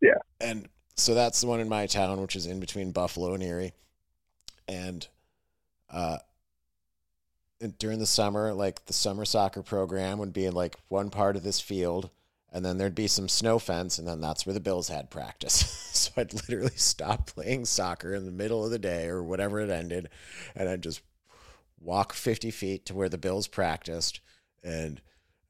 Yeah. 0.00 0.18
And 0.40 0.68
so 0.96 1.14
that's 1.14 1.40
the 1.40 1.46
one 1.46 1.60
in 1.60 1.68
my 1.68 1.86
town, 1.86 2.20
which 2.20 2.34
is 2.34 2.46
in 2.46 2.60
between 2.60 2.92
Buffalo 2.92 3.34
and 3.34 3.42
Erie. 3.42 3.72
And 4.66 5.06
uh 5.90 6.18
and 7.60 7.76
during 7.78 7.98
the 7.98 8.06
summer, 8.06 8.54
like 8.54 8.86
the 8.86 8.92
summer 8.92 9.24
soccer 9.24 9.62
program 9.62 10.18
would 10.18 10.32
be 10.32 10.46
in 10.46 10.54
like 10.54 10.76
one 10.88 11.10
part 11.10 11.36
of 11.36 11.42
this 11.42 11.60
field, 11.60 12.08
and 12.58 12.66
then 12.66 12.76
there'd 12.76 12.92
be 12.92 13.06
some 13.06 13.28
snow 13.28 13.60
fence, 13.60 13.98
and 14.00 14.08
then 14.08 14.20
that's 14.20 14.44
where 14.44 14.52
the 14.52 14.58
Bills 14.58 14.88
had 14.88 15.10
practice. 15.10 15.54
so 15.92 16.10
I'd 16.16 16.34
literally 16.34 16.72
stop 16.74 17.28
playing 17.28 17.66
soccer 17.66 18.12
in 18.14 18.26
the 18.26 18.32
middle 18.32 18.64
of 18.64 18.72
the 18.72 18.80
day 18.80 19.06
or 19.06 19.22
whatever 19.22 19.60
it 19.60 19.70
ended, 19.70 20.08
and 20.56 20.68
I'd 20.68 20.82
just 20.82 21.00
walk 21.80 22.12
50 22.12 22.50
feet 22.50 22.84
to 22.86 22.94
where 22.94 23.08
the 23.08 23.16
Bills 23.16 23.46
practiced, 23.46 24.18
and 24.64 25.00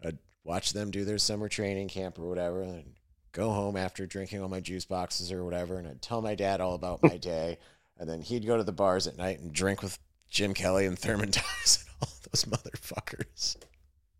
I'd 0.05 0.19
watch 0.45 0.75
them 0.75 0.91
do 0.91 1.07
their 1.07 1.17
summer 1.17 1.49
training 1.49 1.89
camp 1.89 2.19
or 2.19 2.29
whatever, 2.29 2.61
and 2.61 2.93
go 3.33 3.53
home 3.53 3.79
after 3.79 4.05
drinking 4.05 4.43
all 4.43 4.51
my 4.51 4.61
juice 4.61 4.85
boxes 4.85 5.33
or 5.33 5.43
whatever, 5.43 5.79
and 5.79 5.89
I'd 5.89 6.03
tell 6.03 6.21
my 6.21 6.35
dad 6.35 6.61
all 6.61 6.75
about 6.75 7.03
my 7.03 7.17
day, 7.17 7.57
and 7.97 8.07
then 8.07 8.21
he'd 8.21 8.47
go 8.47 8.59
to 8.59 8.65
the 8.65 8.71
bars 8.71 9.07
at 9.07 9.17
night 9.17 9.41
and 9.41 9.51
drink 9.51 9.83
with 9.83 9.99
Jim 10.29 10.53
Kelly 10.53 10.85
and 10.85 10.99
Thurman 10.99 11.31
Thomas 11.33 11.87
and 11.87 11.89
all 12.03 12.13
those 12.31 12.45
motherfuckers. 12.45 13.57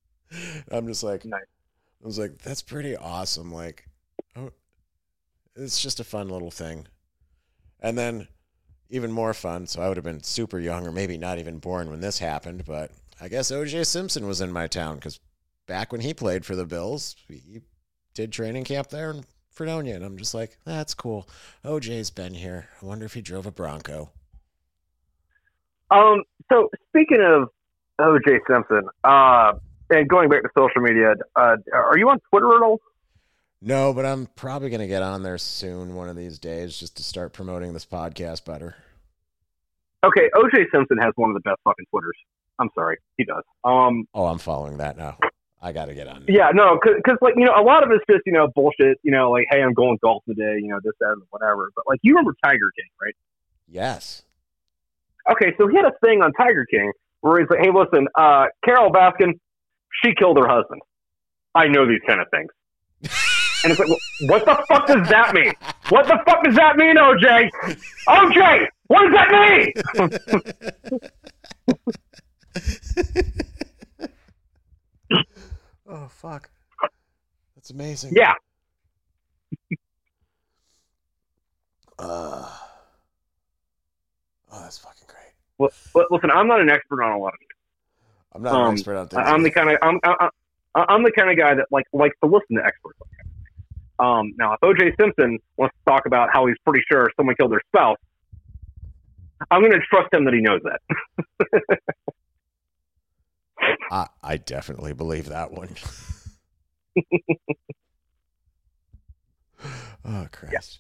I'm 0.73 0.87
just 0.87 1.03
like, 1.03 1.27
Nice. 1.27 1.43
I 2.03 2.07
was 2.07 2.19
like, 2.19 2.39
that's 2.39 2.63
pretty 2.63 2.97
awesome. 2.97 3.53
Like, 3.53 3.89
oh, 4.37 4.53
it's 5.57 5.83
just 5.83 6.01
a 6.01 6.05
fun 6.05 6.29
little 6.29 6.51
thing. 6.51 6.87
And 7.81 7.99
then 7.99 8.29
even 8.91 9.13
more 9.13 9.35
fun. 9.35 9.67
So 9.67 9.83
I 9.83 9.89
would 9.89 9.97
have 9.97 10.05
been 10.05 10.23
super 10.23 10.59
young 10.59 10.87
or 10.87 10.93
maybe 10.93 11.19
not 11.19 11.39
even 11.39 11.59
born 11.59 11.91
when 11.91 12.01
this 12.01 12.19
happened. 12.19 12.65
But 12.65 12.91
I 13.21 13.29
guess 13.29 13.51
OJ 13.51 13.87
Simpson 13.87 14.27
was 14.27 14.41
in 14.41 14.53
my 14.53 14.67
town 14.67 14.97
because 14.97 15.21
back 15.67 15.93
when 15.93 16.01
he 16.01 16.15
played 16.15 16.47
for 16.47 16.57
the 16.57 16.65
Bills, 16.65 17.17
he 17.29 17.61
did 18.15 18.33
training 18.33 18.65
camp 18.65 18.89
there 18.89 19.11
in 19.11 19.25
Fredonia. 19.51 19.97
And 19.97 20.05
I'm 20.05 20.17
just 20.17 20.35
like, 20.35 20.57
that's 20.65 20.95
cool. 20.95 21.29
OJ's 21.65 22.11
been 22.11 22.35
here. 22.35 22.69
I 22.81 22.87
wonder 22.87 23.05
if 23.05 23.15
he 23.15 23.23
drove 23.23 23.47
a 23.47 23.53
Bronco. 23.53 24.11
Um. 25.91 26.23
So 26.51 26.71
speaking 26.89 27.21
of 27.21 27.49
O.J. 27.99 28.41
Simpson, 28.47 28.89
uh, 29.05 29.53
and 29.91 30.09
going 30.09 30.29
back 30.29 30.43
to 30.43 30.49
social 30.57 30.83
media, 30.83 31.15
uh, 31.37 31.57
are 31.73 31.99
you 31.99 32.09
on 32.09 32.21
Twitter 32.31 32.55
at 32.57 32.63
all? 32.63 32.81
No, 33.61 33.93
but 33.93 34.07
I'm 34.07 34.27
probably 34.37 34.71
going 34.71 34.81
to 34.81 34.87
get 34.87 35.03
on 35.03 35.23
there 35.23 35.39
soon 35.39 35.95
one 35.95 36.09
of 36.09 36.17
these 36.17 36.39
days 36.39 36.79
just 36.79 36.97
to 36.99 37.03
start 37.03 37.33
promoting 37.33 37.73
this 37.73 37.85
podcast 37.85 38.45
better. 38.45 38.77
Okay, 40.05 40.31
O.J. 40.37 40.67
Simpson 40.73 40.99
has 40.99 41.13
one 41.17 41.31
of 41.31 41.35
the 41.35 41.41
best 41.41 41.59
fucking 41.65 41.87
Twitters. 41.91 42.17
I'm 42.61 42.71
sorry, 42.75 42.99
he 43.17 43.25
does. 43.25 43.43
Um. 43.65 44.07
Oh, 44.15 44.27
I'm 44.27 44.39
following 44.39 44.79
that 44.79 44.97
now. 44.97 45.19
I 45.61 45.73
got 45.73 45.87
to 45.87 45.95
get 45.95 46.07
on. 46.07 46.25
there. 46.25 46.37
Yeah, 46.37 46.51
no, 46.55 46.79
because 46.81 47.19
like 47.21 47.35
you 47.37 47.45
know, 47.45 47.55
a 47.57 47.63
lot 47.63 47.83
of 47.83 47.91
it's 47.91 48.05
just 48.09 48.23
you 48.27 48.33
know 48.33 48.49
bullshit. 48.55 48.99
You 49.03 49.11
know, 49.11 49.31
like 49.31 49.47
hey, 49.51 49.61
I'm 49.61 49.75
going 49.75 49.99
golf 50.03 50.23
today. 50.29 50.59
You 50.61 50.69
know, 50.69 50.81
this, 50.83 50.93
that, 51.01 51.13
and 51.13 51.23
whatever. 51.31 51.71
But 51.75 51.85
like, 51.89 51.99
you 52.03 52.15
remember 52.15 52.35
Tiger 52.45 52.71
King, 52.77 52.89
right? 53.03 53.15
Yes. 53.69 54.23
Okay, 55.31 55.53
so 55.59 55.69
he 55.69 55.77
had 55.77 55.85
a 55.85 55.93
thing 56.05 56.23
on 56.23 56.33
Tiger 56.33 56.65
King 56.65 56.93
where 57.21 57.41
he's 57.41 57.51
like, 57.51 57.61
hey, 57.61 57.71
listen, 57.71 58.07
uh, 58.15 58.47
Carole 58.65 58.91
Baskin, 58.91 59.39
she 60.03 60.15
killed 60.15 60.39
her 60.39 60.47
husband. 60.49 60.81
I 61.55 61.67
know 61.69 61.87
these 61.87 62.01
kind 62.07 62.21
of 62.21 62.29
things. 62.31 62.51
And 63.65 63.73
it's 63.73 63.81
like, 63.81 63.89
well, 63.89 63.99
what 64.23 64.45
the 64.45 64.65
fuck 64.69 64.87
does 64.87 65.09
that 65.09 65.35
mean? 65.35 65.53
What 65.89 66.07
the 66.07 66.19
fuck 66.27 66.45
does 66.45 66.55
that 66.55 66.77
mean, 66.77 66.97
OJ? 66.97 67.51
OJ, 68.09 68.67
what 68.87 69.03
does 69.03 69.15
that 69.15 69.31
mean? 75.11 75.21
oh 75.89 76.09
fuck. 76.09 76.51
That's 77.57 77.71
amazing. 77.71 78.13
Yeah, 78.15 78.35
Uh, 81.99 82.47
oh, 84.53 84.63
that's 84.63 84.79
fucking 84.79 85.07
great. 85.09 85.33
well, 85.59 85.71
listen, 86.11 86.31
I'm 86.31 86.47
not 86.47 86.61
an 86.61 86.71
expert 86.71 87.03
on 87.03 87.13
a 87.13 87.19
lot 87.19 87.33
of 87.35 87.41
I'm 88.35 88.43
not 88.43 88.55
an 88.55 88.61
Um, 88.67 88.73
expert 88.75 88.97
on 88.97 89.09
things. 89.09 89.23
I'm 89.27 89.43
the 89.43 89.51
kind 89.51 89.71
of 89.71 89.79
I'm 89.83 89.99
I, 90.05 90.29
I, 90.75 90.85
I'm 90.89 91.03
the 91.03 91.13
kind 91.13 91.31
of 91.31 91.37
guy 91.37 91.55
that 91.55 91.67
like 91.71 91.87
likes 91.93 92.17
to 92.23 92.29
listen 92.31 92.57
to 92.57 92.65
experts. 92.65 92.99
Um, 93.99 94.33
now, 94.39 94.53
if 94.53 94.61
O.J. 94.63 94.95
Simpson 95.01 95.39
wants 95.57 95.75
to 95.77 95.91
talk 95.91 96.07
about 96.07 96.29
how 96.33 96.47
he's 96.47 96.57
pretty 96.65 96.85
sure 96.91 97.11
someone 97.17 97.35
killed 97.35 97.51
their 97.51 97.63
spouse, 97.67 97.97
I'm 99.51 99.61
going 99.61 99.73
to 99.73 99.81
trust 99.91 100.15
him 100.15 100.25
that 100.25 100.35
he 100.35 100.41
knows 100.41 100.61
that. 100.63 100.81
I, 103.91 104.07
I 104.23 104.37
definitely 104.37 104.93
believe 104.93 105.31
that 105.31 105.51
one. 105.51 105.71
oh 110.05 110.29
Christ. 110.31 110.79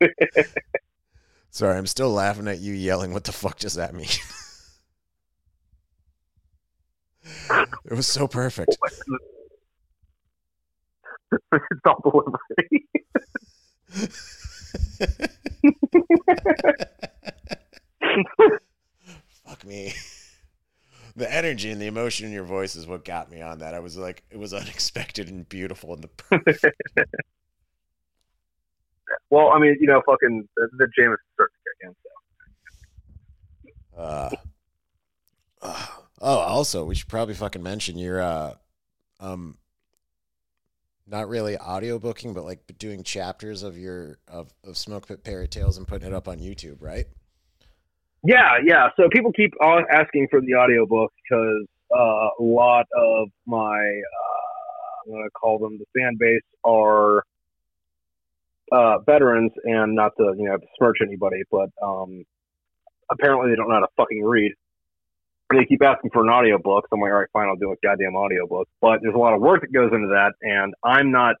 Sorry, 1.52 1.76
I'm 1.76 1.86
still 1.86 2.10
laughing 2.10 2.48
at 2.48 2.60
you 2.60 2.72
yelling. 2.72 3.12
What 3.12 3.24
the 3.24 3.32
fuck 3.32 3.58
does 3.58 3.74
that 3.74 3.94
mean? 3.94 4.06
it 7.84 7.94
was 7.94 8.06
so 8.06 8.26
perfect. 8.26 8.78
Fuck 19.46 19.66
me. 19.66 19.92
The 21.14 21.30
energy 21.30 21.70
and 21.70 21.78
the 21.78 21.86
emotion 21.86 22.26
in 22.26 22.32
your 22.32 22.44
voice 22.44 22.76
is 22.76 22.86
what 22.86 23.04
got 23.04 23.30
me 23.30 23.42
on 23.42 23.58
that. 23.58 23.74
I 23.74 23.80
was 23.80 23.98
like, 23.98 24.22
it 24.30 24.38
was 24.38 24.54
unexpected 24.54 25.28
and 25.28 25.46
beautiful 25.46 25.92
and 25.92 26.02
the 26.02 26.08
perfect. 26.08 26.64
Well, 29.30 29.50
I 29.50 29.58
mean, 29.58 29.76
you 29.80 29.86
know, 29.86 30.02
fucking 30.06 30.48
the, 30.56 30.68
the 30.78 30.88
Jameson 30.96 31.18
starts 31.34 31.54
to. 31.54 31.94
So. 33.94 34.00
Uh, 34.00 34.30
uh, 35.62 35.86
oh, 36.20 36.38
also, 36.38 36.84
we 36.84 36.94
should 36.94 37.08
probably 37.08 37.34
fucking 37.34 37.62
mention 37.62 37.98
your, 37.98 38.20
uh, 38.20 38.54
um, 39.20 39.58
not 41.06 41.28
really 41.28 41.56
audio 41.56 41.98
audiobooking, 41.98 42.34
but 42.34 42.44
like 42.44 42.60
doing 42.78 43.02
chapters 43.02 43.62
of 43.62 43.76
your 43.76 44.18
of, 44.28 44.52
of 44.64 44.76
Smoke 44.76 45.08
Pit 45.08 45.20
Fairy 45.24 45.48
Tales 45.48 45.76
and 45.76 45.86
putting 45.86 46.08
it 46.08 46.14
up 46.14 46.26
on 46.28 46.38
YouTube, 46.38 46.80
right? 46.80 47.06
Yeah, 48.24 48.58
yeah. 48.64 48.88
So 48.96 49.08
people 49.10 49.32
keep 49.32 49.52
asking 49.60 50.28
for 50.30 50.40
the 50.40 50.54
audiobook 50.54 51.12
because 51.22 51.66
uh, 51.94 52.28
a 52.38 52.42
lot 52.42 52.86
of 52.96 53.28
my, 53.46 53.58
uh, 53.58 55.04
I'm 55.04 55.12
going 55.12 55.24
to 55.24 55.30
call 55.30 55.58
them 55.58 55.78
the 55.78 56.00
fan 56.00 56.16
base, 56.18 56.42
are 56.64 57.24
uh, 58.72 58.98
veterans, 59.06 59.52
and 59.64 59.94
not 59.94 60.12
to 60.16 60.34
you 60.36 60.44
know 60.48 60.58
smirch 60.78 60.98
anybody, 61.02 61.42
but 61.50 61.70
um, 61.82 62.24
apparently 63.10 63.50
they 63.50 63.56
don't 63.56 63.68
know 63.68 63.74
how 63.74 63.80
to 63.80 63.92
fucking 63.96 64.22
read. 64.24 64.52
And 65.50 65.60
they 65.60 65.66
keep 65.66 65.82
asking 65.82 66.10
for 66.12 66.22
an 66.22 66.30
audiobook. 66.30 66.86
So 66.88 66.96
I'm 66.96 67.00
like, 67.00 67.12
all 67.12 67.18
right, 67.18 67.28
fine, 67.32 67.48
I'll 67.48 67.56
do 67.56 67.72
a 67.72 67.76
goddamn 67.86 68.16
audiobook. 68.16 68.68
But 68.80 69.00
there's 69.02 69.14
a 69.14 69.18
lot 69.18 69.34
of 69.34 69.42
work 69.42 69.60
that 69.60 69.72
goes 69.72 69.90
into 69.92 70.08
that, 70.08 70.32
and 70.40 70.72
I'm 70.82 71.10
not 71.10 71.36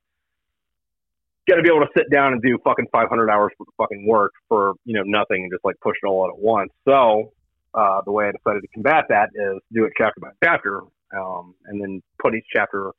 to 1.48 1.62
be 1.62 1.68
able 1.68 1.80
to 1.80 1.90
sit 1.96 2.10
down 2.10 2.32
and 2.32 2.42
do 2.42 2.56
fucking 2.64 2.86
500 2.92 3.30
hours 3.30 3.52
of 3.60 3.66
fucking 3.76 4.06
work 4.06 4.32
for 4.48 4.74
you 4.84 4.94
know 4.94 5.02
nothing 5.04 5.42
and 5.42 5.52
just 5.52 5.64
like 5.64 5.76
push 5.80 5.96
it 6.02 6.06
all 6.06 6.24
out 6.24 6.30
at 6.30 6.38
once. 6.38 6.70
So 6.84 7.32
uh, 7.74 8.00
the 8.04 8.12
way 8.12 8.26
I 8.28 8.32
decided 8.32 8.60
to 8.60 8.68
combat 8.68 9.04
that 9.08 9.30
is 9.34 9.60
do 9.72 9.84
it 9.84 9.92
chapter 9.96 10.20
by 10.20 10.28
chapter, 10.44 10.82
um, 11.16 11.54
and 11.66 11.80
then 11.80 12.02
put 12.20 12.34
each 12.34 12.46
chapter 12.52 12.92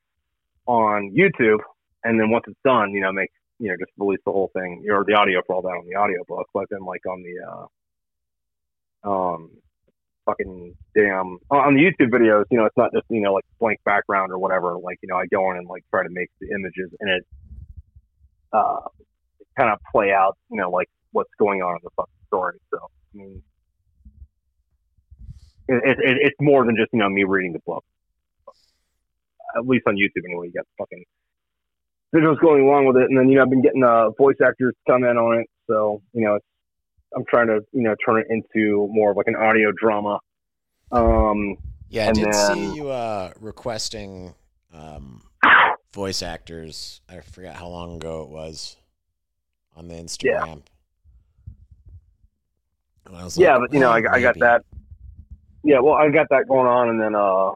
on 0.66 1.14
YouTube, 1.18 1.60
and 2.04 2.20
then 2.20 2.30
once 2.30 2.46
it's 2.48 2.60
done, 2.66 2.92
you 2.92 3.02
know, 3.02 3.12
make 3.12 3.32
you 3.60 3.70
know 3.70 3.76
just 3.80 3.92
release 3.98 4.20
the 4.26 4.32
whole 4.32 4.52
thing 4.54 4.86
or 4.90 5.04
the 5.06 5.14
audio 5.14 5.42
for 5.46 5.56
all 5.56 5.62
that 5.62 5.70
on 5.70 5.86
the 5.88 5.96
audiobook, 5.96 6.48
but 6.54 6.66
then 6.70 6.86
like 6.86 7.06
on 7.06 7.24
the 7.24 7.36
uh, 9.08 9.36
um 9.36 9.50
fucking 10.26 10.74
damn 10.96 11.38
on 11.52 11.76
the 11.76 11.82
YouTube 11.82 12.10
videos, 12.10 12.46
you 12.50 12.58
know, 12.58 12.66
it's 12.66 12.78
not 12.78 12.92
just 12.94 13.06
you 13.10 13.22
know 13.22 13.34
like 13.34 13.46
blank 13.60 13.80
background 13.86 14.32
or 14.32 14.40
whatever. 14.40 14.78
Like 14.78 15.00
you 15.02 15.10
know, 15.10 15.18
I 15.18 15.26
go 15.28 15.52
in 15.52 15.58
and 15.58 15.68
like 15.68 15.84
try 15.90 16.04
to 16.04 16.10
make 16.10 16.30
the 16.40 16.50
images 16.50 16.90
in 17.00 17.10
it 17.10 17.26
uh, 18.54 18.82
kind 19.58 19.72
of 19.72 19.80
play 19.92 20.12
out, 20.12 20.38
you 20.50 20.58
know, 20.58 20.70
like 20.70 20.90
what's 21.12 21.32
going 21.38 21.62
on 21.62 21.76
in 21.76 21.80
the 21.84 21.90
fucking 21.96 22.14
story. 22.28 22.60
So, 22.72 22.78
I 22.78 23.18
mean, 23.18 23.44
it, 25.68 25.82
it, 25.84 25.98
it, 26.00 26.18
it's 26.22 26.38
more 26.40 26.66
than 26.66 26.76
just, 26.76 26.90
you 26.94 27.00
know, 27.00 27.10
me 27.10 27.24
reading 27.24 27.54
the 27.54 27.62
book. 27.66 27.84
At 29.56 29.68
least 29.68 29.86
on 29.88 29.96
YouTube, 29.96 30.26
anyway, 30.26 30.48
you 30.48 30.54
got 30.54 30.66
fucking 30.78 31.04
videos 32.14 32.40
going 32.40 32.64
along 32.68 32.86
with 32.86 32.98
it. 32.98 33.10
And 33.10 33.18
then, 33.18 33.30
you 33.30 33.36
know, 33.36 33.44
I've 33.44 33.50
been 33.50 33.62
getting 33.62 33.84
uh, 33.84 34.10
voice 34.12 34.38
actors 34.46 34.74
to 34.74 34.92
come 34.92 35.04
in 35.04 35.18
on 35.18 35.40
it. 35.40 35.50
So, 35.68 36.02
you 36.14 36.24
know, 36.26 36.36
it's, 36.36 36.46
I'm 37.16 37.24
trying 37.30 37.48
to, 37.48 37.60
you 37.72 37.84
know, 37.84 37.96
turn 38.06 38.20
it 38.20 38.28
into 38.30 38.88
more 38.92 39.12
of 39.12 39.18
like 39.18 39.28
an 39.28 39.36
audio 39.36 39.72
drama. 39.72 40.20
Um, 40.92 41.58
Yeah, 41.90 42.06
I 42.06 42.08
And 42.08 42.16
did 42.16 42.34
see 42.34 42.76
you 42.76 42.90
uh, 42.90 43.32
requesting 43.40 44.34
um, 44.74 45.22
voice 45.94 46.22
actors. 46.24 47.02
I 47.08 47.20
forgot 47.22 47.56
how 47.56 47.68
long 47.68 47.96
ago 47.96 48.24
it 48.24 48.30
was 48.30 48.78
on 49.76 49.88
the 49.88 49.96
Instagram. 49.96 50.64
Yeah, 53.38 53.58
like, 53.58 53.70
but 53.70 53.74
you 53.74 53.80
know, 53.80 53.92
I, 53.92 54.02
I 54.12 54.22
got 54.22 54.40
that. 54.40 54.64
Yeah, 55.64 55.80
well, 55.80 55.94
I 55.94 56.10
got 56.10 56.28
that 56.30 56.48
going 56.48 56.68
on, 56.68 56.90
and 56.90 57.00
then 57.00 57.16
uh, 57.16 57.52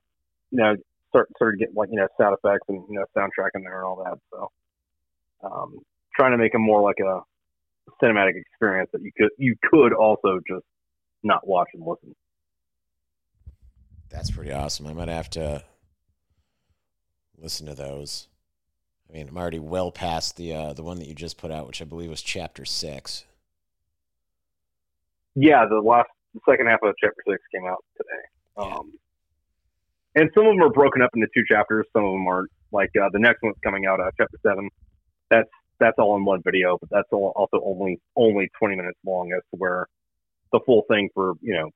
you 0.51 0.57
know, 0.59 0.75
start 1.09 1.29
started 1.35 1.59
getting 1.59 1.75
like 1.75 1.89
you 1.91 1.97
know 1.97 2.07
sound 2.19 2.35
effects 2.41 2.65
and 2.69 2.84
you 2.89 2.95
know 2.95 3.05
soundtrack 3.15 3.49
in 3.55 3.63
there 3.63 3.77
and 3.77 3.85
all 3.85 4.03
that. 4.03 4.17
So, 4.31 4.51
um, 5.43 5.79
trying 6.15 6.31
to 6.31 6.38
make 6.38 6.53
it 6.53 6.59
more 6.59 6.81
like 6.81 6.97
a 6.99 7.21
cinematic 8.01 8.35
experience 8.35 8.89
that 8.93 9.01
you 9.01 9.11
could 9.17 9.29
you 9.38 9.55
could 9.69 9.93
also 9.93 10.39
just 10.47 10.65
not 11.23 11.47
watch 11.47 11.69
and 11.73 11.84
listen. 11.85 12.15
That's 14.09 14.31
pretty 14.31 14.51
awesome. 14.51 14.88
I 14.88 14.93
might 14.93 15.09
have 15.09 15.29
to 15.31 15.63
listen 17.38 17.67
to 17.67 17.75
those. 17.75 18.27
I 19.09 19.13
mean, 19.13 19.27
I'm 19.29 19.38
already 19.38 19.59
well 19.59 19.91
past 19.91 20.35
the 20.38 20.53
uh, 20.53 20.73
the 20.73 20.84
one 20.84 20.97
that 20.99 21.07
you 21.07 21.13
just 21.13 21.38
put 21.38 21.51
out, 21.51 21.67
which 21.67 21.81
I 21.81 21.85
believe 21.85 22.09
was 22.09 22.21
chapter 22.21 22.65
six. 22.65 23.25
Yeah, 25.35 25.65
the 25.69 25.79
last 25.79 26.09
the 26.34 26.41
second 26.49 26.67
half 26.67 26.79
of 26.84 26.93
chapter 27.01 27.21
six 27.27 27.41
came 27.53 27.65
out 27.65 27.84
today. 27.95 28.69
Yeah. 28.69 28.79
And 30.18 30.31
some 30.34 30.48
of 30.48 30.56
them 30.56 30.64
are 30.64 30.72
broken 30.72 31.03
up 31.03 31.11
into 31.14 31.27
two 31.31 31.44
chapters. 31.48 31.85
Some 31.94 32.03
of 32.03 32.11
them 32.11 32.26
aren't. 32.26 32.49
Like 32.72 32.89
uh, 32.99 33.07
the 33.14 33.19
next 33.19 33.44
one's 33.44 33.56
coming 33.64 33.85
out, 33.85 34.02
uh, 34.02 34.10
chapter 34.18 34.38
seven. 34.45 34.68
That's 35.30 35.48
that's 35.80 35.95
all 35.99 36.18
in 36.18 36.26
one 36.26 36.41
video, 36.44 36.77
but 36.80 36.89
that's 36.89 37.07
all, 37.11 37.31
also 37.35 37.64
only 37.64 37.99
only 38.15 38.49
20 38.60 38.76
minutes 38.76 38.98
long. 39.06 39.31
As 39.31 39.44
to 39.52 39.57
where 39.57 39.85
the 40.52 40.60
full 40.65 40.84
thing 40.89 41.10
for 41.14 41.34
you 41.41 41.53
know 41.53 41.69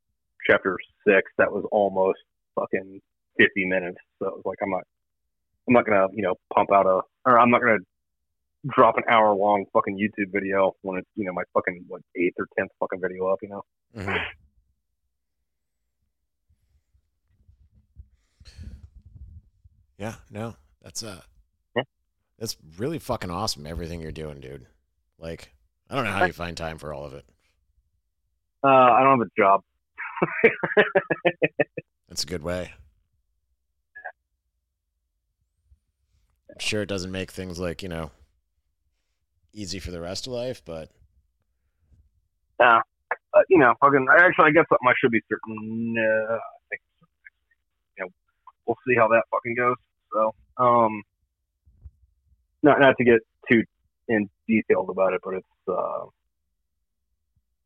chapter 0.49 0.77
six 1.07 1.31
that 1.37 1.51
was 1.51 1.63
almost 1.71 2.17
fucking 2.55 2.99
50 3.37 3.65
minutes. 3.65 3.99
So 4.19 4.29
it 4.29 4.33
was 4.33 4.43
like 4.43 4.57
I'm 4.63 4.71
not 4.71 4.83
I'm 5.67 5.75
not 5.75 5.85
gonna 5.85 6.07
you 6.11 6.23
know 6.23 6.33
pump 6.53 6.71
out 6.73 6.87
a 6.87 7.01
or 7.29 7.39
I'm 7.39 7.51
not 7.51 7.61
gonna 7.61 7.77
drop 8.67 8.97
an 8.97 9.03
hour 9.07 9.33
long 9.35 9.65
fucking 9.71 9.97
YouTube 9.97 10.31
video 10.33 10.75
when 10.81 10.97
it's 10.97 11.07
you 11.15 11.25
know 11.25 11.33
my 11.33 11.43
fucking 11.53 11.85
what 11.87 12.01
eighth 12.15 12.35
or 12.39 12.47
tenth 12.57 12.71
fucking 12.79 12.99
video 12.99 13.27
up. 13.27 13.37
You 13.43 13.49
know. 13.49 13.61
Mhm. 13.95 14.19
Yeah, 20.01 20.15
no, 20.31 20.55
that's 20.81 21.03
uh, 21.03 21.21
Yeah. 21.75 21.83
that's 22.39 22.57
really 22.79 22.97
fucking 22.97 23.29
awesome. 23.29 23.67
Everything 23.67 24.01
you're 24.01 24.11
doing, 24.11 24.39
dude. 24.39 24.65
Like, 25.19 25.53
I 25.91 25.95
don't 25.95 26.05
know 26.05 26.11
how 26.11 26.25
you 26.25 26.33
find 26.33 26.57
time 26.57 26.79
for 26.79 26.91
all 26.91 27.05
of 27.05 27.13
it. 27.13 27.23
Uh, 28.63 28.67
I 28.67 29.03
don't 29.03 29.19
have 29.19 29.27
a 29.27 29.39
job. 29.39 29.63
That's 32.09 32.23
a 32.23 32.25
good 32.25 32.41
way. 32.41 32.71
I'm 36.49 36.57
sure 36.57 36.81
it 36.81 36.89
doesn't 36.89 37.11
make 37.11 37.29
things 37.29 37.59
like 37.59 37.83
you 37.83 37.89
know 37.89 38.09
easy 39.53 39.77
for 39.77 39.91
the 39.91 40.01
rest 40.01 40.25
of 40.25 40.33
life, 40.33 40.63
but 40.65 40.89
uh, 42.59 42.79
you 43.49 43.59
know, 43.59 43.75
fucking. 43.79 44.07
Actually, 44.17 44.49
I 44.49 44.51
guess 44.51 44.65
something 44.67 44.87
I 44.87 44.93
should 44.99 45.11
be 45.11 45.21
certain. 45.29 45.95
Uh, 45.95 46.33
I 46.33 46.39
think, 46.71 46.81
you 47.99 48.05
know, 48.05 48.11
we'll 48.65 48.77
see 48.87 48.95
how 48.95 49.07
that 49.09 49.25
fucking 49.29 49.53
goes. 49.53 49.75
So, 50.13 50.33
um, 50.57 51.03
not 52.63 52.79
not 52.79 52.95
to 52.97 53.03
get 53.03 53.19
too 53.51 53.63
in 54.07 54.29
detailed 54.47 54.89
about 54.89 55.13
it, 55.13 55.21
but 55.23 55.35
it's 55.35 55.47
uh, 55.67 56.05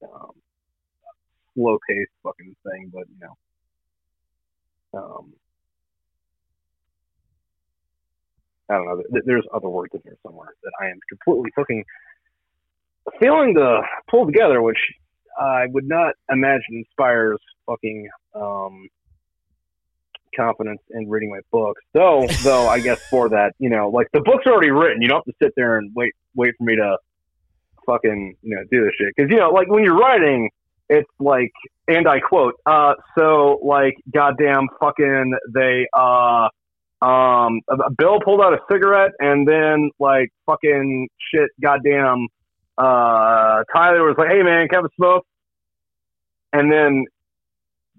um, 0.03 0.31
slow 1.53 1.77
paced 1.87 2.11
fucking 2.23 2.55
thing. 2.63 2.91
But 2.93 3.03
you 3.09 3.27
know, 4.93 4.99
um, 4.99 5.33
I 8.69 8.73
don't 8.75 8.85
know. 8.85 9.01
Th- 9.11 9.23
There's 9.25 9.45
other 9.53 9.69
words 9.69 9.93
in 9.93 10.01
here 10.03 10.17
somewhere 10.25 10.49
that 10.63 10.71
I 10.81 10.87
am 10.87 10.99
completely 11.09 11.51
fucking 11.55 11.83
failing 13.19 13.53
to 13.55 13.81
pull 14.09 14.25
together, 14.25 14.61
which 14.61 14.79
I 15.39 15.65
would 15.67 15.87
not 15.87 16.15
imagine 16.29 16.83
inspires 16.85 17.39
fucking 17.65 18.07
um, 18.33 18.87
confidence 20.35 20.81
in 20.91 21.09
reading 21.09 21.29
my 21.29 21.39
books. 21.51 21.81
Though, 21.93 22.27
though, 22.43 22.67
I 22.67 22.79
guess 22.79 23.01
for 23.09 23.29
that, 23.29 23.53
you 23.59 23.69
know, 23.69 23.89
like 23.89 24.07
the 24.13 24.21
book's 24.21 24.45
already 24.45 24.71
written. 24.71 25.01
You 25.01 25.07
don't 25.07 25.17
have 25.17 25.25
to 25.25 25.33
sit 25.41 25.53
there 25.55 25.77
and 25.77 25.91
wait, 25.95 26.13
wait 26.35 26.55
for 26.57 26.63
me 26.63 26.75
to 26.75 26.97
fucking, 27.85 28.35
you 28.41 28.55
know, 28.55 28.63
do 28.71 28.83
this 28.83 28.93
shit. 28.97 29.13
Because 29.15 29.31
you 29.31 29.37
know, 29.37 29.49
like 29.49 29.67
when 29.67 29.83
you're 29.83 29.97
writing, 29.97 30.49
it's 30.89 31.09
like, 31.19 31.51
and 31.87 32.07
I 32.07 32.19
quote, 32.19 32.55
uh, 32.65 32.93
so 33.17 33.59
like, 33.63 33.95
goddamn, 34.13 34.67
fucking, 34.79 35.33
they, 35.53 35.87
uh, 35.93 36.49
um, 37.01 37.61
Bill 37.97 38.19
pulled 38.23 38.41
out 38.41 38.53
a 38.53 38.59
cigarette, 38.71 39.11
and 39.19 39.47
then 39.47 39.91
like, 39.99 40.29
fucking 40.45 41.09
shit, 41.31 41.49
goddamn, 41.61 42.27
uh, 42.77 43.63
Tyler 43.73 44.03
was 44.03 44.15
like, 44.17 44.29
hey 44.29 44.43
man, 44.43 44.67
can 44.67 44.75
I 44.75 44.77
have 44.79 44.85
a 44.85 44.95
smoke? 44.95 45.25
And 46.53 46.71
then 46.71 47.05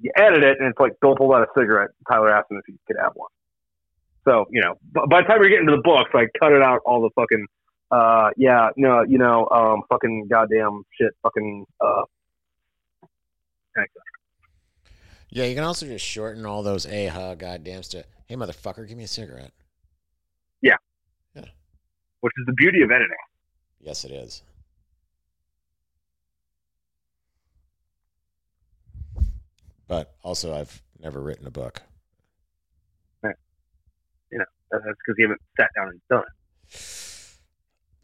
you 0.00 0.10
edit 0.16 0.42
it, 0.42 0.58
and 0.58 0.68
it's 0.68 0.78
like 0.78 0.92
don't 1.00 1.16
pulled 1.16 1.34
out 1.34 1.42
a 1.42 1.46
cigarette. 1.58 1.90
Tyler 2.10 2.30
asked 2.30 2.50
him 2.50 2.58
if 2.58 2.64
he 2.66 2.74
could 2.86 2.96
have 3.00 3.12
one. 3.14 3.30
So 4.24 4.46
you 4.50 4.60
know, 4.60 4.74
by 5.06 5.22
the 5.22 5.28
time 5.28 5.40
you're 5.40 5.50
getting 5.50 5.66
to 5.66 5.76
the 5.76 5.82
books, 5.82 6.10
I 6.14 6.26
cut 6.38 6.52
it 6.52 6.62
out 6.62 6.80
all 6.84 7.00
the 7.00 7.10
fucking, 7.14 7.46
uh, 7.90 8.30
yeah, 8.36 8.70
no, 8.76 9.02
you 9.02 9.18
know, 9.18 9.48
um, 9.50 9.82
fucking 9.88 10.28
goddamn 10.28 10.82
shit, 10.98 11.12
fucking, 11.22 11.66
uh, 11.80 12.02
Yeah, 15.30 15.44
you 15.44 15.54
can 15.54 15.64
also 15.64 15.86
just 15.86 16.04
shorten 16.04 16.46
all 16.46 16.62
those 16.62 16.86
a 16.86 17.06
ha 17.06 17.34
goddams 17.34 17.90
to 17.90 18.04
hey 18.26 18.36
motherfucker, 18.36 18.88
give 18.88 18.96
me 18.96 19.04
a 19.04 19.08
cigarette. 19.08 19.52
Yeah. 20.62 20.76
Yeah. 21.34 21.44
Which 22.20 22.32
is 22.38 22.46
the 22.46 22.54
beauty 22.54 22.82
of 22.82 22.90
editing. 22.90 23.16
Yes, 23.80 24.04
it 24.04 24.10
is. 24.10 24.42
But 29.88 30.14
also, 30.22 30.54
I've 30.54 30.82
never 30.98 31.20
written 31.20 31.46
a 31.46 31.50
book. 31.50 31.82
Right. 33.22 33.36
You 34.32 34.38
know, 34.38 34.44
that's 34.70 34.84
because 34.84 35.14
you 35.18 35.26
haven't 35.26 35.40
sat 35.56 35.70
down 35.76 35.88
and 35.88 36.00
done 36.08 36.22
it. 36.22 36.36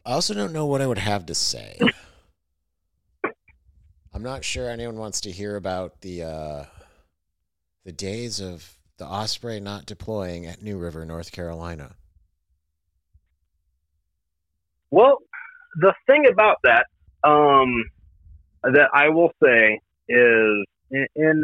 I 0.05 0.13
also 0.13 0.33
don't 0.33 0.53
know 0.53 0.65
what 0.65 0.81
I 0.81 0.87
would 0.87 0.97
have 0.97 1.25
to 1.27 1.35
say. 1.35 1.79
I'm 4.13 4.23
not 4.23 4.43
sure 4.43 4.69
anyone 4.69 4.97
wants 4.97 5.21
to 5.21 5.31
hear 5.31 5.55
about 5.55 6.01
the 6.01 6.23
uh, 6.23 6.65
the 7.83 7.91
days 7.91 8.39
of 8.39 8.77
the 8.97 9.05
Osprey 9.05 9.59
not 9.59 9.85
deploying 9.85 10.45
at 10.45 10.61
New 10.61 10.77
River, 10.77 11.05
North 11.05 11.31
Carolina. 11.31 11.95
Well, 14.91 15.17
the 15.77 15.93
thing 16.05 16.25
about 16.31 16.57
that, 16.63 16.85
um, 17.23 17.85
that 18.63 18.89
I 18.93 19.09
will 19.09 19.31
say 19.43 19.79
is 20.07 20.65
in, 20.93 21.07
in 21.15 21.43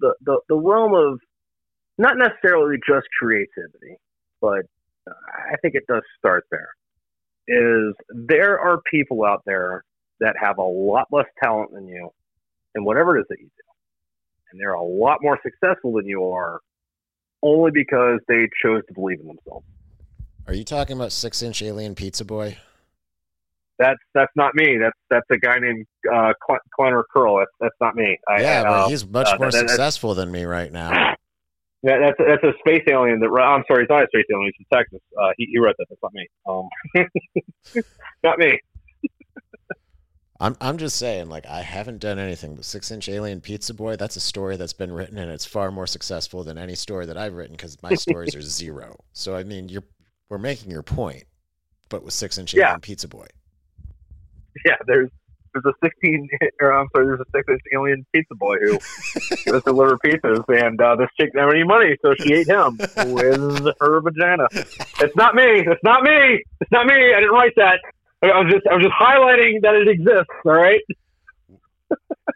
the, 0.00 0.14
the, 0.24 0.38
the 0.48 0.54
realm 0.54 0.94
of 0.94 1.18
not 1.98 2.16
necessarily 2.16 2.76
just 2.86 3.06
creativity, 3.18 3.96
but 4.40 4.60
uh, 5.08 5.14
I 5.52 5.56
think 5.60 5.74
it 5.74 5.86
does 5.88 6.02
start 6.18 6.44
there. 6.50 6.68
Is 7.48 7.94
there 8.10 8.60
are 8.60 8.80
people 8.90 9.24
out 9.24 9.42
there 9.44 9.84
that 10.20 10.36
have 10.40 10.58
a 10.58 10.62
lot 10.62 11.08
less 11.10 11.26
talent 11.42 11.72
than 11.72 11.88
you 11.88 12.10
in 12.74 12.84
whatever 12.84 13.16
it 13.16 13.22
is 13.22 13.26
that 13.30 13.38
you 13.40 13.46
do, 13.46 13.72
and 14.52 14.60
they're 14.60 14.74
a 14.74 14.82
lot 14.82 15.18
more 15.22 15.38
successful 15.42 15.94
than 15.94 16.06
you 16.06 16.30
are, 16.30 16.60
only 17.42 17.70
because 17.72 18.20
they 18.28 18.48
chose 18.62 18.82
to 18.86 18.94
believe 18.94 19.18
in 19.20 19.26
themselves. 19.26 19.64
Are 20.46 20.54
you 20.54 20.64
talking 20.64 20.96
about 20.96 21.12
Six 21.12 21.42
Inch 21.42 21.62
Alien 21.62 21.94
Pizza 21.94 22.24
Boy? 22.24 22.58
That's 23.78 23.98
that's 24.14 24.32
not 24.36 24.54
me. 24.54 24.76
That's 24.78 24.96
that's 25.08 25.26
a 25.30 25.38
guy 25.38 25.58
named 25.58 25.86
uh, 26.12 26.32
Cl- 26.46 26.60
Connor 26.78 27.04
Curl. 27.12 27.38
That's 27.38 27.50
that's 27.60 27.74
not 27.80 27.94
me. 27.96 28.18
I, 28.28 28.40
yeah, 28.40 28.62
but 28.62 28.68
uh, 28.72 28.88
he's 28.88 29.06
much 29.06 29.28
uh, 29.28 29.36
more 29.38 29.50
that- 29.50 29.60
that- 29.60 29.68
successful 29.68 30.14
than 30.14 30.30
me 30.30 30.44
right 30.44 30.72
now. 30.72 31.14
Yeah, 31.82 31.98
that's 31.98 32.18
that's 32.18 32.44
a 32.44 32.52
space 32.58 32.82
alien 32.90 33.20
that. 33.20 33.28
I'm 33.42 33.64
sorry, 33.66 33.84
he's 33.84 33.88
not 33.88 34.02
a 34.02 34.06
space 34.08 34.26
alien. 34.30 34.52
He's 34.54 34.66
from 34.70 34.78
Texas. 34.78 35.00
Uh, 35.18 35.30
he, 35.38 35.46
he 35.50 35.58
wrote 35.58 35.74
that. 35.78 35.86
That's 35.88 36.02
not 36.02 36.12
me. 36.12 36.28
Um, 36.46 37.82
not 38.22 38.38
me. 38.38 38.60
I'm 40.38 40.56
I'm 40.60 40.76
just 40.76 40.96
saying, 40.96 41.30
like 41.30 41.46
I 41.46 41.62
haven't 41.62 41.98
done 42.00 42.18
anything 42.18 42.54
but 42.54 42.66
Six 42.66 42.90
Inch 42.90 43.08
Alien 43.08 43.40
Pizza 43.40 43.72
Boy. 43.72 43.96
That's 43.96 44.16
a 44.16 44.20
story 44.20 44.56
that's 44.56 44.74
been 44.74 44.92
written, 44.92 45.16
and 45.16 45.30
it's 45.30 45.46
far 45.46 45.70
more 45.70 45.86
successful 45.86 46.44
than 46.44 46.58
any 46.58 46.74
story 46.74 47.06
that 47.06 47.16
I've 47.16 47.34
written 47.34 47.56
because 47.56 47.82
my 47.82 47.94
stories 47.94 48.34
are 48.34 48.42
zero. 48.42 48.96
So 49.14 49.34
I 49.34 49.44
mean, 49.44 49.68
you're 49.70 49.84
we're 50.28 50.36
making 50.38 50.70
your 50.70 50.82
point, 50.82 51.24
but 51.88 52.02
with 52.02 52.12
Six 52.14 52.36
Inch 52.38 52.52
Yeah. 52.52 52.68
Alien 52.68 52.80
Pizza 52.80 53.08
Boy. 53.08 53.26
Yeah, 54.66 54.76
there's 54.86 55.08
there's 55.52 55.64
a 55.64 55.72
16 55.84 56.28
or 56.60 56.72
I'm 56.72 56.88
sorry, 56.94 57.06
there's 57.06 57.20
a 57.20 57.30
six 57.34 57.46
inch 57.48 57.60
alien 57.74 58.06
pizza 58.12 58.34
boy 58.34 58.56
who 58.60 58.78
does 59.46 59.62
deliver 59.64 59.98
pizzas, 59.98 60.44
and 60.48 60.80
uh, 60.80 60.96
this 60.96 61.08
chick 61.18 61.32
didn't 61.32 61.40
have 61.40 61.50
any 61.50 61.64
money, 61.64 61.96
so 62.02 62.14
she 62.18 62.34
ate 62.34 62.46
him 62.46 62.76
with 63.12 63.74
her 63.80 64.00
vagina. 64.00 64.46
It's 64.52 65.16
not 65.16 65.34
me. 65.34 65.64
It's 65.66 65.82
not 65.82 66.02
me. 66.02 66.44
It's 66.60 66.72
not 66.72 66.86
me. 66.86 67.14
I 67.14 67.20
didn't 67.20 67.34
write 67.34 67.54
that. 67.56 67.80
I 68.22 68.38
was 68.40 68.52
just 68.52 68.66
I 68.66 68.74
was 68.74 68.84
just 68.84 68.94
highlighting 68.94 69.62
that 69.62 69.74
it 69.74 69.88
exists. 69.88 70.28
All 70.44 70.52
right. 70.52 70.82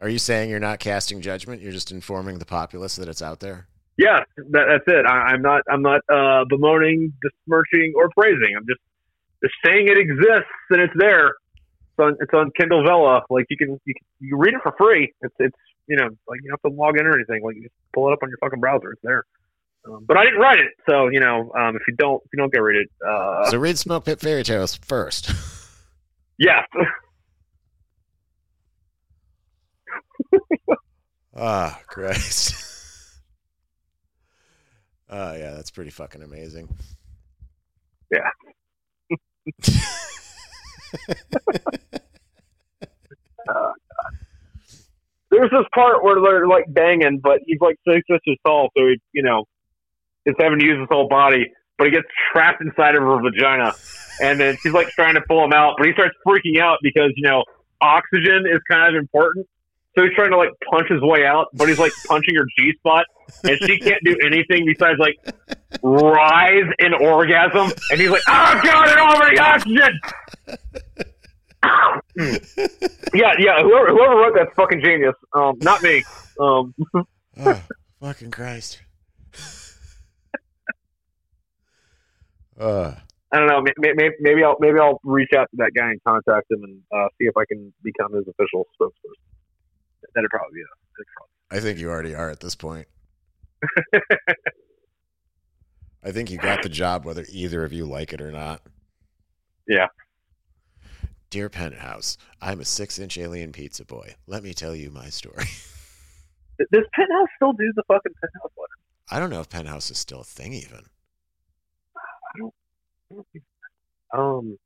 Are 0.01 0.09
you 0.09 0.19
saying 0.19 0.51
you're 0.51 0.61
not 0.61 0.81
casting 0.81 1.21
judgment? 1.21 1.63
You're 1.63 1.73
just 1.73 1.93
informing 1.93 2.39
the 2.39 2.45
populace 2.45 2.97
that 2.97 3.09
it's 3.09 3.23
out 3.23 3.41
there. 3.41 3.69
Yes, 3.97 4.23
that, 4.37 4.65
that's 4.67 4.85
it. 4.89 5.07
I, 5.07 5.33
I'm 5.33 5.43
not. 5.43 5.63
I'm 5.71 5.83
not 5.83 6.01
uh, 6.13 6.45
bemoaning, 6.49 7.13
besmirching, 7.23 7.93
or 7.97 8.11
praising. 8.17 8.55
I'm 8.57 8.67
just 8.67 8.81
just 9.43 9.55
saying 9.65 9.89
it 9.89 9.99
exists 9.99 10.51
and 10.71 10.81
it's 10.81 10.95
there. 10.97 11.35
It's 11.97 12.05
on. 12.05 12.17
It's 12.21 12.35
on 12.35 12.51
Kindle 12.59 12.83
Vella. 12.85 13.23
Like 13.31 13.47
you 13.51 13.57
can 13.57 13.81
you 13.85 13.95
can, 13.95 14.07
you 14.21 14.37
read 14.37 14.55
it 14.55 14.61
for 14.63 14.75
free. 14.77 15.13
It's 15.23 15.35
it's 15.39 15.57
you 15.87 15.97
know 15.97 16.09
like 16.27 16.41
you 16.43 16.51
don't 16.51 16.61
have 16.63 16.73
to 16.73 16.77
log 16.77 16.99
in 16.99 17.07
or 17.07 17.15
anything. 17.15 17.43
Like 17.45 17.55
you 17.57 17.63
just 17.63 17.75
pull 17.93 18.09
it 18.09 18.13
up 18.13 18.19
on 18.23 18.29
your 18.29 18.39
fucking 18.39 18.61
browser. 18.61 18.93
It's 18.93 19.03
there. 19.03 19.25
Um, 19.87 20.05
but 20.07 20.17
I 20.17 20.25
didn't 20.25 20.41
write 20.41 20.59
it, 20.59 20.73
so 20.89 21.09
you 21.09 21.21
know 21.21 21.53
um, 21.57 21.77
if 21.77 21.83
you 21.87 21.95
don't 21.97 22.21
if 22.25 22.31
you 22.33 22.39
don't 22.39 22.53
go 22.53 22.61
read 22.61 22.81
it, 22.81 22.91
uh, 23.07 23.49
So 23.51 23.59
read 23.59 23.79
Smoke 23.79 24.07
Pit 24.07 24.19
Fairy 24.19 24.43
Tales 24.43 24.75
first. 24.75 25.31
yeah. 26.39 26.63
Ah, 31.37 31.81
Christ. 31.89 32.55
Oh 35.11 35.33
yeah, 35.37 35.51
that's 35.55 35.71
pretty 35.71 35.91
fucking 35.91 36.23
amazing. 36.23 36.69
Yeah. 38.11 38.31
There's 45.31 45.51
this 45.51 45.67
part 45.75 46.05
where 46.05 46.21
they're 46.21 46.47
like 46.47 46.65
banging, 46.69 47.19
but 47.23 47.41
he's 47.45 47.61
like 47.61 47.77
six 47.87 48.05
inches 48.09 48.39
tall, 48.47 48.71
so 48.77 48.87
he, 48.87 49.01
you 49.13 49.23
know, 49.23 49.45
is 50.27 50.35
having 50.39 50.61
to 50.61 50.65
use 50.65 50.79
his 50.79 50.89
whole 50.91 51.09
body, 51.09 51.53
but 51.77 51.87
he 51.87 51.91
gets 51.91 52.07
trapped 52.33 52.63
inside 52.63 52.95
of 52.95 53.03
her 53.03 53.21
vagina, 53.21 53.75
and 54.23 54.39
then 54.39 54.57
she's 54.63 54.73
like 54.73 54.89
trying 54.89 55.15
to 55.15 55.21
pull 55.23 55.45
him 55.45 55.53
out, 55.53 55.75
but 55.77 55.87
he 55.89 55.93
starts 55.93 56.15
freaking 56.27 56.61
out 56.61 56.79
because 56.83 57.13
you 57.17 57.27
know 57.27 57.43
oxygen 57.81 58.45
is 58.51 58.61
kind 58.71 58.95
of 58.95 59.01
important. 59.01 59.47
So 59.97 60.05
he's 60.05 60.15
trying 60.15 60.31
to 60.31 60.37
like 60.37 60.51
punch 60.71 60.89
his 60.89 61.01
way 61.03 61.25
out, 61.25 61.49
but 61.55 61.69
he's 61.69 61.79
like 61.79 61.93
punching 62.07 62.35
her 62.37 62.47
G 62.59 62.73
spot, 62.79 63.07
and 63.45 63.59
she 63.65 63.79
can't 63.79 64.03
do 64.05 64.17
anything 64.25 64.67
besides 64.67 64.99
like 64.99 65.17
rise 65.83 66.71
in 66.79 66.95
orgasm. 66.95 67.73
And 67.91 68.01
he's 68.01 68.11
like, 68.11 68.23
"Oh 68.29 68.61
God, 68.63 68.89
I 68.89 68.95
don't 68.95 69.13
have 69.13 69.29
any 69.29 69.39
oxygen." 69.39 70.01
yeah, 72.17 73.33
yeah. 73.39 73.63
Whoever 73.63 73.89
whoever 73.89 74.17
wrote 74.17 74.35
that's 74.37 74.55
fucking 74.55 74.83
genius. 74.83 75.15
Um, 75.33 75.55
not 75.61 75.83
me. 75.83 76.05
Um, 76.41 76.75
Oh, 77.37 77.61
fucking 78.01 78.31
Christ. 78.31 78.81
Uh, 82.57 82.95
I 83.33 83.39
don't 83.41 83.49
know. 83.49 83.61
Maybe, 83.79 84.11
maybe, 84.21 84.45
I'll 84.45 84.55
maybe 84.61 84.79
I'll 84.79 85.01
reach 85.03 85.31
out 85.37 85.49
to 85.51 85.57
that 85.57 85.73
guy 85.75 85.91
and 85.91 86.01
contact 86.05 86.49
him 86.49 86.63
and 86.63 86.81
uh, 86.95 87.09
see 87.19 87.25
if 87.25 87.37
I 87.37 87.43
can 87.49 87.73
become 87.83 88.13
his 88.15 88.23
official 88.29 88.65
spokesperson. 88.81 89.19
That'd 90.15 90.31
probably 90.31 90.55
be 90.55 90.61
a. 90.61 90.67
Probably 91.17 91.59
I 91.59 91.61
think 91.61 91.81
you 91.81 91.91
already 91.91 92.15
are 92.15 92.31
at 92.31 92.39
this 92.39 92.55
point. 92.55 92.87
I 96.05 96.13
think 96.13 96.31
you 96.31 96.39
got 96.39 96.63
the 96.63 96.69
job 96.69 97.05
whether 97.05 97.25
either 97.29 97.65
of 97.65 97.73
you 97.73 97.87
like 97.87 98.13
it 98.13 98.21
or 98.21 98.31
not. 98.31 98.61
Yeah. 99.67 99.89
Dear 101.35 101.49
Penthouse, 101.49 102.17
I'm 102.41 102.61
a 102.61 102.65
six 102.65 102.97
inch 103.01 103.19
alien 103.19 103.51
pizza 103.51 103.85
boy. 103.85 104.15
Let 104.29 104.45
me 104.45 104.55
tell 104.55 104.73
you 104.73 104.93
my 104.93 105.09
story. 105.09 105.43
Does 106.59 106.85
Penthouse 106.95 107.29
still 107.35 107.53
do 107.55 107.73
the 107.75 107.83
fucking 107.89 108.13
Penthouse 108.21 108.53
letter? 108.57 109.11
I 109.11 109.19
don't 109.19 109.31
know 109.31 109.41
if 109.41 109.49
Penthouse 109.49 109.91
is 109.91 109.99
still 109.99 110.21
a 110.21 110.23
thing, 110.23 110.53
even. 110.53 110.85
Um, 114.17 114.57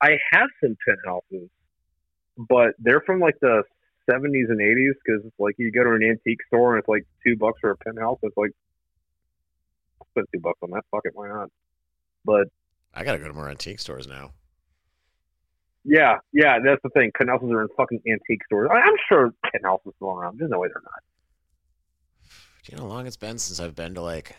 I 0.00 0.12
have 0.32 0.48
some 0.62 0.74
penthouses, 0.88 1.50
but 2.38 2.68
they're 2.78 3.02
from 3.02 3.20
like 3.20 3.38
the 3.42 3.64
seventies 4.10 4.46
and 4.48 4.62
eighties 4.62 4.94
because 5.04 5.30
like 5.38 5.56
you 5.58 5.70
go 5.70 5.84
to 5.84 5.90
an 5.90 6.02
antique 6.02 6.40
store 6.46 6.76
and 6.76 6.80
it's 6.80 6.88
like 6.88 7.04
two 7.22 7.36
bucks 7.36 7.58
for 7.60 7.72
a 7.72 7.76
penthouse. 7.76 8.20
It's 8.22 8.38
like 8.38 8.52
I'll 10.00 10.06
spend 10.12 10.28
two 10.32 10.40
bucks 10.40 10.60
on 10.62 10.70
that. 10.70 10.84
Fuck 10.90 11.02
it, 11.04 11.12
why 11.12 11.28
not? 11.28 11.50
But 12.24 12.48
I 12.94 13.04
gotta 13.04 13.18
go 13.18 13.28
to 13.28 13.34
more 13.34 13.50
antique 13.50 13.80
stores 13.80 14.06
now. 14.06 14.30
Yeah, 15.84 16.18
yeah, 16.32 16.58
that's 16.64 16.80
the 16.82 16.88
thing. 16.90 17.12
Penthouses 17.16 17.50
are 17.50 17.62
in 17.62 17.68
fucking 17.76 18.00
antique 18.06 18.44
stores. 18.46 18.70
I, 18.72 18.78
I'm 18.78 18.96
sure 19.08 19.34
Penthouses 19.52 19.86
is 19.86 19.92
still 19.96 20.10
around. 20.10 20.38
There's 20.38 20.50
no 20.50 20.58
way 20.58 20.68
they're 20.68 20.82
not. 20.82 21.02
Do 22.64 22.72
you 22.72 22.78
know 22.78 22.84
how 22.84 22.96
long 22.96 23.06
it's 23.06 23.18
been 23.18 23.38
since 23.38 23.60
I've 23.60 23.74
been 23.74 23.94
to 23.94 24.00
like 24.00 24.36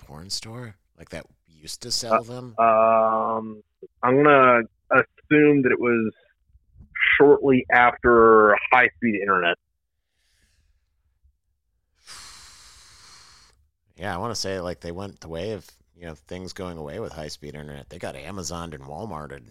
a 0.00 0.04
porn 0.04 0.30
store? 0.30 0.76
Like 0.96 1.08
that 1.10 1.26
used 1.48 1.82
to 1.82 1.90
sell 1.90 2.22
them? 2.22 2.54
Um, 2.58 3.62
I'm 4.02 4.22
gonna 4.22 4.62
assume 4.92 5.62
that 5.62 5.72
it 5.72 5.80
was 5.80 6.12
shortly 7.18 7.66
after 7.70 8.56
high 8.70 8.88
speed 8.96 9.20
internet. 9.20 9.56
Yeah, 13.96 14.14
I 14.14 14.18
want 14.18 14.34
to 14.34 14.40
say 14.40 14.60
like 14.60 14.80
they 14.80 14.92
went 14.92 15.20
the 15.20 15.28
way 15.28 15.52
of 15.52 15.66
you 16.00 16.06
know 16.06 16.14
things 16.14 16.54
going 16.54 16.78
away 16.78 16.98
with 16.98 17.12
high 17.12 17.28
speed 17.28 17.54
internet. 17.54 17.90
They 17.90 17.98
got 17.98 18.14
Amazoned 18.14 18.74
and 18.74 18.84
Walmarted. 18.84 19.42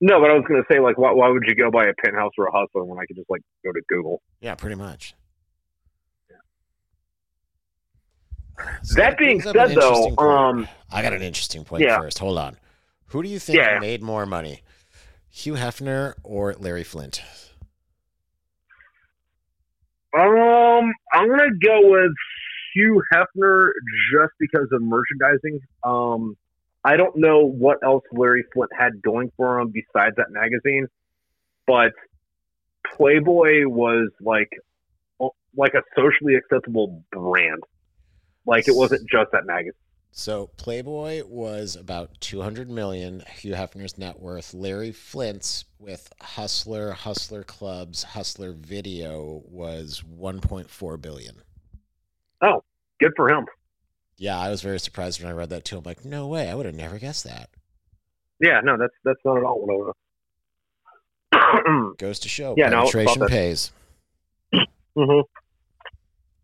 No, 0.00 0.20
but 0.20 0.30
I 0.30 0.34
was 0.34 0.44
gonna 0.48 0.64
say 0.70 0.80
like, 0.80 0.98
why, 0.98 1.12
why 1.12 1.28
would 1.28 1.44
you 1.46 1.54
go 1.54 1.70
buy 1.70 1.86
a 1.86 1.94
penthouse 2.04 2.32
or 2.36 2.46
a 2.46 2.52
hustler 2.52 2.84
when 2.84 2.98
I 2.98 3.06
could 3.06 3.16
just 3.16 3.30
like 3.30 3.42
go 3.64 3.72
to 3.72 3.80
Google? 3.88 4.20
Yeah, 4.40 4.56
pretty 4.56 4.74
much. 4.74 5.14
So 8.82 8.96
that, 8.96 9.10
that 9.10 9.18
being 9.18 9.40
said, 9.40 9.54
though, 9.54 10.16
um, 10.16 10.66
I 10.90 11.02
got 11.02 11.12
an 11.12 11.22
interesting 11.22 11.64
point 11.64 11.84
yeah. 11.84 12.00
first. 12.00 12.18
Hold 12.18 12.38
on. 12.38 12.56
Who 13.06 13.22
do 13.22 13.28
you 13.28 13.38
think 13.38 13.58
yeah. 13.58 13.78
made 13.78 14.02
more 14.02 14.26
money, 14.26 14.62
Hugh 15.30 15.54
Hefner 15.54 16.14
or 16.24 16.54
Larry 16.58 16.82
Flynt? 16.82 17.22
Um, 20.16 20.92
I'm 21.12 21.28
gonna 21.28 21.50
go 21.62 21.90
with 21.90 22.12
Hugh 22.74 23.02
Hefner 23.12 23.70
just 24.12 24.32
because 24.38 24.68
of 24.72 24.82
merchandising. 24.82 25.60
Um, 25.84 26.36
I 26.84 26.96
don't 26.96 27.16
know 27.16 27.44
what 27.44 27.78
else 27.82 28.04
Larry 28.12 28.44
Flynt 28.54 28.70
had 28.78 29.02
going 29.02 29.30
for 29.36 29.58
him 29.58 29.72
besides 29.72 30.16
that 30.16 30.30
magazine, 30.30 30.86
but 31.66 31.92
Playboy 32.96 33.66
was 33.66 34.10
like 34.20 34.50
like 35.56 35.74
a 35.74 35.82
socially 35.96 36.36
acceptable 36.36 37.02
brand. 37.10 37.62
Like 38.46 38.68
it 38.68 38.74
wasn't 38.74 39.08
just 39.10 39.32
that 39.32 39.44
magazine. 39.44 39.72
So 40.10 40.48
Playboy 40.56 41.22
was 41.26 41.76
about 41.76 42.20
200 42.20 42.68
million, 42.68 43.22
Hugh 43.40 43.52
Hefner's 43.52 43.98
net 43.98 44.20
worth. 44.20 44.52
Larry 44.52 44.90
Flynt's 44.90 45.64
with 45.78 46.12
Hustler, 46.20 46.92
Hustler 46.92 47.44
Clubs, 47.44 48.02
Hustler 48.02 48.52
Video 48.52 49.42
was 49.46 50.02
1.4 50.18 51.00
billion. 51.00 51.36
Oh, 52.42 52.64
good 53.00 53.12
for 53.16 53.30
him. 53.30 53.46
Yeah, 54.16 54.38
I 54.38 54.50
was 54.50 54.62
very 54.62 54.80
surprised 54.80 55.22
when 55.22 55.30
I 55.30 55.34
read 55.34 55.50
that 55.50 55.64
too. 55.64 55.78
I'm 55.78 55.84
like, 55.84 56.04
no 56.04 56.26
way, 56.26 56.48
I 56.50 56.54
would 56.54 56.66
have 56.66 56.74
never 56.74 56.98
guessed 56.98 57.24
that. 57.24 57.50
Yeah, 58.40 58.60
no, 58.62 58.76
that's 58.76 58.94
that's 59.04 59.20
not 59.24 59.36
at 59.36 59.44
all 59.44 59.60
what 59.64 59.72
I 59.72 59.76
would 61.76 61.96
Goes 61.98 62.18
to 62.20 62.28
show, 62.28 62.54
yeah, 62.56 62.70
penetration 62.70 63.20
no, 63.20 63.26
pays. 63.26 63.72
mm-hmm. 64.54 65.20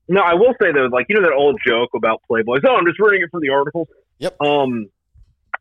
No, 0.09 0.21
I 0.21 0.35
will 0.35 0.55
say 0.61 0.73
though, 0.73 0.89
like 0.93 1.07
you 1.09 1.17
know 1.17 1.23
that 1.23 1.33
old 1.33 1.59
joke 1.67 1.91
about 1.95 2.23
Playboys. 2.31 2.61
Oh, 2.67 2.77
I'm 2.77 2.87
just 2.87 2.99
reading 2.99 3.23
it 3.23 3.31
from 3.31 3.41
the 3.41 3.51
articles. 3.51 3.89
Yep. 4.19 4.41
Um, 4.41 4.87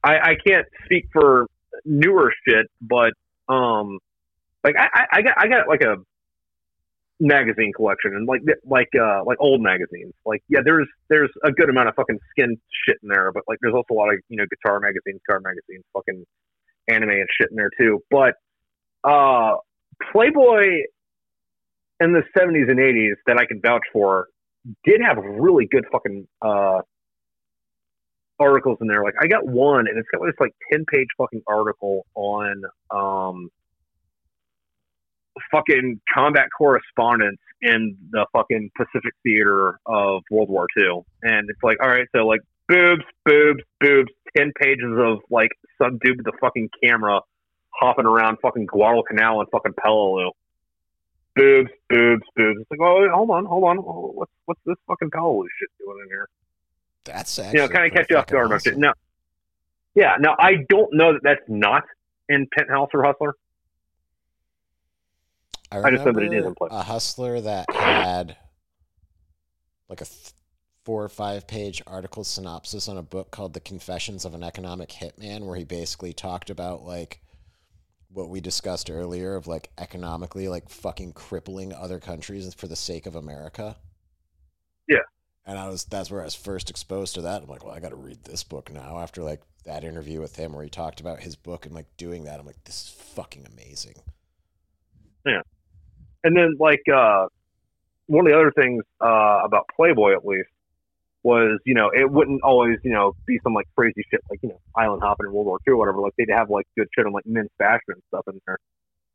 I, 0.03 0.17
I 0.19 0.35
can't 0.45 0.67
speak 0.85 1.07
for 1.13 1.47
newer 1.85 2.33
shit, 2.45 2.67
but 2.81 3.13
um, 3.47 3.99
like 4.63 4.75
I, 4.77 5.05
I 5.11 5.21
got 5.21 5.33
I 5.37 5.47
got 5.47 5.67
like 5.67 5.81
a 5.81 5.95
magazine 7.19 7.71
collection 7.73 8.15
and 8.15 8.27
like 8.27 8.41
like 8.65 8.89
uh 8.99 9.23
like 9.25 9.37
old 9.39 9.61
magazines. 9.61 10.13
Like 10.25 10.43
yeah, 10.49 10.59
there's 10.63 10.87
there's 11.09 11.31
a 11.43 11.51
good 11.51 11.69
amount 11.69 11.89
of 11.89 11.95
fucking 11.95 12.19
skin 12.31 12.57
shit 12.85 12.97
in 13.01 13.09
there, 13.09 13.31
but 13.31 13.43
like 13.47 13.59
there's 13.61 13.73
also 13.73 13.93
a 13.93 13.97
lot 13.97 14.13
of 14.13 14.19
you 14.27 14.37
know 14.37 14.45
guitar 14.49 14.79
magazines, 14.79 15.21
car 15.29 15.39
magazines, 15.39 15.85
fucking 15.93 16.25
anime 16.89 17.09
and 17.09 17.27
shit 17.39 17.49
in 17.49 17.55
there 17.55 17.71
too. 17.77 18.01
But 18.11 18.35
uh, 19.03 19.55
Playboy 20.11 20.83
in 21.99 22.11
the 22.11 22.23
70s 22.37 22.69
and 22.69 22.79
80s 22.79 23.15
that 23.27 23.37
I 23.37 23.45
can 23.45 23.61
vouch 23.61 23.83
for 23.93 24.27
did 24.85 25.01
have 25.01 25.17
really 25.17 25.67
good 25.69 25.85
fucking 25.91 26.27
uh, 26.41 26.81
articles 28.39 28.77
in 28.81 28.87
there. 28.87 29.03
Like 29.03 29.15
I 29.21 29.27
got 29.27 29.45
one, 29.45 29.87
and 29.87 29.97
it's 29.97 30.07
got 30.11 30.25
this 30.25 30.35
like 30.39 30.53
ten 30.71 30.85
page 30.85 31.07
fucking 31.17 31.41
article 31.47 32.05
on 32.15 32.63
um, 32.91 33.49
fucking 35.51 35.99
combat 36.13 36.47
correspondence 36.57 37.39
in 37.61 37.97
the 38.11 38.25
fucking 38.33 38.69
Pacific 38.75 39.13
theater 39.23 39.79
of 39.85 40.21
World 40.31 40.49
War 40.49 40.67
II, 40.77 41.01
and 41.23 41.49
it's 41.49 41.63
like, 41.63 41.77
all 41.81 41.89
right, 41.89 42.07
so 42.15 42.25
like 42.25 42.41
boobs, 42.67 43.03
boobs, 43.25 43.63
boobs, 43.79 44.11
ten 44.35 44.51
pages 44.59 44.93
of 44.97 45.19
like 45.29 45.51
some 45.81 45.99
the 46.01 46.31
fucking 46.41 46.69
camera 46.83 47.21
hopping 47.69 48.05
around 48.05 48.37
fucking 48.41 48.65
Guadalcanal 48.67 49.39
and 49.41 49.49
fucking 49.51 49.73
Peleliu 49.73 50.31
boobs, 51.35 51.71
boobs, 51.89 52.23
boobs. 52.35 52.61
It's 52.61 52.71
like, 52.71 52.79
oh, 52.81 53.09
hold 53.13 53.29
on, 53.31 53.45
hold 53.45 53.63
on. 53.63 53.77
What's 53.77 54.31
what's 54.45 54.59
this 54.65 54.75
fucking 54.87 55.09
Peleliu 55.11 55.47
shit 55.59 55.69
doing 55.79 55.99
in 56.03 56.09
here? 56.09 56.29
That's 57.05 57.37
actually 57.39 57.59
you 57.59 57.67
know, 57.67 57.73
kind 57.73 57.85
of 57.87 57.93
catch 57.93 58.07
you 58.09 58.17
off 58.17 58.27
guard 58.27 58.51
awesome. 58.51 58.79
Now, 58.79 58.93
yeah. 59.95 60.15
Now 60.19 60.35
I 60.39 60.65
don't 60.69 60.93
know 60.93 61.13
that 61.13 61.21
that's 61.23 61.43
not 61.47 61.83
in 62.29 62.47
Penthouse 62.57 62.89
or 62.93 63.03
Hustler. 63.03 63.35
I, 65.71 65.81
I 65.81 65.91
just 65.91 66.05
know 66.05 66.13
that 66.13 66.23
it 66.23 66.33
is 66.33 66.45
in 66.45 66.55
play. 66.55 66.69
A 66.71 66.83
Hustler 66.83 67.41
that 67.41 67.69
had 67.73 68.37
like 69.89 70.01
a 70.01 70.05
th- 70.05 70.33
four 70.83 71.03
or 71.03 71.09
five 71.09 71.47
page 71.47 71.81
article 71.87 72.23
synopsis 72.23 72.87
on 72.87 72.97
a 72.97 73.01
book 73.01 73.31
called 73.31 73.53
The 73.53 73.59
Confessions 73.59 74.25
of 74.25 74.33
an 74.33 74.43
Economic 74.43 74.89
Hitman, 74.89 75.45
where 75.45 75.55
he 75.55 75.63
basically 75.63 76.13
talked 76.13 76.49
about 76.49 76.83
like 76.83 77.22
what 78.13 78.29
we 78.29 78.39
discussed 78.39 78.89
earlier 78.89 79.35
of 79.35 79.47
like 79.47 79.71
economically 79.77 80.47
like 80.47 80.69
fucking 80.69 81.13
crippling 81.13 81.73
other 81.73 81.99
countries 81.99 82.53
for 82.53 82.67
the 82.67 82.75
sake 82.75 83.05
of 83.05 83.15
America. 83.15 83.75
Yeah. 84.87 84.97
And 85.45 85.57
I 85.57 85.67
was 85.67 85.85
that's 85.85 86.11
where 86.11 86.21
I 86.21 86.25
was 86.25 86.35
first 86.35 86.69
exposed 86.69 87.15
to 87.15 87.21
that. 87.21 87.41
I'm 87.41 87.49
like, 87.49 87.65
well, 87.65 87.73
I 87.73 87.79
got 87.79 87.89
to 87.89 87.95
read 87.95 88.23
this 88.23 88.43
book 88.43 88.71
now 88.71 88.99
after 88.99 89.23
like 89.23 89.41
that 89.65 89.83
interview 89.83 90.19
with 90.19 90.35
him 90.35 90.53
where 90.53 90.63
he 90.63 90.69
talked 90.69 90.99
about 90.99 91.21
his 91.21 91.35
book 91.35 91.65
and 91.65 91.73
like 91.73 91.87
doing 91.97 92.25
that. 92.25 92.39
I'm 92.39 92.45
like, 92.45 92.63
this 92.65 92.83
is 92.83 92.89
fucking 92.89 93.45
amazing. 93.51 93.95
Yeah. 95.25 95.41
And 96.23 96.37
then 96.37 96.55
like 96.59 96.83
uh 96.93 97.27
one 98.07 98.27
of 98.27 98.31
the 98.31 98.37
other 98.37 98.51
things 98.51 98.83
uh 99.01 99.41
about 99.43 99.65
Playboy 99.75 100.13
at 100.13 100.25
least 100.25 100.49
was, 101.23 101.59
you 101.65 101.73
know, 101.73 101.89
it 101.93 102.09
wouldn't 102.11 102.41
always, 102.43 102.77
you 102.83 102.91
know, 102.91 103.13
be 103.25 103.39
some 103.43 103.53
like 103.53 103.65
crazy 103.77 104.03
shit 104.11 104.21
like, 104.29 104.39
you 104.43 104.49
know, 104.49 104.59
island 104.75 105.01
hopping 105.03 105.25
in 105.27 105.33
World 105.33 105.47
War 105.47 105.59
II 105.67 105.73
or 105.73 105.77
whatever. 105.77 105.99
Like 105.99 106.13
they'd 106.17 106.29
have 106.29 106.49
like 106.49 106.65
good 106.77 106.87
shit 106.93 107.05
on 107.05 107.13
like 107.13 107.25
men's 107.25 107.49
fashion 107.57 107.89
and 107.89 108.01
stuff 108.09 108.25
in 108.27 108.39
there. 108.45 108.57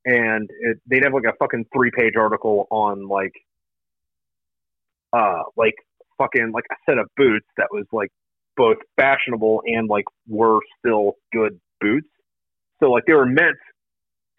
And 0.04 0.48
it, 0.60 0.78
they'd 0.86 1.04
have 1.04 1.12
like 1.12 1.24
a 1.24 1.36
fucking 1.38 1.66
three 1.74 1.90
page 1.94 2.14
article 2.18 2.66
on 2.70 3.08
like, 3.08 3.34
uh, 5.12 5.42
like 5.56 5.74
fucking 6.16 6.52
like 6.52 6.64
a 6.70 6.76
set 6.88 6.98
of 6.98 7.06
boots 7.16 7.46
that 7.58 7.68
was 7.70 7.84
like 7.92 8.10
both 8.56 8.78
fashionable 8.96 9.62
and 9.66 9.88
like 9.88 10.04
were 10.26 10.60
still 10.78 11.12
good 11.32 11.60
boots. 11.80 12.08
So 12.82 12.90
like 12.90 13.04
they 13.06 13.14
were 13.14 13.26
meant 13.26 13.56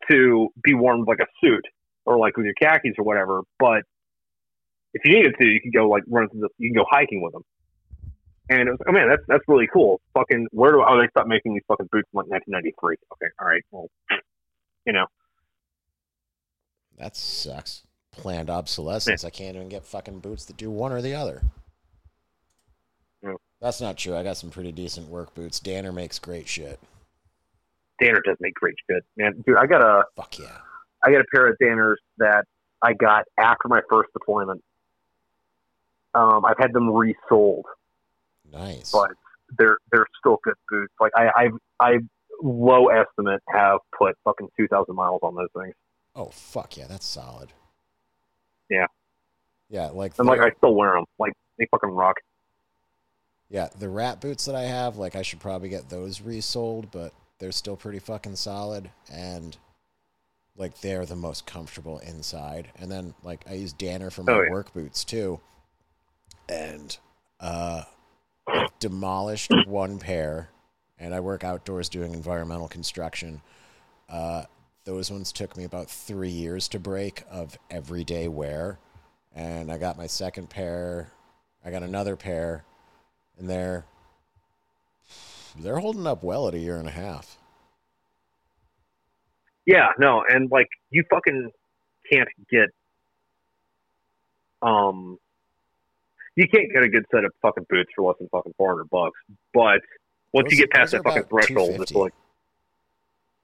to 0.10 0.50
be 0.64 0.74
worn 0.74 1.00
with 1.00 1.08
like 1.08 1.20
a 1.20 1.30
suit 1.44 1.66
or 2.06 2.18
like 2.18 2.36
with 2.36 2.46
your 2.46 2.56
khakis 2.60 2.94
or 2.98 3.06
whatever. 3.06 3.42
But 3.60 3.84
if 4.94 5.02
you 5.06 5.18
needed 5.18 5.36
to, 5.40 5.46
you 5.46 5.60
could 5.62 5.74
go 5.74 5.88
like 5.88 6.04
run. 6.10 6.28
The, 6.34 6.50
you 6.58 6.70
can 6.70 6.82
go 6.82 6.86
hiking 6.90 7.22
with 7.22 7.34
them. 7.34 7.44
And 8.50 8.68
it 8.68 8.72
was, 8.72 8.80
oh 8.88 8.92
man, 8.92 9.08
that's 9.10 9.22
that's 9.28 9.44
really 9.48 9.68
cool. 9.72 10.02
Fucking, 10.14 10.48
where 10.52 10.72
do 10.72 10.84
oh 10.86 11.00
they 11.00 11.08
stopped 11.10 11.28
making 11.28 11.54
these 11.54 11.64
fucking 11.68 11.88
boots 11.92 12.10
in 12.14 12.18
like 12.18 12.28
1993? 12.28 12.96
Okay, 13.14 13.32
all 13.40 13.48
right, 13.48 13.64
well, 13.72 13.88
you 14.86 14.94
know, 14.94 15.06
that 17.00 17.16
sucks. 17.16 17.84
Planned 18.12 18.50
obsolescence. 18.50 19.24
Yeah. 19.24 19.28
I 19.28 19.30
can't 19.30 19.56
even 19.56 19.70
get 19.70 19.86
fucking 19.86 20.20
boots 20.20 20.46
that 20.46 20.58
do 20.58 20.70
one 20.70 20.92
or 20.92 21.02
the 21.02 21.16
other. 21.16 21.42
Yeah. 23.24 23.36
That's 23.62 23.80
not 23.80 23.98
true. 23.98 24.16
I 24.16 24.24
got 24.24 24.36
some 24.36 24.50
pretty 24.50 24.72
decent 24.72 25.08
work 25.08 25.34
boots. 25.36 25.60
Danner 25.60 25.92
makes 25.92 26.20
great 26.20 26.48
shit. 26.48 26.80
Danner 28.02 28.22
does 28.26 28.38
make 28.40 28.56
great 28.56 28.76
shit, 28.90 29.04
man. 29.16 29.42
Dude, 29.46 29.58
I 29.58 29.68
got 29.68 29.82
a 29.82 30.04
fuck 30.16 30.38
yeah. 30.40 30.58
I 31.04 31.12
got 31.12 31.22
a 31.22 31.26
pair 31.34 31.48
of 31.48 31.58
Danners 31.62 31.96
that 32.18 32.46
I 32.82 32.94
got 32.94 33.26
after 33.38 33.68
my 33.68 33.82
first 33.90 34.10
deployment. 34.14 34.62
Um, 36.14 36.44
I've 36.44 36.58
had 36.58 36.74
them 36.74 36.90
resoled 36.90 37.66
Nice. 38.52 38.92
But 38.92 39.12
they're 39.58 39.78
they're 39.92 40.08
still 40.20 40.40
good 40.44 40.56
boots. 40.70 40.94
Like 41.00 41.12
I 41.16 41.30
I 41.36 41.50
I 41.80 41.98
low 42.42 42.88
estimate 42.88 43.42
have 43.50 43.80
put 43.98 44.16
fucking 44.24 44.50
two 44.58 44.68
thousand 44.68 44.96
miles 44.96 45.20
on 45.24 45.36
those 45.36 45.50
things. 45.58 45.76
Oh 46.16 46.30
fuck 46.30 46.78
yeah, 46.78 46.88
that's 46.88 47.06
solid. 47.06 47.50
Yeah. 48.70 48.88
Yeah, 49.70 49.88
like 49.88 50.14
and 50.18 50.28
like 50.28 50.40
I 50.40 50.52
still 50.58 50.76
wear 50.76 50.94
them. 50.94 51.06
Like 51.18 51.34
they 51.58 51.68
fucking 51.72 51.90
rock. 51.90 52.18
Yeah, 53.50 53.70
the 53.78 53.90
rat 53.90 54.22
boots 54.22 54.46
that 54.46 54.56
I 54.56 54.64
have, 54.64 54.98
like 54.98 55.16
I 55.16 55.24
should 55.24 55.40
probably 55.40 55.70
get 55.70 55.90
those 55.90 56.22
resoled, 56.22 56.92
but 56.92 57.14
they're 57.40 57.52
still 57.52 57.76
pretty 57.76 58.00
fucking 58.00 58.36
solid 58.36 58.92
and 59.12 59.58
like 60.56 60.82
they're 60.82 61.06
the 61.06 61.16
most 61.16 61.46
comfortable 61.46 62.00
inside. 62.00 62.70
And 62.80 62.92
then 62.92 63.14
like 63.24 63.44
I 63.50 63.54
use 63.54 63.74
Danner 63.74 64.10
for 64.10 64.24
my 64.24 64.34
oh, 64.34 64.42
yeah. 64.42 64.52
work 64.52 64.74
boots 64.74 65.04
too 65.04 65.40
and 66.50 66.98
uh, 67.40 67.84
demolished 68.80 69.52
one 69.68 70.00
pair. 70.00 70.50
And 70.98 71.14
I 71.14 71.20
work 71.20 71.44
outdoors 71.44 71.90
doing 71.90 72.14
environmental 72.14 72.68
construction. 72.68 73.42
Uh, 74.10 74.44
those 74.84 75.12
ones 75.12 75.32
took 75.32 75.56
me 75.56 75.64
about 75.64 75.90
three 75.90 76.30
years 76.30 76.68
to 76.70 76.80
break 76.80 77.24
of 77.30 77.58
everyday 77.70 78.28
wear. 78.28 78.80
And 79.34 79.72
I 79.72 79.78
got 79.78 79.98
my 79.98 80.08
second 80.08 80.50
pair. 80.50 81.12
I 81.64 81.72
got 81.72 81.84
another 81.84 82.16
pair, 82.16 82.64
and 83.38 83.50
they're 83.50 83.86
they're 85.60 85.80
holding 85.80 86.08
up 86.08 86.24
well 86.24 86.48
at 86.48 86.54
a 86.54 86.60
year 86.60 86.78
and 86.78 86.88
a 86.88 86.92
half. 86.92 87.38
Yeah, 89.66 89.90
no, 90.00 90.24
and 90.28 90.50
like 90.50 90.70
you 90.90 91.04
fucking 91.10 91.52
can't 92.12 92.30
get 92.50 92.70
um 94.62 95.20
you 96.40 96.48
can't 96.48 96.72
get 96.72 96.84
a 96.84 96.90
good 96.90 97.06
set 97.12 97.26
of 97.26 97.32
fucking 97.42 97.66
boots 97.70 97.90
for 97.96 98.08
less 98.08 98.18
than 98.20 98.30
fucking 98.30 98.54
four 98.58 98.70
hundred 98.70 98.90
bucks. 98.90 99.20
But 99.54 99.82
once 100.34 100.46
Those- 100.46 100.52
you 100.52 100.58
get 100.60 100.72
past 100.72 100.92
that 100.94 101.04
fucking 101.04 101.24
threshold, 101.24 101.82
it's 101.82 101.92
like 101.94 102.14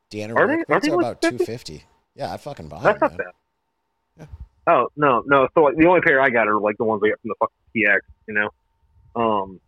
Danner 0.10 0.36
Are 0.38 0.48
they- 0.48 0.64
are 0.74 0.80
they 0.80 0.90
like 0.92 1.00
about 1.00 1.22
two 1.22 1.38
fifty. 1.40 1.84
Yeah, 2.16 2.32
I 2.32 2.38
fucking 2.38 2.70
buy 2.70 2.80
that's 2.82 3.00
them. 3.00 3.10
not 3.12 3.18
man. 3.18 3.28
bad. 4.18 4.28
Yeah. 4.68 4.74
Oh 4.74 4.88
no, 4.96 5.24
no. 5.26 5.48
So 5.54 5.62
like 5.64 5.76
the 5.76 5.88
only 5.88 6.02
pair 6.02 6.22
I 6.22 6.30
got 6.30 6.48
are 6.48 6.58
like 6.60 6.78
the 6.78 6.86
ones 6.86 7.02
I 7.04 7.10
got 7.10 7.20
from 7.22 7.30
the 7.30 7.36
fucking 7.40 7.56
TX, 7.76 8.00
you 8.28 8.34
know. 8.34 8.50
Um, 9.22 9.60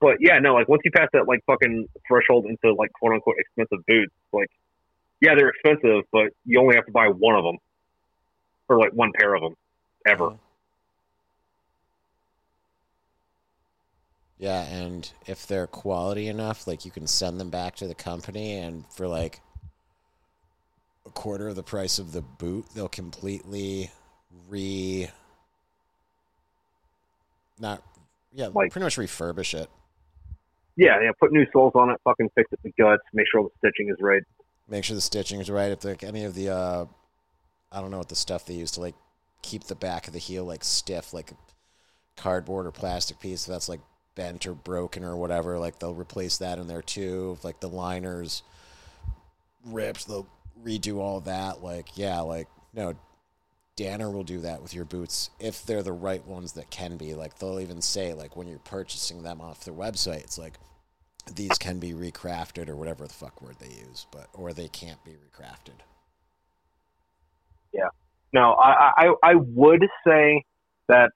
but 0.00 0.16
yeah, 0.20 0.38
no. 0.40 0.54
Like 0.54 0.68
once 0.68 0.82
you 0.84 0.90
pass 0.90 1.08
that 1.12 1.28
like 1.28 1.44
fucking 1.46 1.88
threshold 2.08 2.46
into 2.46 2.74
like 2.74 2.92
quote 2.92 3.12
unquote 3.12 3.36
expensive 3.38 3.84
boots, 3.86 4.12
like 4.32 4.50
yeah, 5.20 5.34
they're 5.36 5.48
expensive, 5.50 6.04
but 6.12 6.32
you 6.44 6.60
only 6.60 6.74
have 6.74 6.86
to 6.86 6.92
buy 6.92 7.08
one 7.08 7.36
of 7.36 7.44
them 7.44 7.58
or 8.68 8.78
like 8.78 8.92
one 8.92 9.12
pair 9.18 9.34
of 9.34 9.42
them 9.42 9.54
ever. 10.06 10.26
Uh-huh. 10.26 10.36
Yeah, 14.38 14.62
and 14.64 15.10
if 15.26 15.46
they're 15.46 15.66
quality 15.66 16.28
enough, 16.28 16.66
like 16.66 16.84
you 16.84 16.90
can 16.90 17.06
send 17.06 17.40
them 17.40 17.48
back 17.50 17.76
to 17.76 17.86
the 17.86 17.94
company, 17.94 18.54
and 18.58 18.84
for 18.92 19.08
like 19.08 19.40
a 21.06 21.10
quarter 21.10 21.48
of 21.48 21.56
the 21.56 21.62
price 21.62 21.98
of 21.98 22.12
the 22.12 22.20
boot, 22.20 22.66
they'll 22.74 22.88
completely 22.88 23.90
re. 24.48 25.08
Not, 27.58 27.82
yeah, 28.32 28.48
Like- 28.48 28.70
pretty 28.72 28.84
much 28.84 28.96
refurbish 28.98 29.54
it. 29.54 29.70
Yeah, 30.76 31.00
yeah. 31.00 31.12
Put 31.18 31.32
new 31.32 31.46
soles 31.52 31.72
on 31.74 31.88
it. 31.90 31.98
Fucking 32.04 32.28
fix 32.34 32.52
it 32.52 32.58
the 32.62 32.70
guts. 32.78 33.02
Make 33.14 33.26
sure 33.30 33.40
all 33.40 33.48
the 33.48 33.54
stitching 33.58 33.88
is 33.88 33.96
right. 34.00 34.22
Make 34.68 34.84
sure 34.84 34.94
the 34.94 35.00
stitching 35.00 35.40
is 35.40 35.48
right. 35.48 35.70
If 35.72 35.84
like 35.84 36.04
any 36.04 36.24
of 36.24 36.34
the, 36.34 36.50
uh, 36.50 36.84
I 37.72 37.80
don't 37.80 37.90
know 37.90 37.96
what 37.96 38.10
the 38.10 38.16
stuff 38.16 38.44
they 38.44 38.52
use 38.52 38.72
to 38.72 38.82
like 38.82 38.94
keep 39.40 39.64
the 39.64 39.74
back 39.74 40.06
of 40.06 40.12
the 40.12 40.18
heel 40.18 40.44
like 40.44 40.64
stiff, 40.64 41.14
like 41.14 41.32
cardboard 42.18 42.66
or 42.66 42.72
plastic 42.72 43.18
piece 43.20 43.46
that's 43.46 43.70
like 43.70 43.80
bent 44.16 44.46
or 44.46 44.54
broken 44.54 45.04
or 45.04 45.16
whatever. 45.16 45.58
Like 45.60 45.78
they'll 45.78 45.94
replace 45.94 46.38
that 46.38 46.58
in 46.58 46.66
there 46.66 46.82
too. 46.82 47.36
If 47.38 47.44
like 47.44 47.60
the 47.60 47.68
liners 47.68 48.42
ripped, 49.64 50.08
they'll 50.08 50.26
redo 50.64 50.98
all 50.98 51.20
that. 51.20 51.62
Like 51.62 51.96
yeah, 51.96 52.18
like 52.20 52.48
no, 52.74 52.94
Danner 53.76 54.10
will 54.10 54.24
do 54.24 54.40
that 54.40 54.62
with 54.62 54.74
your 54.74 54.84
boots 54.84 55.30
if 55.38 55.64
they're 55.64 55.84
the 55.84 55.92
right 55.92 56.26
ones 56.26 56.54
that 56.54 56.70
can 56.70 56.96
be. 56.96 57.14
Like 57.14 57.38
they'll 57.38 57.60
even 57.60 57.80
say 57.80 58.14
like 58.14 58.34
when 58.34 58.48
you're 58.48 58.58
purchasing 58.58 59.22
them 59.22 59.40
off 59.40 59.64
their 59.64 59.74
website, 59.74 60.24
it's 60.24 60.38
like 60.38 60.54
these 61.34 61.58
can 61.58 61.78
be 61.78 61.92
recrafted 61.92 62.68
or 62.68 62.76
whatever 62.76 63.06
the 63.06 63.14
fuck 63.14 63.40
word 63.42 63.56
they 63.60 63.68
use, 63.68 64.06
but 64.10 64.28
or 64.32 64.52
they 64.52 64.68
can't 64.68 65.02
be 65.04 65.12
recrafted. 65.12 65.80
Yeah. 67.72 67.88
No, 68.32 68.54
I, 68.54 68.92
I 68.96 69.14
I 69.22 69.34
would 69.34 69.84
say 70.06 70.44
that 70.88 71.10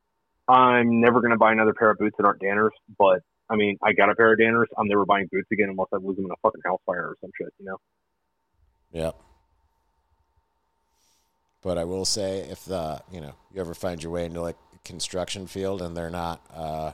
I'm 0.51 1.01
never 1.01 1.21
going 1.21 1.31
to 1.33 1.39
buy 1.39 1.53
another 1.53 1.73
pair 1.73 1.91
of 1.91 1.99
boots 1.99 2.17
that 2.19 2.27
aren't 2.27 2.41
Danners. 2.41 2.71
But 2.99 3.23
I 3.49 3.57
mean, 3.57 3.79
I 3.83 3.93
got 3.93 4.11
a 4.11 4.15
pair 4.15 4.33
of 4.33 4.39
Danners. 4.39 4.67
I'm 4.77 4.89
never 4.89 5.05
buying 5.07 5.29
boots 5.31 5.49
again 5.53 5.69
unless 5.71 5.89
I 5.93 5.97
lose 5.97 6.17
them 6.17 6.25
in 6.27 6.31
a 6.31 6.37
fucking 6.43 6.61
house 6.65 6.81
fire 6.87 7.09
or 7.09 7.17
some 7.21 7.31
shit. 7.39 7.53
You 7.59 7.67
know? 7.67 7.77
Yep. 8.93 9.17
But 11.63 11.79
I 11.79 11.85
will 11.85 12.05
say, 12.05 12.41
if 12.51 12.65
the 12.65 13.03
you 13.13 13.21
know 13.21 13.35
you 13.53 13.61
ever 13.61 13.75
find 13.75 14.03
your 14.03 14.13
way 14.13 14.25
into 14.25 14.41
like 14.41 14.57
a 14.75 14.79
construction 14.89 15.47
field 15.47 15.83
and 15.83 15.97
they're 15.97 16.09
not 16.11 16.41
uh, 16.55 16.93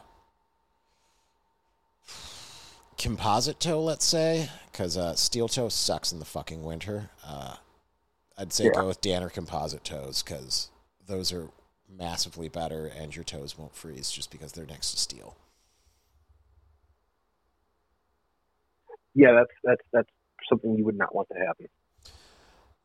composite 2.98 3.60
toe, 3.60 3.82
let's 3.82 4.04
say, 4.04 4.48
because 4.72 4.96
uh, 4.96 5.14
steel 5.14 5.48
toe 5.48 5.68
sucks 5.68 6.12
in 6.12 6.18
the 6.18 6.24
fucking 6.24 6.64
winter. 6.64 7.10
Uh, 7.24 7.56
I'd 8.38 8.52
say 8.52 8.64
Yeah. 8.64 8.70
go 8.80 8.88
with 8.88 9.00
Danner 9.00 9.30
composite 9.30 9.84
toes 9.84 10.22
because 10.22 10.70
those 11.06 11.32
are 11.32 11.48
massively 11.88 12.48
better, 12.48 12.86
and 12.86 13.14
your 13.14 13.24
toes 13.24 13.56
won't 13.58 13.74
freeze 13.74 14.10
just 14.10 14.30
because 14.30 14.52
they're 14.52 14.66
next 14.66 14.92
to 14.92 14.98
steel. 14.98 15.36
Yeah, 19.14 19.32
that's 19.32 19.52
that's 19.64 19.82
that's 19.92 20.10
something 20.48 20.76
you 20.76 20.84
would 20.84 20.98
not 20.98 21.14
want 21.14 21.28
to 21.28 21.38
happen. 21.38 21.66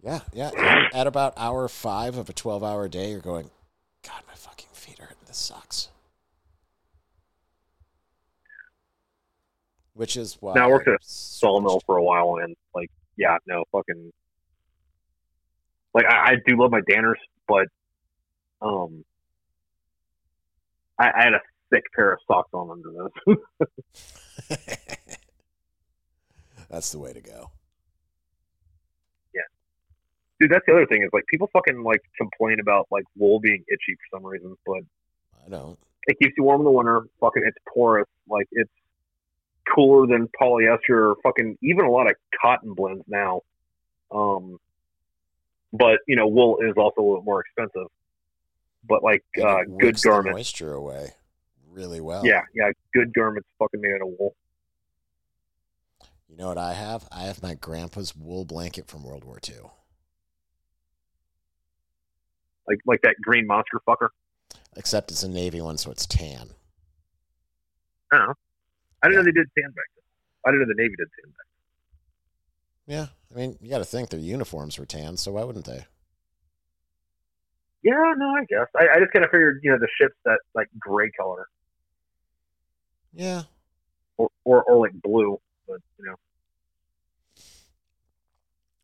Yeah, 0.02 0.22
yeah. 0.34 0.88
At 0.94 1.06
about 1.07 1.34
hour 1.38 1.68
five 1.68 2.18
of 2.18 2.30
a 2.30 2.34
twelve-hour 2.34 2.88
day, 2.88 3.11
you're 3.11 3.19
going, 3.19 3.52
God, 4.07 4.23
my 4.28 4.34
fucking 4.34 4.69
feet 4.73 4.99
are 4.99 5.03
hurting. 5.03 5.18
This 5.28 5.38
sucks. 5.38 5.90
Which 9.94 10.15
is 10.15 10.38
why 10.40 10.53
Now, 10.56 10.69
I 10.69 10.72
worked 10.72 10.88
at 10.88 10.94
a. 10.94 10.98
Sawmill 11.02 11.82
for 11.86 11.98
a 11.98 12.03
while, 12.03 12.38
and 12.41 12.56
like, 12.73 12.90
yeah, 13.18 13.38
no, 13.45 13.65
fucking. 13.72 14.11
Like, 15.94 16.06
I, 16.06 16.32
I 16.32 16.36
do 16.48 16.56
love 16.57 16.72
my 16.72 16.80
Danners, 16.90 17.19
but 17.48 17.68
um, 18.62 19.04
I, 21.00 21.12
I 21.12 21.24
had 21.24 21.34
a 21.34 21.42
thick 21.72 21.86
pair 21.96 22.14
of 22.14 22.20
socks 22.28 22.50
on 22.54 22.70
under 22.70 22.92
those. 22.92 23.38
That's 26.70 26.92
the 26.92 27.00
way 27.00 27.14
to 27.14 27.22
go. 27.22 27.52
Yeah, 29.36 29.42
dude, 30.40 30.52
that's 30.52 30.66
the 30.66 30.72
other 30.72 30.86
thing 30.86 31.04
is 31.04 31.10
like 31.12 31.26
people 31.28 31.50
fucking 31.52 31.84
like 31.84 32.02
complain 32.18 32.62
about 32.62 32.88
like 32.92 33.04
wool 33.18 33.42
being 33.42 33.66
itchy 33.68 33.96
for 33.96 34.18
some 34.18 34.26
reason, 34.26 34.56
but 34.66 34.80
I 35.46 35.50
don't. 35.50 35.78
it 36.08 36.18
keeps 36.18 36.34
you 36.38 36.46
warm 36.46 36.62
in 36.62 36.66
the 36.66 36.72
winter. 36.72 37.02
Fucking, 37.20 37.44
it's 37.46 37.58
porous. 37.74 38.08
Like 38.30 38.48
it's 38.52 38.72
cooler 39.76 40.08
than 40.08 40.30
polyester 40.42 41.12
or 41.12 41.16
fucking 41.24 41.58
even 41.62 41.86
a 41.86 41.92
lot 41.92 42.10
of 42.10 42.16
cotton 42.42 42.74
blends 42.74 43.04
now. 43.08 43.42
Um, 44.10 44.58
but 45.74 46.00
you 46.08 46.16
know, 46.16 46.28
wool 46.28 46.60
is 46.62 46.76
also 46.78 47.02
a 47.02 47.06
little 47.06 47.24
more 47.24 47.42
expensive. 47.42 47.88
But 48.88 49.03
like 49.03 49.24
uh, 49.38 49.62
it 49.62 49.78
good 49.78 50.02
garments, 50.02 50.36
moisture 50.36 50.74
away 50.74 51.14
really 51.72 52.02
well. 52.02 52.26
yeah, 52.26 52.41
yeah, 52.53 52.72
good 52.94 53.14
garments 53.14 53.48
fucking 53.58 53.82
made 53.82 53.94
out 53.94 54.02
of 54.02 54.14
wool. 54.20 54.36
You 56.28 56.38
know 56.38 56.48
what 56.48 56.58
I 56.58 56.74
have? 56.74 57.08
I 57.12 57.24
have 57.24 57.44
my 57.44 57.56
grandpa's 57.56 58.16
wool 58.16 58.45
blanket 58.45 58.88
from 58.88 59.03
World 59.03 59.24
War 59.24 59.40
II. 59.48 59.56
Like 62.68 62.80
like 62.86 63.02
that 63.02 63.16
green 63.22 63.48
monster 63.48 63.82
fucker. 63.88 64.10
Except 64.76 65.12
it's 65.12 65.24
a 65.24 65.30
navy 65.30 65.62
one, 65.62 65.78
so 65.78 65.91
it's 65.91 66.06
tan. 66.06 66.52
I 68.12 68.18
don't 68.18 68.28
know. 68.28 68.34
I 69.03 69.08
didn't 69.08 69.18
know 69.18 69.24
they 69.26 69.32
did 69.32 69.48
tan 69.58 69.70
back 69.72 69.86
then. 69.95 70.03
I 70.45 70.52
didn't 70.52 70.68
know 70.68 70.74
the 70.74 70.82
Navy 70.82 70.95
did 70.98 71.08
tan 71.20 71.32
back. 71.32 71.45
Yeah, 72.88 73.08
I 73.34 73.40
mean, 73.40 73.58
you 73.62 73.70
got 73.70 73.80
to 73.80 73.86
think 73.86 74.10
their 74.10 74.20
uniforms 74.20 74.78
were 74.78 74.86
tan, 74.86 75.18
so 75.18 75.34
why 75.34 75.44
wouldn't 75.44 75.66
they? 75.66 75.86
Yeah, 77.84 78.14
no, 78.18 78.30
I 78.36 78.45
guess. 78.45 78.68
I, 78.78 78.95
I 78.95 78.99
just 78.99 79.12
kind 79.12 79.26
of 79.26 79.32
figured, 79.32 79.60
you 79.64 79.72
know, 79.72 79.80
the 79.80 79.88
ships 79.99 80.16
that 80.26 80.40
like 80.53 80.68
gray 80.80 81.10
color 81.12 81.48
Yeah, 83.14 83.44
or, 84.18 84.30
or 84.45 84.64
or 84.64 84.80
like 84.80 84.94
blue, 85.02 85.38
but 85.68 85.80
you 85.99 86.06
know. 86.06 86.16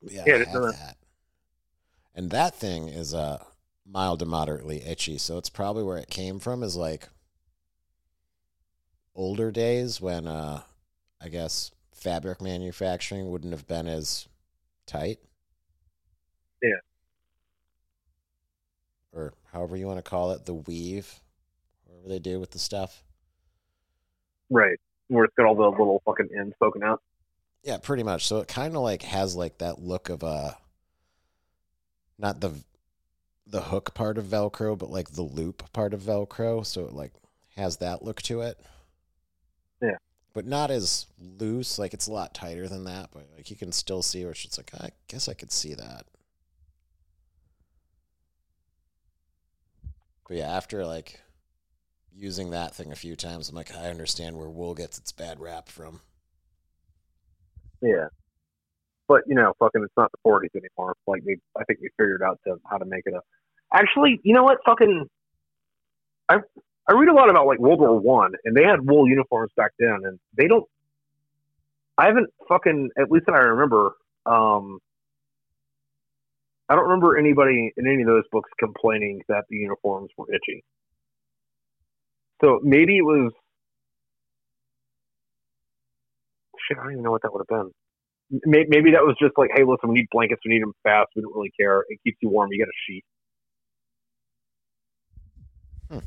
yeah, 0.01 0.25
Yeah, 0.25 0.35
I 0.35 0.39
just 0.39 0.51
have 0.51 0.67
that. 0.67 0.97
And 2.13 2.31
that 2.31 2.53
thing 2.53 2.89
is 2.89 3.13
uh, 3.13 3.41
mild 3.85 4.19
to 4.19 4.25
moderately 4.25 4.83
itchy, 4.83 5.17
so 5.17 5.37
it's 5.37 5.49
probably 5.49 5.83
where 5.83 5.97
it 5.97 6.09
came 6.09 6.37
from. 6.39 6.61
Is 6.61 6.75
like 6.75 7.07
older 9.15 9.51
days 9.51 9.99
when 9.99 10.27
uh, 10.27 10.61
I 11.21 11.29
guess 11.29 11.71
fabric 11.93 12.41
manufacturing 12.41 13.29
wouldn't 13.29 13.53
have 13.53 13.67
been 13.67 13.87
as 13.87 14.27
tight. 14.85 15.19
Yeah. 16.61 16.86
Or 19.13 19.33
however 19.51 19.77
you 19.77 19.87
want 19.87 19.97
to 19.97 20.09
call 20.09 20.31
it, 20.31 20.45
the 20.45 20.53
weave, 20.53 21.19
whatever 21.85 22.09
they 22.09 22.19
do 22.19 22.39
with 22.39 22.51
the 22.51 22.59
stuff. 22.59 23.03
Right. 24.49 24.79
Where 25.07 25.25
it's 25.25 25.33
got 25.35 25.45
all 25.45 25.55
the 25.55 25.69
little 25.69 26.01
fucking 26.05 26.29
ends 26.37 26.55
poking 26.59 26.83
out. 26.83 27.01
Yeah, 27.63 27.77
pretty 27.77 28.03
much. 28.03 28.27
So 28.27 28.39
it 28.39 28.47
kind 28.47 28.75
of 28.75 28.81
like 28.81 29.01
has 29.03 29.35
like 29.35 29.57
that 29.59 29.79
look 29.79 30.09
of 30.09 30.23
a, 30.23 30.57
not 32.17 32.39
the 32.39 32.53
the 33.49 33.61
hook 33.61 33.93
part 33.93 34.17
of 34.17 34.25
Velcro, 34.25 34.77
but 34.77 34.89
like 34.89 35.11
the 35.11 35.21
loop 35.21 35.71
part 35.71 35.93
of 35.93 36.01
Velcro. 36.01 36.65
So 36.65 36.85
it 36.85 36.93
like 36.93 37.13
has 37.55 37.77
that 37.77 38.03
look 38.03 38.21
to 38.23 38.41
it. 38.41 38.59
Yeah. 39.81 39.97
But 40.33 40.45
not 40.45 40.69
as 40.69 41.07
loose. 41.19 41.79
Like 41.79 41.93
it's 41.93 42.07
a 42.07 42.13
lot 42.13 42.33
tighter 42.33 42.67
than 42.67 42.83
that, 42.85 43.09
but 43.13 43.27
like 43.35 43.49
you 43.49 43.55
can 43.55 43.71
still 43.71 44.01
see 44.01 44.23
where 44.23 44.31
it's 44.31 44.57
like 44.57 44.71
I 44.79 44.89
guess 45.07 45.27
I 45.27 45.33
could 45.33 45.51
see 45.51 45.73
that. 45.73 46.05
But 50.27 50.37
yeah, 50.37 50.55
after 50.55 50.85
like 50.85 51.19
using 52.17 52.49
that 52.49 52.75
thing 52.75 52.91
a 52.91 52.95
few 52.95 53.15
times. 53.15 53.49
I'm 53.49 53.55
like, 53.55 53.75
I 53.75 53.89
understand 53.89 54.37
where 54.37 54.49
wool 54.49 54.73
gets 54.73 54.97
its 54.97 55.11
bad 55.11 55.39
rap 55.39 55.69
from. 55.69 56.01
Yeah. 57.81 58.07
But 59.07 59.21
you 59.27 59.35
know, 59.35 59.53
fucking, 59.59 59.83
it's 59.83 59.93
not 59.95 60.11
the 60.11 60.29
40s 60.29 60.55
anymore. 60.55 60.95
Like 61.05 61.23
they, 61.23 61.37
I 61.55 61.63
think 61.63 61.79
we 61.79 61.89
figured 61.97 62.23
out 62.23 62.39
to 62.45 62.59
how 62.69 62.77
to 62.77 62.85
make 62.85 63.03
it 63.05 63.13
a. 63.13 63.21
Actually, 63.73 64.19
you 64.23 64.33
know 64.33 64.43
what? 64.43 64.57
Fucking, 64.65 65.07
I 66.29 66.37
I 66.87 66.93
read 66.93 67.09
a 67.09 67.13
lot 67.13 67.29
about 67.29 67.47
like 67.47 67.59
World 67.59 67.79
War 67.79 67.97
One, 67.97 68.33
and 68.43 68.55
they 68.55 68.63
had 68.63 68.85
wool 68.85 69.07
uniforms 69.07 69.51
back 69.55 69.71
then, 69.79 69.99
and 70.03 70.19
they 70.35 70.47
don't. 70.47 70.65
I 71.97 72.07
haven't 72.07 72.29
fucking, 72.47 72.91
at 72.97 73.11
least 73.11 73.25
that 73.25 73.35
I 73.35 73.39
remember. 73.39 73.93
Um, 74.25 74.79
I 76.69 76.75
don't 76.75 76.85
remember 76.85 77.17
anybody 77.17 77.71
in 77.77 77.87
any 77.87 78.01
of 78.01 78.07
those 78.07 78.23
books 78.31 78.49
complaining 78.59 79.21
that 79.29 79.45
the 79.49 79.57
uniforms 79.57 80.09
were 80.17 80.25
itchy. 80.33 80.63
So 82.43 82.59
maybe 82.63 82.97
it 82.97 83.03
was. 83.03 83.31
Shit, 86.67 86.77
I 86.77 86.83
don't 86.83 86.91
even 86.93 87.03
know 87.03 87.11
what 87.11 87.21
that 87.21 87.31
would 87.31 87.45
have 87.49 87.63
been 87.63 87.71
maybe 88.29 88.91
that 88.91 89.03
was 89.03 89.15
just 89.19 89.37
like, 89.37 89.51
hey, 89.55 89.63
listen, 89.63 89.89
we 89.89 89.95
need 89.95 90.07
blankets, 90.11 90.41
we 90.45 90.53
need 90.53 90.61
them 90.61 90.73
fast, 90.83 91.09
we 91.15 91.21
don't 91.21 91.35
really 91.35 91.51
care. 91.57 91.83
It 91.87 91.99
keeps 92.03 92.17
you 92.21 92.29
warm. 92.29 92.51
You 92.51 92.59
get 92.59 92.67
a 92.67 92.77
sheet. 92.85 93.05
Hmm. 95.89 95.99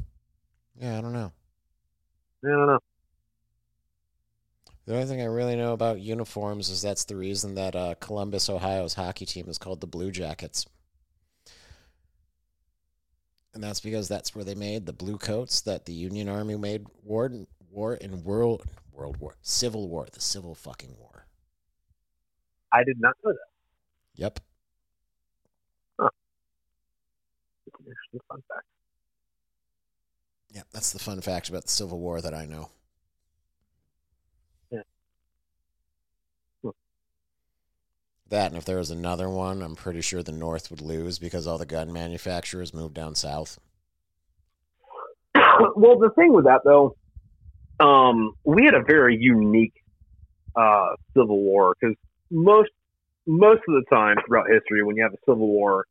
Yeah, 0.80 0.98
I 0.98 1.00
don't 1.00 1.12
know. 1.12 1.32
Yeah, 2.42 2.50
I 2.50 2.56
don't 2.56 2.66
know. 2.66 2.78
The 4.90 4.96
only 4.96 5.06
thing 5.06 5.22
I 5.22 5.26
really 5.26 5.54
know 5.54 5.72
about 5.72 6.00
uniforms 6.00 6.68
is 6.68 6.82
that's 6.82 7.04
the 7.04 7.14
reason 7.14 7.54
that 7.54 7.76
uh, 7.76 7.94
Columbus, 8.00 8.50
Ohio's 8.50 8.94
hockey 8.94 9.24
team 9.24 9.48
is 9.48 9.56
called 9.56 9.80
the 9.80 9.86
Blue 9.86 10.10
Jackets. 10.10 10.66
And 13.54 13.62
that's 13.62 13.78
because 13.78 14.08
that's 14.08 14.34
where 14.34 14.44
they 14.44 14.56
made 14.56 14.86
the 14.86 14.92
blue 14.92 15.16
coats 15.16 15.60
that 15.60 15.86
the 15.86 15.92
Union 15.92 16.28
Army 16.28 16.56
made 16.56 16.86
war, 17.04 17.30
war 17.70 17.94
in 17.94 18.24
World 18.24 18.64
World 18.92 19.18
War 19.18 19.36
Civil 19.42 19.88
War, 19.88 20.08
the 20.12 20.20
Civil 20.20 20.56
fucking 20.56 20.96
War. 20.98 21.24
I 22.72 22.82
did 22.82 22.98
not 22.98 23.14
know 23.24 23.30
that. 23.30 23.46
Yep. 24.16 24.40
Huh. 26.00 26.08
It's 27.68 27.76
an 27.78 27.86
interesting 27.86 28.20
fun 28.28 28.42
fact. 28.48 28.66
Yeah, 30.52 30.62
that's 30.72 30.90
the 30.92 30.98
fun 30.98 31.20
fact 31.20 31.48
about 31.48 31.66
the 31.66 31.70
Civil 31.70 32.00
War 32.00 32.20
that 32.20 32.34
I 32.34 32.44
know. 32.44 32.70
Yeah. 34.70 34.82
Hmm. 36.62 36.70
That, 38.30 38.46
and 38.46 38.56
if 38.56 38.64
there 38.64 38.78
was 38.78 38.90
another 38.90 39.28
one, 39.28 39.60
I'm 39.60 39.74
pretty 39.74 40.00
sure 40.00 40.22
the 40.22 40.32
North 40.32 40.70
would 40.70 40.80
lose 40.80 41.18
because 41.18 41.46
all 41.46 41.58
the 41.58 41.66
gun 41.66 41.92
manufacturers 41.92 42.72
moved 42.72 42.94
down 42.94 43.14
south. 43.14 43.58
well, 45.34 45.98
the 45.98 46.10
thing 46.14 46.32
with 46.32 46.44
that, 46.44 46.60
though, 46.64 46.96
um, 47.80 48.32
we 48.44 48.64
had 48.64 48.74
a 48.74 48.82
very 48.82 49.16
unique 49.16 49.74
uh, 50.54 50.90
Civil 51.14 51.40
War 51.40 51.74
because 51.80 51.96
most 52.30 52.70
most 53.26 53.60
of 53.68 53.74
the 53.74 53.84
time 53.90 54.16
throughout 54.26 54.46
history, 54.50 54.82
when 54.82 54.96
you 54.96 55.02
have 55.02 55.12
a 55.12 55.18
civil 55.24 55.46
war, 55.46 55.86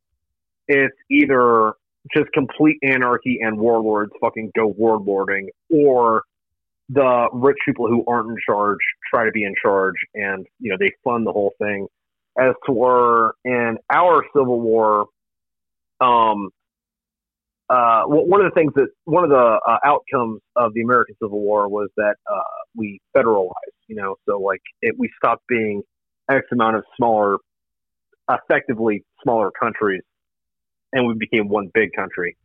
it's 0.68 0.96
either 1.10 1.74
just 2.14 2.30
complete 2.32 2.78
anarchy 2.82 3.38
and 3.40 3.58
warlords 3.58 4.12
fucking 4.20 4.50
go 4.54 4.72
warlording, 4.72 5.46
or 5.70 6.22
the 6.88 7.28
rich 7.32 7.56
people 7.64 7.86
who 7.86 8.04
aren't 8.06 8.28
in 8.30 8.36
charge 8.46 8.78
try 9.10 9.24
to 9.24 9.30
be 9.30 9.44
in 9.44 9.54
charge, 9.60 9.94
and 10.14 10.46
you 10.58 10.70
know 10.70 10.76
they 10.78 10.90
fund 11.04 11.26
the 11.26 11.32
whole 11.32 11.54
thing. 11.58 11.86
As 12.40 12.54
to 12.64 12.72
where 12.72 13.32
in 13.44 13.76
our 13.92 14.24
civil 14.34 14.60
war, 14.60 15.06
um, 16.00 16.48
uh, 17.68 18.02
one 18.06 18.40
of 18.44 18.50
the 18.50 18.54
things 18.54 18.72
that 18.74 18.88
one 19.04 19.24
of 19.24 19.30
the 19.30 19.60
uh, 19.68 19.78
outcomes 19.84 20.40
of 20.56 20.72
the 20.74 20.80
American 20.80 21.14
Civil 21.22 21.40
War 21.40 21.68
was 21.68 21.88
that 21.96 22.16
uh, 22.32 22.40
we 22.74 23.00
federalized. 23.16 23.52
You 23.86 23.96
know, 23.96 24.16
so 24.26 24.40
like 24.40 24.62
it, 24.82 24.94
we 24.98 25.10
stopped 25.16 25.44
being 25.48 25.82
X 26.30 26.46
amount 26.50 26.76
of 26.76 26.84
smaller, 26.96 27.38
effectively 28.28 29.04
smaller 29.22 29.50
countries, 29.50 30.02
and 30.92 31.06
we 31.06 31.14
became 31.14 31.48
one 31.48 31.70
big 31.74 31.90
country. 31.92 32.36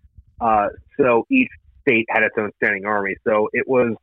Uh, 0.42 0.68
so 1.00 1.26
each 1.32 1.50
state 1.82 2.06
had 2.10 2.24
its 2.24 2.36
own 2.38 2.52
standing 2.58 2.86
army. 2.86 3.16
So 3.26 3.50
it 3.54 3.68
was 3.68 3.96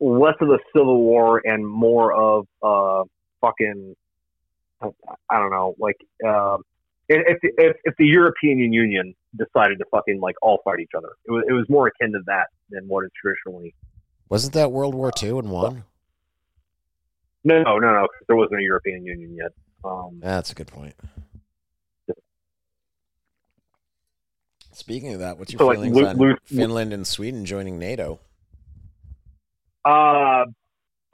less 0.00 0.36
of 0.40 0.48
a 0.48 0.58
civil 0.74 1.02
war 1.02 1.42
and 1.44 1.66
more 1.66 2.12
of 2.12 2.46
uh, 2.62 3.04
fucking, 3.40 3.94
I 4.82 5.38
don't 5.38 5.50
know, 5.50 5.74
like 5.78 5.96
uh, 6.26 6.58
if, 7.08 7.38
if 7.42 7.76
if 7.84 7.94
the 7.98 8.06
European 8.06 8.58
Union 8.58 9.14
decided 9.36 9.78
to 9.78 9.84
fucking 9.90 10.20
like 10.20 10.36
all 10.42 10.60
fight 10.64 10.80
each 10.80 10.92
other, 10.96 11.10
it 11.26 11.30
was 11.30 11.44
it 11.48 11.52
was 11.52 11.68
more 11.68 11.88
akin 11.88 12.12
to 12.12 12.20
that 12.26 12.48
than 12.70 12.88
what 12.88 13.04
it 13.04 13.12
traditionally. 13.20 13.74
Wasn't 14.28 14.54
that 14.54 14.72
World 14.72 14.94
War 14.94 15.10
II 15.20 15.38
and 15.40 15.50
one? 15.50 15.84
No, 17.42 17.62
no, 17.62 17.78
no, 17.78 18.02
because 18.02 18.26
there 18.28 18.36
wasn't 18.36 18.60
a 18.60 18.62
European 18.62 19.04
Union 19.04 19.34
yet. 19.34 19.52
Um, 19.84 20.20
That's 20.20 20.52
a 20.52 20.54
good 20.54 20.68
point. 20.68 20.94
Speaking 24.72 25.12
of 25.12 25.20
that, 25.20 25.38
what's 25.38 25.52
your 25.52 25.58
so 25.58 25.72
feelings 25.72 25.96
like, 25.96 26.16
on 26.16 26.36
Finland 26.44 26.92
and 26.92 27.06
Sweden 27.06 27.44
joining 27.44 27.78
NATO? 27.78 28.20
Uh, 29.84 30.44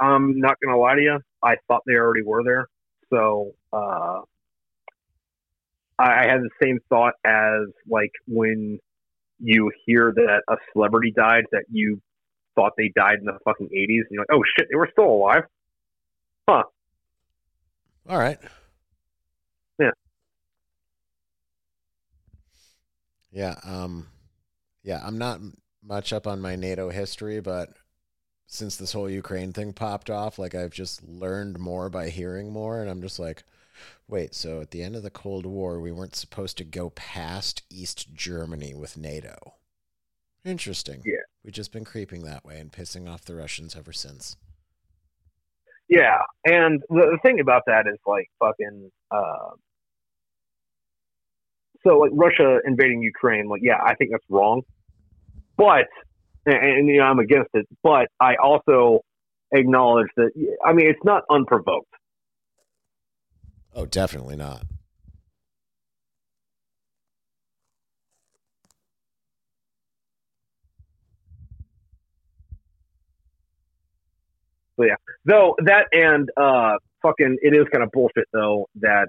I'm 0.01 0.39
not 0.39 0.57
gonna 0.63 0.79
lie 0.79 0.95
to 0.95 1.03
you. 1.03 1.21
I 1.43 1.57
thought 1.67 1.83
they 1.87 1.95
already 1.95 2.23
were 2.23 2.45
there, 2.45 2.69
so 3.13 3.53
uh, 3.73 4.21
I 5.99 6.27
had 6.27 6.41
the 6.43 6.51
same 6.63 6.79
thought 6.89 7.15
as 7.25 7.69
like 7.89 8.13
when 8.27 8.79
you 9.39 9.71
hear 9.85 10.13
that 10.15 10.43
a 10.49 10.57
celebrity 10.73 11.13
died 11.15 11.45
that 11.53 11.65
you 11.71 12.01
thought 12.55 12.73
they 12.77 12.91
died 12.97 13.19
in 13.19 13.27
the 13.27 13.39
fucking 13.45 13.69
80s, 13.69 13.89
and 13.89 14.07
you're 14.11 14.23
like, 14.23 14.33
oh 14.33 14.43
shit, 14.59 14.69
they 14.71 14.77
were 14.77 14.89
still 14.93 15.07
alive. 15.07 15.45
Huh. 16.49 16.65
All 18.09 18.19
right. 18.19 18.39
Yeah. 19.79 19.91
Yeah. 23.31 23.55
Um, 23.65 24.09
yeah, 24.83 25.01
I'm 25.05 25.19
not 25.19 25.41
much 25.83 26.13
up 26.13 26.27
on 26.27 26.41
my 26.41 26.57
NATO 26.57 26.91
history, 26.91 27.41
but 27.41 27.71
since 28.47 28.77
this 28.77 28.93
whole 28.93 29.11
Ukraine 29.11 29.53
thing 29.53 29.73
popped 29.73 30.09
off, 30.09 30.39
like 30.39 30.55
I've 30.55 30.73
just 30.73 31.03
learned 31.03 31.59
more 31.59 31.89
by 31.89 32.09
hearing 32.09 32.53
more, 32.53 32.81
and 32.81 32.91
I'm 32.91 33.03
just 33.03 33.19
like, 33.19 33.43
wait, 34.09 34.35
so 34.35 34.61
at 34.61 34.71
the 34.71 34.83
end 34.83 34.97
of 34.97 35.03
the 35.03 35.11
Cold 35.11 35.47
War, 35.47 35.81
we 35.81 35.93
weren't 35.93 36.17
supposed 36.17 36.57
to 36.59 36.65
go 36.65 36.91
past 36.91 37.63
East 37.71 38.15
Germany 38.15 38.75
with 38.75 38.97
NATO. 38.97 39.55
Interesting. 40.45 41.03
Yeah. 41.05 41.17
We've 41.45 41.53
just 41.53 41.73
been 41.73 41.85
creeping 41.85 42.23
that 42.23 42.45
way 42.45 42.59
and 42.61 42.71
pissing 42.71 43.09
off 43.13 43.25
the 43.25 43.35
Russians 43.35 43.75
ever 43.75 43.93
since. 43.93 44.37
Yeah, 45.89 46.19
and 46.45 46.83
the, 46.89 47.13
the 47.13 47.19
thing 47.23 47.41
about 47.41 47.63
that 47.67 47.87
is 47.87 47.99
like 48.07 48.29
fucking. 48.41 48.91
Uh, 49.11 49.51
so 51.85 51.99
like 51.99 52.11
Russia 52.13 52.59
invading 52.65 53.03
Ukraine, 53.03 53.49
like 53.49 53.61
yeah, 53.63 53.81
I 53.85 53.95
think 53.95 54.11
that's 54.11 54.25
wrong, 54.29 54.63
but 55.57 55.87
and, 56.47 56.57
and 56.57 56.89
you 56.89 56.99
know 56.99 57.05
I'm 57.05 57.19
against 57.19 57.51
it, 57.55 57.67
but 57.83 58.09
I 58.21 58.37
also 58.37 59.01
acknowledge 59.53 60.09
that 60.17 60.31
I 60.65 60.73
mean 60.73 60.87
it's 60.87 61.05
not 61.05 61.25
unprovoked. 61.31 61.93
Oh, 63.75 63.87
definitely 63.87 64.37
not. 64.37 64.63
So 74.77 74.85
yeah, 74.85 74.97
though 75.25 75.57
that 75.65 75.87
and 75.93 76.31
uh, 76.37 76.77
fucking 77.03 77.39
it 77.43 77.55
is 77.55 77.67
kind 77.73 77.83
of 77.83 77.91
bullshit 77.93 78.27
though 78.33 78.69
that 78.81 79.09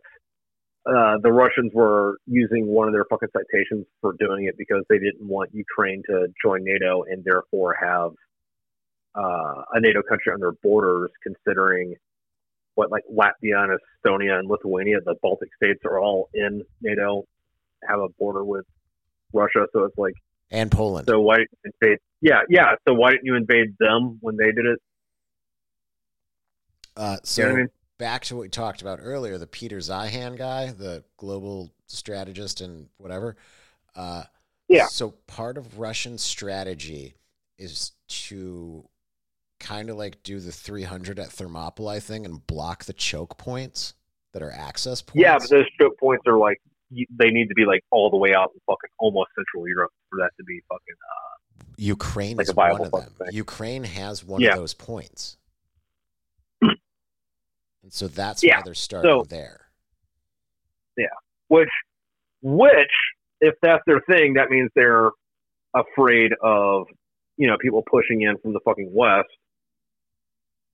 uh, 0.87 1.17
the 1.21 1.31
Russians 1.31 1.71
were 1.73 2.17
using 2.27 2.67
one 2.67 2.87
of 2.87 2.93
their 2.93 3.03
fucking 3.09 3.29
citations 3.33 3.85
for 3.99 4.13
doing 4.19 4.45
it 4.45 4.55
because 4.57 4.83
they 4.89 4.97
didn't 4.97 5.27
want 5.27 5.49
Ukraine 5.53 6.01
to 6.07 6.27
join 6.41 6.63
NATO 6.63 7.03
and 7.03 7.23
therefore 7.25 7.75
have 7.81 8.11
uh, 9.15 9.63
a 9.73 9.79
NATO 9.81 10.01
country 10.01 10.31
on 10.31 10.39
their 10.39 10.53
borders, 10.63 11.11
considering 11.21 11.95
what 12.75 12.89
like 12.89 13.03
Latvia 13.11 13.63
and 13.63 13.77
Estonia 13.77 14.39
and 14.39 14.47
Lithuania, 14.47 14.99
the 15.03 15.15
Baltic 15.21 15.49
states 15.61 15.81
are 15.83 15.99
all 15.99 16.29
in 16.33 16.63
NATO, 16.81 17.25
have 17.87 17.99
a 17.99 18.07
border 18.17 18.45
with 18.45 18.65
Russia. 19.33 19.65
So 19.73 19.83
it's 19.83 19.97
like 19.97 20.13
and 20.51 20.71
Poland. 20.71 21.07
So 21.09 21.19
why 21.19 21.37
didn't 21.37 21.49
you 21.65 21.71
invade? 21.81 21.97
Yeah, 22.21 22.41
yeah. 22.49 22.75
So 22.87 22.93
why 22.93 23.11
didn't 23.11 23.25
you 23.25 23.35
invade 23.35 23.75
them 23.79 24.19
when 24.21 24.37
they 24.37 24.51
did 24.51 24.65
it? 24.65 24.79
Uh, 26.95 27.17
so 27.23 27.41
you 27.41 27.47
know 27.47 27.53
I 27.53 27.57
mean? 27.57 27.67
Back 27.97 28.23
to 28.25 28.35
what 28.35 28.41
we 28.43 28.49
talked 28.49 28.81
about 28.81 28.99
earlier, 29.01 29.37
the 29.37 29.47
Peter 29.47 29.77
Zeihan 29.77 30.37
guy, 30.37 30.71
the 30.71 31.03
global 31.17 31.71
strategist 31.87 32.61
and 32.61 32.87
whatever. 32.97 33.35
Uh, 33.95 34.23
yeah. 34.67 34.87
So 34.87 35.11
part 35.27 35.57
of 35.57 35.79
Russian 35.79 36.17
strategy 36.17 37.15
is 37.57 37.91
to 38.07 38.87
kind 39.59 39.89
of 39.89 39.97
like 39.97 40.21
do 40.23 40.39
the 40.39 40.51
300 40.51 41.19
at 41.19 41.31
Thermopylae 41.31 41.99
thing 41.99 42.25
and 42.25 42.45
block 42.45 42.85
the 42.85 42.93
choke 42.93 43.37
points 43.37 43.93
that 44.33 44.43
are 44.43 44.51
access 44.51 45.01
points. 45.01 45.19
Yeah, 45.21 45.37
but 45.39 45.49
those 45.49 45.65
choke 45.79 45.97
points 45.99 46.23
are 46.27 46.37
like 46.37 46.61
they 47.11 47.31
need 47.31 47.47
to 47.47 47.55
be 47.55 47.65
like 47.65 47.83
all 47.91 48.09
the 48.09 48.17
way 48.17 48.33
out 48.33 48.51
in 48.53 48.59
fucking 48.67 48.89
almost 48.99 49.29
Central 49.35 49.67
Europe 49.67 49.91
for 50.09 50.17
that 50.19 50.29
to 50.37 50.43
be 50.43 50.61
fucking. 50.69 50.95
Uh, 50.95 51.63
Ukraine 51.77 52.37
Like 52.37 52.47
is 52.47 52.55
one 52.55 52.79
of 52.81 52.91
them. 52.91 53.13
thing. 53.17 53.27
Ukraine 53.31 53.83
has 53.83 54.23
one 54.23 54.41
Yeah. 54.41 54.51
of 54.51 54.57
those 54.59 54.73
points. 54.73 55.37
And 57.87 57.93
so 57.93 58.09
that's 58.09 58.43
Yeah, 58.43 58.57
why 58.57 58.63
they're 58.65 58.73
starting 58.73 59.09
so- 59.09 59.23
there. 59.23 59.61
Yeah. 60.97 61.05
Which 61.47 61.69
which 62.41 62.91
if 63.39 63.55
that's 63.61 63.81
their 63.87 64.01
thing 64.09 64.33
that 64.33 64.49
means 64.49 64.69
they're 64.75 65.09
afraid 65.73 66.33
of 66.43 66.87
you 67.37 67.47
know 67.47 67.55
people 67.61 67.81
pushing 67.89 68.23
in 68.23 68.37
from 68.39 68.51
the 68.51 68.59
fucking 68.65 68.89
west 68.93 69.29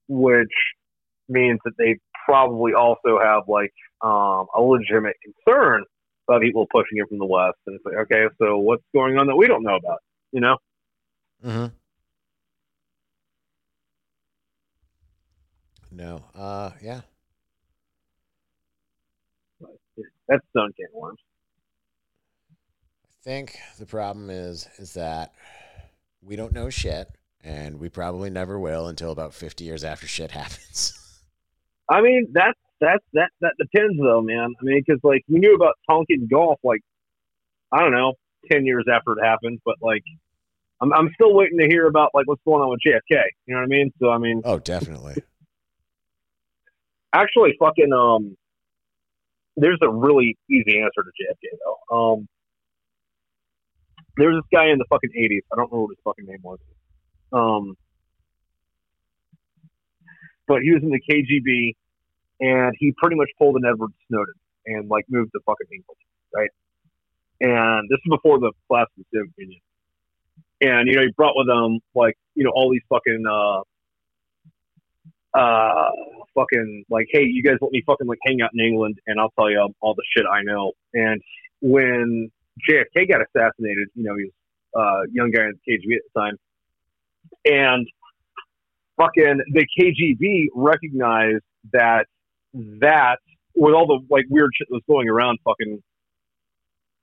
which 0.08 0.50
means 1.28 1.60
that 1.64 1.72
they 1.78 1.98
probably 2.26 2.72
also 2.74 3.18
have 3.22 3.44
like 3.46 3.72
um, 4.02 4.46
a 4.56 4.60
legitimate 4.60 5.14
concern 5.22 5.84
about 6.28 6.42
people 6.42 6.66
pushing 6.72 6.98
in 6.98 7.06
from 7.06 7.18
the 7.18 7.26
west 7.26 7.56
and 7.68 7.76
it's 7.76 7.84
like 7.84 7.94
okay 7.96 8.24
so 8.40 8.58
what's 8.58 8.82
going 8.92 9.16
on 9.18 9.26
that 9.28 9.36
we 9.36 9.46
don't 9.46 9.62
know 9.62 9.76
about 9.76 9.98
you 10.32 10.40
know 10.40 10.56
hmm 11.44 11.66
No. 15.94 16.24
Uh 16.34 16.70
yeah. 16.82 17.02
that's 20.26 20.44
can 20.54 20.64
of 20.64 20.72
worms 20.92 21.20
I 23.04 23.22
think 23.22 23.58
the 23.78 23.86
problem 23.86 24.28
is 24.28 24.68
is 24.78 24.94
that 24.94 25.32
we 26.22 26.36
don't 26.36 26.52
know 26.52 26.68
shit 26.68 27.08
and 27.42 27.78
we 27.78 27.88
probably 27.88 28.30
never 28.30 28.58
will 28.58 28.88
until 28.88 29.12
about 29.12 29.34
50 29.34 29.64
years 29.64 29.84
after 29.84 30.06
shit 30.06 30.30
happens. 30.42 31.22
I 31.88 32.00
mean, 32.00 32.28
that's 32.32 32.58
that's 32.80 33.04
that 33.12 33.30
that 33.40 33.52
depends 33.58 33.96
though, 33.98 34.22
man. 34.22 34.54
I 34.60 34.64
mean, 34.64 34.82
because 34.84 35.00
like 35.04 35.22
we 35.28 35.38
knew 35.38 35.54
about 35.54 35.74
Tonkin 35.88 36.26
Gulf, 36.30 36.58
like 36.64 36.80
I 37.70 37.80
don't 37.80 37.92
know, 37.92 38.14
ten 38.50 38.66
years 38.66 38.86
after 38.92 39.12
it 39.12 39.24
happened, 39.24 39.60
but 39.64 39.76
like 39.80 40.02
I'm 40.80 40.92
I'm 40.92 41.10
still 41.14 41.34
waiting 41.34 41.58
to 41.58 41.66
hear 41.68 41.86
about 41.86 42.10
like 42.14 42.26
what's 42.26 42.42
going 42.44 42.62
on 42.62 42.70
with 42.70 42.80
JFK. 42.86 43.22
You 43.46 43.54
know 43.54 43.60
what 43.60 43.64
I 43.64 43.68
mean? 43.68 43.92
So 44.00 44.10
I 44.10 44.18
mean, 44.18 44.42
oh, 44.44 44.58
definitely. 44.58 45.22
Actually, 47.14 47.56
fucking 47.58 47.92
um, 47.92 48.36
there's 49.56 49.78
a 49.82 49.88
really 49.88 50.36
easy 50.50 50.80
answer 50.80 51.02
to 51.02 51.10
JFK 51.10 51.58
though. 51.64 51.96
Um, 51.96 52.28
there 54.16 54.28
was 54.28 54.42
this 54.42 54.58
guy 54.58 54.70
in 54.70 54.78
the 54.78 54.84
fucking 54.90 55.10
'80s. 55.10 55.42
I 55.52 55.56
don't 55.56 55.72
know 55.72 55.82
what 55.82 55.90
his 55.90 55.98
fucking 56.04 56.26
name 56.26 56.40
was. 56.42 56.58
Um, 57.32 57.76
but 60.46 60.62
he 60.62 60.72
was 60.72 60.82
in 60.82 60.90
the 60.90 61.00
KGB, 61.00 61.74
and 62.40 62.74
he 62.78 62.94
pretty 62.96 63.16
much 63.16 63.30
pulled 63.38 63.56
an 63.56 63.62
Edward 63.66 63.92
Snowden 64.08 64.34
and 64.66 64.88
like 64.88 65.04
moved 65.08 65.32
to 65.32 65.40
fucking 65.46 65.66
England, 65.72 65.98
right? 66.34 66.50
And 67.40 67.88
this 67.88 67.98
is 67.98 68.10
before 68.10 68.38
the 68.38 68.52
collapse 68.68 68.92
of 68.98 69.04
the 69.10 69.18
Soviet 69.18 69.34
Union. 69.36 69.60
And 70.60 70.88
you 70.88 70.96
know, 70.96 71.02
he 71.02 71.12
brought 71.16 71.34
with 71.36 71.48
him 71.48 71.80
like 71.94 72.16
you 72.34 72.44
know 72.44 72.52
all 72.54 72.70
these 72.70 72.82
fucking 72.88 73.24
uh, 73.28 73.62
uh, 75.34 75.90
fucking 76.34 76.84
like, 76.90 77.06
hey, 77.10 77.24
you 77.24 77.42
guys 77.42 77.56
let 77.60 77.72
me 77.72 77.82
fucking 77.86 78.06
like 78.06 78.18
hang 78.24 78.40
out 78.42 78.50
in 78.56 78.64
England, 78.64 78.98
and 79.06 79.20
I'll 79.20 79.32
tell 79.38 79.50
you 79.50 79.68
all 79.80 79.94
the 79.94 80.04
shit 80.16 80.24
I 80.26 80.42
know. 80.42 80.72
And 80.92 81.20
when 81.60 82.30
JFK 82.68 83.08
got 83.08 83.20
assassinated, 83.20 83.88
you 83.94 84.04
know, 84.04 84.16
he 84.16 84.24
was 84.24 84.32
uh, 84.76 85.10
young 85.12 85.30
guy 85.30 85.42
in 85.44 85.54
the 85.64 85.72
KGB 85.72 85.96
at 85.96 86.02
the 86.14 86.20
time, 86.20 86.36
and 87.44 87.86
fucking 88.96 89.40
the 89.52 89.66
KGB 89.78 90.46
recognized 90.54 91.44
that 91.72 92.06
that 92.80 93.18
with 93.56 93.74
all 93.74 93.86
the 93.86 94.00
like 94.10 94.24
weird 94.28 94.50
shit 94.54 94.68
that 94.68 94.74
was 94.74 94.82
going 94.88 95.08
around, 95.08 95.38
fucking 95.44 95.82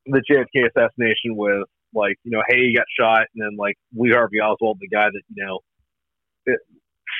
the 0.06 0.22
JFK 0.30 0.68
assassination 0.70 1.36
with 1.36 1.68
like 1.94 2.16
you 2.24 2.32
know, 2.32 2.41
hey, 2.48 2.68
he 2.68 2.76
got 2.76 2.86
shot, 2.98 3.28
and 3.34 3.44
then 3.44 3.58
like 3.58 3.76
Lee 3.95 4.12
Harvey 4.12 4.40
Oswald, 4.40 4.78
the 4.80 4.88
guy 4.88 5.06
that 5.06 5.22
you 5.34 5.44
know 5.44 5.60
that 6.45 6.60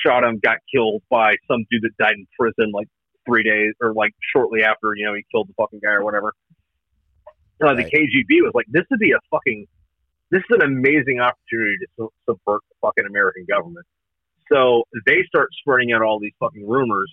shot 0.04 0.24
him, 0.24 0.38
got 0.42 0.58
killed 0.72 1.02
by 1.10 1.34
some 1.48 1.64
dude 1.70 1.82
that 1.82 1.96
died 1.98 2.14
in 2.14 2.26
prison 2.38 2.72
like 2.72 2.88
three 3.26 3.42
days 3.42 3.74
or 3.80 3.92
like 3.94 4.12
shortly 4.34 4.62
after 4.62 4.94
you 4.96 5.06
know 5.06 5.14
he 5.14 5.24
killed 5.30 5.48
the 5.48 5.54
fucking 5.54 5.80
guy 5.82 5.92
or 5.92 6.04
whatever. 6.04 6.34
Uh, 7.62 7.74
the 7.74 7.84
KGB 7.84 8.42
was 8.42 8.50
like, 8.54 8.66
this 8.68 8.82
would 8.90 8.98
be 8.98 9.12
a 9.12 9.20
fucking, 9.30 9.66
this 10.30 10.40
is 10.40 10.56
an 10.58 10.62
amazing 10.62 11.20
opportunity 11.20 11.76
to 11.78 11.86
su- 11.96 12.12
subvert 12.26 12.60
the 12.68 12.74
fucking 12.82 13.04
American 13.06 13.46
government. 13.48 13.86
So 14.52 14.82
they 15.06 15.22
start 15.28 15.48
spreading 15.60 15.92
out 15.92 16.02
all 16.02 16.18
these 16.18 16.32
fucking 16.40 16.68
rumors 16.68 17.10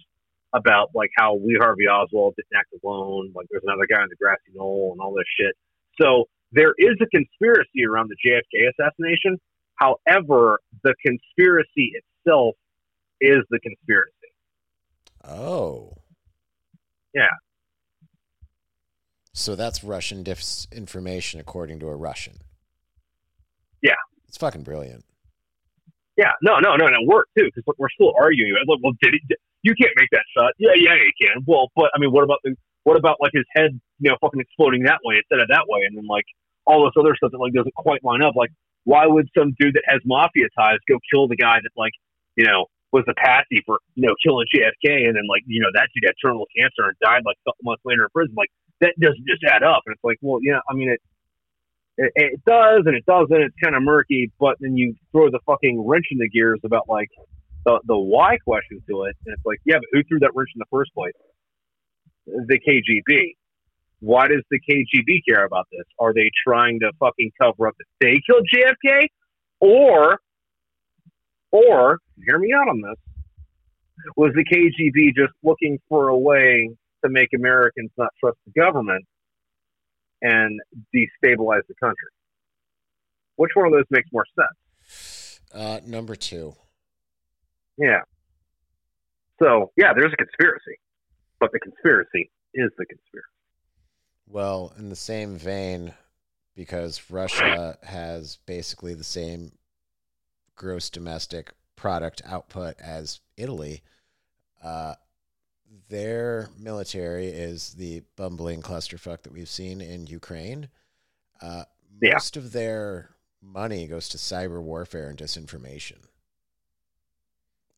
about 0.54 0.90
like 0.96 1.12
how 1.16 1.36
Lee 1.36 1.58
Harvey 1.60 1.88
Oswald 1.88 2.34
didn't 2.36 2.58
act 2.58 2.74
alone, 2.84 3.32
like 3.36 3.46
there's 3.52 3.64
another 3.64 3.86
guy 3.88 4.02
in 4.02 4.10
the 4.10 4.16
grassy 4.16 4.50
knoll 4.56 4.94
and 4.94 5.02
all 5.02 5.14
this 5.14 5.28
shit. 5.40 5.56
So 6.02 6.26
there 6.52 6.74
is 6.78 6.98
a 7.02 7.06
conspiracy 7.06 7.86
around 7.88 8.10
the 8.10 8.18
JFK 8.18 8.72
assassination. 8.74 9.38
However, 9.76 10.60
the 10.84 10.96
conspiracy 11.06 11.94
itself 11.94 12.56
is 13.22 13.44
the 13.50 13.60
conspiracy. 13.60 14.12
Oh. 15.24 15.94
Yeah. 17.14 17.28
So 19.34 19.56
that's 19.56 19.84
Russian 19.84 20.24
disinformation 20.24 21.40
according 21.40 21.80
to 21.80 21.88
a 21.88 21.96
Russian. 21.96 22.38
Yeah. 23.82 23.96
It's 24.28 24.38
fucking 24.38 24.64
brilliant. 24.64 25.06
Yeah, 26.18 26.32
no, 26.42 26.60
no, 26.60 26.76
no, 26.76 26.86
and 26.86 26.96
it 26.96 27.08
worked 27.08 27.32
too 27.38 27.46
because 27.46 27.64
we're 27.78 27.90
still 27.96 28.14
arguing. 28.20 28.54
Like, 28.68 28.80
well, 28.84 28.92
did 29.02 29.14
he? 29.14 29.36
You 29.64 29.74
can't 29.74 29.94
make 29.96 30.10
that 30.12 30.24
shot. 30.36 30.52
Yeah, 30.60 30.76
yeah, 30.76 30.96
you 30.96 31.12
can. 31.20 31.44
Well, 31.48 31.72
but 31.78 31.92
I 31.96 32.00
mean, 32.00 32.12
what 32.12 32.26
about 32.26 32.40
the? 32.44 32.56
What 32.84 32.98
about 32.98 33.18
like 33.22 33.32
his 33.34 33.46
head, 33.56 33.80
you 34.00 34.10
know, 34.12 34.18
fucking 34.20 34.42
exploding 34.42 34.84
that 34.84 35.00
way 35.06 35.16
instead 35.16 35.42
of 35.42 35.48
that 35.48 35.64
way, 35.70 35.86
and 35.88 35.96
then 35.96 36.08
like 36.08 36.26
all 36.66 36.84
this 36.84 36.92
other 37.00 37.16
stuff 37.16 37.32
that 37.32 37.38
like 37.38 37.54
doesn't 37.54 37.74
quite 37.74 38.04
line 38.04 38.22
up. 38.22 38.36
Like, 38.36 38.52
why 38.84 39.08
would 39.08 39.30
some 39.38 39.56
dude 39.60 39.76
that 39.76 39.84
has 39.88 40.02
mafia 40.06 40.48
ties 40.58 40.80
go 40.90 41.00
kill 41.10 41.30
the 41.30 41.38
guy 41.38 41.56
that 41.56 41.72
like, 41.78 41.94
you 42.36 42.46
know, 42.46 42.66
was 42.92 43.04
the 43.06 43.14
patsy 43.14 43.62
for 43.66 43.80
you 43.96 44.08
know 44.08 44.16
killing 44.26 44.48
JFK, 44.54 45.08
and 45.08 45.16
then 45.16 45.28
like 45.30 45.44
you 45.46 45.62
know 45.62 45.70
that 45.74 45.88
dude 45.94 46.06
had 46.06 46.16
terminal 46.24 46.48
cancer 46.58 46.90
and 46.90 46.98
died 47.04 47.22
like 47.26 47.38
a 47.46 47.52
couple 47.52 47.64
months 47.64 47.84
later 47.86 48.04
in 48.04 48.10
prison? 48.14 48.34
Like 48.36 48.50
that 48.82 48.94
doesn't 49.00 49.26
just 49.28 49.44
add 49.44 49.64
up. 49.64 49.84
And 49.86 49.94
it's 49.94 50.04
like, 50.04 50.18
well, 50.22 50.40
yeah, 50.42 50.60
I 50.70 50.74
mean 50.74 50.90
it 50.90 51.02
it, 52.00 52.12
it 52.16 52.42
does 52.46 52.84
and 52.86 52.96
it 52.96 53.06
doesn't. 53.06 53.42
It's 53.42 53.56
kind 53.62 53.76
of 53.76 53.84
murky, 53.84 54.32
but 54.40 54.58
then 54.60 54.78
you 54.78 54.96
throw 55.12 55.30
the 55.30 55.40
fucking 55.46 55.86
wrench 55.86 56.06
in 56.12 56.18
the 56.18 56.30
gears 56.30 56.60
about 56.64 56.88
like 56.88 57.10
the 57.66 57.80
the 57.86 57.98
why 57.98 58.38
question 58.38 58.82
to 58.90 59.04
it, 59.04 59.16
and 59.26 59.34
it's 59.34 59.46
like, 59.46 59.60
yeah, 59.66 59.76
but 59.76 59.88
who 59.92 60.04
threw 60.04 60.20
that 60.20 60.32
wrench 60.34 60.50
in 60.56 60.60
the 60.60 60.72
first 60.72 60.94
place? 60.94 61.14
The 62.26 62.60
KGB. 62.60 63.36
Why 64.02 64.30
does 64.30 64.44
the 64.50 64.60
KGB 64.62 65.20
care 65.28 65.46
about 65.46 65.68
this? 65.72 65.84
Are 66.00 66.14
they 66.14 66.32
trying 66.48 66.80
to 66.80 66.92
fucking 67.00 67.32
cover 67.40 67.68
up 67.68 67.76
that 67.78 67.86
they 68.00 68.22
killed 68.26 68.48
JFK, 68.54 69.08
or 69.60 70.20
or 71.52 72.00
hear 72.26 72.40
me 72.40 72.54
out 72.54 72.68
on 72.68 72.82
this? 72.82 72.98
Was 74.16 74.32
the 74.34 74.46
KGB 74.46 75.16
just 75.16 75.34
looking 75.44 75.80
for 75.90 76.08
a 76.08 76.18
way 76.18 76.70
to 77.04 77.10
make 77.10 77.30
Americans 77.36 77.92
not 77.98 78.10
trust 78.20 78.38
the 78.46 78.60
government 78.60 79.06
and 80.22 80.60
destabilize 80.96 81.62
the 81.68 81.76
country. 81.80 82.10
Which 83.36 83.52
one 83.54 83.68
of 83.68 83.72
those 83.72 83.86
makes 83.90 84.10
more 84.12 84.26
sense? 84.36 85.40
Uh, 85.54 85.80
number 85.86 86.16
two. 86.16 86.56
Yeah. 87.78 88.02
So, 89.42 89.72
yeah, 89.78 89.94
there's 89.96 90.12
a 90.12 90.18
conspiracy, 90.18 90.78
but 91.40 91.52
the 91.54 91.60
conspiracy 91.60 92.30
is 92.54 92.70
the 92.78 92.86
conspiracy. 92.86 93.28
Well, 94.28 94.74
in 94.78 94.90
the 94.90 94.96
same 94.96 95.38
vein, 95.38 95.94
because 96.56 97.10
Russia 97.10 97.78
has 97.84 98.38
basically 98.46 98.94
the 98.94 99.04
same 99.04 99.54
gross 100.60 100.90
domestic 100.90 101.54
product 101.76 102.22
output 102.26 102.76
as 102.80 103.22
Italy, 103.38 103.82
uh, 104.62 104.94
their 105.88 106.50
military 106.60 107.28
is 107.28 107.74
the 107.76 108.04
bumbling 108.18 108.62
clusterfuck 108.62 109.24
that 109.24 109.32
we've 109.32 109.50
seen 109.50 109.80
in 109.82 110.06
Ukraine. 110.06 110.68
Uh, 111.42 111.64
Yeah. 112.02 112.14
most 112.14 112.36
of 112.38 112.52
their 112.52 113.10
money 113.42 113.88
goes 113.88 114.10
to 114.10 114.18
cyber 114.18 114.62
warfare 114.62 115.10
and 115.10 115.18
disinformation. 115.18 116.00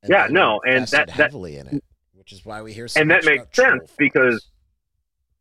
Yeah, 0.07 0.27
no, 0.31 0.59
and 0.65 0.87
that- 0.87 1.07
that- 1.07 1.09
heavily 1.11 1.57
in 1.57 1.67
it, 1.67 1.83
which 2.13 2.33
is 2.33 2.43
why 2.43 2.63
we 2.63 2.73
hear 2.73 2.87
so 2.87 2.99
And 2.99 3.11
that 3.11 3.23
makes 3.23 3.55
sense 3.55 3.93
because- 3.97 4.49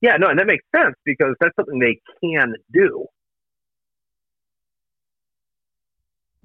Yeah, 0.02 0.16
no, 0.18 0.28
and 0.28 0.38
that 0.38 0.46
makes 0.46 0.64
sense 0.74 0.94
because 1.04 1.34
that's 1.40 1.54
something 1.56 1.78
they 1.78 2.00
can 2.22 2.54
do. 2.72 3.06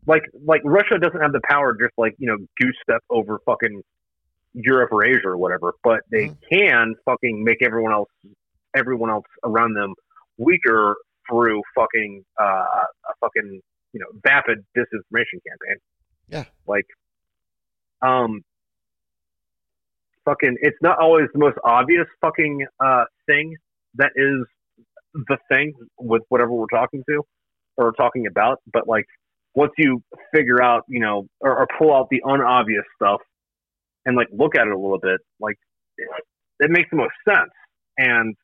Like, 0.07 0.23
like 0.43 0.61
Russia 0.63 0.99
doesn't 0.99 1.19
have 1.21 1.31
the 1.31 1.41
power 1.49 1.73
to 1.73 1.83
just 1.85 1.93
like 1.97 2.13
you 2.19 2.27
know 2.27 2.37
goose 2.59 2.75
step 2.83 3.01
over 3.09 3.39
fucking 3.45 3.81
Europe 4.53 4.91
or 4.91 5.05
Asia 5.05 5.27
or 5.27 5.37
whatever, 5.37 5.73
but 5.83 6.01
they 6.11 6.27
Mhm. 6.29 6.37
can 6.51 6.95
fucking 7.05 7.43
make 7.43 7.61
everyone 7.61 7.91
else, 7.91 8.09
everyone 8.75 9.09
else 9.09 9.25
around 9.43 9.73
them 9.73 9.93
weaker 10.37 10.95
through 11.29 11.61
fucking 11.75 12.23
uh, 12.39 12.43
a 13.09 13.13
fucking 13.19 13.61
you 13.93 13.99
know 13.99 14.07
vapid 14.23 14.63
disinformation 14.77 15.39
campaign. 15.47 15.77
Yeah. 16.27 16.45
like, 16.67 16.87
um, 18.01 18.41
fucking, 20.25 20.57
it's 20.61 20.77
not 20.81 20.97
always 20.99 21.27
the 21.33 21.39
most 21.39 21.57
obvious 21.63 22.07
fucking 22.21 22.65
uh 22.83 23.05
thing 23.27 23.55
that 23.95 24.11
is 24.15 24.45
the 25.13 25.37
thing 25.49 25.73
with 25.99 26.23
whatever 26.29 26.51
we're 26.51 26.65
talking 26.67 27.03
to 27.09 27.23
or 27.77 27.91
talking 27.93 28.25
about, 28.27 28.59
but 28.73 28.87
like 28.87 29.05
once 29.55 29.71
you 29.77 30.01
figure 30.33 30.61
out, 30.61 30.83
you 30.87 30.99
know, 30.99 31.27
or, 31.39 31.57
or 31.57 31.67
pull 31.77 31.93
out 31.93 32.07
the 32.09 32.21
unobvious 32.25 32.83
stuff 32.95 33.21
and 34.05 34.15
like 34.15 34.27
look 34.31 34.55
at 34.55 34.67
it 34.67 34.73
a 34.73 34.77
little 34.77 34.99
bit, 34.99 35.19
like 35.39 35.57
it, 35.97 36.07
it 36.59 36.71
makes 36.71 36.89
the 36.91 36.97
most 36.97 37.13
sense. 37.27 37.51
And 37.97 38.35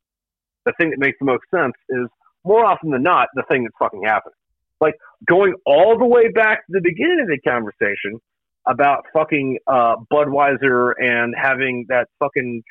the 0.65 0.73
thing 0.79 0.91
that 0.91 0.99
makes 0.99 1.17
the 1.19 1.25
most 1.25 1.43
sense 1.53 1.73
is 1.89 2.07
more 2.45 2.65
often 2.65 2.91
than 2.91 3.03
not 3.03 3.27
the 3.33 3.43
thing 3.49 3.63
that's 3.63 3.75
fucking 3.77 4.03
happening. 4.05 4.33
Like 4.79 4.95
going 5.27 5.53
all 5.65 5.97
the 5.97 6.05
way 6.05 6.31
back 6.31 6.65
to 6.65 6.69
the 6.69 6.81
beginning 6.81 7.21
of 7.21 7.27
the 7.27 7.39
conversation 7.47 8.19
about 8.65 9.05
fucking 9.13 9.59
uh, 9.67 9.95
Budweiser 10.11 10.93
and 10.99 11.35
having 11.38 11.85
that 11.89 12.07
fucking 12.19 12.63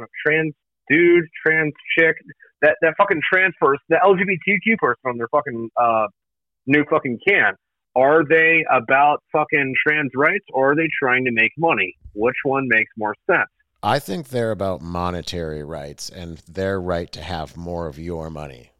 know, 0.00 0.06
trans 0.24 0.54
dude, 0.90 1.24
trans 1.44 1.72
chick, 1.96 2.16
that 2.62 2.76
that 2.82 2.94
fucking 2.96 3.20
trans 3.32 3.54
person, 3.60 3.82
the 3.88 3.96
LGBTQ 3.96 4.78
person 4.78 5.02
on 5.06 5.18
their 5.18 5.28
fucking 5.28 5.70
uh, 5.80 6.06
new 6.66 6.84
fucking 6.90 7.18
can. 7.26 7.54
Are 7.96 8.24
they 8.28 8.64
about 8.72 9.22
fucking 9.32 9.74
trans 9.86 10.10
rights 10.16 10.44
or 10.52 10.72
are 10.72 10.76
they 10.76 10.88
trying 11.00 11.24
to 11.26 11.30
make 11.32 11.52
money? 11.56 11.96
Which 12.14 12.36
one 12.44 12.66
makes 12.68 12.90
more 12.96 13.14
sense? 13.30 13.48
I 13.82 13.98
think 13.98 14.28
they're 14.28 14.50
about 14.50 14.80
monetary 14.80 15.62
rights 15.62 16.08
and 16.08 16.38
their 16.48 16.80
right 16.80 17.12
to 17.12 17.20
have 17.22 17.56
more 17.56 17.86
of 17.86 17.98
your 17.98 18.30
money. 18.30 18.70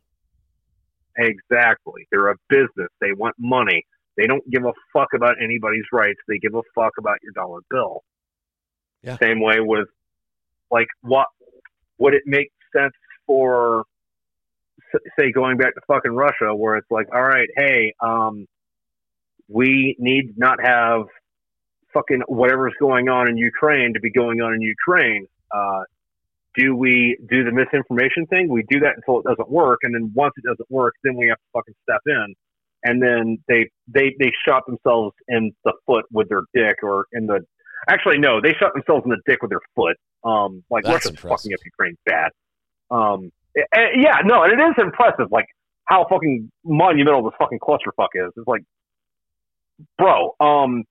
Exactly. 1.17 2.09
They're 2.11 2.31
a 2.31 2.37
business. 2.49 2.89
They 3.01 3.13
want 3.13 3.37
money. 3.39 3.85
They 4.17 4.27
don't 4.27 4.49
give 4.51 4.65
a 4.65 4.73
fuck 4.93 5.09
about 5.15 5.37
anybody's 5.43 5.85
rights. 5.93 6.19
They 6.27 6.39
give 6.39 6.55
a 6.55 6.63
fuck 6.75 6.93
about 6.99 7.19
your 7.23 7.33
dollar 7.35 7.61
bill. 7.71 8.03
Yeah. 9.03 9.19
Same 9.19 9.41
way 9.41 9.57
with 9.61 9.89
like 10.71 10.87
what 11.03 11.27
would 11.99 12.15
it 12.15 12.23
make 12.27 12.51
sense 12.75 12.95
for 13.27 13.85
say 15.19 15.33
going 15.33 15.57
back 15.57 15.75
to 15.75 15.81
fucking 15.87 16.13
Russia 16.13 16.55
where 16.55 16.77
it's 16.77 16.91
like, 16.91 17.09
all 17.15 17.23
right, 17.23 17.49
hey, 17.57 17.95
um, 18.01 18.47
we 19.49 19.97
need 19.99 20.37
not 20.39 20.63
have 20.63 21.07
fucking 21.93 22.23
whatever's 22.27 22.75
going 22.81 23.09
on 23.09 23.29
in 23.29 23.37
Ukraine 23.37 23.95
to 23.95 24.01
be 24.01 24.11
going 24.11 24.41
on 24.41 24.55
in 24.55 24.61
Ukraine. 24.61 25.27
Uh, 25.51 25.83
do 26.57 26.75
we 26.75 27.17
do 27.29 27.45
the 27.45 27.53
misinformation 27.53 28.27
thing? 28.27 28.49
We 28.49 28.65
do 28.69 28.81
that 28.81 28.95
until 28.97 29.21
it 29.21 29.25
doesn't 29.25 29.51
work, 29.51 29.81
and 29.83 29.95
then 29.95 30.13
once 30.15 30.35
it 30.37 30.45
doesn't 30.49 30.71
work, 30.71 30.95
then 31.03 31.17
we 31.17 31.29
have 31.29 31.39
to 31.39 31.45
fucking 31.53 31.75
step 31.83 32.01
in. 32.07 32.35
And 32.85 33.03
then 33.03 33.39
they 33.49 33.71
they 33.89 34.15
they 34.19 34.31
shot 34.47 34.67
themselves 34.67 35.15
in 35.29 35.53
the 35.65 35.73
foot 35.87 36.05
with 36.13 36.29
their 36.29 36.43
dick, 36.55 36.77
or 36.83 37.07
in 37.13 37.27
the 37.27 37.41
actually 37.89 38.19
no, 38.19 38.41
they 38.41 38.53
shot 38.55 38.73
themselves 38.75 39.05
in 39.05 39.11
the 39.11 39.21
dick 39.27 39.43
with 39.43 39.51
their 39.51 39.61
foot. 39.75 39.97
Um, 40.23 40.63
like 40.71 40.85
That's 40.85 40.95
Russia's 40.95 41.11
impressive. 41.11 41.31
fucking 41.31 41.55
up 41.55 41.61
Ukraine 41.65 41.97
bad. 42.07 42.31
Um, 42.91 43.33
eh, 43.57 43.89
yeah, 43.97 44.19
no, 44.25 44.43
and 44.43 44.53
it 44.53 44.63
is 44.63 44.75
impressive, 44.79 45.31
like 45.31 45.47
how 45.87 46.07
fucking 46.09 46.51
monumental 46.65 47.23
this 47.23 47.35
fucking 47.39 47.59
clusterfuck 47.59 48.09
is. 48.15 48.33
It's 48.37 48.49
like, 48.49 48.63
bro, 49.99 50.35
um, 50.41 50.85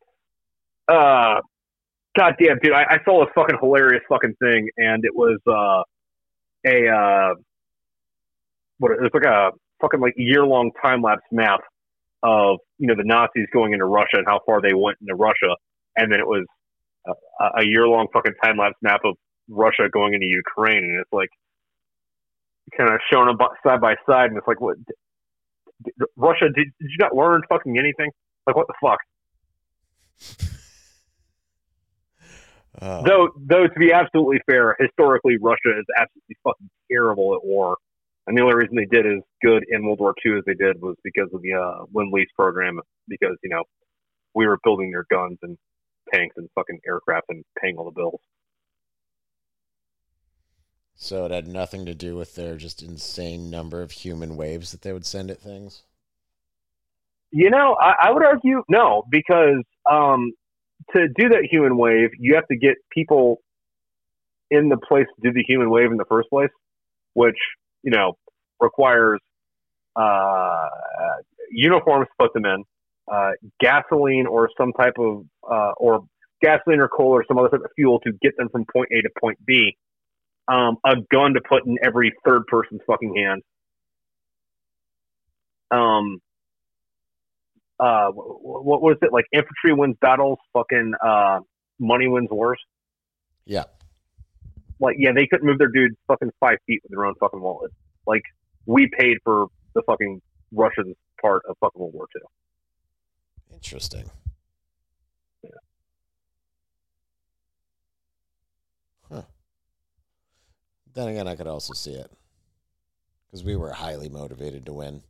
uh, 0.87 1.39
goddamn, 2.17 2.59
dude, 2.61 2.73
I, 2.73 2.83
I 2.83 2.97
saw 3.05 3.25
this 3.25 3.31
fucking 3.35 3.57
hilarious 3.59 4.03
fucking 4.09 4.35
thing, 4.41 4.69
and 4.77 5.03
it 5.05 5.15
was 5.15 5.39
uh, 5.47 5.83
a 6.69 6.89
uh, 6.89 7.33
what 8.79 8.91
it 8.91 9.01
was 9.01 9.11
like 9.13 9.25
a 9.25 9.51
fucking 9.81 9.99
like 9.99 10.13
year 10.17 10.45
long 10.45 10.71
time 10.81 11.01
lapse 11.01 11.23
map 11.31 11.61
of 12.21 12.59
you 12.77 12.87
know 12.87 12.95
the 12.95 13.03
Nazis 13.03 13.47
going 13.51 13.73
into 13.73 13.85
Russia 13.85 14.17
and 14.17 14.25
how 14.27 14.39
far 14.45 14.61
they 14.61 14.73
went 14.73 14.97
into 15.01 15.15
Russia, 15.15 15.55
and 15.97 16.11
then 16.11 16.19
it 16.19 16.27
was 16.27 16.45
a, 17.07 17.61
a 17.61 17.65
year 17.65 17.87
long 17.87 18.07
fucking 18.13 18.33
time 18.43 18.57
lapse 18.57 18.77
map 18.81 19.01
of 19.03 19.15
Russia 19.49 19.89
going 19.91 20.13
into 20.13 20.27
Ukraine, 20.27 20.83
and 20.83 20.99
it's 20.99 21.11
like 21.11 21.29
kind 22.77 22.89
of 22.89 22.99
showing 23.11 23.27
them 23.27 23.37
side 23.65 23.81
by 23.81 23.95
side, 24.07 24.29
and 24.29 24.37
it's 24.37 24.47
like 24.47 24.61
what. 24.61 24.77
Russia, 26.15 26.45
did, 26.45 26.67
did 26.79 26.89
you 26.89 26.97
not 26.99 27.15
learn 27.15 27.41
fucking 27.49 27.77
anything? 27.77 28.09
Like 28.47 28.55
what 28.55 28.67
the 28.67 28.73
fuck? 28.81 28.99
Uh, 32.81 33.03
Though, 33.03 33.29
though 33.37 33.67
to 33.67 33.79
be 33.79 33.93
absolutely 33.93 34.39
fair, 34.49 34.75
historically 34.79 35.37
Russia 35.39 35.77
is 35.77 35.85
absolutely 35.95 36.35
fucking 36.43 36.69
terrible 36.91 37.35
at 37.35 37.45
war, 37.45 37.77
and 38.25 38.35
the 38.35 38.41
only 38.41 38.55
reason 38.55 38.75
they 38.75 38.85
did 38.85 39.05
as 39.05 39.21
good 39.43 39.63
in 39.69 39.85
World 39.85 39.99
War 39.99 40.15
II 40.25 40.39
as 40.39 40.43
they 40.47 40.55
did 40.55 40.81
was 40.81 40.95
because 41.03 41.29
of 41.33 41.41
the 41.43 41.53
uh, 41.53 41.85
Lend 41.93 42.11
Lease 42.11 42.31
program. 42.35 42.79
Because 43.07 43.37
you 43.43 43.49
know 43.49 43.63
we 44.33 44.47
were 44.47 44.57
building 44.63 44.89
their 44.91 45.05
guns 45.11 45.37
and 45.43 45.57
tanks 46.11 46.35
and 46.37 46.49
fucking 46.55 46.79
aircraft 46.87 47.27
and 47.29 47.43
paying 47.61 47.77
all 47.77 47.85
the 47.85 47.91
bills. 47.91 48.19
So 50.95 51.25
it 51.25 51.31
had 51.31 51.47
nothing 51.47 51.85
to 51.85 51.93
do 51.93 52.15
with 52.15 52.35
their 52.35 52.55
just 52.55 52.81
insane 52.81 53.49
number 53.49 53.81
of 53.81 53.91
human 53.91 54.35
waves 54.35 54.71
that 54.71 54.81
they 54.81 54.93
would 54.93 55.05
send 55.05 55.31
at 55.31 55.39
things. 55.39 55.83
You 57.31 57.49
know, 57.49 57.75
I, 57.79 57.93
I 58.03 58.11
would 58.11 58.23
argue 58.23 58.63
no, 58.69 59.03
because 59.09 59.63
um, 59.89 60.33
to 60.95 61.07
do 61.07 61.29
that 61.29 61.47
human 61.49 61.77
wave, 61.77 62.11
you 62.19 62.35
have 62.35 62.47
to 62.47 62.55
get 62.55 62.75
people 62.91 63.41
in 64.51 64.69
the 64.69 64.77
place 64.77 65.07
to 65.15 65.29
do 65.29 65.33
the 65.33 65.43
human 65.47 65.69
wave 65.69 65.91
in 65.91 65.97
the 65.97 66.05
first 66.05 66.29
place, 66.29 66.51
which 67.13 67.37
you 67.81 67.91
know 67.91 68.13
requires 68.59 69.19
uh, 69.95 70.67
uniforms 71.51 72.07
to 72.07 72.25
put 72.25 72.33
them 72.33 72.45
in, 72.45 72.63
uh, 73.11 73.31
gasoline 73.59 74.27
or 74.27 74.49
some 74.57 74.71
type 74.73 74.93
of 74.99 75.25
uh, 75.49 75.71
or 75.77 76.05
gasoline 76.41 76.79
or 76.79 76.87
coal 76.87 77.09
or 77.09 77.25
some 77.27 77.37
other 77.37 77.49
type 77.49 77.61
of 77.61 77.71
fuel 77.75 77.99
to 78.01 78.11
get 78.21 78.35
them 78.37 78.49
from 78.49 78.65
point 78.71 78.89
A 78.91 79.01
to 79.01 79.09
point 79.19 79.37
B. 79.45 79.75
Um, 80.47 80.77
a 80.85 80.95
gun 81.11 81.33
to 81.35 81.41
put 81.47 81.65
in 81.65 81.77
every 81.83 82.13
third 82.25 82.45
person's 82.47 82.81
fucking 82.85 83.15
hand. 83.15 83.41
Um, 85.71 86.19
uh, 87.79 88.11
wh- 88.11 88.65
what 88.65 88.81
was 88.81 88.97
it 89.01 89.11
like? 89.11 89.25
Infantry 89.31 89.73
wins 89.73 89.95
battles, 90.01 90.39
fucking 90.53 90.93
uh, 91.03 91.39
money 91.79 92.07
wins 92.07 92.29
wars. 92.29 92.59
Yeah. 93.45 93.63
Like, 94.79 94.97
yeah, 94.99 95.11
they 95.13 95.27
couldn't 95.27 95.47
move 95.47 95.57
their 95.59 95.69
dudes 95.69 95.95
fucking 96.07 96.31
five 96.39 96.57
feet 96.67 96.81
with 96.83 96.91
their 96.91 97.05
own 97.05 97.15
fucking 97.19 97.41
wallet. 97.41 97.71
Like, 98.05 98.23
we 98.65 98.89
paid 98.97 99.17
for 99.23 99.47
the 99.75 99.81
fucking 99.83 100.21
Russians 100.51 100.95
part 101.21 101.43
of 101.47 101.55
fucking 101.59 101.79
World 101.79 101.93
War 101.93 102.07
II. 102.15 102.21
Interesting. 103.53 104.09
Then 110.93 111.07
again, 111.07 111.27
I 111.27 111.35
could 111.35 111.47
also 111.47 111.73
see 111.73 111.93
it 111.93 112.11
because 113.27 113.43
we 113.43 113.55
were 113.55 113.71
highly 113.71 114.09
motivated 114.09 114.65
to 114.67 114.73
win. 114.73 115.01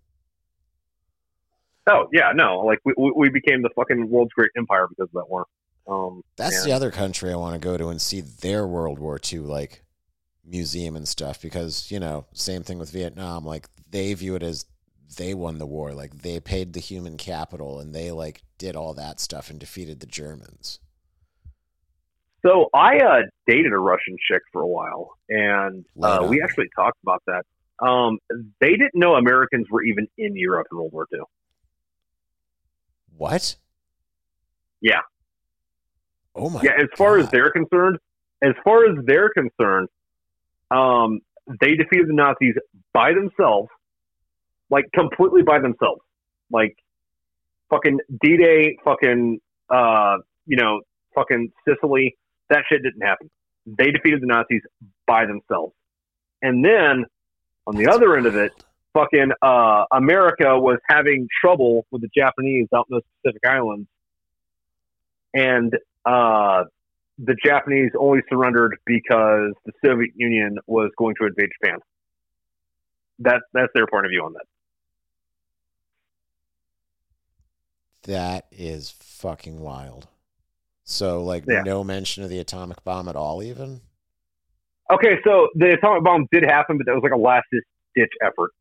Oh 1.89 2.07
yeah, 2.13 2.31
no, 2.33 2.61
like 2.61 2.79
we 2.85 2.93
we 2.97 3.29
became 3.29 3.61
the 3.61 3.69
fucking 3.75 4.09
world's 4.09 4.31
great 4.33 4.51
empire 4.55 4.87
because 4.87 5.09
of 5.09 5.13
that 5.13 5.29
war. 5.29 5.47
Um, 5.85 6.23
That's 6.37 6.63
the 6.63 6.71
other 6.71 6.91
country 6.91 7.31
I 7.31 7.35
want 7.35 7.61
to 7.61 7.65
go 7.65 7.75
to 7.75 7.89
and 7.89 8.01
see 8.01 8.21
their 8.21 8.65
World 8.65 8.99
War 8.99 9.19
II 9.31 9.39
like 9.39 9.83
museum 10.45 10.95
and 10.95 11.07
stuff 11.07 11.41
because 11.41 11.91
you 11.91 11.99
know 11.99 12.25
same 12.33 12.63
thing 12.63 12.79
with 12.79 12.91
Vietnam. 12.91 13.45
Like 13.45 13.67
they 13.89 14.13
view 14.13 14.35
it 14.35 14.43
as 14.43 14.65
they 15.17 15.33
won 15.33 15.57
the 15.57 15.65
war. 15.65 15.93
Like 15.93 16.21
they 16.21 16.39
paid 16.39 16.71
the 16.71 16.79
human 16.79 17.17
capital 17.17 17.79
and 17.79 17.93
they 17.93 18.11
like 18.11 18.43
did 18.57 18.77
all 18.77 18.93
that 18.93 19.19
stuff 19.19 19.49
and 19.49 19.59
defeated 19.59 19.99
the 19.99 20.05
Germans. 20.05 20.79
So 22.45 22.69
I 22.73 22.97
uh, 22.97 23.21
dated 23.47 23.71
a 23.71 23.77
Russian 23.77 24.17
chick 24.27 24.41
for 24.51 24.61
a 24.61 24.67
while, 24.67 25.17
and 25.29 25.85
uh, 26.01 26.27
we 26.29 26.41
actually 26.41 26.69
talked 26.75 26.97
about 27.01 27.23
that. 27.25 27.45
Um, 27.79 28.19
they 28.59 28.71
didn't 28.71 28.95
know 28.95 29.15
Americans 29.15 29.67
were 29.69 29.81
even 29.83 30.07
in 30.17 30.35
Europe 30.35 30.67
in 30.71 30.77
World 30.77 30.91
War 30.91 31.07
II. 31.13 31.21
What? 33.17 33.55
Yeah. 34.81 35.01
Oh 36.35 36.49
my. 36.49 36.61
Yeah, 36.63 36.71
as 36.77 36.89
far 36.97 37.17
as 37.17 37.29
they're 37.29 37.51
concerned, 37.51 37.97
as 38.41 38.53
far 38.63 38.85
as 38.89 38.97
they're 39.05 39.29
concerned, 39.29 39.87
um, 40.69 41.21
they 41.61 41.75
defeated 41.75 42.09
the 42.09 42.13
Nazis 42.13 42.55
by 42.93 43.13
themselves, 43.13 43.69
like 44.69 44.85
completely 44.93 45.43
by 45.43 45.59
themselves. 45.59 46.01
Like 46.51 46.75
fucking 47.69 47.99
D 48.21 48.37
Day, 48.37 48.77
fucking 48.83 49.39
uh, 49.69 50.17
you 50.45 50.57
know, 50.57 50.81
fucking 51.15 51.51
Sicily. 51.67 52.17
That 52.53 52.65
shit 52.69 52.83
didn't 52.83 53.01
happen. 53.01 53.31
They 53.65 53.89
defeated 53.89 54.21
the 54.21 54.27
Nazis 54.27 54.61
by 55.07 55.25
themselves. 55.25 55.73
And 56.43 56.63
then 56.63 57.05
on 57.65 57.75
the 57.75 57.87
other 57.87 58.15
end 58.15 58.27
of 58.27 58.35
it, 58.35 58.51
fucking 58.93 59.31
uh, 59.41 59.85
America 59.91 60.59
was 60.59 60.77
having 60.87 61.27
trouble 61.41 61.87
with 61.89 62.03
the 62.03 62.09
Japanese 62.15 62.67
out 62.75 62.85
in 62.91 62.97
those 62.97 63.01
Pacific 63.23 63.41
Islands, 63.43 63.87
and 65.33 65.73
uh, 66.05 66.65
the 67.17 67.35
Japanese 67.43 67.89
only 67.97 68.21
surrendered 68.29 68.77
because 68.85 69.53
the 69.65 69.71
Soviet 69.83 70.11
Union 70.15 70.59
was 70.67 70.91
going 70.95 71.15
to 71.19 71.25
invade 71.25 71.49
Japan. 71.59 71.79
That's 73.17 73.41
that's 73.53 73.71
their 73.73 73.87
point 73.87 74.05
of 74.05 74.11
view 74.11 74.23
on 74.25 74.33
that. 74.33 74.45
That 78.03 78.45
is 78.51 78.93
fucking 78.99 79.59
wild. 79.59 80.07
So 80.83 81.23
like 81.23 81.45
Yeah. 81.47 81.61
no 81.63 81.83
mention 81.83 82.23
of 82.23 82.29
the 82.29 82.39
atomic 82.39 82.83
bomb 82.83 83.07
at 83.07 83.15
all, 83.15 83.41
even. 83.41 83.81
Okay, 84.91 85.17
so 85.23 85.47
the 85.55 85.71
atomic 85.73 86.03
bomb 86.03 86.27
did 86.31 86.43
happen, 86.43 86.77
but 86.77 86.85
that 86.85 86.93
was 86.93 87.03
like 87.03 87.13
a 87.13 87.17
last 87.17 87.45
ditch 87.95 88.11
effort. 88.21 88.51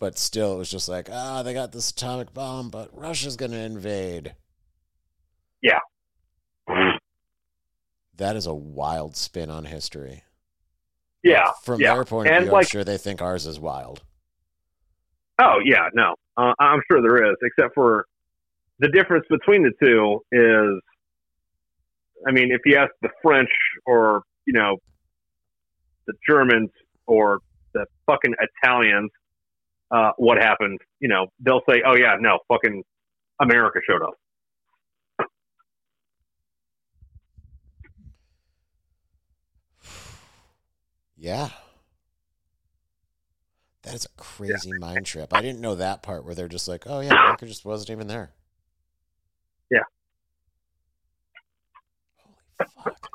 but 0.00 0.18
still, 0.18 0.52
it 0.54 0.58
was 0.58 0.70
just 0.70 0.86
like, 0.86 1.08
ah, 1.10 1.42
they 1.42 1.54
got 1.54 1.72
this 1.72 1.90
atomic 1.90 2.34
bomb, 2.34 2.68
but 2.68 2.90
Russia's 2.92 3.36
going 3.36 3.52
to 3.52 3.56
invade. 3.58 4.34
Yeah. 5.62 5.78
That 8.16 8.36
is 8.36 8.44
a 8.46 8.52
wild 8.54 9.16
spin 9.16 9.48
on 9.48 9.64
history. 9.64 10.24
Yeah. 11.22 11.52
From 11.64 11.80
yeah. 11.80 11.94
their 11.94 12.04
point 12.04 12.28
of 12.28 12.34
And, 12.34 12.44
view, 12.44 12.52
like- 12.52 12.66
I'm 12.66 12.68
sure 12.68 12.84
they 12.84 12.98
think 12.98 13.22
ours 13.22 13.46
is 13.46 13.58
wild. 13.58 14.02
Oh 15.40 15.58
yeah, 15.64 15.88
no, 15.94 16.14
uh, 16.36 16.52
I'm 16.60 16.80
sure 16.90 17.00
there 17.02 17.30
is. 17.32 17.36
Except 17.42 17.74
for 17.74 18.06
the 18.78 18.88
difference 18.88 19.24
between 19.30 19.62
the 19.62 19.72
two 19.82 20.20
is, 20.32 20.80
I 22.26 22.32
mean, 22.32 22.50
if 22.52 22.60
you 22.64 22.76
ask 22.76 22.90
the 23.02 23.10
French 23.22 23.50
or 23.86 24.22
you 24.46 24.52
know 24.52 24.76
the 26.06 26.14
Germans 26.28 26.70
or 27.06 27.38
the 27.72 27.86
fucking 28.06 28.34
Italians, 28.62 29.10
uh, 29.90 30.10
what 30.16 30.38
happened? 30.38 30.78
You 31.00 31.08
know, 31.08 31.26
they'll 31.40 31.62
say, 31.68 31.82
"Oh 31.86 31.96
yeah, 31.96 32.16
no, 32.18 32.38
fucking 32.48 32.82
America 33.40 33.80
showed 33.88 34.02
up." 34.02 34.14
Yeah. 41.24 41.48
That 43.82 43.94
is 43.94 44.04
a 44.04 44.22
crazy 44.22 44.72
mind 44.78 45.06
trip. 45.06 45.32
I 45.32 45.40
didn't 45.40 45.62
know 45.62 45.74
that 45.76 46.02
part 46.02 46.24
where 46.24 46.34
they're 46.34 46.48
just 46.48 46.68
like, 46.68 46.84
oh, 46.86 47.00
yeah, 47.00 47.14
America 47.14 47.46
just 47.46 47.64
wasn't 47.64 47.90
even 47.90 48.08
there. 48.08 48.32
Yeah. 49.70 49.80
Holy 52.58 52.70
fuck. 52.82 53.10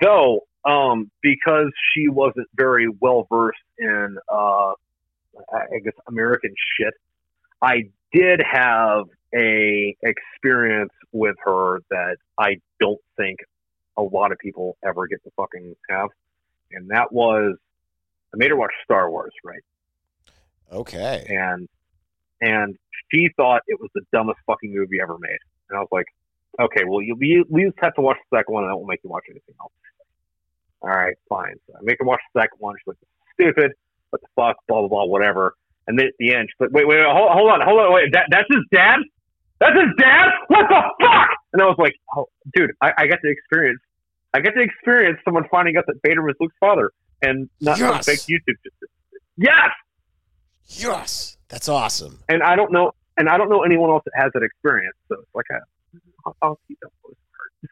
Though, 0.00 0.40
um, 0.64 1.10
because 1.22 1.70
she 1.92 2.08
wasn't 2.08 2.46
very 2.54 2.88
well 3.00 3.26
versed 3.30 3.58
in, 3.78 4.18
uh, 4.32 4.72
I 5.52 5.56
I 5.74 5.78
guess 5.84 5.94
American 6.08 6.54
shit, 6.76 6.94
I 7.60 7.90
did 8.12 8.40
have 8.48 9.06
a 9.34 9.96
experience 10.02 10.92
with 11.12 11.36
her 11.44 11.80
that 11.90 12.16
I 12.38 12.56
don't 12.78 13.00
think 13.16 13.40
a 13.96 14.02
lot 14.02 14.32
of 14.32 14.38
people 14.38 14.76
ever 14.84 15.06
get 15.06 15.22
to 15.24 15.30
fucking 15.36 15.74
have, 15.88 16.08
and 16.72 16.90
that 16.90 17.12
was 17.12 17.56
I 18.32 18.36
made 18.36 18.50
her 18.50 18.56
watch 18.56 18.72
Star 18.84 19.10
Wars, 19.10 19.32
right? 19.44 19.62
Okay. 20.72 21.26
and 21.28 21.68
and 22.40 22.76
she 23.12 23.28
thought 23.36 23.62
it 23.66 23.78
was 23.80 23.90
the 23.94 24.02
dumbest 24.12 24.38
fucking 24.46 24.72
movie 24.74 24.98
ever 25.02 25.16
made. 25.18 25.38
And 25.68 25.78
I 25.78 25.80
was 25.80 25.88
like, 25.92 26.06
okay, 26.60 26.82
well, 26.86 27.02
you 27.02 27.14
we, 27.18 27.44
we 27.48 27.64
just 27.64 27.78
have 27.80 27.94
to 27.94 28.00
watch 28.00 28.16
the 28.30 28.38
second 28.38 28.52
one, 28.54 28.64
and 28.64 28.70
I 28.72 28.74
won't 28.74 28.88
make 28.88 29.00
you 29.04 29.10
watch 29.10 29.24
anything 29.30 29.54
else. 29.60 29.72
All 30.82 30.88
right, 30.90 31.16
fine. 31.28 31.54
So 31.66 31.74
I 31.76 31.80
make 31.82 31.96
her 32.00 32.06
watch 32.06 32.20
the 32.34 32.40
second 32.40 32.56
one. 32.58 32.74
She's 32.78 32.86
like, 32.88 32.96
stupid. 33.34 33.72
What 34.10 34.20
the 34.22 34.28
fuck? 34.34 34.56
Blah 34.66 34.80
blah 34.80 34.88
blah. 34.88 35.04
Whatever. 35.04 35.54
And 35.86 35.98
then 35.98 36.06
at 36.06 36.12
the 36.18 36.34
end, 36.34 36.48
she's 36.48 36.60
like, 36.60 36.70
wait, 36.72 36.86
wait, 36.86 36.98
wait 36.98 37.06
hold, 37.06 37.30
hold 37.32 37.50
on, 37.50 37.60
hold 37.62 37.80
on, 37.80 37.92
wait. 37.92 38.12
That, 38.12 38.26
that's 38.30 38.46
his 38.50 38.64
dad. 38.72 38.98
That's 39.60 39.76
his 39.76 39.90
dad. 39.98 40.28
What 40.48 40.66
the 40.68 40.82
fuck? 41.02 41.28
And 41.52 41.62
I 41.62 41.66
was 41.66 41.76
like, 41.78 41.94
oh, 42.16 42.26
dude, 42.54 42.70
I, 42.80 42.92
I 42.96 43.06
got 43.06 43.18
to 43.24 43.30
experience. 43.30 43.80
I 44.32 44.40
got 44.40 44.50
to 44.52 44.62
experience 44.62 45.18
someone 45.24 45.44
finding 45.50 45.76
out 45.76 45.84
that 45.88 45.96
Vader 46.06 46.22
was 46.22 46.34
Luke's 46.40 46.54
father, 46.60 46.92
and 47.22 47.48
not 47.60 47.78
Yes. 47.78 48.06
fake 48.06 48.20
YouTube. 48.20 48.54
Yes. 49.36 49.70
Yes. 50.66 51.36
That's 51.50 51.68
awesome. 51.68 52.20
and 52.28 52.42
I 52.42 52.56
don't 52.56 52.72
know, 52.72 52.92
and 53.16 53.28
I 53.28 53.36
don't 53.36 53.50
know 53.50 53.62
anyone 53.62 53.90
else 53.90 54.02
that 54.04 54.12
has 54.14 54.30
that 54.34 54.42
experience. 54.42 54.96
So 55.08 55.16
it's 55.20 55.34
like, 55.34 55.46
a, 55.50 55.58
I'll, 56.24 56.36
I'll 56.42 56.60
keep 56.68 56.78
that 56.80 56.90
close. 57.02 57.14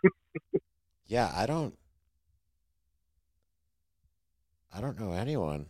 Yeah, 1.07 1.33
I 1.35 1.47
don't. 1.47 1.75
I 4.75 4.83
don't 4.83 5.01
know 5.01 5.13
anyone. 5.13 5.67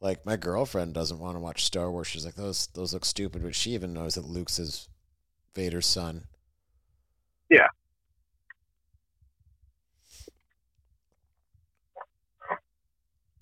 Like 0.00 0.26
my 0.26 0.34
girlfriend 0.36 0.94
doesn't 0.94 1.20
want 1.20 1.36
to 1.36 1.40
watch 1.40 1.64
Star 1.64 1.92
Wars. 1.92 2.08
She's 2.08 2.24
like, 2.24 2.34
those 2.34 2.66
those 2.74 2.92
look 2.92 3.04
stupid, 3.04 3.44
but 3.44 3.54
she 3.54 3.74
even 3.74 3.92
knows 3.92 4.16
that 4.16 4.24
Luke's 4.24 4.56
his 4.56 4.88
Vader's 5.54 5.86
son. 5.86 6.24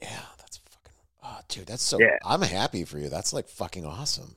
Yeah, 0.00 0.22
that's 0.38 0.58
fucking. 0.58 0.92
Oh, 1.22 1.28
dude, 1.48 1.66
that's 1.66 1.82
so. 1.82 1.98
Yeah. 1.98 2.16
I'm 2.24 2.42
happy 2.42 2.84
for 2.84 2.98
you. 2.98 3.08
That's 3.08 3.32
like 3.32 3.48
fucking 3.48 3.84
awesome. 3.84 4.36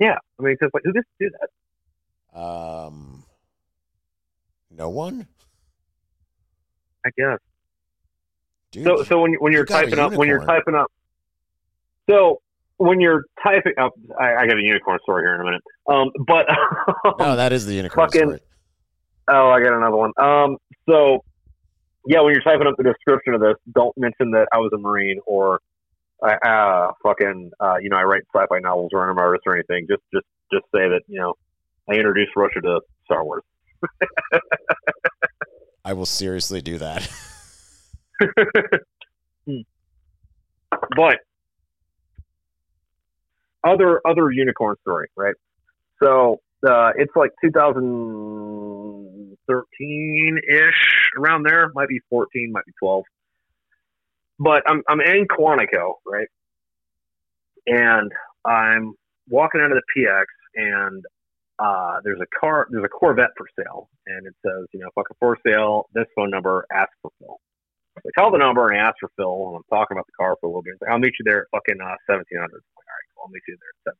Yeah, 0.00 0.16
I 0.38 0.42
mean, 0.42 0.54
because 0.58 0.70
like, 0.74 0.82
who 0.84 0.92
gets 0.92 1.06
to 1.20 1.28
do 1.28 1.36
that? 2.32 2.38
Um, 2.38 3.24
no 4.70 4.88
one, 4.88 5.28
I 7.06 7.10
guess. 7.16 7.38
dude. 8.72 8.84
So, 8.84 9.02
so 9.04 9.20
when 9.20 9.32
you- 9.32 9.38
when 9.40 9.52
you 9.52 9.58
you're 9.58 9.64
a 9.64 9.68
typing 9.68 9.98
up, 10.00 10.12
when 10.14 10.26
you're 10.28 10.44
typing 10.44 10.74
up, 10.74 10.90
so 12.10 12.40
when 12.78 13.00
you're 13.00 13.24
typing 13.42 13.74
up, 13.78 13.92
I, 14.20 14.34
I 14.34 14.46
got 14.48 14.58
a 14.58 14.62
unicorn 14.62 14.98
story 15.04 15.22
here 15.22 15.34
in 15.36 15.40
a 15.40 15.44
minute. 15.44 15.62
Um, 15.88 16.10
but 16.26 16.46
no, 17.20 17.36
that 17.36 17.52
is 17.52 17.66
the 17.66 17.74
unicorn 17.74 18.08
fucking- 18.08 18.20
story. 18.28 18.40
Oh, 19.28 19.48
I 19.48 19.62
got 19.62 19.72
another 19.74 19.96
one. 19.96 20.10
Um, 20.20 20.58
so 20.88 21.24
yeah, 22.06 22.20
when 22.20 22.34
you're 22.34 22.42
typing 22.42 22.66
up 22.66 22.74
the 22.76 22.82
description 22.82 23.32
of 23.32 23.40
this, 23.40 23.54
don't 23.74 23.96
mention 23.96 24.32
that 24.32 24.48
I 24.52 24.58
was 24.58 24.70
a 24.74 24.78
Marine 24.78 25.18
or 25.24 25.60
I 26.22 26.34
uh, 26.34 26.92
fucking 27.02 27.50
uh, 27.60 27.76
you 27.80 27.88
know 27.90 27.96
I 27.96 28.02
write 28.02 28.22
sci-fi 28.34 28.58
novels 28.60 28.90
or 28.92 29.04
I'm 29.04 29.16
an 29.16 29.22
artist 29.22 29.44
or 29.46 29.54
anything. 29.54 29.86
Just 29.88 30.02
just 30.12 30.26
just 30.52 30.64
say 30.74 30.88
that 30.88 31.02
you 31.08 31.20
know 31.20 31.34
I 31.88 31.94
introduced 31.94 32.32
Russia 32.36 32.60
to 32.62 32.80
Star 33.04 33.24
Wars. 33.24 33.44
I 35.84 35.92
will 35.92 36.06
seriously 36.06 36.62
do 36.62 36.78
that. 36.78 37.08
but 40.96 41.18
other 43.64 44.00
other 44.06 44.30
unicorn 44.30 44.76
story, 44.82 45.08
right? 45.16 45.34
So 46.02 46.40
uh, 46.66 46.92
it's 46.96 47.14
like 47.14 47.30
2013 47.44 50.40
ish, 50.48 51.10
around 51.18 51.42
there. 51.44 51.70
Might 51.74 51.88
be 51.88 52.00
14, 52.10 52.50
might 52.52 52.64
be 52.64 52.72
12. 52.80 53.04
But 54.38 54.62
I'm 54.66 54.82
I'm 54.88 55.00
in 55.00 55.26
Quantico, 55.26 55.94
right? 56.06 56.28
And 57.66 58.10
I'm 58.44 58.94
walking 59.28 59.60
out 59.60 59.72
of 59.72 59.78
the 59.78 60.02
PX, 60.02 60.24
and 60.56 61.04
uh, 61.58 61.98
there's 62.04 62.20
a 62.20 62.26
car, 62.38 62.66
there's 62.70 62.84
a 62.84 62.88
Corvette 62.88 63.30
for 63.36 63.46
sale, 63.58 63.88
and 64.06 64.26
it 64.26 64.34
says, 64.44 64.66
you 64.72 64.80
know, 64.80 64.88
fucking 64.94 65.16
for 65.20 65.38
sale. 65.46 65.88
This 65.94 66.06
phone 66.16 66.30
number, 66.30 66.66
ask 66.72 66.90
for 67.00 67.10
Phil. 67.20 67.38
So 68.02 68.08
I 68.08 68.20
call 68.20 68.32
the 68.32 68.38
number 68.38 68.68
and 68.68 68.80
ask 68.80 68.96
for 68.98 69.10
Phil, 69.16 69.48
and 69.48 69.56
I'm 69.56 69.68
talking 69.70 69.96
about 69.96 70.06
the 70.06 70.18
car 70.18 70.36
for 70.40 70.46
a 70.46 70.50
little 70.50 70.62
bit. 70.62 70.74
Like, 70.80 70.90
I'll 70.90 70.98
meet 70.98 71.14
you 71.18 71.24
there 71.24 71.42
at 71.42 71.48
fucking 71.52 71.80
uh, 71.80 71.94
1700. 72.10 72.42
I'm 72.42 72.50
like, 72.50 72.60
all 72.60 72.82
right, 72.90 73.06
cool. 73.14 73.22
I'll 73.24 73.30
meet 73.30 73.46
you 73.46 73.56
there 73.56 73.94
at 73.94 73.96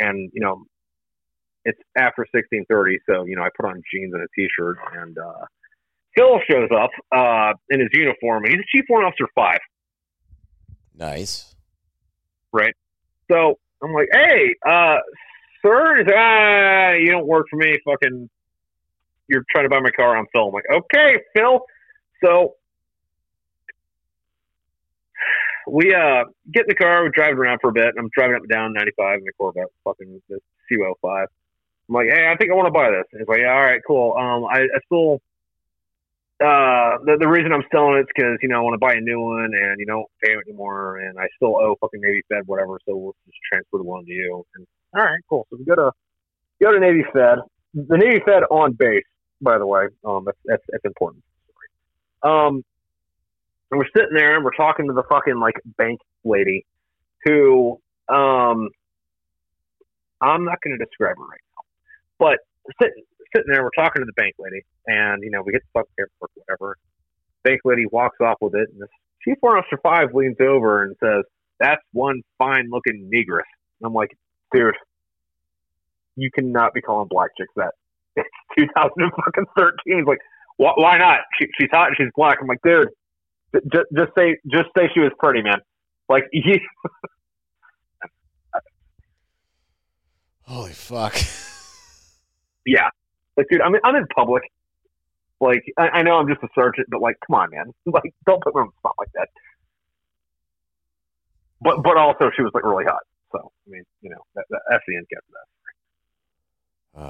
1700. 0.00 0.08
And, 0.08 0.30
you 0.32 0.40
know, 0.40 0.64
it's 1.64 1.80
after 1.98 2.24
1630, 2.32 2.98
so, 3.04 3.24
you 3.26 3.36
know, 3.36 3.42
I 3.42 3.50
put 3.54 3.66
on 3.66 3.82
jeans 3.92 4.14
and 4.14 4.22
a 4.22 4.28
t-shirt, 4.34 4.78
and 4.94 5.18
uh, 5.18 5.44
Phil 6.16 6.40
shows 6.50 6.68
up 6.74 6.90
uh, 7.12 7.52
in 7.70 7.80
his 7.80 7.88
uniform, 7.92 8.44
and 8.44 8.54
he's 8.54 8.60
a 8.60 8.76
Chief 8.76 8.84
Warrant 8.88 9.08
Officer 9.08 9.28
5. 9.34 9.58
nice. 10.94 11.54
Right. 12.52 12.74
So 13.30 13.58
I'm 13.82 13.92
like, 13.92 14.08
hey, 14.12 14.54
uh, 14.66 14.96
sir, 15.62 15.98
he's 15.98 16.06
like, 16.06 16.16
ah, 16.16 16.92
you 16.92 17.10
don't 17.10 17.26
work 17.26 17.46
for 17.50 17.56
me. 17.56 17.76
Fucking, 17.84 18.30
you're 19.28 19.44
trying 19.50 19.64
to 19.64 19.68
buy 19.68 19.80
my 19.80 19.90
car. 19.90 20.16
I'm 20.16 20.26
Phil. 20.32 20.46
I'm 20.46 20.52
like, 20.52 20.64
okay, 20.72 21.18
Phil. 21.36 21.60
So 22.24 22.54
we 25.68 25.92
uh 25.92 26.22
get 26.52 26.62
in 26.62 26.68
the 26.68 26.74
car, 26.74 27.02
we 27.02 27.10
drive 27.10 27.36
around 27.38 27.58
for 27.60 27.70
a 27.70 27.72
bit. 27.72 27.88
And 27.88 27.98
I'm 27.98 28.10
driving 28.14 28.36
up 28.36 28.42
and 28.42 28.50
down 28.50 28.72
95 28.72 29.18
in 29.18 29.24
the 29.24 29.32
Corvette, 29.32 29.66
fucking 29.84 30.22
the 30.28 30.38
CO5. 30.70 31.26
I'm 31.88 31.94
like, 31.94 32.06
hey, 32.06 32.28
I 32.30 32.36
think 32.36 32.50
I 32.50 32.54
want 32.54 32.66
to 32.66 32.72
buy 32.72 32.90
this. 32.90 33.04
And 33.12 33.20
he's 33.20 33.28
like, 33.28 33.40
yeah, 33.40 33.52
all 33.52 33.62
right, 33.62 33.80
cool. 33.86 34.14
Um, 34.16 34.44
I, 34.44 34.62
I 34.62 34.80
still. 34.86 35.20
Uh, 36.38 36.98
the, 37.04 37.16
the 37.18 37.26
reason 37.28 37.52
I'm 37.52 37.64
selling 37.72 37.96
it's 37.96 38.10
because 38.14 38.36
you 38.42 38.48
know 38.48 38.58
I 38.58 38.60
want 38.60 38.74
to 38.74 38.78
buy 38.78 38.92
a 38.92 39.00
new 39.00 39.20
one 39.20 39.52
and 39.54 39.80
you 39.80 39.86
don't 39.86 40.06
pay 40.22 40.32
it 40.32 40.44
anymore 40.46 40.98
and 40.98 41.18
I 41.18 41.26
still 41.36 41.56
owe 41.56 41.76
fucking 41.80 42.00
Navy 42.02 42.20
Fed 42.28 42.42
whatever 42.44 42.78
so 42.84 42.94
we'll 42.94 43.16
just 43.24 43.38
transfer 43.50 43.78
the 43.78 43.84
one 43.84 44.04
to 44.04 44.12
you. 44.12 44.44
And 44.54 44.66
all 44.94 45.02
right, 45.02 45.18
cool. 45.30 45.46
So 45.50 45.56
we 45.56 45.64
go 45.64 45.74
to 45.76 45.92
go 46.60 46.72
to 46.72 46.80
Navy 46.80 47.04
Fed. 47.10 47.38
The 47.72 47.96
Navy 47.96 48.20
Fed 48.24 48.42
on 48.50 48.72
base, 48.72 49.04
by 49.40 49.56
the 49.56 49.66
way. 49.66 49.86
Um, 50.04 50.24
that's 50.26 50.38
that's, 50.44 50.62
that's 50.70 50.84
important. 50.84 51.24
Um, 52.22 52.62
and 53.70 53.78
we're 53.78 53.88
sitting 53.96 54.14
there 54.14 54.36
and 54.36 54.44
we're 54.44 54.54
talking 54.56 54.86
to 54.88 54.92
the 54.92 55.04
fucking 55.08 55.40
like 55.40 55.56
bank 55.78 56.00
lady, 56.24 56.66
who 57.24 57.80
um, 58.08 58.68
I'm 60.20 60.44
not 60.44 60.60
going 60.62 60.78
to 60.78 60.84
describe 60.84 61.16
her 61.16 61.24
right 61.24 61.40
now, 61.56 61.62
but 62.18 62.38
sitting 62.80 63.04
sitting 63.34 63.52
there, 63.52 63.62
we're 63.62 63.70
talking 63.76 64.02
to 64.02 64.06
the 64.06 64.12
bank 64.12 64.34
lady, 64.38 64.62
and 64.86 65.22
you 65.22 65.30
know 65.30 65.42
we 65.42 65.52
get 65.52 65.62
the 65.62 65.80
fucking 65.80 65.92
paperwork, 65.98 66.30
whatever. 66.34 66.76
Bank 67.44 67.60
lady 67.64 67.86
walks 67.90 68.18
off 68.20 68.38
with 68.40 68.54
it, 68.54 68.68
and 68.72 68.80
this 68.80 68.88
Chief 69.24 69.36
Warrant 69.42 69.64
Officer 69.64 69.80
Five 69.82 70.14
leans 70.14 70.36
over 70.40 70.82
and 70.82 70.96
says, 71.02 71.24
"That's 71.60 71.82
one 71.92 72.22
fine 72.38 72.68
looking 72.70 73.10
negress." 73.12 73.48
And 73.80 73.86
I'm 73.86 73.94
like, 73.94 74.16
dude, 74.54 74.74
you 76.16 76.30
cannot 76.34 76.74
be 76.74 76.80
calling 76.80 77.08
black 77.08 77.30
chicks 77.38 77.52
that. 77.56 77.72
It's 78.58 78.72
2013. 78.72 80.04
Like, 80.06 80.18
why, 80.56 80.72
why 80.76 80.96
not? 80.96 81.18
She, 81.38 81.46
she's 81.60 81.68
hot 81.70 81.88
and 81.88 81.96
she's 81.98 82.08
black. 82.16 82.38
I'm 82.40 82.46
like, 82.46 82.62
dude, 82.64 82.88
just, 83.70 83.84
just 83.94 84.12
say, 84.16 84.38
just 84.50 84.70
say 84.76 84.88
she 84.94 85.00
was 85.00 85.12
pretty, 85.18 85.42
man. 85.42 85.60
Like, 86.08 86.24
Holy 90.42 90.72
fuck. 90.72 91.14
yeah, 92.64 92.88
like, 93.36 93.46
dude, 93.50 93.60
I'm 93.60 93.74
I'm 93.84 93.96
in 93.96 94.06
public. 94.08 94.42
Like, 95.40 95.64
I, 95.76 95.88
I 95.88 96.02
know 96.02 96.16
I'm 96.16 96.28
just 96.28 96.42
a 96.42 96.48
sergeant, 96.54 96.88
but 96.90 97.02
like, 97.02 97.16
come 97.26 97.34
on, 97.34 97.50
man, 97.50 97.74
like, 97.86 98.14
don't 98.26 98.42
put 98.42 98.54
me 98.54 98.62
on 98.62 98.68
the 98.68 98.72
spot 98.78 98.94
like 98.98 99.12
that. 99.14 99.28
But 101.60 101.82
but 101.82 101.96
also, 101.96 102.30
she 102.34 102.42
was 102.42 102.52
like 102.54 102.64
really 102.64 102.84
hot. 102.84 103.02
So 103.32 103.52
I 103.66 103.70
mean, 103.70 103.84
you 104.02 104.10
know, 104.10 104.20
that, 104.34 104.44
that, 104.50 104.60
that's 104.70 104.84
the 104.86 104.96
end 104.96 105.06
game 105.08 105.20
that. 106.94 107.00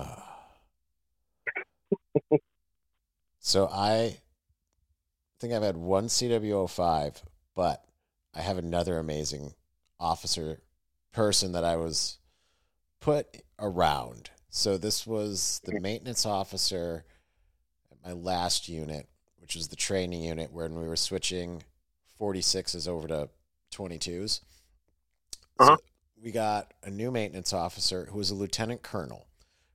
Uh, 2.32 2.38
so 3.40 3.68
I 3.70 4.18
think 5.38 5.52
I've 5.52 5.62
had 5.62 5.76
one 5.76 6.06
CWO5, 6.06 7.22
but 7.54 7.84
I 8.34 8.40
have 8.40 8.58
another 8.58 8.98
amazing 8.98 9.54
officer 10.00 10.60
person 11.12 11.52
that 11.52 11.64
I 11.64 11.76
was 11.76 12.18
put 13.00 13.42
around. 13.58 14.30
So 14.48 14.78
this 14.78 15.06
was 15.06 15.60
the 15.64 15.80
maintenance 15.80 16.24
officer 16.24 17.04
at 17.90 17.98
my 18.04 18.12
last 18.12 18.68
unit, 18.68 19.08
which 19.38 19.54
was 19.54 19.68
the 19.68 19.76
training 19.76 20.22
unit 20.22 20.52
when 20.52 20.74
we 20.74 20.86
were 20.86 20.96
switching 20.96 21.62
46s 22.20 22.88
over 22.88 23.08
to 23.08 23.28
22s. 23.74 24.40
Uh-huh. 25.58 25.76
So 25.76 25.82
we 26.22 26.30
got 26.30 26.72
a 26.82 26.90
new 26.90 27.10
maintenance 27.10 27.52
officer 27.52 28.06
who 28.10 28.18
was 28.18 28.30
a 28.30 28.34
lieutenant 28.34 28.82
colonel, 28.82 29.26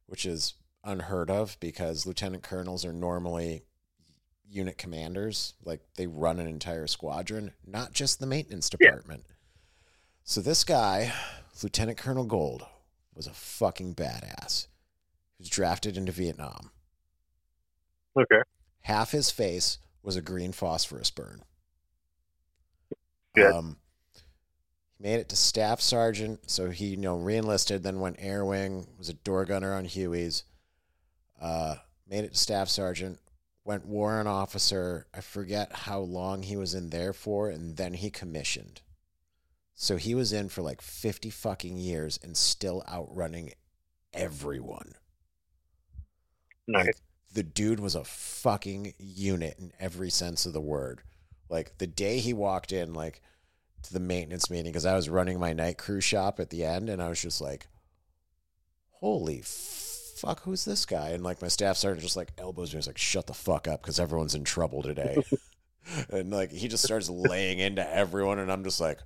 which 0.07 0.25
is 0.25 0.55
unheard 0.83 1.29
of 1.29 1.57
because 1.59 2.05
lieutenant 2.05 2.43
colonels 2.43 2.83
are 2.83 2.93
normally 2.93 3.63
unit 4.49 4.77
commanders. 4.77 5.53
Like 5.63 5.81
they 5.95 6.07
run 6.07 6.39
an 6.39 6.47
entire 6.47 6.87
squadron, 6.87 7.53
not 7.65 7.93
just 7.93 8.19
the 8.19 8.27
maintenance 8.27 8.69
department. 8.69 9.25
So 10.23 10.41
this 10.41 10.63
guy, 10.63 11.13
Lieutenant 11.63 11.97
Colonel 11.97 12.25
Gold, 12.25 12.65
was 13.13 13.27
a 13.27 13.33
fucking 13.33 13.95
badass. 13.95 14.67
He 15.37 15.43
was 15.43 15.49
drafted 15.49 15.97
into 15.97 16.11
Vietnam. 16.11 16.71
Okay. 18.17 18.41
Half 18.81 19.11
his 19.11 19.31
face 19.31 19.77
was 20.03 20.15
a 20.15 20.21
green 20.21 20.51
phosphorus 20.51 21.11
burn. 21.11 21.43
Good. 23.35 23.53
Um, 23.53 23.77
he 24.97 25.03
made 25.03 25.19
it 25.19 25.29
to 25.29 25.35
staff 25.35 25.81
sergeant, 25.81 26.49
so 26.49 26.69
he 26.69 26.87
you 26.87 26.97
know 26.97 27.17
reenlisted. 27.17 27.83
Then 27.83 27.99
went 27.99 28.17
air 28.19 28.43
wing, 28.43 28.87
was 28.97 29.09
a 29.09 29.13
door 29.13 29.45
gunner 29.45 29.73
on 29.73 29.85
Huey's. 29.85 30.43
Uh, 31.39 31.75
made 32.07 32.25
it 32.25 32.33
to 32.33 32.37
staff 32.37 32.69
sergeant. 32.69 33.19
Went 33.63 33.85
warrant 33.85 34.27
officer. 34.27 35.05
I 35.13 35.21
forget 35.21 35.71
how 35.71 35.99
long 35.99 36.43
he 36.43 36.57
was 36.57 36.73
in 36.73 36.89
there 36.89 37.13
for, 37.13 37.49
and 37.49 37.77
then 37.77 37.93
he 37.93 38.09
commissioned. 38.09 38.81
So 39.75 39.97
he 39.97 40.13
was 40.13 40.31
in 40.31 40.49
for 40.49 40.61
like 40.61 40.81
fifty 40.81 41.29
fucking 41.29 41.77
years 41.77 42.19
and 42.23 42.37
still 42.37 42.83
outrunning 42.87 43.53
everyone. 44.13 44.93
Nice. 46.67 46.85
Like, 46.85 46.95
the 47.33 47.43
dude 47.43 47.79
was 47.79 47.95
a 47.95 48.03
fucking 48.03 48.93
unit 48.97 49.57
in 49.57 49.71
every 49.79 50.09
sense 50.09 50.45
of 50.45 50.53
the 50.53 50.61
word. 50.61 51.01
Like 51.49 51.77
the 51.77 51.87
day 51.87 52.19
he 52.19 52.33
walked 52.33 52.71
in, 52.71 52.93
like 52.93 53.21
to 53.83 53.93
the 53.93 53.99
maintenance 53.99 54.49
meeting, 54.49 54.71
because 54.71 54.85
I 54.85 54.95
was 54.95 55.09
running 55.09 55.39
my 55.39 55.53
night 55.53 55.77
crew 55.77 56.01
shop 56.01 56.39
at 56.39 56.49
the 56.49 56.63
end, 56.63 56.89
and 56.89 57.01
I 57.01 57.09
was 57.09 57.21
just 57.21 57.41
like, 57.41 57.67
"Holy 58.91 59.41
fuck, 59.43 60.41
who's 60.43 60.65
this 60.65 60.85
guy?" 60.85 61.09
And 61.09 61.23
like 61.23 61.41
my 61.41 61.47
staff 61.47 61.77
started 61.77 62.01
just 62.01 62.15
like 62.15 62.31
elbows 62.37 62.73
me, 62.73 62.77
was 62.77 62.87
like, 62.87 62.97
"Shut 62.97 63.27
the 63.27 63.33
fuck 63.33 63.67
up," 63.67 63.81
because 63.81 63.99
everyone's 63.99 64.35
in 64.35 64.43
trouble 64.43 64.81
today. 64.83 65.17
and 66.09 66.31
like 66.31 66.51
he 66.51 66.67
just 66.67 66.83
starts 66.83 67.09
laying 67.09 67.59
into 67.59 67.87
everyone, 67.93 68.39
and 68.39 68.51
I'm 68.51 68.63
just 68.63 68.79
like, 68.79 68.99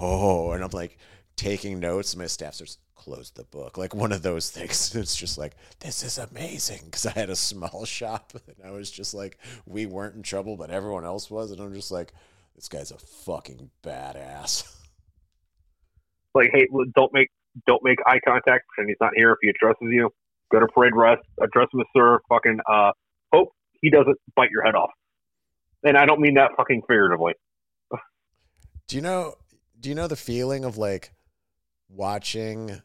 "Oh," 0.00 0.52
and 0.52 0.62
I'm 0.64 0.70
like 0.70 0.98
taking 1.36 1.80
notes. 1.80 2.12
And 2.12 2.22
my 2.22 2.26
staff 2.26 2.54
starts 2.54 2.78
close 2.94 3.30
the 3.30 3.44
book, 3.44 3.76
like 3.76 3.94
one 3.94 4.12
of 4.12 4.22
those 4.22 4.50
things. 4.50 4.94
It's 5.04 5.16
just 5.16 5.36
like 5.36 5.54
this 5.80 6.02
is 6.02 6.18
amazing 6.18 6.80
because 6.86 7.06
I 7.06 7.10
had 7.10 7.30
a 7.30 7.36
small 7.36 7.84
shop 7.98 8.32
and 8.46 8.56
I 8.64 8.70
was 8.70 8.90
just 8.90 9.14
like, 9.14 9.38
we 9.66 9.86
weren't 9.86 10.16
in 10.16 10.22
trouble, 10.22 10.56
but 10.56 10.70
everyone 10.70 11.04
else 11.04 11.30
was, 11.30 11.50
and 11.50 11.60
I'm 11.60 11.74
just 11.74 11.90
like, 11.90 12.12
this 12.54 12.68
guy's 12.68 12.90
a 12.90 12.98
fucking 12.98 13.70
badass. 13.82 14.70
Like, 16.36 16.50
hey, 16.52 16.66
don't 16.96 17.12
make 17.12 17.30
don't 17.64 17.84
make 17.84 17.98
eye 18.08 18.18
contact, 18.26 18.64
and 18.78 18.88
he's 18.88 18.96
not 19.00 19.12
here. 19.14 19.30
If 19.30 19.38
he 19.40 19.50
addresses 19.50 19.86
you, 19.88 20.10
go 20.50 20.58
to 20.58 20.66
parade 20.66 20.92
rest, 20.96 21.22
address 21.40 21.68
him 21.72 21.78
as 21.78 21.86
sir. 21.96 22.18
Fucking 22.28 22.58
uh, 22.68 22.90
hope 23.32 23.52
he 23.80 23.88
doesn't 23.88 24.16
bite 24.34 24.50
your 24.50 24.64
head 24.64 24.74
off. 24.74 24.90
And 25.84 25.96
I 25.96 26.06
don't 26.06 26.20
mean 26.20 26.34
that 26.34 26.50
fucking 26.56 26.82
figuratively. 26.88 27.34
Do 28.88 28.96
you 28.96 29.02
know? 29.02 29.34
Do 29.84 29.90
you 29.90 29.94
know 29.94 30.08
the 30.08 30.16
feeling 30.16 30.64
of 30.64 30.78
like 30.78 31.12
watching 31.90 32.80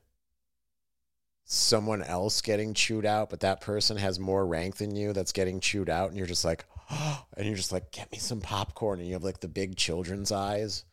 someone 1.46 2.04
else 2.04 2.42
getting 2.42 2.74
chewed 2.74 3.06
out, 3.06 3.30
but 3.30 3.40
that 3.40 3.62
person 3.62 3.96
has 3.96 4.20
more 4.20 4.46
rank 4.46 4.76
than 4.76 4.94
you 4.94 5.14
that's 5.14 5.32
getting 5.32 5.62
chewed 5.62 5.90
out, 5.90 6.10
and 6.10 6.18
you're 6.18 6.28
just 6.28 6.44
like, 6.44 6.66
and 7.38 7.48
you're 7.48 7.56
just 7.56 7.72
like, 7.72 7.94
get 7.94 8.12
me 8.12 8.18
some 8.18 8.42
popcorn, 8.42 9.00
and 9.00 9.08
you 9.08 9.14
have 9.14 9.24
like 9.24 9.40
the 9.40 9.48
big 9.48 9.78
children's 9.78 10.34
eyes. 10.34 10.84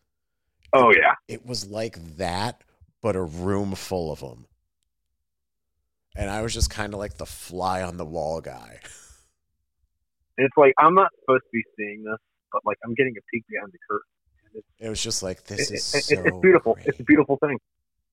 Oh 0.73 0.93
yeah, 0.93 1.15
It 1.27 1.45
was 1.45 1.67
like 1.67 1.99
that, 2.19 2.63
but 3.03 3.17
a 3.17 3.23
room 3.23 3.75
full 3.75 4.13
of 4.13 4.21
them. 4.21 4.47
And 6.15 6.31
I 6.31 6.41
was 6.43 6.55
just 6.55 6.71
kind 6.71 6.95
of 6.95 7.01
like 7.01 7.17
the 7.17 7.27
fly 7.27 7.83
on 7.83 7.97
the 7.97 8.05
wall 8.05 8.41
guy. 8.41 8.79
it's 10.39 10.57
like 10.57 10.73
I'm 10.79 10.95
not 10.95 11.11
supposed 11.19 11.43
to 11.43 11.51
be 11.53 11.65
seeing 11.77 12.05
this, 12.05 12.21
but 12.53 12.63
like 12.65 12.79
I'm 12.85 12.95
getting 12.95 13.17
a 13.19 13.25
peek 13.33 13.43
behind 13.49 13.73
the 13.73 13.79
curtain. 13.91 14.07
It 14.79 14.89
was 14.89 15.03
just 15.03 15.23
like 15.23 15.45
this 15.45 15.71
it- 15.71 15.75
is 15.75 15.95
it- 15.95 16.05
so 16.05 16.23
it's 16.25 16.39
beautiful. 16.41 16.75
great. 16.75 16.87
It's 16.87 17.01
a 17.01 17.05
beautiful 17.05 17.37
thing. 17.37 17.59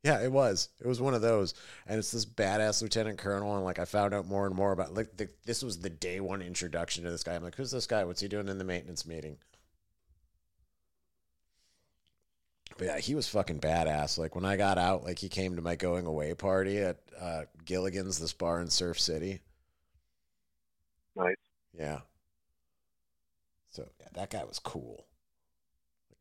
Yeah, 0.04 0.22
it 0.22 0.32
was. 0.34 0.68
It 0.82 0.88
was 0.88 1.00
one 1.00 1.14
of 1.14 1.22
those, 1.22 1.54
and 1.88 1.98
it's 1.98 2.12
this 2.12 2.26
badass 2.26 2.82
lieutenant 2.82 3.18
colonel, 3.18 3.56
and 3.56 3.64
like 3.64 3.80
I 3.80 3.86
found 3.86 4.14
out 4.14 4.28
more 4.28 4.46
and 4.46 4.54
more 4.54 4.74
about. 4.74 4.94
Like 4.94 5.16
the, 5.16 5.30
this 5.46 5.64
was 5.64 5.80
the 5.80 5.90
day 5.90 6.20
one 6.20 6.42
introduction 6.42 7.06
to 7.06 7.12
this 7.12 7.24
guy. 7.24 7.36
I'm 7.36 7.44
like, 7.44 7.56
who's 7.56 7.72
this 7.72 7.88
guy? 7.88 8.04
What's 8.04 8.20
he 8.20 8.28
doing 8.28 8.50
in 8.50 8.58
the 8.58 8.66
maintenance 8.66 9.06
meeting? 9.06 9.38
But 12.78 12.86
yeah, 12.88 12.98
he 13.00 13.16
was 13.16 13.28
fucking 13.30 13.60
badass. 13.62 14.18
Like 14.18 14.36
when 14.36 14.44
I 14.46 14.58
got 14.58 14.78
out, 14.78 15.04
like 15.06 15.20
he 15.20 15.30
came 15.30 15.56
to 15.56 15.62
my 15.62 15.76
going 15.76 16.06
away 16.06 16.34
party 16.34 16.80
at 16.80 16.98
uh, 17.22 17.44
Gilligan's, 17.64 18.20
this 18.20 18.34
bar 18.34 18.60
in 18.60 18.68
Surf 18.70 19.00
City. 19.00 19.40
Nice. 21.16 21.36
Yeah. 21.78 22.00
So 23.70 23.88
yeah, 24.02 24.08
that 24.16 24.32
guy 24.32 24.44
was 24.44 24.60
cool. 24.60 25.06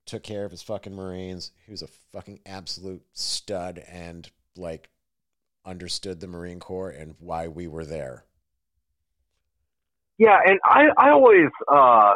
Took 0.06 0.22
care 0.22 0.44
of 0.44 0.50
his 0.50 0.62
fucking 0.62 0.94
Marines. 0.94 1.52
He 1.64 1.70
was 1.70 1.82
a 1.82 1.86
fucking 1.86 2.40
absolute 2.44 3.02
stud 3.12 3.82
and 3.88 4.30
like 4.56 4.90
understood 5.64 6.20
the 6.20 6.26
Marine 6.26 6.60
Corps 6.60 6.90
and 6.90 7.14
why 7.18 7.48
we 7.48 7.66
were 7.66 7.84
there. 7.84 8.24
Yeah, 10.18 10.38
and 10.44 10.58
I 10.64 10.88
I 10.96 11.10
always 11.10 11.48
uh 11.68 12.14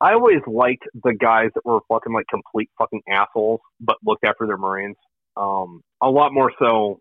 I 0.00 0.14
always 0.14 0.40
liked 0.48 0.84
the 1.04 1.14
guys 1.14 1.50
that 1.54 1.64
were 1.64 1.78
fucking 1.88 2.12
like 2.12 2.26
complete 2.28 2.68
fucking 2.76 3.02
assholes, 3.08 3.60
but 3.80 3.96
looked 4.04 4.24
after 4.24 4.46
their 4.46 4.56
Marines. 4.56 4.96
Um, 5.36 5.82
a 6.00 6.10
lot 6.10 6.32
more 6.32 6.52
so, 6.58 7.00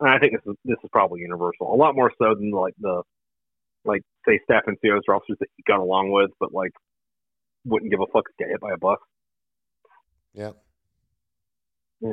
and 0.00 0.10
I 0.10 0.18
think 0.18 0.32
this 0.32 0.42
is 0.44 0.56
this 0.64 0.76
is 0.82 0.90
probably 0.90 1.20
universal. 1.20 1.72
A 1.72 1.76
lot 1.76 1.94
more 1.94 2.12
so 2.20 2.34
than 2.34 2.50
like 2.50 2.74
the 2.80 3.02
like 3.84 4.02
say 4.26 4.40
staff 4.44 4.64
and 4.66 4.76
COs 4.84 5.02
or 5.06 5.14
officers 5.14 5.36
that 5.40 5.48
you 5.56 5.64
got 5.66 5.78
along 5.78 6.10
with, 6.10 6.30
but 6.40 6.52
like 6.52 6.72
wouldn't 7.64 7.90
give 7.90 8.00
a 8.00 8.06
fuck 8.12 8.24
if 8.28 8.36
get 8.36 8.48
hit 8.48 8.60
by 8.60 8.72
a 8.72 8.78
bus. 8.78 8.98
Yep. 10.34 10.56
Yeah. 12.00 12.10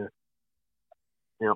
Yeah. 1.42 1.54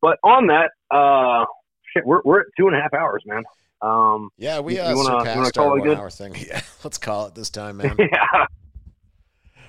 But 0.00 0.18
on 0.22 0.48
that, 0.48 0.70
uh, 0.90 1.44
shit, 1.92 2.04
we're 2.06 2.20
we're 2.24 2.40
at 2.40 2.46
two 2.58 2.66
and 2.66 2.76
a 2.76 2.80
half 2.80 2.92
hours, 2.94 3.22
man. 3.26 3.42
Um, 3.82 4.30
Yeah, 4.38 4.60
we 4.60 4.78
uh, 4.78 4.90
you 4.90 4.96
wanna- 4.96 5.08
you 5.08 5.14
wanna 5.14 5.24
surpassed 5.24 5.54
call 5.54 5.70
our 5.70 5.76
it 5.76 5.80
one 5.80 5.88
good? 5.88 5.98
hour 5.98 6.10
thing. 6.10 6.34
Yeah, 6.46 6.60
let's 6.84 6.98
call 6.98 7.26
it 7.26 7.34
this 7.34 7.50
time, 7.50 7.78
man. 7.78 7.96
yeah. 7.98 8.46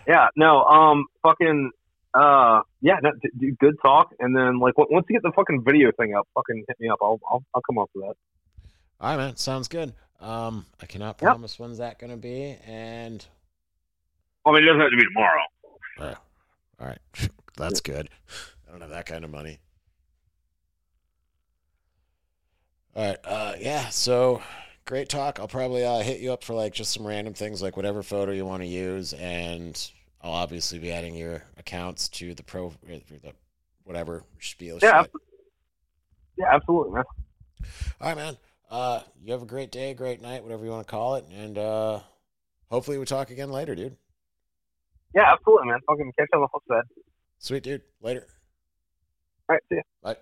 Yeah, 0.07 0.27
no, 0.35 0.64
um, 0.65 1.05
fucking, 1.23 1.72
uh, 2.14 2.61
yeah, 2.81 2.97
no, 3.01 3.11
d- 3.23 3.30
d- 3.39 3.51
good 3.59 3.73
talk. 3.83 4.14
And 4.19 4.35
then, 4.38 4.59
like, 4.59 4.77
on- 4.77 4.85
once 4.91 5.07
you 5.09 5.15
get 5.15 5.23
the 5.23 5.31
fucking 5.35 5.64
video 5.65 5.91
thing 5.97 6.14
up, 6.14 6.27
fucking 6.35 6.64
hit 6.67 6.80
me 6.80 6.89
up. 6.89 6.99
I'll, 7.01 7.19
I'll, 7.30 7.43
I'll 7.55 7.61
come 7.64 7.80
up 7.80 7.89
with 7.95 8.05
that. 8.05 8.15
All 9.01 9.09
right, 9.09 9.17
man. 9.17 9.35
Sounds 9.35 9.67
good. 9.67 9.93
Um, 10.19 10.65
I 10.81 10.85
cannot 10.85 11.17
Yep. 11.22 11.27
promise 11.31 11.57
when's 11.57 11.80
that 11.80 11.97
going 11.99 12.11
to 12.11 12.17
be, 12.17 12.55
and 12.67 13.25
I 14.45 14.51
mean, 14.51 14.64
it 14.64 14.67
doesn't 14.67 14.80
have 14.81 14.91
to 14.91 14.95
be 14.97 15.03
tomorrow. 15.05 15.41
uh, 15.99 16.15
all 16.79 16.87
right, 16.87 16.99
that's 17.57 17.81
good. 17.81 18.09
I 18.67 18.71
don't 18.71 18.81
have 18.81 18.89
that 18.89 19.05
kind 19.05 19.23
of 19.23 19.31
money. 19.31 19.59
All 22.95 23.05
right, 23.05 23.17
uh, 23.23 23.53
yeah. 23.59 23.89
So 23.89 24.41
great 24.85 25.09
talk. 25.09 25.39
I'll 25.39 25.47
probably 25.47 25.83
uh, 25.83 25.99
hit 25.99 26.21
you 26.21 26.31
up 26.31 26.43
for 26.43 26.53
like 26.53 26.73
just 26.73 26.93
some 26.93 27.05
random 27.05 27.33
things, 27.33 27.61
like 27.61 27.75
whatever 27.75 28.03
photo 28.03 28.31
you 28.31 28.45
want 28.45 28.61
to 28.63 28.67
use, 28.67 29.13
and 29.13 29.91
I'll 30.21 30.31
obviously 30.31 30.79
be 30.79 30.91
adding 30.91 31.15
your 31.15 31.43
accounts 31.57 32.09
to 32.09 32.33
the 32.33 32.43
pro, 32.43 32.73
the 32.87 33.33
whatever 33.83 34.23
spiel. 34.39 34.79
Yeah, 34.81 35.03
shit. 35.03 35.11
Yeah, 36.37 36.55
absolutely, 36.55 36.93
man. 36.93 37.03
All 38.01 38.07
right, 38.07 38.17
man. 38.17 38.37
Uh, 38.69 39.01
you 39.23 39.31
have 39.31 39.41
a 39.41 39.45
great 39.45 39.71
day, 39.71 39.93
great 39.93 40.21
night, 40.21 40.43
whatever 40.43 40.65
you 40.65 40.71
want 40.71 40.85
to 40.85 40.91
call 40.91 41.15
it, 41.15 41.25
and 41.33 41.57
uh, 41.57 41.99
hopefully 42.69 42.97
we 42.97 43.05
talk 43.05 43.29
again 43.29 43.51
later, 43.51 43.75
dude. 43.75 43.95
Yeah, 45.16 45.32
absolutely, 45.34 45.68
man. 45.69 45.80
Fucking 45.88 46.11
catch 46.18 46.27
you 46.34 46.40
on 46.40 46.42
the 46.42 46.48
flip 46.50 46.64
side. 46.68 47.03
Sweet 47.40 47.64
dude. 47.64 47.82
Later. 48.02 48.27
All 49.48 49.56
right, 49.56 49.64
see 49.69 49.76
ya. 49.76 49.82
Bye. 50.03 50.18